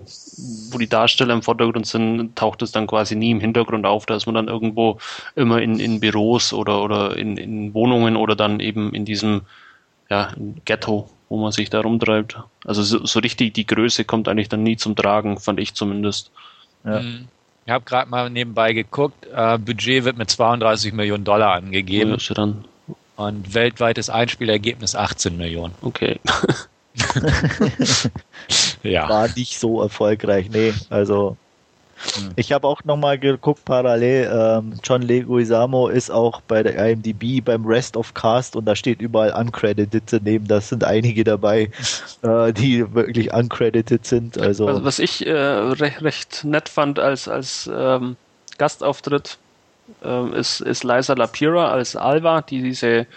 wo 0.71 0.77
die 0.77 0.87
Darsteller 0.87 1.33
im 1.33 1.41
Vordergrund 1.41 1.87
sind, 1.87 2.35
taucht 2.35 2.61
es 2.61 2.71
dann 2.71 2.87
quasi 2.87 3.15
nie 3.15 3.31
im 3.31 3.39
Hintergrund 3.39 3.85
auf. 3.85 4.05
Da 4.05 4.15
ist 4.15 4.25
man 4.25 4.35
dann 4.35 4.47
irgendwo 4.47 4.99
immer 5.35 5.61
in, 5.61 5.79
in 5.79 5.99
Büros 5.99 6.53
oder, 6.53 6.83
oder 6.83 7.17
in, 7.17 7.37
in 7.37 7.73
Wohnungen 7.73 8.15
oder 8.15 8.35
dann 8.35 8.59
eben 8.59 8.93
in 8.93 9.05
diesem 9.05 9.41
ja, 10.09 10.31
Ghetto, 10.65 11.09
wo 11.29 11.37
man 11.41 11.51
sich 11.51 11.69
da 11.69 11.81
rumtreibt. 11.81 12.37
Also 12.65 12.83
so, 12.83 13.05
so 13.05 13.19
richtig 13.19 13.53
die 13.53 13.65
Größe 13.65 14.05
kommt 14.05 14.27
eigentlich 14.27 14.49
dann 14.49 14.63
nie 14.63 14.77
zum 14.77 14.95
Tragen, 14.95 15.39
fand 15.39 15.59
ich 15.59 15.73
zumindest. 15.73 16.31
Ja. 16.83 17.01
Mhm. 17.01 17.27
Ich 17.65 17.71
habe 17.73 17.83
gerade 17.83 18.09
mal 18.09 18.29
nebenbei 18.29 18.71
geguckt. 18.71 19.25
Äh, 19.25 19.57
Budget 19.57 20.05
wird 20.05 20.17
mit 20.17 20.29
32 20.29 20.93
Millionen 20.93 21.25
Dollar 21.25 21.55
angegeben. 21.55 22.15
Ja, 22.17 22.33
dann. 22.33 22.63
Und 23.17 23.53
weltweites 23.53 24.09
Einspielergebnis 24.09 24.95
18 24.95 25.35
Millionen. 25.35 25.73
Okay. 25.81 26.19
ja. 28.83 29.09
War 29.09 29.27
nicht 29.35 29.59
so 29.59 29.81
erfolgreich, 29.81 30.49
nee. 30.49 30.73
Also 30.89 31.37
hm. 31.97 32.31
Ich 32.35 32.51
habe 32.51 32.67
auch 32.67 32.83
nochmal 32.83 33.17
geguckt, 33.17 33.65
parallel, 33.65 34.29
ähm, 34.31 34.73
John 34.83 35.01
Leguizamo 35.01 35.87
ist 35.87 36.11
auch 36.11 36.41
bei 36.41 36.61
der 36.61 36.75
IMDb 36.75 37.43
beim 37.43 37.65
Rest 37.65 37.97
of 37.97 38.13
Cast 38.13 38.55
und 38.55 38.65
da 38.65 38.75
steht 38.75 39.01
überall 39.01 39.31
uncredited 39.31 40.03
daneben. 40.07 40.47
Da 40.47 40.61
sind 40.61 40.83
einige 40.83 41.23
dabei, 41.23 41.71
äh, 42.21 42.53
die 42.53 42.93
wirklich 42.93 43.33
uncredited 43.33 44.05
sind. 44.05 44.37
Also 44.37 44.67
was, 44.67 44.83
was 44.83 44.99
ich 44.99 45.25
äh, 45.25 45.33
recht, 45.33 46.01
recht, 46.03 46.43
nett 46.43 46.69
fand 46.69 46.99
als, 46.99 47.27
als 47.27 47.69
ähm, 47.73 48.15
Gastauftritt, 48.57 49.37
ähm, 50.03 50.33
ist, 50.33 50.59
ist 50.61 50.83
Liza 50.83 51.13
Lapira 51.13 51.71
als 51.71 51.95
Alva, 51.95 52.41
die 52.41 52.61
diese 52.61 53.07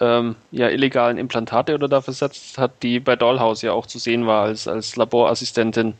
ähm, 0.00 0.36
ja, 0.50 0.68
illegalen 0.68 1.18
Implantate 1.18 1.74
oder 1.74 1.88
da 1.88 2.00
versetzt 2.00 2.58
hat, 2.58 2.82
die 2.82 3.00
bei 3.00 3.16
Dollhouse 3.16 3.62
ja 3.62 3.72
auch 3.72 3.86
zu 3.86 3.98
sehen 3.98 4.26
war 4.26 4.44
als, 4.44 4.68
als 4.68 4.96
Laborassistentin. 4.96 5.94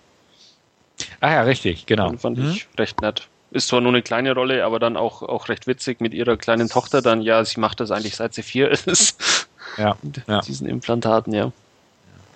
Ah 1.20 1.32
ja, 1.32 1.42
richtig, 1.42 1.86
genau. 1.86 2.08
Den 2.10 2.18
fand 2.18 2.38
mhm. 2.38 2.50
ich 2.50 2.68
recht 2.78 3.00
nett. 3.00 3.28
Ist 3.50 3.68
zwar 3.68 3.80
nur 3.80 3.92
eine 3.92 4.02
kleine 4.02 4.34
Rolle, 4.34 4.64
aber 4.64 4.78
dann 4.78 4.96
auch, 4.96 5.22
auch 5.22 5.48
recht 5.48 5.66
witzig 5.66 6.00
mit 6.00 6.12
ihrer 6.12 6.36
kleinen 6.36 6.68
Tochter 6.68 7.00
dann, 7.00 7.22
ja, 7.22 7.44
sie 7.44 7.60
macht 7.60 7.80
das 7.80 7.90
eigentlich 7.90 8.16
seit 8.16 8.34
sie 8.34 8.42
vier 8.42 8.70
ist. 8.86 9.48
Ja. 9.76 9.96
ja. 10.26 10.40
Diesen 10.40 10.68
Implantaten, 10.68 11.32
ja. 11.32 11.52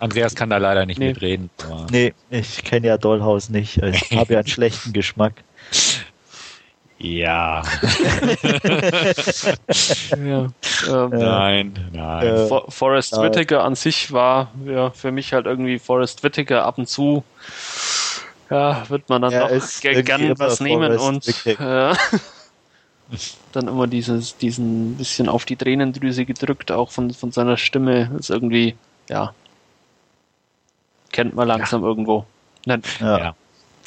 Andreas 0.01 0.35
kann 0.35 0.51
da 0.51 0.57
leider 0.57 0.85
nicht 0.85 0.99
nee. 0.99 1.09
mitreden. 1.09 1.49
Nee, 1.91 2.13
ich 2.29 2.65
kenne 2.65 2.89
ja 2.89 2.99
Dollhaus 2.99 3.51
nicht. 3.51 3.77
Ich 3.79 4.11
habe 4.17 4.33
ja 4.33 4.41
einen 4.41 4.49
schlechten 4.49 4.93
Geschmack. 4.93 5.35
Ja. 7.03 7.63
ja. 10.25 10.47
Ähm, 10.89 11.11
nein, 11.11 11.91
nein. 11.93 12.27
Äh, 12.27 12.47
Forrest 12.69 13.21
Whitaker 13.21 13.65
an 13.65 13.75
sich 13.75 14.13
war 14.13 14.53
ja, 14.65 14.91
für 14.91 15.11
mich 15.11 15.33
halt 15.33 15.47
irgendwie 15.47 15.81
Forrest 15.81 16.23
Whitaker 16.23 16.65
ab 16.65 16.79
und 16.79 16.89
zu 16.89 17.25
ja, 18.51 18.89
wird 18.89 19.09
man 19.09 19.23
dann 19.23 19.33
ja, 19.33 19.49
doch 19.49 20.05
gern 20.05 20.39
was 20.39 20.61
nehmen 20.61 20.99
und 20.99 21.27
äh, 21.47 21.57
dann 23.53 23.69
immer 23.69 23.87
dieses, 23.87 24.37
diesen 24.37 24.97
bisschen 24.97 25.29
auf 25.29 25.45
die 25.45 25.57
Tränendrüse 25.57 26.25
gedrückt, 26.25 26.71
auch 26.71 26.91
von, 26.91 27.13
von 27.13 27.33
seiner 27.33 27.57
Stimme, 27.57 28.11
ist 28.19 28.31
irgendwie, 28.31 28.77
ja, 29.09 29.35
kennt 31.11 31.35
man 31.35 31.49
langsam 31.49 31.83
ja. 31.83 31.89
irgendwo. 31.89 32.27
Ja. 32.67 32.79
ja. 33.01 33.35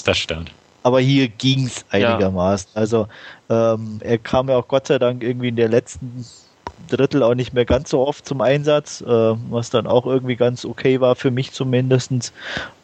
das 0.04 0.18
stimmt. 0.18 0.52
Aber 0.86 1.00
hier 1.00 1.30
ging 1.30 1.66
es 1.66 1.84
einigermaßen. 1.90 2.70
Also 2.76 3.08
ähm, 3.50 3.98
er 4.02 4.20
kam 4.20 4.50
ja 4.50 4.58
auch 4.58 4.68
Gott 4.68 4.86
sei 4.86 5.00
Dank 5.00 5.24
irgendwie 5.24 5.48
in 5.48 5.56
der 5.56 5.68
letzten 5.68 6.24
Drittel 6.88 7.24
auch 7.24 7.34
nicht 7.34 7.54
mehr 7.54 7.66
ganz 7.66 7.90
so 7.90 8.06
oft 8.06 8.24
zum 8.28 8.40
Einsatz, 8.40 9.02
äh, 9.02 9.08
was 9.08 9.72
dann 9.72 9.88
auch 9.88 10.06
irgendwie 10.06 10.36
ganz 10.36 10.64
okay 10.64 11.02
war 11.02 11.16
für 11.16 11.32
mich 11.32 11.54
zumindest. 11.54 12.34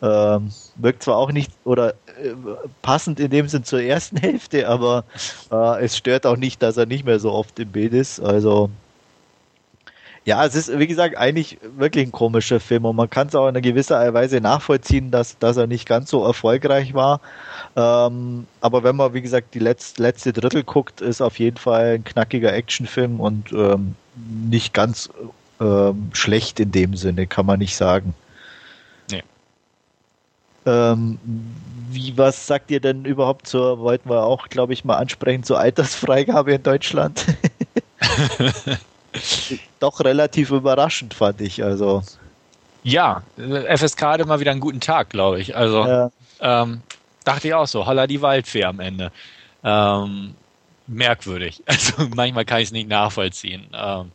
Ähm, 0.01 0.51
wirkt 0.77 1.03
zwar 1.03 1.17
auch 1.17 1.31
nicht 1.31 1.51
oder 1.63 1.91
äh, 1.91 2.33
passend 2.81 3.19
in 3.19 3.29
dem 3.29 3.47
Sinn 3.47 3.65
zur 3.65 3.83
ersten 3.83 4.17
Hälfte, 4.21 4.67
aber 4.67 5.03
äh, 5.51 5.83
es 5.83 5.95
stört 5.95 6.25
auch 6.25 6.37
nicht, 6.37 6.63
dass 6.63 6.77
er 6.77 6.87
nicht 6.87 7.05
mehr 7.05 7.19
so 7.19 7.31
oft 7.31 7.59
im 7.59 7.71
Bild 7.71 7.93
ist. 7.93 8.19
Also 8.19 8.71
ja, 10.23 10.45
es 10.45 10.53
ist, 10.53 10.77
wie 10.77 10.85
gesagt, 10.85 11.17
eigentlich 11.17 11.57
wirklich 11.77 12.07
ein 12.07 12.11
komischer 12.11 12.59
Film 12.59 12.85
und 12.85 12.95
man 12.95 13.09
kann 13.09 13.27
es 13.27 13.35
auch 13.35 13.43
in 13.43 13.49
einer 13.49 13.61
gewisser 13.61 14.13
Weise 14.13 14.39
nachvollziehen, 14.39 15.09
dass, 15.09 15.39
dass 15.39 15.57
er 15.57 15.65
nicht 15.65 15.87
ganz 15.87 16.11
so 16.11 16.23
erfolgreich 16.23 16.93
war. 16.93 17.21
Ähm, 17.75 18.45
aber 18.59 18.83
wenn 18.83 18.95
man, 18.95 19.15
wie 19.15 19.21
gesagt, 19.23 19.55
die 19.55 19.59
letzte, 19.59 20.03
letzte 20.03 20.31
Drittel 20.31 20.63
guckt, 20.63 21.01
ist 21.01 21.21
auf 21.21 21.39
jeden 21.39 21.57
Fall 21.57 21.95
ein 21.95 22.03
knackiger 22.03 22.53
Actionfilm 22.53 23.19
und 23.19 23.51
ähm, 23.51 23.95
nicht 24.15 24.75
ganz 24.75 25.09
ähm, 25.59 26.11
schlecht 26.13 26.59
in 26.59 26.71
dem 26.71 26.95
Sinne, 26.95 27.25
kann 27.25 27.47
man 27.47 27.57
nicht 27.57 27.75
sagen. 27.75 28.13
Nee. 29.09 29.23
Ähm, 30.67 31.17
wie, 31.89 32.15
was 32.15 32.45
sagt 32.45 32.69
ihr 32.69 32.79
denn 32.79 33.05
überhaupt 33.05 33.47
zur, 33.47 33.79
wollten 33.79 34.07
wir 34.07 34.23
auch, 34.23 34.49
glaube 34.49 34.73
ich, 34.73 34.85
mal 34.85 34.97
ansprechen, 34.97 35.43
zur 35.43 35.59
Altersfreigabe 35.59 36.53
in 36.53 36.61
Deutschland? 36.61 37.25
Doch 39.79 39.99
relativ 39.99 40.51
überraschend, 40.51 41.13
fand 41.13 41.41
ich. 41.41 41.63
Also. 41.63 42.03
Ja, 42.83 43.23
FSK 43.37 44.01
hatte 44.01 44.25
mal 44.25 44.39
wieder 44.39 44.51
einen 44.51 44.59
guten 44.59 44.79
Tag, 44.79 45.09
glaube 45.09 45.39
ich. 45.39 45.55
Also 45.55 45.85
ja. 45.85 46.11
ähm, 46.39 46.81
dachte 47.23 47.47
ich 47.47 47.53
auch 47.53 47.67
so, 47.67 47.85
holla 47.85 48.07
die 48.07 48.21
Waldfee 48.21 48.63
am 48.63 48.79
Ende. 48.79 49.11
Ähm, 49.63 50.35
merkwürdig. 50.87 51.61
Also 51.67 52.07
manchmal 52.15 52.45
kann 52.45 52.59
ich 52.59 52.65
es 52.65 52.71
nicht 52.71 52.89
nachvollziehen. 52.89 53.67
Ähm, 53.73 54.11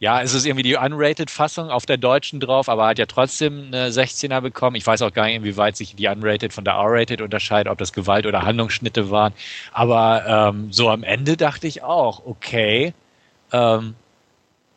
ja, 0.00 0.20
es 0.20 0.34
ist 0.34 0.44
irgendwie 0.44 0.64
die 0.64 0.76
Unrated-Fassung 0.76 1.70
auf 1.70 1.86
der 1.86 1.96
deutschen 1.96 2.40
drauf, 2.40 2.68
aber 2.68 2.88
hat 2.88 2.98
ja 2.98 3.06
trotzdem 3.06 3.68
eine 3.68 3.88
16er 3.88 4.40
bekommen. 4.40 4.76
Ich 4.76 4.86
weiß 4.86 5.00
auch 5.02 5.12
gar 5.12 5.26
nicht, 5.26 5.36
inwieweit 5.36 5.76
sich 5.76 5.94
die 5.94 6.08
Unrated 6.08 6.52
von 6.52 6.64
der 6.64 6.74
R-Rated 6.74 7.22
unterscheidet, 7.22 7.70
ob 7.70 7.78
das 7.78 7.92
Gewalt- 7.92 8.26
oder 8.26 8.42
Handlungsschnitte 8.42 9.10
waren. 9.10 9.32
Aber 9.72 10.50
ähm, 10.52 10.72
so 10.72 10.90
am 10.90 11.04
Ende 11.04 11.36
dachte 11.38 11.66
ich 11.66 11.82
auch, 11.82 12.26
okay, 12.26 12.92
ähm, 13.52 13.94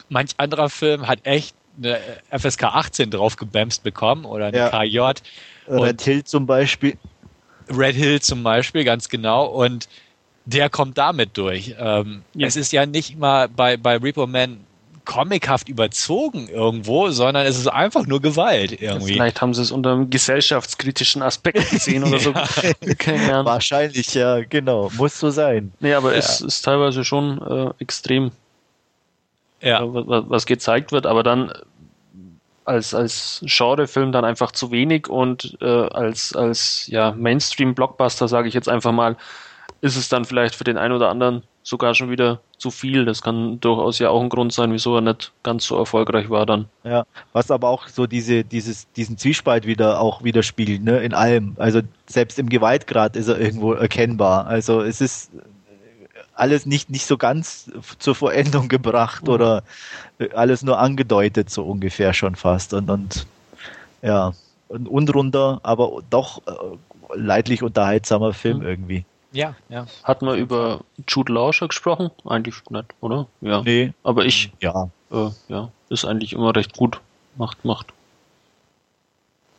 manch 0.10 0.32
anderer 0.38 0.70
Film 0.70 1.08
hat 1.08 1.20
echt 1.26 1.56
eine 1.82 2.00
FSK 2.32 2.64
18 2.64 3.12
draufgebämst 3.12 3.84
bekommen 3.84 4.26
oder 4.26 4.48
eine 4.48 4.58
Ja. 4.58 4.70
KJ. 4.70 5.00
Red 5.70 6.02
Hill 6.02 6.24
zum 6.24 6.46
Beispiel. 6.48 6.98
Red 7.70 7.96
Hill 7.96 8.22
zum 8.22 8.42
Beispiel, 8.44 8.84
ganz 8.84 9.10
genau. 9.10 9.46
Und 9.46 9.88
der 10.46 10.70
kommt 10.70 10.98
damit 10.98 11.38
durch. 11.38 11.76
Ähm, 11.78 12.24
Ja. 12.34 12.48
Es 12.48 12.56
ist 12.56 12.72
ja 12.72 12.86
nicht 12.86 13.18
mal 13.20 13.50
bei, 13.50 13.76
bei 13.78 13.98
Repo 13.98 14.26
Man 14.28 14.62
comichaft 15.04 15.70
überzogen 15.70 16.50
irgendwo, 16.50 17.10
sondern 17.12 17.46
es 17.46 17.58
ist 17.58 17.68
einfach 17.68 18.06
nur 18.08 18.22
Gewalt 18.22 18.82
irgendwie. 18.82 19.14
Vielleicht 19.14 19.40
haben 19.42 19.54
sie 19.54 19.62
es 19.62 19.72
unter 19.72 19.94
einem 19.94 20.10
gesellschaftskritischen 20.10 21.22
Aspekt 21.22 21.70
gesehen 21.70 22.04
oder 22.04 22.20
so. 22.20 22.34
Keine 22.98 23.34
Ahnung. 23.34 23.46
Wahrscheinlich, 23.46 24.14
ja, 24.14 24.42
genau. 24.44 24.90
Muss 24.98 25.18
so 25.20 25.30
sein. 25.30 25.72
Nee, 25.80 25.94
aber 25.94 26.14
es 26.16 26.42
ist 26.42 26.62
teilweise 26.64 27.06
schon 27.06 27.42
äh, 27.42 27.82
extrem, 27.84 28.32
ja. 29.62 29.82
äh, 29.84 29.88
was, 29.88 30.24
was 30.28 30.46
gezeigt 30.46 30.92
wird, 30.92 31.06
aber 31.06 31.24
dann 31.24 31.52
als, 32.66 32.94
als 32.94 33.42
Genrefilm 33.46 34.12
dann 34.12 34.26
einfach 34.26 34.52
zu 34.52 34.72
wenig 34.72 35.08
und 35.08 35.58
äh, 35.62 35.66
als, 35.66 36.36
als 36.36 36.88
ja, 36.88 37.14
Mainstream-Blockbuster, 37.14 38.28
sage 38.28 38.50
ich 38.50 38.54
jetzt 38.54 38.68
einfach 38.68 38.92
mal, 38.92 39.16
ist 39.82 39.96
es 39.96 40.10
dann 40.10 40.26
vielleicht 40.26 40.56
für 40.56 40.64
den 40.64 40.78
einen 40.78 40.94
oder 40.94 41.10
anderen 41.10 41.44
sogar 41.64 41.94
schon 41.94 42.10
wieder 42.10 42.40
zu 42.58 42.72
viel. 42.72 43.06
Das 43.06 43.22
kann 43.22 43.60
durchaus 43.60 44.00
ja 44.00 44.10
auch 44.10 44.22
ein 44.22 44.30
Grund 44.30 44.52
sein, 44.54 44.72
wieso 44.72 44.96
er 44.96 45.02
nicht 45.02 45.32
ganz 45.44 45.66
so 45.66 45.78
erfolgreich 45.78 46.30
war 46.30 46.46
dann. 46.46 46.66
Ja, 46.84 47.06
was 47.34 47.52
aber 47.52 47.70
auch 47.70 47.88
so 47.88 48.08
diese, 48.08 48.44
dieses, 48.44 48.92
diesen 48.94 49.18
Zwiespalt 49.18 49.66
wieder 49.68 50.00
auch 50.00 50.24
widerspiegelt, 50.24 50.84
ne, 50.84 51.00
in 51.00 51.14
allem. 51.14 51.56
Also 51.58 51.82
selbst 52.08 52.40
im 52.40 52.50
Gewaltgrad 52.50 53.16
ist 53.16 53.28
er 53.28 53.40
irgendwo 53.40 53.74
erkennbar. 53.74 54.48
Also 54.48 54.82
es 54.82 55.02
ist 55.02 55.32
alles 56.38 56.66
nicht, 56.66 56.90
nicht 56.90 57.06
so 57.06 57.18
ganz 57.18 57.70
zur 58.00 58.16
Vollendung 58.16 58.68
gebracht 58.70 59.28
oder 59.28 59.64
alles 60.36 60.62
nur 60.64 60.80
angedeutet, 60.80 61.50
so 61.50 61.64
ungefähr 61.64 62.14
schon 62.14 62.36
fast. 62.36 62.74
Und, 62.74 62.90
und 62.90 63.26
ja, 64.02 64.34
ein 64.74 64.88
unrunder, 64.88 65.60
aber 65.64 66.02
doch 66.10 66.42
äh, 66.48 66.52
leidlich 67.16 67.64
unterhaltsamer 67.64 68.34
Film 68.34 68.60
Mhm. 68.60 68.66
irgendwie. 68.68 69.06
ja, 69.32 69.56
ja. 69.70 69.88
Hat 70.04 70.22
man 70.22 70.38
über 70.38 70.82
Jude 71.08 71.34
Law 71.34 71.52
schon 71.54 71.70
gesprochen? 71.70 72.12
Eigentlich 72.26 72.56
nicht, 72.70 72.86
oder? 73.02 73.28
Ja. 73.42 73.62
Nee, 73.64 73.94
Aber 74.04 74.26
ich, 74.26 74.52
ja, 74.62 74.90
äh, 75.12 75.30
ja, 75.48 75.70
ist 75.90 76.06
eigentlich 76.06 76.34
immer 76.34 76.56
recht 76.56 76.76
gut. 76.78 77.00
Macht, 77.36 77.64
macht. 77.66 77.88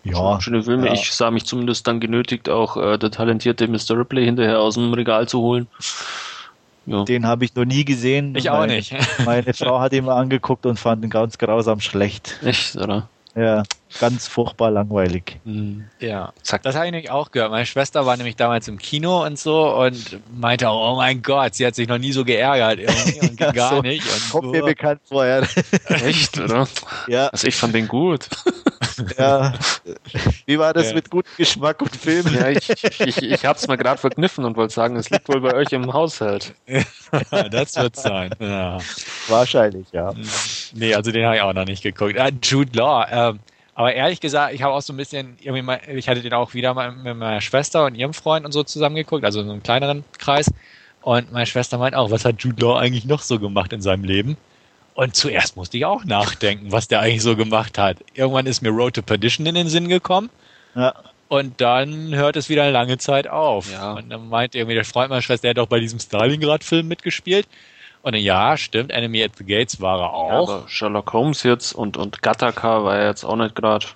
ja. 0.04 0.40
Schöne 0.40 0.62
Filme. 0.62 0.86
ja. 0.88 0.92
Ich 0.94 1.12
sah 1.12 1.30
mich 1.30 1.44
zumindest 1.44 1.86
dann 1.86 2.00
genötigt, 2.00 2.48
auch 2.48 2.76
äh, 2.76 2.98
der 2.98 3.10
talentierte 3.10 3.68
Mr. 3.68 3.96
Ripley 3.98 4.24
hinterher 4.24 4.60
aus 4.60 4.74
dem 4.74 4.92
Regal 4.94 5.28
zu 5.28 5.40
holen. 5.40 5.66
Ja. 6.90 7.04
Den 7.04 7.26
habe 7.26 7.44
ich 7.44 7.54
noch 7.54 7.64
nie 7.64 7.84
gesehen. 7.84 8.34
Ich 8.36 8.50
auch 8.50 8.58
Meine- 8.60 8.74
nicht. 8.76 8.94
Meine 9.24 9.52
Frau 9.54 9.80
hat 9.80 9.92
ihn 9.92 10.04
mal 10.04 10.16
angeguckt 10.20 10.66
und 10.66 10.78
fand 10.78 11.04
ihn 11.04 11.10
ganz 11.10 11.38
grausam 11.38 11.80
schlecht. 11.80 12.38
Echt, 12.44 12.76
oder? 12.76 13.08
Ja, 13.36 13.62
ganz 14.00 14.26
furchtbar 14.26 14.70
langweilig. 14.72 15.38
Hm. 15.44 15.84
Ja, 16.00 16.32
Zack. 16.42 16.62
das 16.64 16.74
habe 16.74 16.86
ich 16.86 16.90
nämlich 16.92 17.10
auch 17.10 17.30
gehört. 17.30 17.52
Meine 17.52 17.66
Schwester 17.66 18.04
war 18.04 18.16
nämlich 18.16 18.34
damals 18.34 18.66
im 18.66 18.78
Kino 18.78 19.24
und 19.24 19.38
so 19.38 19.76
und 19.76 20.18
meinte, 20.36 20.66
oh 20.68 20.96
mein 20.96 21.22
Gott, 21.22 21.54
sie 21.54 21.64
hat 21.64 21.76
sich 21.76 21.86
noch 21.86 21.98
nie 21.98 22.10
so 22.10 22.24
geärgert 22.24 22.80
irgendwie 22.80 23.20
und 23.28 23.38
Ja, 23.40 23.52
gar 23.52 23.76
so. 23.76 23.82
nicht. 23.82 24.02
Und 24.04 24.30
Kommt 24.32 24.50
mir 24.50 24.60
so. 24.60 24.66
bekannt 24.66 25.00
vorher. 25.04 25.46
Echt, 25.86 26.40
oder? 26.40 26.66
ja, 27.06 27.28
Also 27.28 27.46
ich 27.46 27.54
fand 27.54 27.74
den 27.76 27.86
gut. 27.86 28.28
Ja. 29.18 29.52
Wie 30.46 30.58
war 30.58 30.72
das 30.74 30.88
Ja. 30.88 30.94
mit 30.94 31.10
gutem 31.10 31.30
Geschmack 31.36 31.80
und 31.82 31.94
Film? 31.94 32.26
Ja, 32.34 32.48
ich, 32.48 32.68
ich, 32.70 33.22
ich 33.22 33.44
es 33.44 33.68
mir 33.68 33.76
gerade 33.76 33.98
verkniffen 33.98 34.44
und 34.44 34.56
wollte 34.56 34.74
sagen, 34.74 34.96
es 34.96 35.10
liegt 35.10 35.28
wohl 35.28 35.40
bei 35.40 35.54
euch 35.54 35.72
im 35.72 35.92
Haushalt. 35.92 36.54
das 37.50 37.76
wird 37.76 37.96
sein. 37.96 38.30
Ja. 38.38 38.78
Wahrscheinlich, 39.28 39.86
ja. 39.92 40.12
Nee, 40.74 40.94
also 40.94 41.10
den 41.12 41.24
habe 41.24 41.36
ich 41.36 41.42
auch 41.42 41.52
noch 41.52 41.64
nicht 41.64 41.82
geguckt. 41.82 42.18
Ah, 42.18 42.30
Jude 42.42 42.76
Law. 42.78 43.06
Ähm, 43.10 43.40
aber 43.74 43.94
ehrlich 43.94 44.20
gesagt, 44.20 44.54
ich 44.54 44.62
habe 44.62 44.74
auch 44.74 44.82
so 44.82 44.92
ein 44.92 44.96
bisschen, 44.96 45.36
irgendwie 45.40 45.62
mal, 45.62 45.80
ich 45.88 46.08
hatte 46.08 46.20
den 46.20 46.32
auch 46.32 46.52
wieder 46.52 46.74
mal 46.74 46.90
mit 46.92 47.16
meiner 47.16 47.40
Schwester 47.40 47.84
und 47.84 47.94
ihrem 47.94 48.12
Freund 48.12 48.44
und 48.44 48.50
so 48.52 48.64
zusammengeguckt, 48.64 49.24
also 49.24 49.40
in 49.40 49.46
so 49.46 49.52
einem 49.52 49.62
kleineren 49.62 50.04
Kreis. 50.18 50.50
Und 51.00 51.32
meine 51.32 51.46
Schwester 51.46 51.78
meint 51.78 51.94
auch, 51.94 52.10
was 52.10 52.24
hat 52.24 52.42
Jude 52.42 52.60
Law 52.60 52.76
eigentlich 52.78 53.04
noch 53.04 53.22
so 53.22 53.38
gemacht 53.38 53.72
in 53.72 53.80
seinem 53.80 54.02
Leben? 54.04 54.36
Und 54.98 55.14
zuerst 55.14 55.56
musste 55.56 55.76
ich 55.76 55.84
auch 55.84 56.04
nachdenken, 56.04 56.72
was 56.72 56.88
der 56.88 56.98
eigentlich 56.98 57.22
so 57.22 57.36
gemacht 57.36 57.78
hat. 57.78 57.98
Irgendwann 58.14 58.46
ist 58.46 58.62
mir 58.62 58.70
Road 58.70 58.94
to 58.94 59.02
Perdition 59.02 59.46
in 59.46 59.54
den 59.54 59.68
Sinn 59.68 59.88
gekommen. 59.88 60.28
ja. 60.74 60.92
Und 61.28 61.60
dann 61.60 62.14
hört 62.16 62.36
es 62.36 62.48
wieder 62.48 62.68
lange 62.70 62.96
Zeit 62.98 63.28
auf. 63.28 63.70
Ja. 63.70 63.92
Und 63.92 64.08
dann 64.10 64.28
meint 64.28 64.54
irgendwie 64.56 64.74
der 64.74 64.84
Freund 64.86 65.10
meiner 65.10 65.20
Schwester, 65.22 65.42
der 65.42 65.50
hat 65.50 65.58
doch 65.58 65.66
bei 65.68 65.78
diesem 65.78 66.00
Stalingrad-Film 66.00 66.88
mitgespielt. 66.88 67.46
Und 68.02 68.14
dann, 68.14 68.22
ja, 68.22 68.56
stimmt, 68.56 68.90
Enemy 68.90 69.22
at 69.22 69.32
the 69.36 69.44
Gates 69.44 69.80
war 69.80 69.98
er 69.98 70.04
Ja, 70.06 70.10
auch. 70.40 70.48
aber 70.48 70.68
Sherlock 70.68 71.12
Holmes 71.12 71.42
jetzt 71.44 71.74
und, 71.74 71.96
und 71.96 72.22
Gattaca 72.22 72.82
war 72.82 72.96
ja 72.98 73.06
jetzt 73.08 73.22
auch 73.24 73.36
nicht 73.36 73.54
gerade. 73.54 73.86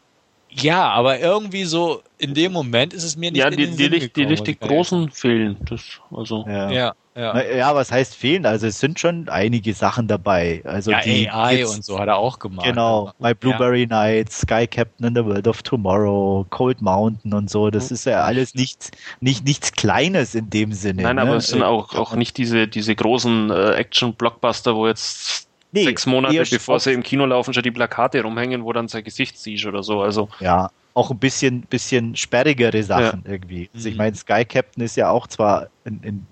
Ja, 0.51 0.89
aber 0.91 1.19
irgendwie 1.19 1.65
so 1.65 2.03
in 2.19 2.35
dem 2.35 2.53
Moment 2.53 2.93
ist 2.93 3.03
es 3.03 3.17
mir 3.17 3.33
nicht 3.33 3.41
Ja, 3.41 3.49
in 3.49 3.57
die, 3.57 3.65
den 3.67 3.77
die, 3.77 3.83
Sinn 3.83 3.93
die 3.93 3.99
gekommen, 4.01 4.29
richtig 4.29 4.61
muss 4.61 4.69
ich 4.71 4.77
großen 4.77 5.11
fehlen. 5.11 5.57
Das, 5.69 5.81
also, 6.15 6.45
Ja. 6.47 6.69
sagen. 6.69 6.97
Ja, 7.15 7.33
Na, 7.35 7.45
ja. 7.45 7.57
ja, 7.57 7.75
was 7.75 7.93
heißt 7.93 8.15
fehlen? 8.17 8.47
Also 8.47 8.67
es 8.67 8.81
sind 8.81 8.99
schon 8.99 9.29
einige 9.29 9.75
Sachen 9.75 10.09
dabei. 10.09 10.63
Also 10.65 10.93
Ja, 10.93 11.01
die 11.01 11.29
AI 11.29 11.59
jetzt- 11.59 11.75
und 11.77 11.85
so 11.85 11.99
hat 11.99 12.09
er 12.09 12.17
auch 12.17 12.39
gemacht. 12.39 12.67
Genau, 12.67 13.13
My 13.19 13.35
Blueberry 13.35 13.87
Nights, 13.87 14.41
Sky 14.41 14.67
Captain 14.67 15.07
in 15.09 15.15
the 15.15 15.25
World 15.25 15.47
of 15.47 15.63
Tomorrow, 15.63 16.47
Cold 16.49 16.81
Mountain 16.81 17.35
und 17.35 17.51
so. 17.51 17.71
Das 17.71 17.91
ist 17.91 18.07
ja 18.07 18.23
alles 18.23 18.55
nicht, 18.55 18.93
nicht 19.21 19.45
nichts 19.45 19.73
Kleines 19.73 20.35
in 20.35 20.49
dem 20.49 20.73
Sinne. 20.73 21.03
Nein, 21.03 21.17
ne? 21.17 21.23
aber 21.23 21.37
es 21.37 21.49
sind 21.49 21.63
auch, 21.63 21.95
auch 21.95 22.15
nicht 22.15 22.39
diese, 22.39 22.67
diese 22.67 22.95
großen 22.95 23.51
äh, 23.51 23.73
Action-Blockbuster, 23.75 24.75
wo 24.75 24.87
jetzt 24.87 25.49
Nee, 25.75 25.85
sechs 25.85 26.05
Monate 26.07 26.45
bevor 26.51 26.81
sie 26.81 26.93
im 26.93 27.03
Kino 27.03 27.25
laufen, 27.27 27.55
schon 27.55 27.63
die 27.63 27.71
Plakate 27.71 28.23
rumhängen, 28.23 28.65
wo 28.65 28.73
dann 28.73 28.89
sein 28.89 29.05
Gesicht 29.05 29.39
siehst 29.39 29.65
oder 29.65 29.83
so. 29.83 30.03
Also, 30.03 30.29
Ja, 30.41 30.71
auch 30.95 31.11
ein 31.11 31.19
bisschen, 31.19 31.63
bisschen 31.63 32.15
sperrigere 32.17 32.83
Sachen 32.83 33.25
irgendwie. 33.27 33.71
Also 33.75 33.89
ich 33.89 33.95
Mhm. 33.95 33.99
meine, 33.99 34.17
Sky 34.17 34.45
Captain 34.45 34.85
ist 34.85 34.97
ja 34.97 35.09
auch 35.11 35.27
zwar 35.27 35.69
in, 35.85 36.03
in 36.03 36.27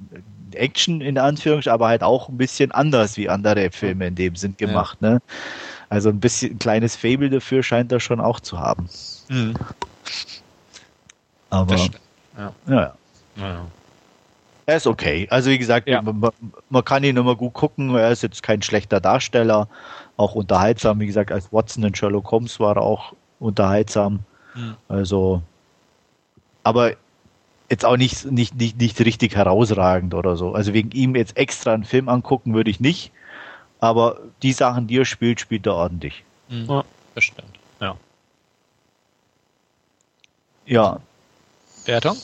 Action 0.55 1.01
in 1.01 1.19
Anführungszeichen, 1.19 1.73
aber 1.75 1.89
halt 1.89 2.03
auch 2.03 2.29
ein 2.29 2.37
bisschen 2.37 2.73
anders 2.73 3.17
wie 3.17 3.29
andere 3.29 3.71
Filme 3.71 4.07
in 4.09 4.15
dem 4.15 4.37
Sinn 4.37 4.57
gemacht. 4.57 5.01
Ne? 5.03 5.21
Also 5.89 6.09
ein 6.09 6.21
bisschen 6.21 6.53
ein 6.53 6.59
kleines 6.59 6.97
Fable 6.97 7.31
dafür 7.31 7.63
scheint 7.63 7.91
er 7.93 8.01
schon 8.01 8.21
auch 8.21 8.41
zu 8.41 8.59
haben. 8.59 8.89
Mhm. 9.29 9.55
Aber. 11.51 11.77
Ja. 11.77 12.53
ja, 12.69 12.95
Ja. 13.37 13.67
er 14.67 14.77
ist 14.77 14.87
okay. 14.87 15.27
Also 15.31 15.51
wie 15.51 15.59
gesagt, 15.59 15.89
Ja. 15.89 16.01
man, 16.03 16.21
man- 16.21 16.33
man 16.69 16.85
kann 16.85 17.03
ihn 17.05 17.17
immer 17.17 17.35
gut 17.35 17.53
gucken. 17.55 17.95
Er 17.97 18.11
ist 18.11 18.23
jetzt 18.23 18.43
kein 18.43 18.63
schlechter 18.63 19.01
Darsteller, 19.01 19.69
auch 20.17 20.35
unterhaltsam. 20.35 21.01
Wie 21.01 21.07
gesagt, 21.07 21.33
als 21.33 21.53
Watson 21.53 21.85
in 21.85 21.95
Sherlock 21.95 22.31
Holmes 22.31 22.61
war 22.61 22.77
er 22.77 22.83
auch 22.83 23.13
unterhaltsam. 23.41 24.21
Mhm. 24.55 24.77
Also, 24.89 25.43
aber 26.63 26.93
jetzt 27.71 27.85
auch 27.85 27.97
nicht, 27.97 28.31
nicht, 28.31 28.57
nicht, 28.57 28.79
nicht 28.79 29.01
richtig 29.01 29.37
herausragend 29.37 30.15
oder 30.15 30.37
so. 30.37 30.53
Also 30.53 30.75
wegen 30.75 30.91
ihm 30.91 31.15
jetzt 31.15 31.37
extra 31.37 31.73
einen 31.73 31.85
Film 31.85 32.09
angucken 32.09 32.53
würde 32.53 32.71
ich 32.71 32.81
nicht. 32.81 33.13
Aber 33.79 34.19
die 34.43 34.53
Sachen, 34.53 34.89
die 34.89 34.99
er 34.99 35.05
spielt, 35.05 35.41
spielt 35.41 35.67
er 35.67 35.75
ordentlich. 35.75 36.25
Mhm. 36.49 36.67
Ja. 36.69 36.85
Das 37.15 37.25
stimmt. 37.25 37.59
Ja. 37.81 37.97
Ja, 40.67 41.01
Wertung? 41.87 42.17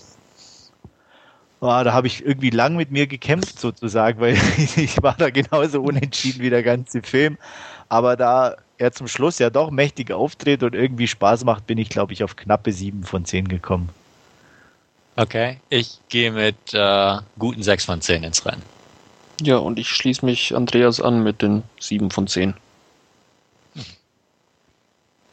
Ah, 1.60 1.82
da 1.82 1.93
habe 1.93 2.06
ich 2.06 2.24
irgendwie 2.24 2.51
lang 2.51 2.77
mit 2.77 2.90
mir 2.90 3.06
gekämpft 3.06 3.59
sozusagen, 3.59 4.20
weil 4.20 4.35
ich 4.77 5.02
war 5.02 5.14
da 5.16 5.31
genauso 5.31 5.82
unentschieden 5.82 6.40
wie 6.40 6.51
der 6.51 6.62
ganze 6.62 7.02
Film. 7.02 7.39
Aber 7.89 8.16
da 8.16 8.56
er 8.78 8.93
zum 8.93 9.09
Schluss 9.09 9.39
ja 9.39 9.48
doch 9.51 9.70
mächtig 9.70 10.12
auftritt 10.12 10.62
und 10.62 10.74
irgendwie 10.74 11.09
Spaß 11.09 11.44
macht, 11.44 11.66
bin 11.66 11.78
ich, 11.78 11.89
glaube 11.89 12.12
ich, 12.12 12.23
auf 12.23 12.36
knappe 12.36 12.73
sieben 12.73 13.05
von 13.05 13.24
zehn 13.24 13.48
gekommen. 13.48 13.89
Okay. 15.17 15.59
Ich 15.71 15.99
gehe 16.09 16.31
mit 16.31 16.57
äh, 16.75 17.17
guten 17.39 17.63
6 17.63 17.85
von 17.87 18.01
10 18.01 18.23
ins 18.25 18.45
Rennen. 18.45 18.63
ja, 19.41 19.57
und 19.57 19.79
ich 19.79 19.89
schließe 19.89 20.25
mich 20.25 20.55
Andreas 20.55 21.01
an 21.01 21.23
mit 21.23 21.43
den 21.43 21.63
7 21.81 22.11
von 22.11 22.27
10. 22.27 22.55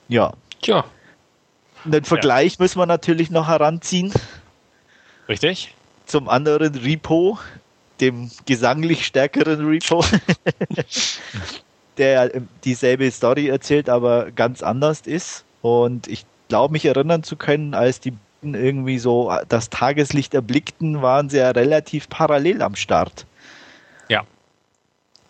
Ja, 0.08 0.34
Tja, 0.62 0.86
den 1.86 2.04
Vergleich 2.06 2.60
müssen 2.60 2.80
wir 2.80 2.86
natürlich 2.86 3.30
noch 3.30 3.48
heranziehen 3.48 4.14
Richtig? 5.28 5.74
zum 6.06 6.30
anderen 6.30 6.76
Repo, 6.76 7.38
dem 8.00 8.32
gesanglich 8.46 9.06
stärkeren 9.06 9.66
Repo, 9.66 10.04
der 11.98 12.12
ja 12.12 12.40
dieselbe 12.64 13.10
Story 13.12 13.48
erzählt, 13.48 13.90
aber 13.90 14.32
ganz 14.32 14.64
anders 14.64 15.02
ist. 15.02 15.44
Und 15.62 16.08
ich 16.08 16.26
glaube, 16.48 16.74
mich 16.74 16.86
erinnern 16.86 17.24
zu 17.24 17.36
können, 17.36 17.74
als 17.74 18.00
die 18.00 18.14
beiden 18.44 18.56
irgendwie 18.56 19.00
so 19.00 19.32
das 19.50 19.70
Tageslicht 19.70 20.34
erblickten, 20.34 21.02
waren 21.02 21.30
sie 21.30 21.38
ja 21.38 21.52
relativ 21.52 22.10
parallel 22.10 22.62
am 22.62 22.76
Start. 22.76 23.26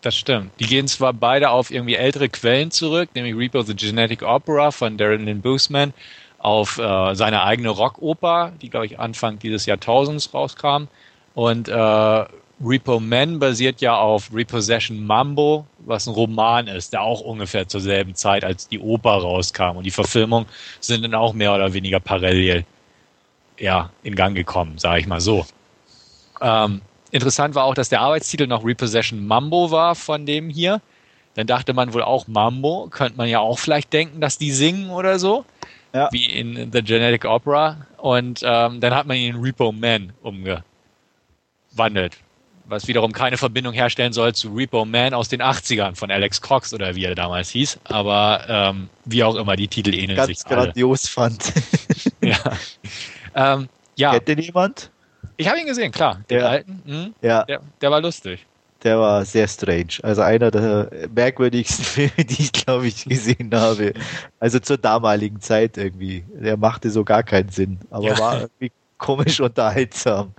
Das 0.02 0.16
stimmt. 0.18 0.52
Die 0.60 0.66
gehen 0.66 0.88
zwar 0.88 1.14
beide 1.14 1.50
auf 1.52 1.72
irgendwie 1.72 1.96
ältere 1.96 2.28
Quellen 2.28 2.72
zurück, 2.72 3.10
nämlich 3.16 3.36
Reaper 3.36 3.64
the 3.64 3.76
Genetic 3.76 4.24
Opera 4.24 4.72
von 4.72 4.98
Darren 4.98 5.26
Lynn 5.26 5.42
Boosman, 5.42 5.94
auf 6.40 6.78
äh, 6.78 7.16
seine 7.16 7.44
eigene 7.44 7.70
Rockoper, 7.70 8.52
die, 8.62 8.70
glaube 8.70 8.86
ich, 8.86 9.00
Anfang 9.00 9.40
dieses 9.40 9.66
Jahrtausends 9.66 10.34
rauskam. 10.34 10.88
Und 11.36 11.70
äh, 11.70 12.26
Repo 12.62 13.00
Man 13.00 13.40
basiert 13.40 13.82
ja 13.82 13.98
auf 13.98 14.30
Repossession 14.34 15.06
Mambo, 15.06 15.66
was 15.80 16.06
ein 16.06 16.14
Roman 16.14 16.68
ist, 16.68 16.92
der 16.92 17.02
auch 17.02 17.22
ungefähr 17.22 17.68
zur 17.68 17.82
selben 17.82 18.14
Zeit 18.14 18.44
als 18.44 18.68
die 18.68 18.80
Oper 18.80 19.12
rauskam. 19.12 19.78
Und 19.78 19.86
die 19.86 19.92
Verfilmungen 19.92 20.48
sind 20.82 21.04
dann 21.04 21.16
auch 21.16 21.34
mehr 21.34 21.54
oder 21.56 21.74
weniger 21.74 22.02
parallel 22.02 22.66
ja, 23.60 23.90
in 24.04 24.16
Gang 24.16 24.36
gekommen, 24.36 24.78
sage 24.78 25.00
ich 25.00 25.08
mal 25.08 25.22
so. 25.22 25.46
Ähm, 26.42 26.82
interessant 27.12 27.56
war 27.56 27.66
auch, 27.66 27.74
dass 27.74 27.90
der 27.90 28.02
Arbeitstitel 28.02 28.48
noch 28.48 28.66
Repossession 28.66 29.26
Mambo 29.26 29.72
war 29.72 29.96
von 29.96 30.26
dem 30.26 30.50
hier. 30.50 30.82
Dann 31.36 31.48
dachte 31.48 31.74
man 31.74 31.94
wohl 31.94 32.04
auch 32.04 32.28
Mambo, 32.28 32.88
könnte 32.92 33.18
man 33.18 33.28
ja 33.28 33.40
auch 33.40 33.58
vielleicht 33.58 33.92
denken, 33.94 34.22
dass 34.22 34.38
die 34.38 34.52
singen 34.52 34.90
oder 34.92 35.18
so. 35.20 35.46
Ja. 35.94 36.10
Wie 36.12 36.26
in 36.26 36.72
The 36.72 36.82
Genetic 36.84 37.26
Opera. 37.26 37.86
Und 37.98 38.42
ähm, 38.44 38.82
dann 38.82 38.96
hat 38.96 39.06
man 39.06 39.18
ihn 39.18 39.36
in 39.36 39.42
Repo 39.42 39.72
Man 39.72 40.14
umgewandelt. 40.22 42.18
Was 42.66 42.88
wiederum 42.88 43.12
keine 43.12 43.38
Verbindung 43.38 43.74
herstellen 43.74 44.14
soll 44.14 44.34
zu 44.34 44.54
Repo 44.54 44.86
Man 44.86 45.14
aus 45.14 45.30
den 45.30 45.42
80ern 45.42 45.96
von 45.96 46.10
Alex 46.10 46.42
Cox 46.42 46.74
oder 46.74 46.96
wie 46.96 47.06
er 47.06 47.14
damals 47.14 47.50
hieß. 47.52 47.80
Aber 47.84 48.44
ähm, 48.48 48.90
wie 49.06 49.24
auch 49.24 49.36
immer, 49.36 49.56
die 49.56 49.68
Titel 49.68 49.94
ähneln 49.94 50.16
Ganz 50.16 50.28
sich. 50.28 50.44
Ganz 50.44 50.50
grandios 50.50 51.08
fand. 51.08 51.54
ja. 52.22 52.40
Ähm, 53.36 53.70
ja. 53.96 54.12
Kennt 54.12 54.28
den 54.28 54.40
jemand? 54.40 54.90
Ich 55.38 55.48
habe 55.48 55.60
ihn 55.60 55.66
gesehen, 55.66 55.92
klar. 55.92 56.22
Den 56.30 56.40
ja. 56.40 56.48
alten. 56.48 56.82
Hm, 56.86 57.14
ja. 57.22 57.44
Der, 57.44 57.62
der 57.82 57.92
war 57.92 58.02
lustig 58.02 58.46
der 58.84 59.00
war 59.00 59.26
sehr 59.26 59.48
strange. 59.48 60.00
Also 60.04 60.22
einer 60.22 60.52
der 60.52 60.90
merkwürdigsten 61.14 61.86
Filme, 62.12 62.26
die 62.26 62.42
ich, 62.42 62.52
glaube 62.52 62.88
ich, 62.88 63.06
gesehen 63.06 63.52
habe. 63.54 63.94
Also 64.40 64.60
zur 64.60 64.78
damaligen 64.78 65.40
Zeit 65.42 65.78
irgendwie. 65.78 66.24
Der 66.34 66.58
machte 66.58 66.90
so 66.90 67.04
gar 67.04 67.24
keinen 67.24 67.50
Sinn, 67.50 67.80
aber 67.90 68.08
ja. 68.08 68.20
war 68.20 68.42
irgendwie 68.42 68.72
komisch 68.98 69.40
unterhaltsam. 69.40 70.34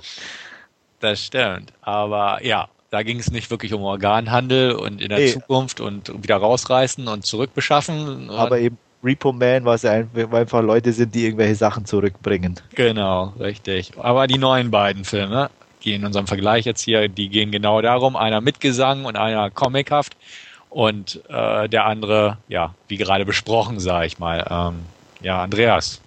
Das 1.00 1.24
stimmt. 1.24 1.72
Aber 1.82 2.44
ja, 2.44 2.68
da 2.90 3.02
ging 3.02 3.18
es 3.18 3.30
nicht 3.30 3.50
wirklich 3.50 3.72
um 3.74 3.82
Organhandel 3.82 4.72
und 4.72 5.00
in 5.00 5.08
der 5.08 5.18
nee. 5.18 5.32
Zukunft 5.32 5.80
und 5.80 6.22
wieder 6.22 6.36
rausreißen 6.36 7.08
und 7.08 7.24
zurückbeschaffen. 7.26 8.30
Aber 8.30 8.58
eben 8.58 8.78
Repo 9.04 9.32
Man, 9.32 9.64
was 9.64 9.84
einfach 9.84 10.62
Leute 10.62 10.92
sind, 10.92 11.14
die 11.14 11.26
irgendwelche 11.26 11.54
Sachen 11.54 11.84
zurückbringen. 11.84 12.58
Genau, 12.74 13.34
richtig. 13.38 13.92
Aber 13.98 14.26
die 14.26 14.38
neuen 14.38 14.70
beiden 14.70 15.04
Filme, 15.04 15.50
die 15.84 15.94
in 15.94 16.04
unserem 16.04 16.26
Vergleich 16.26 16.64
jetzt 16.64 16.82
hier, 16.82 17.08
die 17.08 17.28
gehen 17.28 17.50
genau 17.50 17.82
darum, 17.82 18.16
einer 18.16 18.40
mit 18.40 18.60
Gesang 18.60 19.04
und 19.04 19.16
einer 19.16 19.50
comichaft 19.50 20.16
und 20.70 21.20
äh, 21.28 21.68
der 21.68 21.84
andere, 21.86 22.38
ja, 22.48 22.74
wie 22.88 22.96
gerade 22.96 23.24
besprochen, 23.24 23.78
sage 23.78 24.06
ich 24.06 24.18
mal. 24.18 24.44
Ähm, 24.50 24.80
ja, 25.20 25.42
Andreas, 25.42 26.00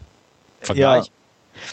Vergleich. 0.59 1.05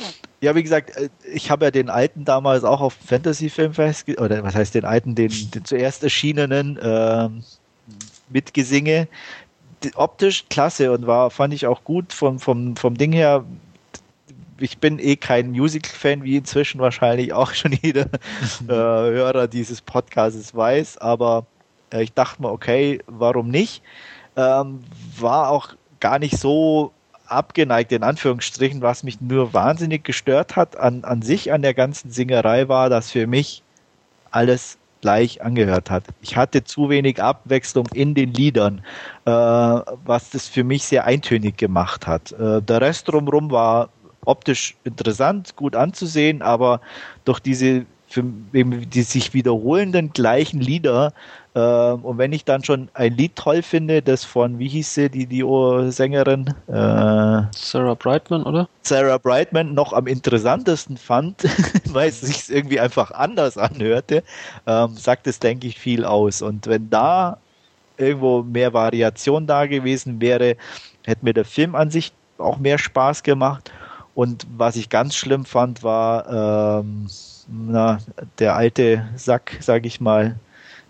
Ja. 0.00 0.06
ja, 0.50 0.54
wie 0.54 0.62
gesagt, 0.62 0.96
äh, 0.96 1.08
ich 1.32 1.50
habe 1.50 1.64
ja 1.64 1.70
den 1.70 1.90
alten 1.90 2.24
damals 2.24 2.64
auch 2.64 2.80
auf 2.80 2.94
Fantasy-Filmfest, 3.06 4.20
oder 4.20 4.42
was 4.42 4.54
heißt 4.54 4.74
den 4.74 4.84
alten, 4.84 5.14
den, 5.14 5.32
den 5.50 5.64
zuerst 5.64 6.04
erschienenen 6.04 6.76
äh, 6.76 7.28
Mitgesinge. 8.28 9.08
Optisch 9.94 10.44
klasse 10.48 10.92
und 10.92 11.06
war, 11.06 11.30
fand 11.30 11.54
ich 11.54 11.66
auch 11.66 11.84
gut 11.84 12.12
vom, 12.12 12.38
vom, 12.38 12.76
vom 12.76 12.96
Ding 12.96 13.12
her 13.12 13.44
ich 14.58 14.78
bin 14.78 14.98
eh 14.98 15.16
kein 15.16 15.50
Musical-Fan, 15.50 16.22
wie 16.22 16.36
inzwischen 16.36 16.80
wahrscheinlich 16.80 17.32
auch 17.32 17.52
schon 17.54 17.72
jeder 17.72 18.06
äh, 18.68 18.72
Hörer 18.72 19.48
dieses 19.48 19.80
Podcasts 19.80 20.54
weiß, 20.54 20.98
aber 20.98 21.46
äh, 21.92 22.02
ich 22.02 22.12
dachte 22.12 22.42
mir, 22.42 22.50
okay, 22.50 23.00
warum 23.06 23.48
nicht? 23.48 23.82
Ähm, 24.36 24.80
war 25.18 25.50
auch 25.50 25.70
gar 26.00 26.18
nicht 26.18 26.38
so 26.38 26.92
abgeneigt, 27.26 27.92
in 27.92 28.02
Anführungsstrichen, 28.02 28.82
was 28.82 29.02
mich 29.02 29.20
nur 29.20 29.54
wahnsinnig 29.54 30.04
gestört 30.04 30.56
hat 30.56 30.76
an, 30.76 31.04
an 31.04 31.22
sich, 31.22 31.52
an 31.52 31.62
der 31.62 31.74
ganzen 31.74 32.10
Singerei, 32.10 32.68
war, 32.68 32.90
dass 32.90 33.10
für 33.10 33.26
mich 33.26 33.62
alles 34.30 34.76
gleich 35.04 35.42
angehört 35.42 35.90
hat. 35.90 36.04
Ich 36.22 36.34
hatte 36.34 36.64
zu 36.64 36.88
wenig 36.88 37.22
Abwechslung 37.22 37.90
in 37.90 38.14
den 38.14 38.32
Liedern, 38.32 38.80
äh, 39.26 39.30
was 39.30 40.30
das 40.30 40.48
für 40.48 40.64
mich 40.64 40.84
sehr 40.84 41.04
eintönig 41.04 41.58
gemacht 41.58 42.06
hat. 42.06 42.32
Äh, 42.32 42.62
der 42.62 42.80
Rest 42.80 43.08
drumherum 43.08 43.50
war 43.50 43.90
optisch 44.24 44.78
interessant, 44.82 45.56
gut 45.56 45.76
anzusehen, 45.76 46.40
aber 46.40 46.80
durch 47.26 47.38
diese 47.40 47.84
für, 48.14 48.22
die 48.22 49.02
sich 49.02 49.34
wiederholenden 49.34 50.12
gleichen 50.12 50.60
Lieder 50.60 51.12
äh, 51.54 51.60
und 51.60 52.18
wenn 52.18 52.32
ich 52.32 52.44
dann 52.44 52.64
schon 52.64 52.88
ein 52.94 53.16
Lied 53.16 53.36
toll 53.36 53.62
finde, 53.62 54.02
das 54.02 54.24
von, 54.24 54.58
wie 54.58 54.68
hieß 54.68 54.94
sie, 54.94 55.08
die, 55.08 55.26
die 55.26 55.44
Sängerin? 55.90 56.48
Äh, 56.66 56.72
Sarah 57.52 57.94
Brightman, 57.94 58.42
oder? 58.42 58.68
Sarah 58.82 59.18
Brightman 59.18 59.74
noch 59.74 59.92
am 59.92 60.06
interessantesten 60.06 60.96
fand, 60.96 61.44
weil 61.92 62.08
es 62.08 62.20
sich 62.20 62.50
irgendwie 62.50 62.80
einfach 62.80 63.12
anders 63.12 63.56
anhörte, 63.56 64.24
ähm, 64.66 64.96
sagt 64.96 65.26
es, 65.26 65.38
denke 65.38 65.68
ich, 65.68 65.78
viel 65.78 66.04
aus. 66.04 66.42
Und 66.42 66.66
wenn 66.66 66.90
da 66.90 67.38
irgendwo 67.96 68.42
mehr 68.42 68.72
Variation 68.72 69.46
da 69.46 69.66
gewesen 69.66 70.20
wäre, 70.20 70.56
hätte 71.04 71.24
mir 71.24 71.34
der 71.34 71.44
Film 71.44 71.76
an 71.76 71.90
sich 71.90 72.12
auch 72.38 72.58
mehr 72.58 72.78
Spaß 72.78 73.22
gemacht. 73.22 73.70
Und 74.16 74.46
was 74.56 74.74
ich 74.74 74.88
ganz 74.88 75.14
schlimm 75.14 75.44
fand, 75.44 75.84
war 75.84 76.80
ähm, 76.80 77.06
na, 77.48 77.98
der 78.38 78.56
alte 78.56 79.08
Sack, 79.16 79.58
sag 79.60 79.86
ich 79.86 80.00
mal. 80.00 80.36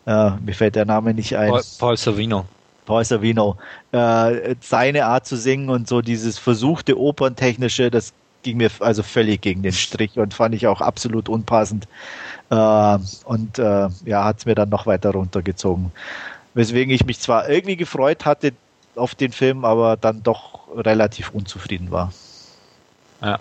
Äh, 0.07 0.31
mir 0.45 0.55
fällt 0.55 0.77
der 0.77 0.85
Name 0.85 1.15
nicht 1.15 1.37
ein. 1.37 1.51
Paul, 1.51 1.63
Paul 1.79 1.97
Savino. 1.97 2.45
Paul 2.87 3.05
Savino. 3.05 3.57
Äh, 3.93 4.55
seine 4.61 5.07
Art 5.07 5.27
zu 5.27 5.37
singen 5.37 5.71
und 5.71 5.89
so 5.89 6.03
dieses 6.03 6.39
versuchte 6.39 6.99
Operntechnische, 6.99 7.91
das 7.91 8.13
ging 8.43 8.59
mir 8.59 8.71
also 8.81 9.03
völlig 9.03 9.41
gegen 9.41 9.63
den 9.63 9.73
Strich 9.73 10.19
und 10.19 10.35
fand 10.35 10.55
ich 10.55 10.67
auch 10.67 10.81
absolut 10.81 11.29
unpassend. 11.29 11.89
Äh, 12.51 12.99
und 13.25 13.59
äh, 13.59 13.89
ja, 14.05 14.25
hat 14.25 14.39
es 14.39 14.47
mir 14.47 14.55
dann 14.55 14.69
noch 14.69 14.87
weiter 14.87 15.11
runtergezogen. 15.11 15.91
Weswegen 16.53 16.95
ich 16.95 17.05
mich 17.05 17.19
zwar 17.19 17.49
irgendwie 17.49 17.77
gefreut 17.77 18.27
hatte 18.27 18.53
auf 18.97 19.15
den 19.15 19.33
Film, 19.33 19.65
aber 19.65 19.97
dann 19.97 20.23
doch 20.23 20.69
relativ 20.77 21.31
unzufrieden 21.31 21.91
war. 21.91 22.13
Ja. 23.23 23.41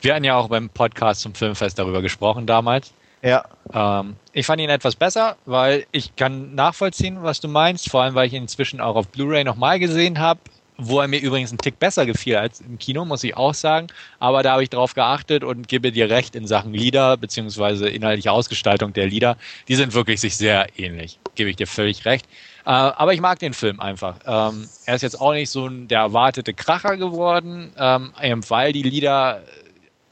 Wir 0.00 0.14
hatten 0.14 0.24
ja 0.24 0.36
auch 0.36 0.48
beim 0.48 0.68
Podcast 0.68 1.22
zum 1.22 1.34
Filmfest 1.34 1.78
darüber 1.78 2.02
gesprochen 2.02 2.46
damals. 2.46 2.92
Ja. 3.22 3.44
Ähm, 3.72 4.14
ich 4.32 4.46
fand 4.46 4.60
ihn 4.60 4.70
etwas 4.70 4.94
besser, 4.94 5.36
weil 5.44 5.86
ich 5.90 6.14
kann 6.14 6.54
nachvollziehen, 6.54 7.22
was 7.22 7.40
du 7.40 7.48
meinst, 7.48 7.90
vor 7.90 8.02
allem 8.02 8.14
weil 8.14 8.28
ich 8.28 8.32
ihn 8.32 8.42
inzwischen 8.42 8.80
auch 8.80 8.94
auf 8.94 9.08
Blu-ray 9.08 9.42
nochmal 9.42 9.80
gesehen 9.80 10.20
habe, 10.20 10.40
wo 10.76 11.00
er 11.00 11.08
mir 11.08 11.20
übrigens 11.20 11.50
einen 11.50 11.58
Tick 11.58 11.80
besser 11.80 12.06
gefiel 12.06 12.36
als 12.36 12.60
im 12.60 12.78
Kino, 12.78 13.04
muss 13.04 13.24
ich 13.24 13.36
auch 13.36 13.54
sagen. 13.54 13.88
Aber 14.20 14.44
da 14.44 14.52
habe 14.52 14.62
ich 14.62 14.70
drauf 14.70 14.94
geachtet 14.94 15.42
und 15.42 15.66
gebe 15.66 15.90
dir 15.90 16.08
recht 16.08 16.36
in 16.36 16.46
Sachen 16.46 16.72
Lieder 16.72 17.16
beziehungsweise 17.16 17.88
inhaltliche 17.88 18.30
Ausgestaltung 18.30 18.92
der 18.92 19.06
Lieder. 19.06 19.36
Die 19.66 19.74
sind 19.74 19.94
wirklich 19.94 20.20
sich 20.20 20.36
sehr 20.36 20.68
ähnlich. 20.78 21.18
Gebe 21.34 21.50
ich 21.50 21.56
dir 21.56 21.66
völlig 21.66 22.04
recht. 22.04 22.26
Äh, 22.64 22.70
aber 22.70 23.12
ich 23.12 23.20
mag 23.20 23.40
den 23.40 23.54
Film 23.54 23.80
einfach. 23.80 24.16
Ähm, 24.24 24.68
er 24.86 24.94
ist 24.94 25.02
jetzt 25.02 25.20
auch 25.20 25.32
nicht 25.32 25.50
so 25.50 25.66
ein, 25.66 25.88
der 25.88 25.98
erwartete 26.00 26.54
Kracher 26.54 26.96
geworden, 26.96 27.72
ähm, 27.76 28.12
weil 28.48 28.72
die 28.72 28.84
Lieder 28.84 29.42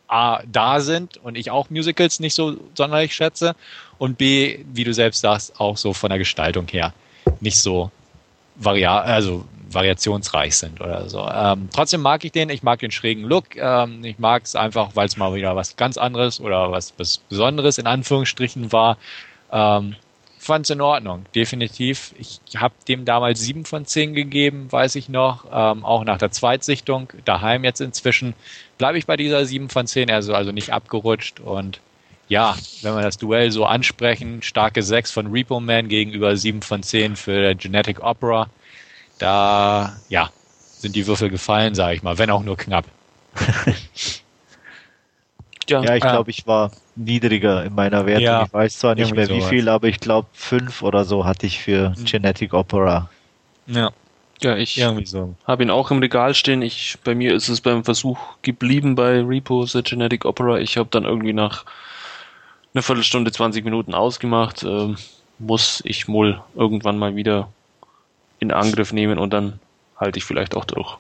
A, 0.09 0.41
da 0.51 0.81
sind 0.81 1.17
und 1.19 1.37
ich 1.37 1.51
auch 1.51 1.71
Musicals 1.71 2.21
nicht 2.21 2.35
so 2.35 2.57
sonderlich 2.75 3.15
schätze 3.15 3.55
und 3.99 4.19
B, 4.19 4.61
wie 4.73 4.85
du 4.85 4.95
selbst 4.95 5.21
sagst, 5.21 5.61
auch 5.61 5.77
so 5.77 5.93
von 5.93 6.11
der 6.11 6.19
Gestaltung 6.19 6.69
her 6.69 6.93
nicht 7.41 7.59
so 7.59 7.91
varia 8.57 9.01
also 9.01 9.45
variationsreich 9.69 10.57
sind 10.57 10.81
oder 10.81 11.09
so. 11.09 11.29
Ähm, 11.29 11.69
trotzdem 11.73 12.01
mag 12.01 12.25
ich 12.25 12.33
den, 12.33 12.51
ich 12.51 12.63
mag 12.63 12.79
den 12.79 12.91
schrägen 12.91 13.25
Look, 13.25 13.57
ähm, 13.57 14.05
ich 14.05 14.19
mag 14.19 14.45
es 14.45 14.55
einfach, 14.55 14.91
weil 14.95 15.07
es 15.07 15.17
mal 15.17 15.35
wieder 15.35 15.57
was 15.57 15.77
ganz 15.77 15.99
anderes 15.99 16.41
oder 16.41 16.71
was, 16.71 16.95
was 16.99 17.19
Besonderes 17.19 17.79
in 17.79 17.87
Anführungsstrichen 17.87 18.73
war. 18.73 18.97
Ähm, 19.51 19.97
fand 20.47 20.67
es 20.67 20.71
in 20.71 20.81
Ordnung, 20.81 21.27
definitiv. 21.35 22.15
Ich 22.19 22.41
habe 22.57 22.75
dem 22.89 23.05
damals 23.05 23.41
sieben 23.41 23.65
von 23.65 23.85
zehn 23.85 24.15
gegeben, 24.15 24.71
weiß 24.71 24.95
ich 24.95 25.09
noch. 25.09 25.45
Ähm, 25.53 25.85
auch 25.85 26.05
nach 26.05 26.19
der 26.19 26.31
Zweitsichtung, 26.31 27.13
daheim 27.25 27.65
jetzt 27.65 27.81
inzwischen, 27.81 28.35
bleibe 28.79 28.99
ich 28.99 29.07
bei 29.07 29.17
dieser 29.17 29.45
sieben 29.45 29.69
von 29.69 29.87
zehn, 29.87 30.11
also, 30.11 30.35
also 30.35 30.53
nicht 30.53 30.73
abgerutscht. 30.73 31.41
Und 31.41 31.81
ja, 32.29 32.57
wenn 32.83 32.95
wir 32.95 33.03
das 33.03 33.19
Duell 33.19 33.51
so 33.51 33.67
ansprechen, 33.67 34.43
starke 34.43 34.83
sechs 34.83 35.11
von 35.11 35.29
Repo 35.29 35.61
Man 35.61 35.89
gegenüber 35.89 36.37
sieben 36.37 36.63
von 36.63 36.83
zehn 36.83 37.17
für 37.17 37.55
Genetic 37.55 38.03
Opera, 38.03 38.49
da 39.19 39.97
ja, 40.09 40.31
sind 40.79 40.97
die 40.97 41.07
Würfel 41.07 41.31
gefallen, 41.31 41.75
sage 41.75 41.97
ich 41.97 42.03
mal, 42.03 42.19
wenn 42.19 42.31
auch 42.31 42.43
nur 42.43 42.57
knapp. 42.57 42.87
Ja, 45.69 45.83
ja 45.83 45.97
ich 45.97 46.05
äh, 46.05 46.09
glaube, 46.09 46.31
ich 46.31 46.47
war 46.47 46.71
niedriger 46.95 47.65
in 47.65 47.75
meiner 47.75 48.07
Wertung. 48.07 48.25
Ja, 48.25 48.45
ich 48.45 48.53
weiß 48.53 48.79
zwar 48.79 48.95
nicht 48.95 49.15
mehr 49.15 49.29
wie 49.29 49.41
so 49.41 49.47
viel, 49.47 49.69
aber 49.69 49.89
ich 49.89 50.01
glaube 50.01 50.29
fünf 50.33 50.83
oder 50.83 51.05
so 51.05 51.25
hatte 51.25 51.47
ich 51.47 51.61
für 51.61 51.91
mhm. 51.91 52.05
Genetic 52.05 52.55
Opera. 52.55 53.11
Ja. 53.67 53.91
Ja, 54.43 54.55
ich 54.55 54.79
so. 55.05 55.35
habe 55.47 55.63
ihn 55.63 55.71
auch 55.71 55.91
im 55.91 55.99
Regal 55.99 56.35
stehen. 56.35 56.61
Ich, 56.61 56.99
bei 57.03 57.15
mir 57.15 57.35
ist 57.35 57.49
es 57.49 57.63
beim 57.63 57.85
Versuch 57.85 58.19
geblieben 58.43 58.95
bei 58.95 59.23
Repo 59.23 59.65
The 59.65 59.83
Genetic 59.83 60.27
Opera. 60.27 60.59
Ich 60.59 60.77
habe 60.77 60.91
dann 60.91 61.05
irgendwie 61.05 61.33
nach 61.33 61.65
einer 62.75 62.83
Viertelstunde, 62.83 63.33
20 63.33 63.65
Minuten 63.65 63.95
ausgemacht. 63.95 64.63
Ähm, 64.63 64.99
muss 65.39 65.83
ich 65.87 66.07
wohl 66.09 66.41
irgendwann 66.55 66.99
mal 66.99 67.17
wieder 67.17 67.49
in 68.39 68.53
Angriff 68.53 68.93
nehmen 68.93 69.19
und 69.19 69.33
dann 69.33 69.59
halte 69.99 70.19
ich 70.19 70.25
vielleicht 70.25 70.55
auch 70.55 70.65
durch. 70.65 70.99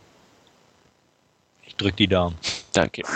Ich 1.67 1.77
drück 1.77 1.97
die 1.97 2.09
Daumen. 2.09 2.37
Danke. 2.77 3.03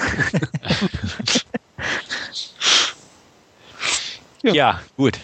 Ja. 4.42 4.52
ja, 4.54 4.80
gut. 4.96 5.20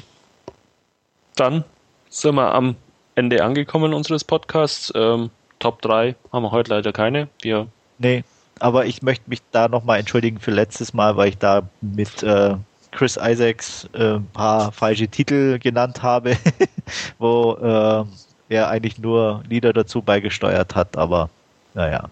Dann 1.37 1.65
sind 2.11 2.35
wir 2.35 2.53
am 2.53 2.77
Ende 3.15 3.43
angekommen 3.43 3.95
unseres 3.95 4.25
Podcasts. 4.25 4.93
Ähm, 4.95 5.31
Top 5.59 5.81
3 5.81 6.15
haben 6.35 6.43
wir 6.43 6.51
heute 6.51 6.75
leider 6.75 6.93
keine. 6.93 7.29
Wir 7.41 7.67
nee, 7.97 8.25
aber 8.61 8.85
ich 8.85 9.01
möchte 9.01 9.31
mich 9.31 9.41
da 9.53 9.69
nochmal 9.69 10.01
entschuldigen 10.01 10.39
für 10.39 10.51
letztes 10.51 10.93
Mal, 10.93 11.17
weil 11.17 11.31
ich 11.31 11.39
da 11.39 11.63
mit 11.81 12.23
äh, 12.23 12.57
Chris 12.91 13.19
Isaacs 13.19 13.89
äh, 13.95 14.17
ein 14.17 14.29
paar 14.35 14.71
falsche 14.71 15.09
Titel 15.09 15.59
genannt 15.59 16.03
habe, 16.03 16.37
wo 17.19 17.55
äh, 17.55 18.55
er 18.55 18.69
eigentlich 18.69 18.99
nur 18.99 19.43
Lieder 19.49 19.73
dazu 19.73 20.03
beigesteuert 20.03 20.75
hat, 20.75 20.99
aber 20.99 21.31
naja. 21.73 22.11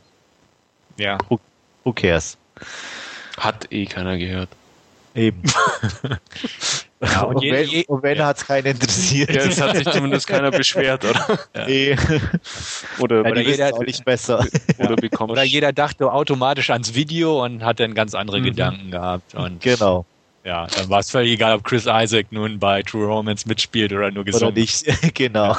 Ja. 0.96 1.18
Who, 1.84 1.92
cares? 1.92 2.36
Hat 3.38 3.70
eh 3.70 3.86
keiner 3.86 4.16
gehört. 4.16 4.48
Eben. 5.14 5.42
ja, 7.00 7.22
und, 7.22 7.36
und, 7.36 7.42
je, 7.42 7.52
wenn, 7.52 7.68
je, 7.68 7.84
und 7.86 8.02
wenn 8.02 8.18
ja. 8.18 8.26
hat 8.26 8.38
es 8.38 8.46
keinen 8.46 8.66
interessiert. 8.66 9.30
Ja, 9.30 9.42
es 9.42 9.60
hat 9.60 9.76
sich 9.76 9.88
zumindest 9.88 10.26
keiner 10.26 10.50
beschwert, 10.50 11.04
oder? 11.04 11.38
Ja. 11.54 11.66
Nee. 11.66 11.96
Oder, 12.98 13.22
ja, 13.22 13.30
oder 13.30 13.40
jeder, 13.40 13.74
auch 13.74 13.84
nicht 13.84 14.04
besser. 14.04 14.44
Oder, 14.78 15.20
oder, 15.20 15.42
jeder 15.44 15.72
dachte 15.72 16.10
automatisch 16.12 16.70
ans 16.70 16.94
Video 16.94 17.44
und 17.44 17.62
hat 17.62 17.78
dann 17.78 17.94
ganz 17.94 18.14
andere 18.14 18.40
mhm. 18.40 18.44
Gedanken 18.44 18.90
gehabt. 18.90 19.34
Und 19.34 19.60
genau. 19.60 20.04
Ja, 20.44 20.66
dann 20.66 20.90
war 20.90 21.00
es 21.00 21.10
völlig 21.10 21.32
egal, 21.32 21.54
ob 21.54 21.64
Chris 21.64 21.86
Isaac 21.86 22.26
nun 22.30 22.58
bei 22.58 22.82
True 22.82 23.06
Romance 23.06 23.48
mitspielt 23.48 23.92
oder 23.92 24.10
nur 24.10 24.24
gesungen. 24.24 24.48
Oder 24.48 24.60
nicht, 24.60 25.14
genau. 25.14 25.56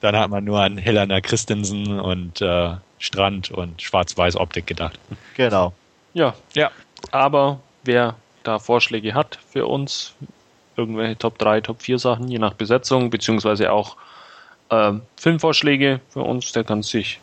Dann 0.00 0.16
hat 0.16 0.30
man 0.30 0.44
nur 0.44 0.60
an 0.60 0.76
Helena 0.78 1.20
Christensen 1.20 2.00
und 2.00 2.40
äh, 2.40 2.74
Strand 3.02 3.50
und 3.50 3.82
Schwarz-Weiß-Optik 3.82 4.66
gedacht. 4.66 4.98
Genau. 5.36 5.72
Ja, 6.14 6.34
ja. 6.54 6.70
Aber 7.10 7.60
wer 7.84 8.14
da 8.44 8.58
Vorschläge 8.58 9.14
hat 9.14 9.38
für 9.48 9.66
uns, 9.66 10.14
irgendwelche 10.76 11.18
Top 11.18 11.38
3, 11.38 11.60
Top 11.60 11.82
4 11.82 11.98
Sachen, 11.98 12.28
je 12.28 12.38
nach 12.38 12.54
Besetzung, 12.54 13.10
beziehungsweise 13.10 13.72
auch 13.72 13.96
äh, 14.70 14.92
Filmvorschläge 15.16 16.00
für 16.10 16.22
uns, 16.22 16.52
der 16.52 16.64
kann 16.64 16.82
sich 16.82 17.20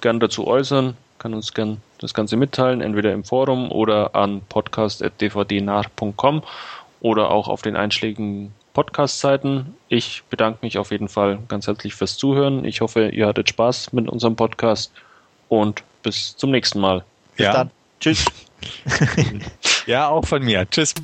gern 0.00 0.20
dazu 0.20 0.46
äußern 0.46 0.96
kann 1.18 1.34
uns 1.34 1.52
gern 1.52 1.82
das 1.98 2.14
Ganze 2.14 2.36
mitteilen, 2.36 2.80
entweder 2.80 3.12
im 3.12 3.24
Forum 3.24 3.70
oder 3.70 4.14
an 4.14 4.40
podcast.dvdnah.com 4.48 6.42
oder 7.00 7.30
auch 7.30 7.48
auf 7.48 7.62
den 7.62 7.76
einschlägigen 7.76 8.54
Podcast-Seiten. 8.78 9.74
Ich 9.88 10.22
bedanke 10.30 10.60
mich 10.62 10.78
auf 10.78 10.92
jeden 10.92 11.08
Fall 11.08 11.40
ganz 11.48 11.66
herzlich 11.66 11.96
fürs 11.96 12.16
Zuhören. 12.16 12.64
Ich 12.64 12.80
hoffe, 12.80 13.08
ihr 13.08 13.26
hattet 13.26 13.48
Spaß 13.48 13.92
mit 13.92 14.08
unserem 14.08 14.36
Podcast 14.36 14.92
und 15.48 15.82
bis 16.04 16.36
zum 16.36 16.52
nächsten 16.52 16.78
Mal. 16.78 17.04
Bis 17.36 17.46
ja. 17.46 17.52
dann. 17.54 17.70
Tschüss. 17.98 18.24
ja, 19.86 20.06
auch 20.06 20.24
von 20.24 20.44
mir. 20.44 20.64
Tschüss. 20.70 20.94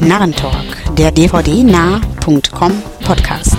Narrentalk, 0.00 0.94
der 0.96 1.12
dvdnah.com 1.12 2.82
Podcast. 3.04 3.53